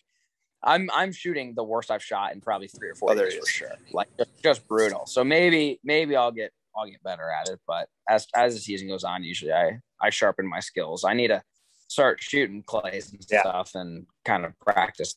I'm 0.61 0.91
I'm 0.93 1.11
shooting 1.11 1.55
the 1.55 1.63
worst 1.63 1.89
I've 1.89 2.03
shot 2.03 2.33
in 2.33 2.41
probably 2.41 2.67
three 2.67 2.89
or 2.89 2.93
four 2.93 3.13
oh, 3.13 3.15
years 3.15 3.35
for 3.35 3.47
sure. 3.47 3.71
Like 3.91 4.09
just, 4.15 4.43
just 4.43 4.67
brutal. 4.67 5.07
So 5.07 5.23
maybe 5.23 5.79
maybe 5.83 6.15
I'll 6.15 6.31
get 6.31 6.51
I'll 6.75 6.85
get 6.85 7.03
better 7.03 7.29
at 7.31 7.49
it. 7.49 7.59
But 7.67 7.87
as 8.09 8.27
as 8.35 8.55
the 8.55 8.61
season 8.61 8.87
goes 8.87 9.03
on, 9.03 9.23
usually 9.23 9.53
I 9.53 9.79
I 10.01 10.09
sharpen 10.09 10.47
my 10.47 10.59
skills. 10.59 11.03
I 11.03 11.13
need 11.13 11.27
to 11.27 11.41
start 11.87 12.21
shooting 12.21 12.63
clays 12.63 13.11
and 13.11 13.25
yeah. 13.29 13.41
stuff 13.41 13.71
and 13.75 14.05
kind 14.23 14.45
of 14.45 14.57
practice 14.59 15.15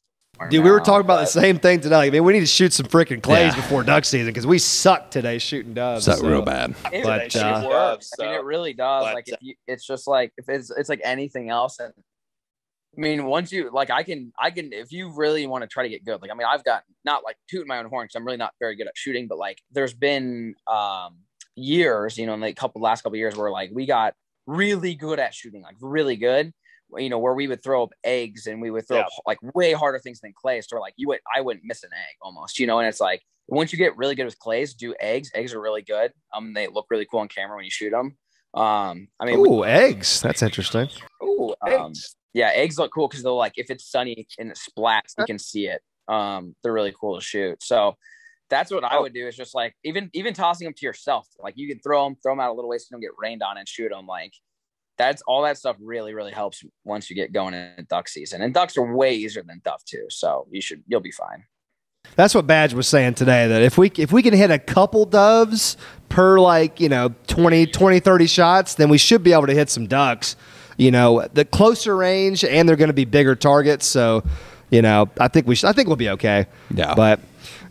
Dude, 0.51 0.61
now, 0.61 0.65
we 0.65 0.71
were 0.71 0.81
talking 0.81 1.05
about 1.05 1.21
the 1.21 1.27
same 1.27 1.59
thing 1.59 1.81
today. 1.81 1.97
I 1.97 2.11
mean, 2.11 2.25
we 2.25 2.33
need 2.33 2.41
to 2.41 2.47
shoot 2.47 2.73
some 2.73 2.87
freaking 2.87 3.23
clays 3.23 3.55
yeah. 3.55 3.57
before 3.57 3.85
duck 3.85 4.05
season 4.05 4.27
because 4.27 4.47
we 4.47 4.59
suck 4.59 5.11
today 5.11 5.39
shooting 5.39 5.75
doves. 5.75 6.07
Suck 6.07 6.19
so. 6.19 6.29
real 6.29 6.43
bad. 6.43 6.75
It, 6.93 7.05
but 7.05 7.35
uh, 7.37 7.67
works. 7.69 8.11
So. 8.17 8.25
I 8.25 8.31
mean, 8.31 8.41
it 8.41 8.45
really 8.45 8.73
does. 8.73 9.05
But, 9.05 9.15
like, 9.15 9.29
if 9.29 9.39
you, 9.41 9.55
it's 9.69 9.87
just 9.87 10.09
like 10.09 10.33
if 10.37 10.49
it's 10.49 10.71
it's 10.71 10.89
like 10.89 11.01
anything 11.05 11.51
else, 11.51 11.79
and 11.79 11.93
I 12.97 13.01
mean, 13.01 13.27
once 13.27 13.53
you 13.53 13.71
like, 13.73 13.91
I 13.91 14.03
can 14.03 14.33
I 14.39 14.51
can 14.51 14.73
if 14.73 14.91
you 14.91 15.15
really 15.15 15.47
want 15.47 15.63
to 15.63 15.69
try 15.69 15.85
to 15.85 15.89
get 15.89 16.05
good. 16.05 16.21
Like, 16.21 16.33
I 16.33 16.35
mean, 16.35 16.49
I've 16.51 16.65
got 16.65 16.83
not 17.05 17.23
like 17.23 17.37
tooting 17.49 17.69
my 17.69 17.79
own 17.79 17.87
horn 17.87 18.07
because 18.07 18.17
I'm 18.17 18.25
really 18.25 18.39
not 18.39 18.53
very 18.61 18.75
good 18.75 18.89
at 18.89 18.97
shooting, 18.97 19.29
but 19.29 19.39
like, 19.39 19.63
there's 19.71 19.95
been 19.95 20.55
um 20.67 21.19
years, 21.57 22.19
you 22.19 22.27
know, 22.27 22.35
in 22.35 22.41
the 22.41 22.53
couple 22.53 22.81
last 22.81 23.03
couple 23.03 23.17
years 23.17 23.37
where 23.37 23.51
like 23.51 23.71
we 23.73 23.87
got 23.87 24.15
really 24.47 24.95
good 24.95 25.19
at 25.19 25.35
shooting, 25.35 25.63
like 25.63 25.77
really 25.81 26.17
good 26.17 26.53
you 26.99 27.09
know, 27.09 27.19
where 27.19 27.35
we 27.35 27.49
would 27.49 27.63
throw 27.63 27.83
up 27.83 27.91
eggs 28.03 28.47
and 28.47 28.61
we 28.61 28.71
would 28.71 28.87
throw 28.87 28.99
yeah. 28.99 29.05
up 29.05 29.11
like 29.27 29.39
way 29.55 29.73
harder 29.73 29.99
things 29.99 30.21
than 30.21 30.33
clay. 30.33 30.61
So 30.61 30.79
like 30.79 30.95
you 30.97 31.09
would, 31.09 31.21
I 31.35 31.41
wouldn't 31.41 31.65
miss 31.65 31.83
an 31.83 31.91
egg 31.93 32.17
almost, 32.23 32.59
you 32.59 32.67
know, 32.67 32.79
and 32.79 32.89
it's 32.89 33.01
like, 33.01 33.23
once 33.47 33.73
you 33.73 33.79
get 33.79 33.97
really 33.97 34.15
good 34.15 34.25
with 34.25 34.39
clays, 34.39 34.75
do 34.75 34.95
eggs. 35.01 35.31
Eggs 35.35 35.53
are 35.53 35.61
really 35.61 35.83
good. 35.83 36.13
Um, 36.33 36.55
they 36.55 36.67
look 36.67 36.87
really 36.91 37.07
cool 37.11 37.21
on 37.21 37.29
camera 37.29 37.57
when 37.57 37.65
you 37.65 37.71
shoot 37.71 37.91
them. 37.91 38.17
Um, 38.55 39.09
I 39.21 39.27
mean, 39.27 39.45
oh, 39.47 39.63
eggs. 39.63 40.23
That's 40.23 40.43
interesting. 40.43 40.89
Oh, 41.21 41.55
um, 41.61 41.93
yeah, 42.33 42.51
eggs 42.55 42.79
look 42.79 42.93
cool 42.93 43.09
because 43.09 43.23
they'll 43.23 43.37
like 43.37 43.55
if 43.57 43.71
it's 43.71 43.91
sunny 43.91 44.27
and 44.39 44.51
it 44.51 44.59
splats, 44.59 45.13
you 45.19 45.27
can 45.27 45.39
see 45.39 45.67
it. 45.67 45.83
Um, 46.09 46.55
they're 46.63 46.73
really 46.73 46.95
cool 46.99 47.17
to 47.17 47.25
shoot. 47.25 47.63
So 47.63 47.97
that's 48.55 48.71
what 48.71 48.85
I 48.85 48.99
oh. 48.99 49.03
would 49.03 49.13
do. 49.13 49.27
Is 49.27 49.37
just 49.37 49.55
like 49.55 49.75
even 49.85 50.11
even 50.13 50.33
tossing 50.33 50.67
them 50.67 50.75
to 50.75 50.87
yourself. 50.87 51.29
Like 51.39 51.55
you 51.57 51.69
can 51.69 51.81
throw 51.81 52.05
them, 52.05 52.17
throw 52.23 52.33
them 52.33 52.41
out 52.41 52.51
a 52.51 52.55
little 52.55 52.71
ways 52.71 52.83
so 52.83 52.89
you 52.91 52.95
don't 52.97 53.03
get 53.03 53.19
rained 53.19 53.43
on 53.43 53.59
and 53.59 53.69
shoot 53.69 53.91
them. 53.91 54.07
Like 54.07 54.33
that's 54.97 55.23
all 55.23 55.43
that 55.43 55.59
stuff 55.59 55.77
really 55.81 56.15
really 56.15 56.33
helps 56.33 56.63
once 56.85 57.11
you 57.11 57.17
get 57.17 57.33
going 57.33 57.55
in 57.55 57.87
duck 57.89 58.09
season 58.09 58.43
and 58.43 58.55
ducks 58.55 58.77
are 58.77 58.95
way 58.95 59.15
easier 59.15 59.43
than 59.43 59.61
duff 59.65 59.85
too 59.85 60.07
so 60.09 60.47
you 60.51 60.61
should 60.61 60.83
you'll 60.87 61.01
be 61.01 61.11
fine 61.11 61.45
that's 62.17 62.35
what 62.35 62.47
badge 62.47 62.75
was 62.75 62.87
saying 62.87 63.15
today 63.15 63.49
that 63.49 63.63
if 63.63 63.77
we 63.79 63.91
if 63.97 64.13
we 64.13 64.23
can 64.23 64.35
hit 64.35 64.51
a 64.51 64.59
couple 64.59 65.05
doves 65.05 65.77
per 66.09 66.39
like 66.39 66.79
you 66.81 66.89
know 66.89 67.13
20 67.27 67.67
20 67.67 68.01
30 68.01 68.27
shots 68.27 68.75
then 68.75 68.89
we 68.89 68.99
should 68.99 69.23
be 69.23 69.33
able 69.33 69.47
to 69.47 69.55
hit 69.55 69.69
some 69.69 69.87
ducks 69.87 70.37
you 70.77 70.91
know 70.91 71.27
the 71.33 71.45
closer 71.45 71.97
range 71.97 72.45
and 72.45 72.69
they're 72.69 72.77
going 72.77 72.89
to 72.89 72.95
be 72.95 73.05
bigger 73.05 73.35
targets 73.35 73.87
so 73.87 74.23
you 74.71 74.83
know 74.83 75.09
i 75.21 75.29
think 75.29 75.47
we 75.47 75.55
should, 75.55 75.69
i 75.69 75.73
think 75.73 75.89
we'll 75.89 75.97
be 75.97 76.11
okay 76.11 76.47
yeah 76.75 76.95
but 76.95 77.21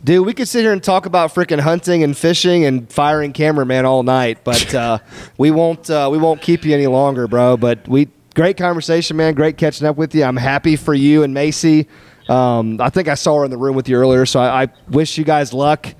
Dude, 0.04 0.26
we 0.26 0.34
could 0.34 0.48
sit 0.48 0.60
here 0.60 0.72
and 0.72 0.84
talk 0.84 1.06
about 1.06 1.34
freaking 1.34 1.60
hunting 1.60 2.02
and 2.02 2.14
fishing 2.14 2.66
and 2.66 2.92
firing 2.92 3.32
cameraman 3.32 3.86
all 3.86 4.02
night, 4.02 4.44
but 4.44 4.74
uh, 4.74 4.98
we 5.38 5.50
won't. 5.50 5.88
Uh, 5.88 6.10
we 6.12 6.18
won't 6.18 6.42
keep 6.42 6.62
you 6.66 6.74
any 6.74 6.86
longer, 6.86 7.26
bro. 7.26 7.56
But 7.56 7.88
we 7.88 8.08
great 8.34 8.58
conversation, 8.58 9.16
man. 9.16 9.32
Great 9.32 9.56
catching 9.56 9.86
up 9.86 9.96
with 9.96 10.14
you. 10.14 10.24
I'm 10.24 10.36
happy 10.36 10.76
for 10.76 10.92
you 10.92 11.22
and 11.22 11.32
Macy. 11.32 11.88
Um, 12.28 12.80
I 12.82 12.90
think 12.90 13.08
I 13.08 13.14
saw 13.14 13.38
her 13.38 13.44
in 13.46 13.50
the 13.50 13.56
room 13.56 13.74
with 13.74 13.88
you 13.88 13.96
earlier, 13.96 14.26
so 14.26 14.40
I, 14.40 14.64
I 14.64 14.68
wish 14.90 15.16
you 15.16 15.24
guys 15.24 15.54
luck 15.54 15.94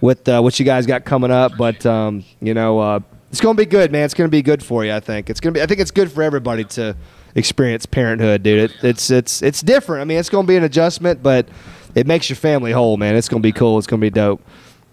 with 0.00 0.26
uh, 0.26 0.40
what 0.40 0.58
you 0.58 0.64
guys 0.64 0.86
got 0.86 1.04
coming 1.04 1.30
up. 1.30 1.52
But 1.58 1.84
um, 1.84 2.24
you 2.40 2.54
know, 2.54 2.78
uh, 2.78 3.00
it's 3.30 3.42
going 3.42 3.56
to 3.56 3.62
be 3.62 3.66
good, 3.66 3.92
man. 3.92 4.04
It's 4.06 4.14
going 4.14 4.28
to 4.28 4.32
be 4.32 4.42
good 4.42 4.62
for 4.62 4.86
you. 4.86 4.92
I 4.94 5.00
think 5.00 5.28
it's 5.28 5.38
going 5.40 5.52
to 5.52 5.58
be. 5.58 5.62
I 5.62 5.66
think 5.66 5.80
it's 5.80 5.90
good 5.90 6.10
for 6.10 6.22
everybody 6.22 6.64
to 6.64 6.96
experience 7.34 7.86
parenthood, 7.86 8.42
dude. 8.42 8.70
It, 8.70 8.84
it's 8.84 9.10
it's 9.10 9.42
it's 9.42 9.60
different. 9.60 10.02
I 10.02 10.04
mean, 10.04 10.18
it's 10.18 10.28
going 10.28 10.46
to 10.46 10.48
be 10.48 10.56
an 10.56 10.64
adjustment, 10.64 11.22
but 11.22 11.48
it 11.94 12.06
makes 12.06 12.28
your 12.28 12.36
family 12.36 12.72
whole, 12.72 12.96
man. 12.96 13.16
It's 13.16 13.28
gonna 13.28 13.40
be 13.40 13.52
cool. 13.52 13.78
It's 13.78 13.86
gonna 13.86 14.00
be 14.00 14.10
dope. 14.10 14.42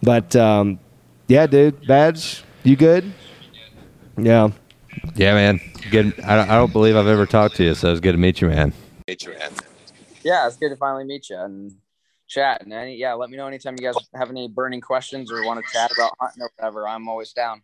But 0.01 0.35
um, 0.35 0.79
yeah, 1.27 1.47
dude, 1.47 1.85
badge, 1.88 2.43
you 2.63 2.75
good? 2.75 3.11
Yeah. 4.17 4.49
Yeah, 5.15 5.33
man. 5.35 5.59
Good. 5.91 6.19
I 6.21 6.35
don't, 6.35 6.49
I 6.49 6.55
don't 6.55 6.73
believe 6.73 6.95
I've 6.95 7.07
ever 7.07 7.25
talked 7.25 7.55
to 7.57 7.63
you, 7.63 7.75
so 7.75 7.91
it's 7.91 7.99
good 7.99 8.13
to 8.13 8.17
meet 8.17 8.41
you, 8.41 8.49
man. 8.49 8.73
Meet 9.07 9.25
you, 9.25 9.33
man. 9.33 9.51
Yeah, 10.23 10.47
it's 10.47 10.57
good 10.57 10.69
to 10.69 10.75
finally 10.75 11.03
meet 11.03 11.29
you 11.29 11.38
and 11.38 11.71
chat. 12.27 12.61
And 12.61 12.73
any, 12.73 12.95
yeah, 12.95 13.13
let 13.13 13.29
me 13.29 13.38
know 13.38 13.47
anytime 13.47 13.75
you 13.79 13.85
guys 13.85 13.95
have 14.15 14.29
any 14.29 14.47
burning 14.47 14.81
questions 14.81 15.31
or 15.31 15.45
want 15.45 15.63
to 15.63 15.71
chat 15.71 15.91
about 15.91 16.13
hunting 16.19 16.41
or 16.41 16.51
whatever. 16.57 16.88
I'm 16.88 17.07
always 17.07 17.31
down. 17.31 17.61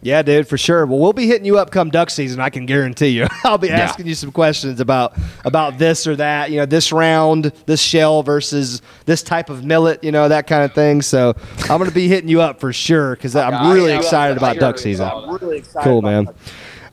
Yeah, 0.00 0.22
dude, 0.22 0.46
for 0.46 0.56
sure. 0.56 0.86
Well, 0.86 1.00
we'll 1.00 1.12
be 1.12 1.26
hitting 1.26 1.44
you 1.44 1.58
up 1.58 1.72
come 1.72 1.90
duck 1.90 2.10
season. 2.10 2.40
I 2.40 2.50
can 2.50 2.66
guarantee 2.66 3.08
you. 3.08 3.26
I'll 3.44 3.58
be 3.58 3.70
asking 3.70 4.06
yeah. 4.06 4.10
you 4.10 4.14
some 4.14 4.30
questions 4.30 4.78
about 4.78 5.16
about 5.44 5.76
this 5.78 6.06
or 6.06 6.14
that. 6.16 6.50
You 6.50 6.58
know, 6.58 6.66
this 6.66 6.92
round, 6.92 7.52
this 7.66 7.80
shell 7.80 8.22
versus 8.22 8.80
this 9.06 9.24
type 9.24 9.50
of 9.50 9.64
millet. 9.64 10.04
You 10.04 10.12
know, 10.12 10.28
that 10.28 10.46
kind 10.46 10.62
of 10.62 10.72
thing. 10.72 11.02
So 11.02 11.34
I'm 11.62 11.78
going 11.78 11.88
to 11.88 11.94
be 11.94 12.06
hitting 12.06 12.28
you 12.28 12.40
up 12.40 12.60
for 12.60 12.72
sure 12.72 13.16
because 13.16 13.34
I'm 13.34 13.72
really 13.72 13.92
excited 13.92 14.36
about 14.36 14.58
duck 14.58 14.78
season. 14.78 15.10
Really 15.40 15.64
cool, 15.82 16.02
man. 16.02 16.28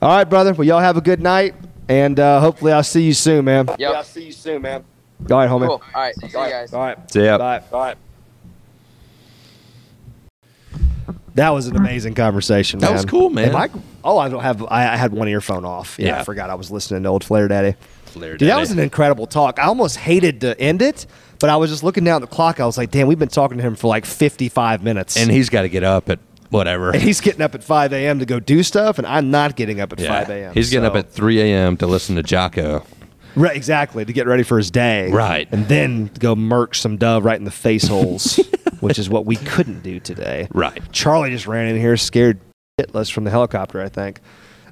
All 0.01 0.09
right, 0.09 0.23
brother. 0.23 0.53
Well, 0.53 0.67
y'all 0.67 0.79
have 0.79 0.97
a 0.97 1.01
good 1.01 1.21
night, 1.21 1.53
and 1.87 2.19
uh, 2.19 2.39
hopefully 2.39 2.71
I'll 2.71 2.83
see 2.83 3.03
you 3.03 3.13
soon, 3.13 3.45
man. 3.45 3.67
Yeah, 3.77 3.91
I'll 3.91 4.03
see 4.03 4.25
you 4.25 4.31
soon, 4.31 4.63
man. 4.63 4.83
All 5.29 5.37
right, 5.37 5.49
homie. 5.49 5.67
Cool. 5.67 5.81
All 5.93 6.01
right, 6.01 6.15
see 6.15 6.27
you 6.27 6.33
guys. 6.33 6.73
All 6.73 6.81
right, 6.81 7.11
see 7.11 7.23
ya. 7.23 7.37
Bye. 7.37 7.59
Bye. 7.71 7.95
That 11.35 11.49
was 11.49 11.67
an 11.67 11.75
amazing 11.75 12.15
conversation. 12.15 12.79
Man. 12.79 12.89
That 12.89 12.93
was 12.93 13.05
cool, 13.05 13.29
man. 13.29 13.53
I, 13.53 13.69
oh, 14.05 14.17
I 14.17 14.29
don't 14.29 14.41
have. 14.41 14.63
I, 14.63 14.93
I 14.93 14.95
had 14.95 15.11
one 15.11 15.27
earphone 15.27 15.65
off. 15.65 15.97
Yeah, 15.99 16.07
yeah, 16.07 16.21
I 16.21 16.23
forgot 16.23 16.49
I 16.49 16.55
was 16.55 16.71
listening 16.71 17.03
to 17.03 17.09
old 17.09 17.25
Flair 17.25 17.49
Daddy. 17.49 17.75
Flair 18.05 18.31
Daddy. 18.31 18.37
Dude, 18.37 18.49
that 18.49 18.59
was 18.59 18.71
an 18.71 18.79
incredible 18.79 19.27
talk. 19.27 19.59
I 19.59 19.63
almost 19.63 19.97
hated 19.97 20.41
to 20.41 20.57
end 20.59 20.81
it, 20.81 21.05
but 21.39 21.49
I 21.49 21.57
was 21.57 21.69
just 21.69 21.83
looking 21.83 22.05
down 22.05 22.23
at 22.23 22.29
the 22.29 22.33
clock. 22.33 22.61
I 22.61 22.65
was 22.65 22.77
like, 22.77 22.89
damn, 22.89 23.07
we've 23.07 23.19
been 23.19 23.27
talking 23.27 23.57
to 23.57 23.63
him 23.63 23.75
for 23.75 23.87
like 23.87 24.05
55 24.05 24.81
minutes. 24.81 25.17
And 25.17 25.29
he's 25.29 25.49
got 25.49 25.63
to 25.63 25.69
get 25.69 25.83
up 25.83 26.09
at 26.09 26.19
whatever. 26.51 26.91
And 26.91 27.01
he's 27.01 27.19
getting 27.19 27.41
up 27.41 27.53
at 27.53 27.65
5 27.65 27.91
a.m. 27.91 28.19
to 28.19 28.25
go 28.25 28.39
do 28.39 28.63
stuff, 28.63 28.97
and 28.97 29.05
I'm 29.05 29.29
not 29.29 29.57
getting 29.57 29.81
up 29.81 29.91
at 29.91 29.99
yeah. 29.99 30.19
5 30.21 30.29
a.m. 30.29 30.53
He's 30.53 30.69
getting 30.69 30.85
so. 30.85 30.91
up 30.91 30.95
at 30.95 31.11
3 31.11 31.41
a.m. 31.41 31.75
to 31.77 31.87
listen 31.87 32.15
to 32.15 32.23
Jocko. 32.23 32.85
Right, 33.35 33.55
exactly, 33.55 34.05
to 34.05 34.13
get 34.13 34.27
ready 34.27 34.43
for 34.43 34.57
his 34.57 34.71
day. 34.71 35.11
Right. 35.11 35.47
And 35.51 35.67
then 35.67 36.07
go 36.19 36.35
murk 36.35 36.75
some 36.75 36.97
dove 36.97 37.25
right 37.25 37.37
in 37.37 37.43
the 37.43 37.51
face 37.51 37.87
holes, 37.87 38.37
which 38.79 38.97
is 38.97 39.09
what 39.09 39.25
we 39.25 39.35
couldn't 39.35 39.81
do 39.83 39.99
today. 39.99 40.47
Right. 40.53 40.81
Charlie 40.91 41.31
just 41.31 41.47
ran 41.47 41.67
in 41.67 41.79
here 41.79 41.97
scared 41.97 42.39
shitless 42.79 43.11
from 43.11 43.23
the 43.23 43.31
helicopter, 43.31 43.81
I 43.81 43.89
think. 43.89 44.21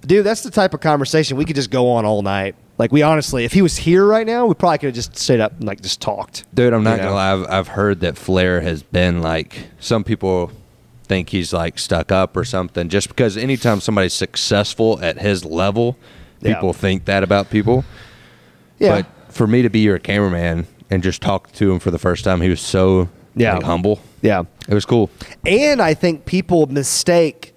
Dude, 0.05 0.25
that's 0.25 0.43
the 0.43 0.51
type 0.51 0.73
of 0.73 0.81
conversation 0.81 1.37
we 1.37 1.45
could 1.45 1.55
just 1.55 1.71
go 1.71 1.91
on 1.91 2.05
all 2.05 2.21
night. 2.21 2.55
Like 2.77 2.91
we 2.91 3.01
honestly, 3.01 3.45
if 3.45 3.53
he 3.53 3.61
was 3.61 3.77
here 3.77 4.05
right 4.05 4.25
now, 4.25 4.45
we 4.45 4.55
probably 4.55 4.79
could 4.79 4.87
have 4.87 4.95
just 4.95 5.15
stayed 5.15 5.39
up 5.39 5.53
and 5.53 5.63
like 5.63 5.81
just 5.81 6.01
talked. 6.01 6.43
Dude, 6.53 6.73
I'm 6.73 6.83
not 6.83 6.97
gonna 6.97 7.13
lie. 7.13 7.31
I've, 7.31 7.49
I've 7.49 7.67
heard 7.69 8.01
that 8.01 8.17
Flair 8.17 8.61
has 8.61 8.83
been 8.83 9.21
like 9.21 9.67
some 9.79 10.03
people 10.03 10.51
think 11.03 11.29
he's 11.29 11.53
like 11.53 11.77
stuck 11.79 12.11
up 12.11 12.35
or 12.35 12.43
something. 12.43 12.89
Just 12.89 13.07
because 13.07 13.37
anytime 13.37 13.79
somebody's 13.79 14.13
successful 14.13 14.99
at 15.01 15.19
his 15.19 15.45
level, 15.45 15.97
people 16.41 16.69
yeah. 16.69 16.73
think 16.73 17.05
that 17.05 17.23
about 17.23 17.49
people. 17.49 17.85
Yeah. 18.83 19.01
But 19.01 19.33
for 19.33 19.47
me 19.47 19.61
to 19.61 19.69
be 19.69 19.79
your 19.79 19.97
cameraman 19.97 20.67
and 20.89 21.01
just 21.01 21.21
talk 21.21 21.51
to 21.53 21.71
him 21.71 21.79
for 21.79 21.89
the 21.89 21.97
first 21.97 22.23
time, 22.23 22.41
he 22.41 22.49
was 22.49 22.61
so 22.61 23.09
yeah. 23.35 23.55
Like, 23.55 23.63
humble. 23.63 23.99
Yeah. 24.21 24.43
It 24.67 24.73
was 24.73 24.85
cool. 24.85 25.09
And 25.45 25.81
I 25.81 25.93
think 25.93 26.25
people 26.25 26.67
mistake 26.67 27.55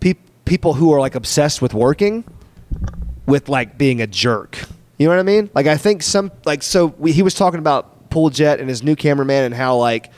pe- 0.00 0.14
people 0.44 0.74
who 0.74 0.92
are 0.92 1.00
like 1.00 1.14
obsessed 1.14 1.62
with 1.62 1.74
working 1.74 2.24
with 3.26 3.48
like 3.48 3.78
being 3.78 4.00
a 4.00 4.06
jerk. 4.06 4.58
You 4.98 5.06
know 5.06 5.12
what 5.12 5.20
I 5.20 5.22
mean? 5.22 5.50
Like 5.54 5.66
I 5.66 5.76
think 5.76 6.02
some 6.02 6.30
like 6.44 6.62
so 6.62 6.86
we, 6.98 7.12
he 7.12 7.22
was 7.22 7.34
talking 7.34 7.58
about 7.58 8.10
Pool 8.10 8.30
Jet 8.30 8.60
and 8.60 8.68
his 8.68 8.82
new 8.82 8.96
cameraman 8.96 9.44
and 9.44 9.54
how 9.54 9.76
like 9.76 10.10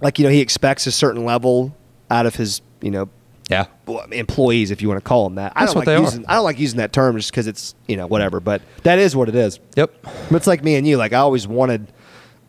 like 0.00 0.18
you 0.18 0.24
know 0.24 0.30
he 0.30 0.40
expects 0.40 0.86
a 0.86 0.92
certain 0.92 1.24
level 1.24 1.76
out 2.10 2.26
of 2.26 2.34
his 2.34 2.60
you 2.82 2.90
know 2.90 3.08
yeah 3.48 3.66
employees 4.12 4.70
if 4.70 4.82
you 4.82 4.88
want 4.88 5.02
to 5.02 5.08
call 5.08 5.24
them 5.24 5.36
that. 5.36 5.54
That's 5.54 5.62
I 5.62 5.66
don't 5.66 5.74
what 5.74 5.86
like 5.86 5.96
they 5.96 6.02
using, 6.02 6.24
are. 6.26 6.30
I 6.30 6.34
don't 6.34 6.44
like 6.44 6.58
using 6.58 6.78
that 6.78 6.92
term 6.92 7.16
just 7.16 7.30
because 7.30 7.46
it's 7.46 7.74
you 7.86 7.96
know 7.96 8.06
whatever, 8.06 8.40
but 8.40 8.62
that 8.82 8.98
is 8.98 9.16
what 9.16 9.28
it 9.28 9.34
is. 9.34 9.58
Yep. 9.76 9.94
But 10.02 10.36
it's 10.36 10.46
like 10.46 10.62
me 10.62 10.76
and 10.76 10.86
you. 10.86 10.96
Like 10.96 11.12
I 11.12 11.18
always 11.18 11.46
wanted 11.48 11.92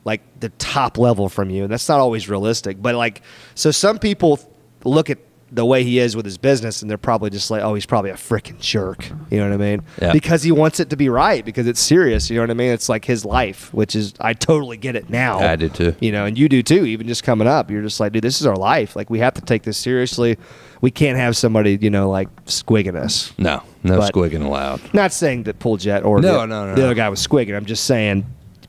like 0.03 0.21
the 0.39 0.49
top 0.49 0.97
level 0.97 1.29
from 1.29 1.49
you, 1.49 1.63
and 1.63 1.71
that's 1.71 1.87
not 1.87 1.99
always 1.99 2.29
realistic. 2.29 2.81
But 2.81 2.95
like 2.95 3.21
so, 3.55 3.71
some 3.71 3.99
people 3.99 4.39
look 4.83 5.09
at 5.09 5.19
the 5.51 5.65
way 5.65 5.83
he 5.83 5.99
is 5.99 6.15
with 6.15 6.25
his 6.25 6.37
business, 6.37 6.81
and 6.81 6.89
they're 6.89 6.97
probably 6.97 7.29
just 7.29 7.49
like, 7.49 7.63
oh, 7.63 7.73
he's 7.73 7.85
probably 7.85 8.11
a 8.11 8.15
freaking 8.15 8.59
jerk. 8.59 9.09
You 9.31 9.39
know 9.39 9.49
what 9.49 9.53
I 9.53 9.57
mean? 9.57 9.81
Yeah. 10.01 10.13
Because 10.13 10.43
he 10.43 10.51
wants 10.51 10.79
it 10.79 10.91
to 10.91 10.95
be 10.95 11.09
right, 11.09 11.43
because 11.43 11.67
it's 11.67 11.79
serious. 11.79 12.29
You 12.29 12.35
know 12.35 12.43
what 12.43 12.51
I 12.51 12.55
mean? 12.55 12.71
It's 12.71 12.89
like 12.89 13.05
his 13.05 13.25
life, 13.25 13.73
which 13.73 13.95
is 13.95 14.13
I 14.19 14.33
totally 14.33 14.77
get 14.77 14.95
it 14.95 15.09
now. 15.09 15.39
I 15.39 15.55
do 15.55 15.69
too. 15.69 15.95
You 15.99 16.11
know, 16.11 16.25
and 16.25 16.37
you 16.37 16.49
do 16.49 16.61
too. 16.61 16.85
Even 16.85 17.07
just 17.07 17.23
coming 17.23 17.47
up, 17.47 17.71
you're 17.71 17.81
just 17.81 17.99
like, 17.99 18.11
dude, 18.11 18.23
this 18.23 18.41
is 18.41 18.47
our 18.47 18.55
life. 18.55 18.95
Like 18.95 19.09
we 19.09 19.19
have 19.19 19.33
to 19.35 19.41
take 19.41 19.63
this 19.63 19.77
seriously. 19.77 20.37
We 20.81 20.91
can't 20.91 21.17
have 21.17 21.35
somebody, 21.35 21.77
you 21.81 21.89
know, 21.89 22.09
like 22.09 22.29
squigging 22.45 22.95
us. 22.95 23.33
No, 23.37 23.61
no 23.83 23.97
But- 23.97 24.13
squigging 24.13 24.45
allowed. 24.45 24.81
Not 24.93 25.11
saying 25.11 25.43
that 25.43 25.59
Pull 25.59 25.77
Jet 25.77 26.03
or 26.03 26.21
No, 26.21 26.39
the, 26.39 26.45
no, 26.45 26.65
no, 26.67 26.75
the 26.75 26.83
other 26.85 26.93
guy 26.95 27.09
was 27.09 27.25
squigging. 27.25 27.55
I'm 27.55 27.65
just 27.65 27.83
saying 27.85 28.25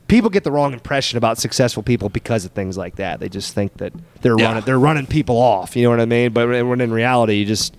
people 0.07 0.29
get 0.29 0.43
the 0.43 0.51
wrong 0.51 0.73
impression 0.73 1.17
about 1.17 1.37
successful 1.37 1.83
people 1.83 2.09
because 2.09 2.43
of 2.43 2.51
things 2.51 2.77
like 2.77 2.97
that. 2.97 3.19
They 3.21 3.29
just 3.29 3.55
think 3.55 3.77
that 3.77 3.93
they're 4.21 4.37
Yeah. 4.37 4.47
running 4.47 4.63
they're 4.65 4.79
running 4.79 5.05
people 5.05 5.37
off. 5.37 5.75
You 5.75 5.83
know 5.83 5.89
what 5.89 6.01
I 6.01 6.05
mean? 6.05 6.31
But 6.33 6.49
when 6.49 6.67
when 6.69 6.81
in 6.81 6.91
reality, 6.91 7.35
you 7.35 7.45
just 7.45 7.77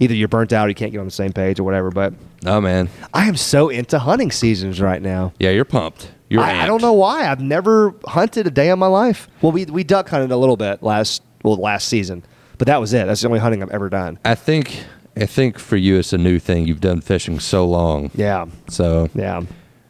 either 0.00 0.14
you're 0.14 0.28
burnt 0.28 0.52
out, 0.52 0.66
or 0.66 0.68
you 0.68 0.74
can't 0.74 0.92
get 0.92 0.98
on 0.98 1.04
the 1.04 1.10
same 1.10 1.32
page, 1.32 1.58
or 1.58 1.64
whatever. 1.64 1.90
But 1.90 2.14
Oh 2.46 2.60
man, 2.60 2.88
I 3.12 3.26
am 3.26 3.36
so 3.36 3.70
into 3.70 3.98
hunting 3.98 4.30
seasons 4.30 4.80
right 4.80 5.02
now. 5.02 5.32
yeah, 5.40 5.50
you're 5.50 5.64
pumped. 5.64 6.12
You're. 6.30 6.42
I, 6.42 6.62
I 6.62 6.66
don't 6.66 6.80
know 6.82 6.92
why. 6.92 7.28
I've 7.30 7.40
never 7.40 7.94
hunted 8.06 8.46
a 8.46 8.50
day 8.50 8.70
in 8.70 8.78
my 8.78 8.86
life. 8.86 9.28
Well, 9.42 9.50
we 9.52 9.64
we 9.64 9.82
duck 9.82 10.08
hunted 10.08 10.30
a 10.30 10.36
little 10.36 10.56
bit 10.56 10.82
last 10.82 11.22
well 11.42 11.56
last 11.56 11.88
season, 11.88 12.22
but 12.58 12.66
that 12.66 12.80
was 12.80 12.92
it. 12.92 13.06
That's 13.06 13.20
the 13.20 13.28
only 13.28 13.40
hunting 13.40 13.62
I've 13.62 13.70
ever 13.70 13.88
done. 13.88 14.18
I 14.24 14.34
think. 14.34 14.84
I 15.16 15.26
think 15.26 15.60
for 15.60 15.76
you, 15.76 15.96
it's 15.98 16.12
a 16.12 16.18
new 16.18 16.40
thing. 16.40 16.66
You've 16.66 16.80
done 16.80 17.00
fishing 17.00 17.38
so 17.38 17.64
long, 17.64 18.10
Yeah, 18.16 18.46
so 18.68 19.08
yeah. 19.14 19.42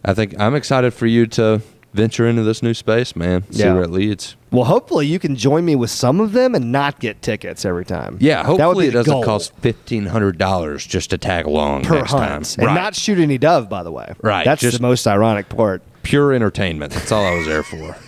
I 0.04 0.12
think 0.12 0.38
I'm 0.38 0.54
excited 0.54 0.92
for 0.92 1.06
you 1.06 1.26
to 1.28 1.62
venture 1.94 2.26
into 2.28 2.42
this 2.42 2.62
new 2.62 2.74
space, 2.74 3.16
man. 3.16 3.50
See 3.50 3.60
Yeah. 3.62 3.72
where 3.72 3.84
it 3.84 3.90
leads. 3.90 4.36
Well, 4.50 4.64
hopefully 4.64 5.06
you 5.06 5.18
can 5.18 5.34
join 5.34 5.64
me 5.64 5.76
with 5.76 5.88
some 5.90 6.20
of 6.20 6.32
them 6.32 6.54
and 6.54 6.70
not 6.70 7.00
get 7.00 7.22
tickets 7.22 7.64
every 7.64 7.86
time. 7.86 8.18
Yeah, 8.20 8.44
hopefully 8.44 8.88
it 8.88 8.90
doesn't 8.90 9.10
goal 9.10 9.24
cost 9.24 9.54
fifteen 9.62 10.04
hundred 10.06 10.36
dollars 10.36 10.84
just 10.86 11.08
to 11.10 11.16
tag 11.18 11.46
along 11.46 11.84
per 11.84 11.94
next 11.94 12.10
hunt 12.10 12.22
time. 12.22 12.42
and 12.58 12.66
right. 12.66 12.74
not 12.74 12.94
shoot 12.94 13.18
any 13.18 13.38
dove. 13.38 13.70
By 13.70 13.82
the 13.82 13.90
way, 13.92 14.12
Right, 14.22 14.44
That's 14.44 14.60
just- 14.60 14.76
the 14.76 14.82
most 14.82 15.06
ironic 15.06 15.48
part. 15.48 15.80
pure 16.02 16.34
entertainment. 16.34 16.92
That's 16.92 17.10
all 17.10 17.24
I 17.24 17.34
was 17.34 17.46
there 17.46 17.62
for. 17.62 17.96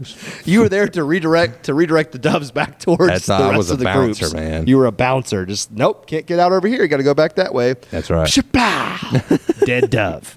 You 0.44 0.60
were 0.60 0.68
there 0.68 0.88
to 0.88 1.04
redirect 1.04 1.64
to 1.66 1.74
redirect 1.74 2.12
the 2.12 2.18
doves 2.18 2.50
back 2.50 2.78
towards 2.78 3.06
That's- 3.06 3.26
the 3.26 3.34
I 3.34 3.48
rest 3.48 3.56
was 3.58 3.70
of 3.70 3.78
the 3.78 3.84
bouncer, 3.84 4.20
groups. 4.26 4.34
man. 4.34 4.66
You 4.66 4.78
were 4.78 4.86
a 4.86 4.92
bouncer. 4.92 5.44
Just 5.46 5.70
nope, 5.70 6.06
can't 6.06 6.26
get 6.26 6.38
out 6.38 6.52
over 6.52 6.66
here. 6.66 6.82
You 6.82 6.88
got 6.88 6.96
to 6.98 7.02
go 7.02 7.14
back 7.14 7.34
that 7.36 7.52
way. 7.54 7.74
That's 7.90 8.10
right. 8.10 8.26
Shapah! 8.28 9.64
Dead 9.66 9.90
dove. 9.90 10.36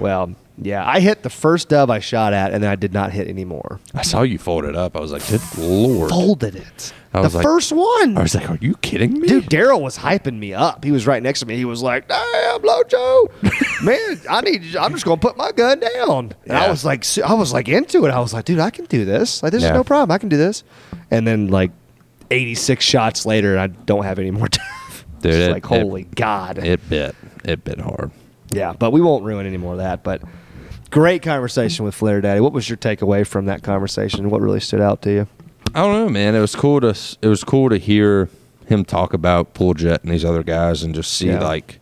Well, 0.00 0.34
yeah, 0.60 0.86
I 0.88 1.00
hit 1.00 1.22
the 1.22 1.30
first 1.30 1.68
dove 1.68 1.90
I 1.90 1.98
shot 1.98 2.32
at, 2.32 2.52
and 2.52 2.62
then 2.62 2.70
I 2.70 2.76
did 2.76 2.92
not 2.92 3.12
hit 3.12 3.28
any 3.28 3.44
more. 3.44 3.78
I 3.94 4.02
saw 4.02 4.22
you 4.22 4.38
fold 4.38 4.64
it 4.64 4.74
up. 4.76 4.96
I 4.96 5.00
was 5.00 5.12
like, 5.12 5.26
good 5.28 5.40
lord. 5.58 6.10
Folded 6.10 6.56
it. 6.56 6.92
I 7.12 7.18
the 7.20 7.24
was 7.24 7.34
like- 7.34 7.42
first 7.44 7.72
one. 7.72 8.16
I 8.18 8.22
was 8.22 8.34
like, 8.34 8.48
are 8.50 8.58
you 8.60 8.74
kidding 8.76 9.18
me? 9.20 9.28
Dude, 9.28 9.44
Daryl 9.46 9.80
was 9.80 9.98
hyping 9.98 10.38
me 10.38 10.52
up. 10.54 10.84
He 10.84 10.92
was 10.92 11.06
right 11.06 11.22
next 11.22 11.40
to 11.40 11.46
me. 11.46 11.56
He 11.56 11.64
was 11.64 11.82
like, 11.82 12.08
"Damn, 12.08 12.60
Lojo, 12.60 13.30
man, 13.84 14.20
I 14.28 14.40
need. 14.42 14.76
I'm 14.76 14.92
just 14.92 15.04
gonna 15.04 15.16
put 15.20 15.36
my 15.36 15.52
gun 15.52 15.80
down." 15.80 16.32
And 16.44 16.56
I 16.56 16.64
Yeah. 16.64 16.70
was 16.70 16.84
like, 16.84 17.04
I 17.18 17.32
was 17.34 17.52
like 17.52 17.68
into 17.68 18.04
it. 18.06 18.10
I 18.10 18.20
was 18.20 18.34
like, 18.34 18.44
"Dude, 18.44 18.58
I 18.58 18.70
can 18.70 18.84
do 18.86 19.04
this. 19.06 19.42
Like, 19.42 19.52
this 19.52 19.62
Yeah. 19.62 19.68
is 19.70 19.74
no 19.74 19.84
problem. 19.84 20.14
I 20.14 20.18
can 20.18 20.28
do 20.28 20.36
this." 20.36 20.62
And 21.10 21.26
then 21.26 21.48
like 21.48 21.70
86 22.30 22.84
shots 22.84 23.24
later, 23.26 23.52
and 23.56 23.60
I 23.60 23.66
don't 23.68 24.04
have 24.04 24.18
any 24.18 24.30
more. 24.30 24.48
Dove. 24.48 25.04
Dude, 25.22 25.34
It's 25.34 25.48
it- 25.48 25.52
like 25.52 25.64
holy 25.64 26.04
god. 26.04 26.58
It 26.58 26.86
bit. 26.88 27.14
It 27.44 27.64
bit 27.64 27.80
hard. 27.80 28.10
yeah, 28.50 28.72
but 28.78 28.90
we 28.90 29.00
won't 29.00 29.24
ruin 29.24 29.46
any 29.46 29.56
more 29.56 29.72
of 29.72 29.78
that. 29.78 30.02
But 30.02 30.22
great 30.90 31.22
conversation 31.22 31.84
with 31.84 31.94
Flair 31.94 32.20
Daddy. 32.20 32.40
What 32.40 32.52
was 32.52 32.68
your 32.68 32.76
takeaway 32.76 33.26
from 33.26 33.46
that 33.46 33.62
conversation? 33.62 34.30
What 34.30 34.40
really 34.40 34.60
stood 34.60 34.80
out 34.80 35.02
to 35.02 35.10
you? 35.12 35.26
I 35.74 35.82
don't 35.82 35.92
know, 35.92 36.08
man. 36.08 36.34
It 36.34 36.40
was 36.40 36.54
cool 36.54 36.80
to 36.80 36.94
it 37.22 37.28
was 37.28 37.44
cool 37.44 37.68
to 37.70 37.76
hear 37.78 38.28
him 38.66 38.84
talk 38.84 39.12
about 39.12 39.54
Pull 39.54 39.74
Jet 39.74 40.02
and 40.02 40.12
these 40.12 40.24
other 40.24 40.42
guys, 40.42 40.82
and 40.82 40.94
just 40.94 41.12
see 41.12 41.26
Yeah. 41.28 41.42
like 41.42 41.80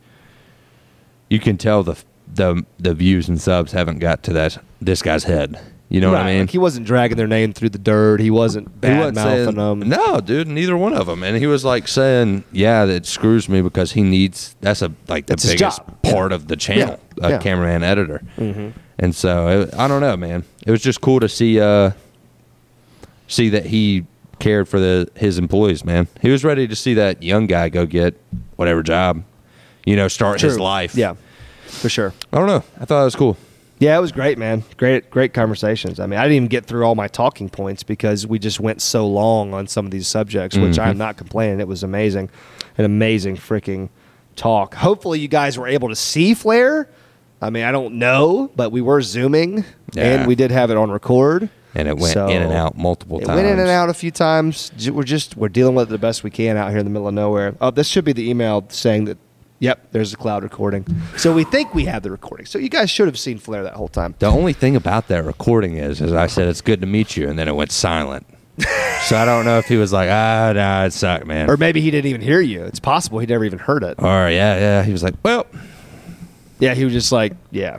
you 1.31 1.39
can 1.39 1.57
tell 1.57 1.83
the 1.83 1.97
the 2.33 2.65
the 2.79 2.95
views 2.95 3.29
and 3.29 3.41
subs 3.41 3.73
haven't 3.73 3.99
got 3.99 4.23
to 4.25 4.33
that 4.33 4.59
this 4.81 5.03
guy's 5.03 5.25
head. 5.25 5.59
You 5.91 6.01
know 6.01 6.11
what 6.13 6.23
I 6.23 6.27
mean? 6.33 6.41
Like 6.41 6.51
he 6.51 6.59
wasn't 6.59 6.87
dragging 6.87 7.17
their 7.17 7.27
name 7.27 7.53
through 7.53 7.69
the 7.69 7.79
dirt. 7.79 8.19
He 8.21 8.31
wasn't 8.31 8.69
He 8.69 8.75
bad 8.81 9.15
wasn't 9.15 9.57
mouthing 9.57 9.81
them. 9.81 9.89
No, 9.89 10.21
dude, 10.21 10.49
neither 10.49 10.77
one 10.77 10.95
of 10.95 11.07
them. 11.07 11.23
And 11.23 11.37
he 11.37 11.47
was 11.47 11.65
like 11.65 11.87
saying, 11.87 12.43
"Yeah, 12.53 12.85
that 12.87 13.07
screws 13.07 13.49
me 13.49 13.61
because 13.61 13.93
he 13.93 14.03
needs 14.03 14.57
that's 14.61 14.83
a 14.83 14.93
like 15.09 15.27
the 15.27 15.33
That's 15.33 15.47
biggest 15.47 15.83
part 16.03 16.33
of 16.33 16.49
the 16.49 16.57
channel, 16.57 16.99
Yeah, 17.19 17.27
a 17.27 17.31
yeah. 17.33 17.39
cameraman 17.39 17.83
editor." 17.85 18.23
Mm-hmm. 18.39 18.71
And 18.99 19.15
so 19.15 19.49
it, 19.63 19.75
I 19.75 19.87
don't 19.87 20.01
know, 20.01 20.17
man. 20.17 20.45
It 20.67 20.71
was 20.71 20.83
just 20.83 21.01
cool 21.01 21.21
to 21.21 21.29
see 21.29 21.61
uh 21.61 21.91
see 23.29 23.51
that 23.51 23.67
he 23.67 24.07
cared 24.39 24.69
for 24.69 24.81
the 24.81 25.09
his 25.15 25.39
employees, 25.39 25.85
man. 25.85 26.09
He 26.23 26.31
was 26.31 26.45
ready 26.45 26.67
to 26.67 26.75
see 26.75 26.95
that 26.95 27.23
young 27.23 27.47
guy 27.47 27.69
go 27.69 27.87
get 27.87 28.19
whatever 28.57 28.83
job, 28.83 29.23
you 29.85 29.97
know, 29.97 30.09
start 30.09 30.41
his 30.41 30.59
life. 30.59 30.95
Yeah, 30.95 31.15
for 31.67 31.89
sure. 31.89 32.13
I 32.33 32.39
don't 32.39 32.47
know. 32.49 32.65
I 32.81 32.85
thought 32.85 33.03
it 33.03 33.05
was 33.05 33.17
cool. 33.17 33.37
Yeah, 33.81 33.97
it 33.99 34.01
was 34.01 34.13
great, 34.13 34.39
man. 34.39 34.63
Great, 34.77 35.11
great 35.11 35.35
conversations. 35.35 35.99
I 35.99 36.07
mean, 36.07 36.19
I 36.19 36.23
didn't 36.23 36.37
even 36.37 36.49
get 36.49 36.65
through 36.65 36.85
all 36.85 36.95
my 36.95 37.09
talking 37.09 37.49
points 37.49 37.83
because 37.83 38.27
we 38.27 38.39
just 38.39 38.61
went 38.61 38.81
so 38.81 39.07
long 39.07 39.53
on 39.53 39.67
some 39.67 39.85
of 39.85 39.91
these 39.91 40.07
subjects, 40.07 40.57
which 40.57 40.77
Mhm. 40.77 40.87
I'm 40.87 40.99
not 40.99 41.17
complaining. 41.17 41.61
It 41.61 41.67
was 41.69 41.83
amazing, 41.83 42.31
an 42.79 42.85
amazing 42.85 43.37
freaking 43.37 43.89
talk. 44.37 44.75
Hopefully, 44.77 45.19
you 45.19 45.29
guys 45.29 45.59
were 45.59 45.67
able 45.67 45.89
to 45.89 45.97
see 45.97 46.35
Flair. 46.35 46.89
I 47.43 47.51
mean, 47.51 47.65
I 47.65 47.73
don't 47.73 47.95
know, 47.97 48.51
but 48.57 48.71
we 48.73 48.81
were 48.81 49.03
zooming, 49.03 49.65
Yeah. 49.93 50.05
and 50.05 50.27
we 50.27 50.35
did 50.35 50.51
have 50.51 50.71
it 50.71 50.77
on 50.77 50.91
record. 50.91 51.49
And 51.77 51.89
it 51.89 51.99
went 51.99 52.15
So, 52.15 52.29
in 52.29 52.41
and 52.41 52.53
out 52.53 52.79
multiple 52.79 53.19
It 53.19 53.25
times. 53.25 53.37
went 53.37 53.49
in 53.49 53.59
and 53.59 53.69
out 53.69 53.89
a 53.89 53.95
few 53.95 54.13
times. 54.13 54.71
We're 54.93 55.03
just 55.03 55.37
we're 55.37 55.49
dealing 55.49 55.75
with 55.75 55.89
it 55.89 55.91
the 55.91 55.99
best 55.99 56.23
we 56.23 56.31
can 56.31 56.57
out 56.57 56.71
here 56.71 56.79
in 56.79 56.85
the 56.85 56.91
middle 56.91 57.09
of 57.09 57.15
nowhere. 57.15 57.55
Oh, 57.61 57.73
this 57.73 57.89
should 57.89 58.05
be 58.05 58.13
the 58.13 58.31
email 58.31 58.65
saying 58.69 59.07
that. 59.07 59.19
Yep, 59.61 59.93
there's 59.93 60.11
the 60.11 60.17
cloud 60.17 60.43
recording. 60.43 60.85
So 61.17 61.33
we 61.33 61.45
think 61.45 61.75
we 61.75 61.85
have 61.87 62.03
the 62.03 62.11
recording. 62.11 62.47
So 62.47 62.59
you 62.59 62.69
guys 62.69 62.91
should 62.91 63.07
have 63.07 63.19
seen 63.19 63.39
Flair 63.39 63.63
that 63.63 63.75
whole 63.75 63.89
time. 63.89 64.15
The 64.19 64.27
only 64.27 64.53
thing 64.53 64.77
about 64.77 65.09
that 65.09 65.25
recording 65.25 65.77
is, 65.77 66.03
as 66.03 66.13
I 66.13 66.27
said 66.27 66.49
it's 66.49 66.61
good 66.61 66.81
to 66.81 66.87
meet 66.87 67.17
you, 67.17 67.29
and 67.29 67.39
then 67.39 67.49
it 67.49 67.55
went 67.55 67.73
silent. 67.73 68.27
so 68.59 69.17
I 69.17 69.25
don't 69.25 69.45
know 69.45 69.59
if 69.59 69.67
he 69.67 69.77
was 69.77 69.93
like, 69.93 70.11
ah, 70.11 70.53
nah, 70.55 70.85
it 70.85 70.93
sucked, 70.93 71.27
man. 71.27 71.49
Or 71.49 71.57
maybe 71.57 71.81
he 71.81 71.91
didn't 71.91 72.09
even 72.09 72.21
hear 72.21 72.41
you. 72.41 72.65
It's 72.65 72.81
possible 72.81 73.21
he 73.21 73.27
never 73.27 73.45
even 73.45 73.59
heard 73.59 73.83
it. 73.85 73.95
Or 73.99 74.29
yeah, 74.29 74.59
yeah. 74.59 74.83
He 74.83 74.93
was 74.93 75.03
like, 75.03 75.15
well, 75.23 75.47
Yeah, 76.59 76.75
he 76.75 76.85
was 76.85 76.93
just 76.93 77.13
like, 77.13 77.33
yeah, 77.51 77.79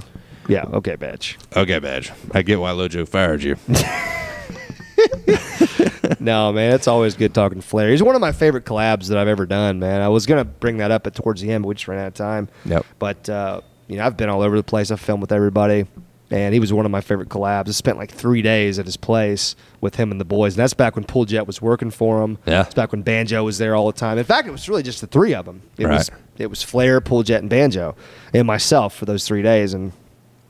yeah, 0.49 0.63
okay, 0.73 0.95
bitch. 0.97 1.35
okay, 1.55 1.79
badge. 1.79 2.11
I 2.33 2.41
get 2.41 2.59
why 2.59 2.71
Lojo 2.71 3.07
fired 3.07 3.43
you. 3.43 3.57
no, 6.19 6.51
man, 6.53 6.73
it's 6.73 6.87
always 6.87 7.15
good 7.15 7.33
talking 7.33 7.59
to 7.61 7.65
Flair. 7.67 7.89
He's 7.89 8.03
one 8.03 8.15
of 8.15 8.21
my 8.21 8.31
favorite 8.31 8.65
collabs 8.65 9.07
that 9.09 9.17
I've 9.17 9.27
ever 9.27 9.45
done, 9.45 9.79
man. 9.79 10.01
I 10.01 10.09
was 10.09 10.25
gonna 10.25 10.45
bring 10.45 10.77
that 10.77 10.91
up 10.91 11.05
at 11.07 11.15
towards 11.15 11.41
the 11.41 11.51
end, 11.51 11.63
but 11.63 11.69
we 11.69 11.75
just 11.75 11.87
ran 11.87 11.99
out 11.99 12.07
of 12.07 12.13
time. 12.13 12.49
Yep. 12.65 12.85
But 12.99 13.29
uh, 13.29 13.61
you 13.87 13.97
know, 13.97 14.05
I've 14.05 14.17
been 14.17 14.29
all 14.29 14.41
over 14.41 14.55
the 14.57 14.63
place. 14.63 14.91
I've 14.91 14.99
filmed 14.99 15.21
with 15.21 15.31
everybody, 15.31 15.85
and 16.31 16.53
he 16.53 16.59
was 16.59 16.73
one 16.73 16.85
of 16.85 16.91
my 16.91 17.01
favorite 17.01 17.29
collabs. 17.29 17.67
I 17.67 17.71
spent 17.71 17.97
like 17.97 18.11
three 18.11 18.41
days 18.41 18.79
at 18.79 18.85
his 18.85 18.97
place 18.97 19.55
with 19.81 19.95
him 19.95 20.11
and 20.11 20.19
the 20.19 20.25
boys, 20.25 20.53
and 20.55 20.59
that's 20.61 20.73
back 20.73 20.95
when 20.95 21.05
Pull 21.05 21.25
Jet 21.25 21.45
was 21.47 21.61
working 21.61 21.91
for 21.91 22.21
him. 22.23 22.37
Yeah. 22.45 22.61
it's 22.63 22.73
back 22.73 22.91
when 22.91 23.01
Banjo 23.03 23.43
was 23.43 23.57
there 23.57 23.75
all 23.75 23.85
the 23.87 23.97
time. 23.97 24.17
In 24.17 24.23
fact, 24.23 24.47
it 24.47 24.51
was 24.51 24.67
really 24.67 24.83
just 24.83 25.01
the 25.01 25.07
three 25.07 25.33
of 25.35 25.45
them. 25.45 25.61
It 25.77 25.87
was 25.87 26.09
Right. 26.11 26.19
it 26.37 26.49
was 26.49 26.63
Flair, 26.63 26.99
Pull 27.01 27.23
Jet, 27.23 27.41
and 27.41 27.49
Banjo, 27.49 27.95
and 28.33 28.47
myself 28.47 28.95
for 28.95 29.05
those 29.05 29.27
three 29.27 29.41
days, 29.43 29.73
and 29.73 29.91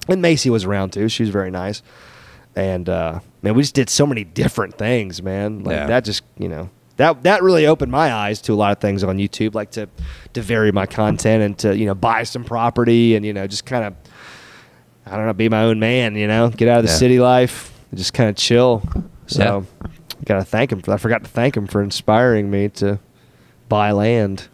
and 0.07 0.21
Macy 0.21 0.49
was 0.49 0.63
around 0.65 0.93
too. 0.93 1.09
She 1.09 1.23
was 1.23 1.30
very 1.31 1.51
nice. 1.51 1.81
And 2.55 2.88
uh, 2.88 3.19
man, 3.45 3.55
we 3.55 3.61
just 3.63 3.76
did 3.76 3.89
so 3.89 4.05
many 4.05 4.23
different 4.26 4.77
things, 4.77 5.22
man. 5.22 5.63
Like 5.63 5.76
Yeah. 5.76 5.88
that 5.88 6.03
just 6.03 6.23
you 6.38 6.49
know 6.49 6.69
that 6.97 7.23
that 7.23 7.43
really 7.43 7.65
opened 7.67 7.91
my 7.91 8.11
eyes 8.13 8.41
to 8.43 8.53
a 8.53 8.55
lot 8.55 8.72
of 8.73 8.80
things 8.80 9.03
on 9.03 9.17
YouTube, 9.17 9.55
like 9.55 9.72
to 9.72 9.88
to 10.34 10.41
vary 10.41 10.72
my 10.73 10.85
content 10.85 11.43
and 11.43 11.57
to 11.59 11.77
you 11.77 11.85
know 11.85 11.95
buy 11.95 12.23
some 12.23 12.43
property 12.43 13.15
and 13.15 13.26
you 13.26 13.31
know 13.34 13.47
just 13.47 13.65
kind 13.65 13.85
of 13.85 13.93
I 15.05 15.15
don't 15.15 15.26
know 15.27 15.34
be 15.34 15.47
my 15.49 15.63
own 15.63 15.80
man, 15.80 16.15
you 16.15 16.27
know, 16.27 16.49
get 16.49 16.67
out 16.67 16.80
of 16.80 16.85
the 16.85 16.91
Yeah. 16.91 16.97
city 16.97 17.19
life, 17.19 17.72
and 17.91 17.97
just 17.97 18.13
kind 18.13 18.30
of 18.30 18.35
chill. 18.35 18.81
So 19.27 19.65
gotta 20.26 20.43
thank 20.43 20.72
him. 20.72 20.81
For, 20.81 20.93
I 20.93 20.97
forgot 20.97 21.23
to 21.23 21.30
thank 21.30 21.55
him 21.55 21.67
for 21.67 21.81
inspiring 21.84 22.49
me 22.49 22.69
to 22.69 22.99
buy 23.69 23.91
land 23.91 24.47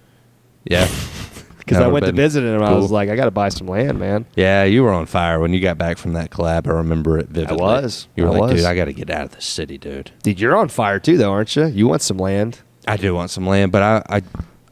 Yeah. 0.65 0.87
because 1.65 1.79
I 1.79 1.87
went 1.87 2.05
to 2.05 2.11
visit 2.11 2.43
him. 2.43 2.61
I 2.61 2.67
cool. 2.69 2.77
was 2.81 2.91
like, 2.91 3.09
I 3.09 3.15
got 3.15 3.25
to 3.25 3.31
buy 3.31 3.49
some 3.49 3.67
land, 3.67 3.99
man. 3.99 4.25
Yeah, 4.35 4.63
you 4.63 4.83
were 4.83 4.91
on 4.91 5.05
fire 5.05 5.39
when 5.39 5.53
you 5.53 5.59
got 5.59 5.77
back 5.77 5.97
from 5.97 6.13
that 6.13 6.29
collab. 6.29 6.67
I 6.67 6.71
remember 6.71 7.17
it 7.17 7.29
vividly. 7.29 7.59
I 7.59 7.63
was. 7.81 8.07
You 8.15 8.23
were 8.23 8.29
I 8.29 8.33
like, 8.33 8.41
was. 8.41 8.51
dude, 8.53 8.65
I 8.65 8.75
got 8.75 8.85
to 8.85 8.93
get 8.93 9.09
out 9.09 9.23
of 9.25 9.31
the 9.31 9.41
city, 9.41 9.77
dude. 9.77 10.11
Dude, 10.23 10.39
you're 10.39 10.55
on 10.55 10.69
fire 10.69 10.99
too, 10.99 11.17
though, 11.17 11.31
aren't 11.31 11.55
you? 11.55 11.67
You 11.67 11.87
want 11.87 12.01
some 12.01 12.17
land? 12.17 12.59
I 12.87 12.97
do 12.97 13.13
want 13.13 13.29
some 13.31 13.45
land, 13.47 13.71
but 13.71 13.81
I, 13.83 14.17
I, 14.17 14.21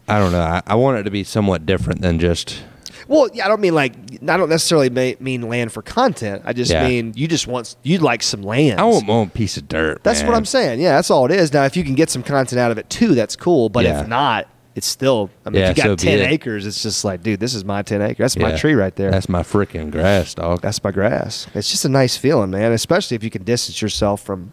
I 0.07 0.20
don't 0.20 0.32
know. 0.32 0.41
I, 0.41 0.61
I 0.66 0.76
want 0.76 0.98
it 0.99 1.03
to 1.03 1.11
be 1.11 1.24
somewhat 1.24 1.66
different 1.66 2.02
than 2.02 2.20
just. 2.20 2.64
Well, 3.07 3.28
yeah, 3.34 3.45
I 3.45 3.48
don't 3.48 3.61
mean 3.61 3.74
like 3.74 3.94
I 4.28 4.38
don't 4.38 4.49
necessarily 4.49 4.90
mean 5.20 5.41
land 5.44 5.72
for 5.72 5.82
content. 5.82 6.44
I 6.45 6.53
just 6.53 6.70
Yeah. 6.72 6.88
mean 6.88 7.14
you 7.16 7.28
just 7.28 7.48
want 7.48 7.76
you'd 7.82 8.03
like 8.03 8.22
some 8.22 8.44
land. 8.44 8.80
I 8.80 8.84
want 8.84 9.07
my 9.07 9.14
own 9.14 9.30
piece 9.32 9.57
of 9.57 9.68
dirt. 9.68 10.03
That's 10.03 10.22
what. 10.22 10.36
I'm 10.36 10.45
saying. 10.45 10.80
Yeah, 10.80 10.91
that's 10.95 11.10
all 11.10 11.26
it 11.26 11.32
is. 11.32 11.52
Now, 11.52 11.66
if 11.66 11.76
you 11.76 11.84
can 11.84 11.95
get 11.95 12.11
some 12.11 12.22
content 12.22 12.60
out 12.60 12.70
of 12.72 12.78
it 12.78 12.88
too, 12.90 13.16
that's 13.16 13.36
cool. 13.36 13.70
But 13.70 13.86
Yeah. 13.86 14.02
if 14.02 14.07
not, 14.07 14.48
it's 14.80 14.88
still. 14.88 15.30
I 15.46 15.50
mean, 15.52 15.62
Yeah, 15.62 15.70
if 15.70 15.78
you 15.78 15.84
got 15.84 16.00
be 16.00 16.04
ten 16.06 16.20
it. 16.20 16.32
acres, 16.32 16.66
it's 16.66 16.82
just 16.82 17.06
like, 17.06 17.22
dude, 17.22 17.40
this 17.40 17.54
is 17.54 17.64
my 17.64 17.82
ten 17.84 18.02
acres. 18.02 18.18
That's 18.34 18.38
my 18.38 18.56
tree 18.58 18.74
right 18.74 18.96
there. 18.96 19.12
That's 19.12 19.30
my 19.30 19.44
freaking 19.44 19.92
grass, 19.92 20.34
dog. 20.34 20.62
That's 20.62 20.84
my 20.84 20.92
grass. 20.92 21.48
It's 21.54 21.70
just 21.70 21.86
a 21.86 21.90
nice 21.90 22.18
feeling, 22.18 22.50
man. 22.50 22.72
Especially 22.72 23.16
if 23.16 23.24
you 23.24 23.30
can 23.30 23.44
distance 23.44 23.82
yourself 23.82 24.22
from 24.24 24.52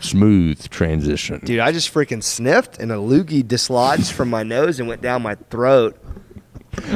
smooth 0.00 0.68
transition. 0.68 1.40
Dude, 1.44 1.60
I 1.60 1.72
just 1.72 1.92
freaking 1.92 2.22
sniffed 2.22 2.78
and 2.78 2.92
a 2.92 2.96
loogie 2.96 3.46
dislodged 3.46 4.12
from 4.12 4.28
my 4.30 4.42
nose 4.42 4.78
and 4.78 4.88
went 4.88 5.00
down 5.02 5.22
my 5.22 5.34
throat. 5.34 5.96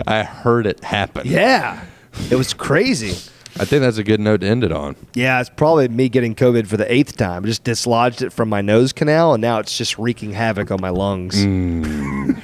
I 0.07 0.23
heard 0.25 0.67
it 0.67 0.83
happen. 0.83 1.27
Yeah. 1.27 1.85
It 2.31 2.35
was 2.37 2.53
crazy. 2.53 3.17
I 3.61 3.65
think 3.65 3.83
that's 3.83 3.99
a 3.99 4.05
good 4.05 4.21
note 4.21 4.43
to 4.43 4.47
end 4.47 4.63
it 4.63 4.71
on. 4.71 4.95
Yeah, 5.15 5.41
it's 5.41 5.51
probably 5.51 5.89
me 5.89 6.09
getting 6.09 6.35
COVID 6.35 6.67
for 6.69 6.77
the 6.77 6.91
eighth 6.93 7.17
time. 7.17 7.45
I 7.45 7.49
just 7.49 7.65
dislodged 7.65 8.23
it 8.23 8.33
from 8.33 8.49
my 8.49 8.61
nose 8.61 8.93
canal 8.93 9.35
and 9.35 9.41
now 9.41 9.59
it's 9.59 9.77
just 9.77 9.99
wreaking 9.99 10.33
havoc 10.33 10.71
on 10.71 10.81
my 10.81 10.91
lungs. 10.91 11.45
Mm. 11.45 12.41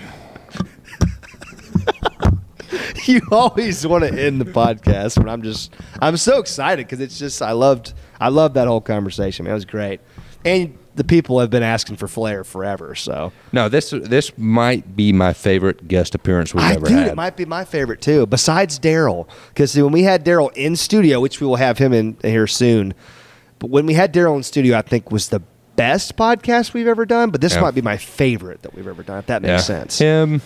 you 3.09 3.21
always 3.31 3.87
want 3.87 4.05
to 4.05 4.13
end 4.13 4.41
the 4.41 4.45
podcast 4.45 5.19
when 5.19 5.29
I'm 5.29 5.43
just 5.43 5.73
I'm 6.01 6.17
so 6.17 6.39
excited 6.39 6.87
because 6.87 7.01
it's 7.01 7.19
just 7.19 7.43
I 7.43 7.53
loved 7.53 7.93
I 8.21 8.29
loved 8.29 8.55
that 8.55 8.67
whole 8.67 8.81
conversation. 8.81 9.45
Man, 9.45 9.53
it 9.53 9.55
was 9.55 9.65
great. 9.65 10.01
And 10.45 10.77
the 10.97 11.05
people 11.05 11.41
have 11.41 11.51
been 11.51 11.63
asking 11.63 11.97
for 11.97 12.07
Flair 12.09 12.45
forever, 12.45 12.95
so 12.95 13.33
No, 13.53 13.69
this 13.69 13.91
this 13.91 14.37
might 14.39 14.95
be 14.97 15.13
my 15.13 15.33
favorite 15.33 15.89
guest 15.89 16.15
appearance 16.15 16.55
we've 16.55 16.65
I 16.65 16.75
ever 16.75 16.87
dude, 16.87 16.99
had. 16.99 17.09
it 17.09 17.17
might 17.17 17.37
be 17.37 17.45
my 17.45 17.65
favorite 17.65 18.01
too. 18.01 18.27
Besides 18.27 18.79
Daryl, 18.79 19.27
because 19.49 19.75
when 19.77 19.93
we 19.93 20.05
had 20.05 20.25
Daryl 20.25 20.53
in 20.57 20.77
studio, 20.77 21.21
which 21.21 21.41
we 21.41 21.47
will 21.47 21.57
have 21.57 21.79
him 21.79 21.93
in 21.93 22.17
here 22.23 22.47
soon, 22.47 22.95
but 23.59 23.71
when 23.71 23.87
we 23.87 23.95
had 23.95 24.13
Daryl 24.15 24.37
in 24.37 24.43
studio, 24.43 24.77
I 24.79 24.83
think 24.83 25.11
was 25.11 25.29
the 25.31 25.41
best 25.77 26.17
podcast 26.17 26.73
we've 26.75 26.87
ever 26.87 27.05
done. 27.05 27.31
But 27.31 27.41
this 27.41 27.55
Yeah. 27.55 27.63
might 27.63 27.75
be 27.75 27.83
my 27.83 27.97
favorite 27.97 28.63
that 28.63 28.75
we've 28.75 28.87
ever 28.87 29.03
done. 29.03 29.19
If 29.19 29.27
that 29.27 29.43
makes 29.43 29.51
yeah. 29.51 29.57
sense. 29.59 29.99
Him, 29.99 30.41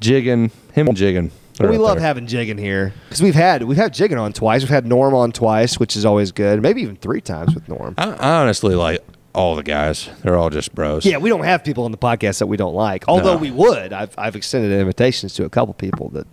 Jiggin, 0.00 0.50
him 0.72 0.88
and 0.88 0.96
Jiggin. 0.96 1.30
They're 1.58 1.70
we 1.70 1.76
love 1.78 1.98
there. 1.98 2.06
having 2.06 2.26
Jiggin 2.26 2.58
here 2.58 2.92
because 3.08 3.22
we've 3.22 3.34
had 3.34 3.62
we've 3.64 3.76
had 3.76 3.92
Jiggin 3.92 4.18
on 4.20 4.32
twice. 4.32 4.62
We've 4.62 4.70
had 4.70 4.86
Norm 4.86 5.14
on 5.14 5.32
twice, 5.32 5.78
which 5.78 5.96
is 5.96 6.04
always 6.04 6.32
good. 6.32 6.62
Maybe 6.62 6.80
even 6.82 6.96
three 6.96 7.20
times 7.20 7.54
with 7.54 7.68
Norm. 7.68 7.94
I, 7.98 8.10
I 8.10 8.40
honestly 8.40 8.74
like 8.74 9.00
all 9.34 9.54
the 9.56 9.62
guys. 9.62 10.08
They're 10.22 10.36
all 10.36 10.50
just 10.50 10.74
bros. 10.74 11.04
Yeah, 11.06 11.18
we 11.18 11.28
don't 11.28 11.44
have 11.44 11.64
people 11.64 11.84
on 11.84 11.90
the 11.92 11.98
podcast 11.98 12.38
that 12.40 12.46
we 12.46 12.56
don't 12.56 12.74
like. 12.74 13.04
Although 13.08 13.34
No. 13.34 13.38
we 13.40 13.50
would. 13.50 13.92
I've 13.92 14.14
I've 14.18 14.36
extended 14.36 14.72
invitations 14.72 15.34
to 15.34 15.44
a 15.44 15.48
couple 15.50 15.74
people 15.74 16.08
that 16.10 16.26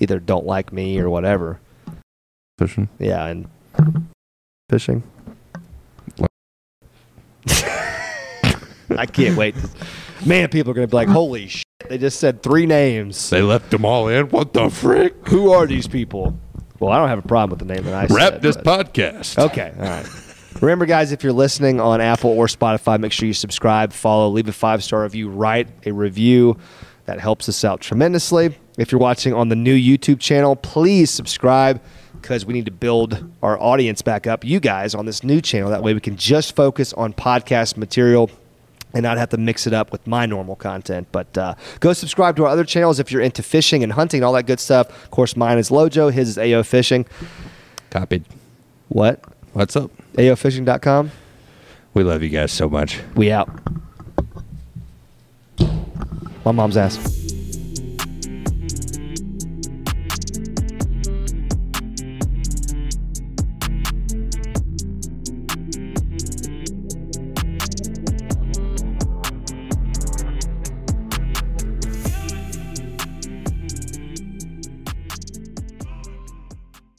either 0.00 0.18
don't 0.18 0.46
like 0.46 0.72
me 0.72 0.98
or 0.98 1.10
whatever. 1.10 1.60
Pushing. 2.56 2.88
Yeah, 2.98 3.24
and 3.26 3.48
fishing. 4.70 5.02
I 8.90 9.06
can't 9.06 9.36
wait. 9.36 9.54
Man, 10.26 10.48
people 10.48 10.70
are 10.72 10.74
going 10.74 10.86
to 10.86 10.90
be 10.90 10.96
like, 10.96 11.08
holy 11.08 11.46
shit, 11.46 11.64
they 11.88 11.98
just 11.98 12.18
said 12.18 12.42
three 12.42 12.66
names. 12.66 13.30
They 13.30 13.42
left 13.42 13.70
them 13.70 13.84
all 13.84 14.08
in. 14.08 14.26
What 14.30 14.52
the 14.54 14.70
frick? 14.70 15.14
Who 15.28 15.52
are 15.52 15.66
these 15.66 15.86
people? 15.86 16.36
Well, 16.80 16.90
I 16.92 16.98
don't 16.98 17.08
have 17.08 17.18
a 17.18 17.28
problem 17.28 17.50
with 17.50 17.60
the 17.68 17.72
name 17.72 17.84
that 17.84 17.94
I 17.94 18.06
Wrap 18.12 18.34
said. 18.34 18.42
this 18.42 18.56
but- 18.56 18.92
podcast. 18.94 19.38
Okay, 19.46 19.72
all 19.78 19.84
right. 19.84 20.06
Remember, 20.60 20.86
guys, 20.86 21.12
if 21.12 21.22
you're 21.22 21.32
listening 21.32 21.80
on 21.80 22.00
Apple 22.00 22.30
or 22.30 22.46
Spotify, 22.46 22.98
make 22.98 23.12
sure 23.12 23.26
you 23.26 23.32
subscribe, 23.32 23.92
follow, 23.92 24.28
leave 24.28 24.48
a 24.48 24.52
five 24.52 24.82
star 24.82 25.02
review, 25.02 25.28
write 25.28 25.68
a 25.86 25.92
review. 25.92 26.58
That 27.04 27.20
helps 27.20 27.48
us 27.48 27.64
out 27.64 27.80
tremendously. 27.80 28.56
If 28.76 28.92
you're 28.92 29.00
watching 29.00 29.32
on 29.32 29.48
the 29.48 29.56
new 29.56 29.74
YouTube 29.74 30.20
channel, 30.20 30.56
please 30.56 31.10
subscribe 31.10 31.80
because 32.20 32.44
we 32.44 32.52
need 32.52 32.66
to 32.66 32.70
build 32.72 33.30
our 33.42 33.58
audience 33.60 34.02
back 34.02 34.26
up, 34.26 34.44
you 34.44 34.60
guys, 34.60 34.94
on 34.94 35.06
this 35.06 35.22
new 35.22 35.40
channel. 35.40 35.70
That 35.70 35.82
way 35.82 35.94
we 35.94 36.00
can 36.00 36.16
just 36.16 36.54
focus 36.54 36.92
on 36.92 37.12
podcast 37.12 37.76
material 37.76 38.30
and 38.92 39.04
not 39.04 39.16
have 39.16 39.28
to 39.30 39.36
mix 39.36 39.66
it 39.66 39.72
up 39.72 39.92
with 39.92 40.06
my 40.06 40.26
normal 40.26 40.56
content. 40.56 41.08
But 41.12 41.38
uh, 41.38 41.54
go 41.80 41.92
subscribe 41.92 42.36
to 42.36 42.44
our 42.44 42.50
other 42.50 42.64
channels 42.64 42.98
if 42.98 43.12
you're 43.12 43.22
into 43.22 43.42
fishing 43.42 43.82
and 43.82 43.92
hunting 43.92 44.18
and 44.18 44.24
all 44.24 44.32
that 44.32 44.46
good 44.46 44.60
stuff. 44.60 44.90
Of 45.04 45.10
course, 45.10 45.36
mine 45.36 45.58
is 45.58 45.70
Lojo, 45.70 46.12
his 46.12 46.36
is 46.36 46.38
AO 46.38 46.62
Fishing. 46.62 47.06
Copied. 47.90 48.24
What? 48.88 49.22
What's 49.52 49.76
up? 49.76 49.90
AOFishing.com. 50.18 51.12
We 51.94 52.02
love 52.02 52.22
you 52.22 52.28
guys 52.28 52.52
so 52.52 52.68
much. 52.68 53.00
We 53.14 53.30
out. 53.30 53.48
My 56.44 56.52
mom's 56.52 56.76
ass. 56.76 56.98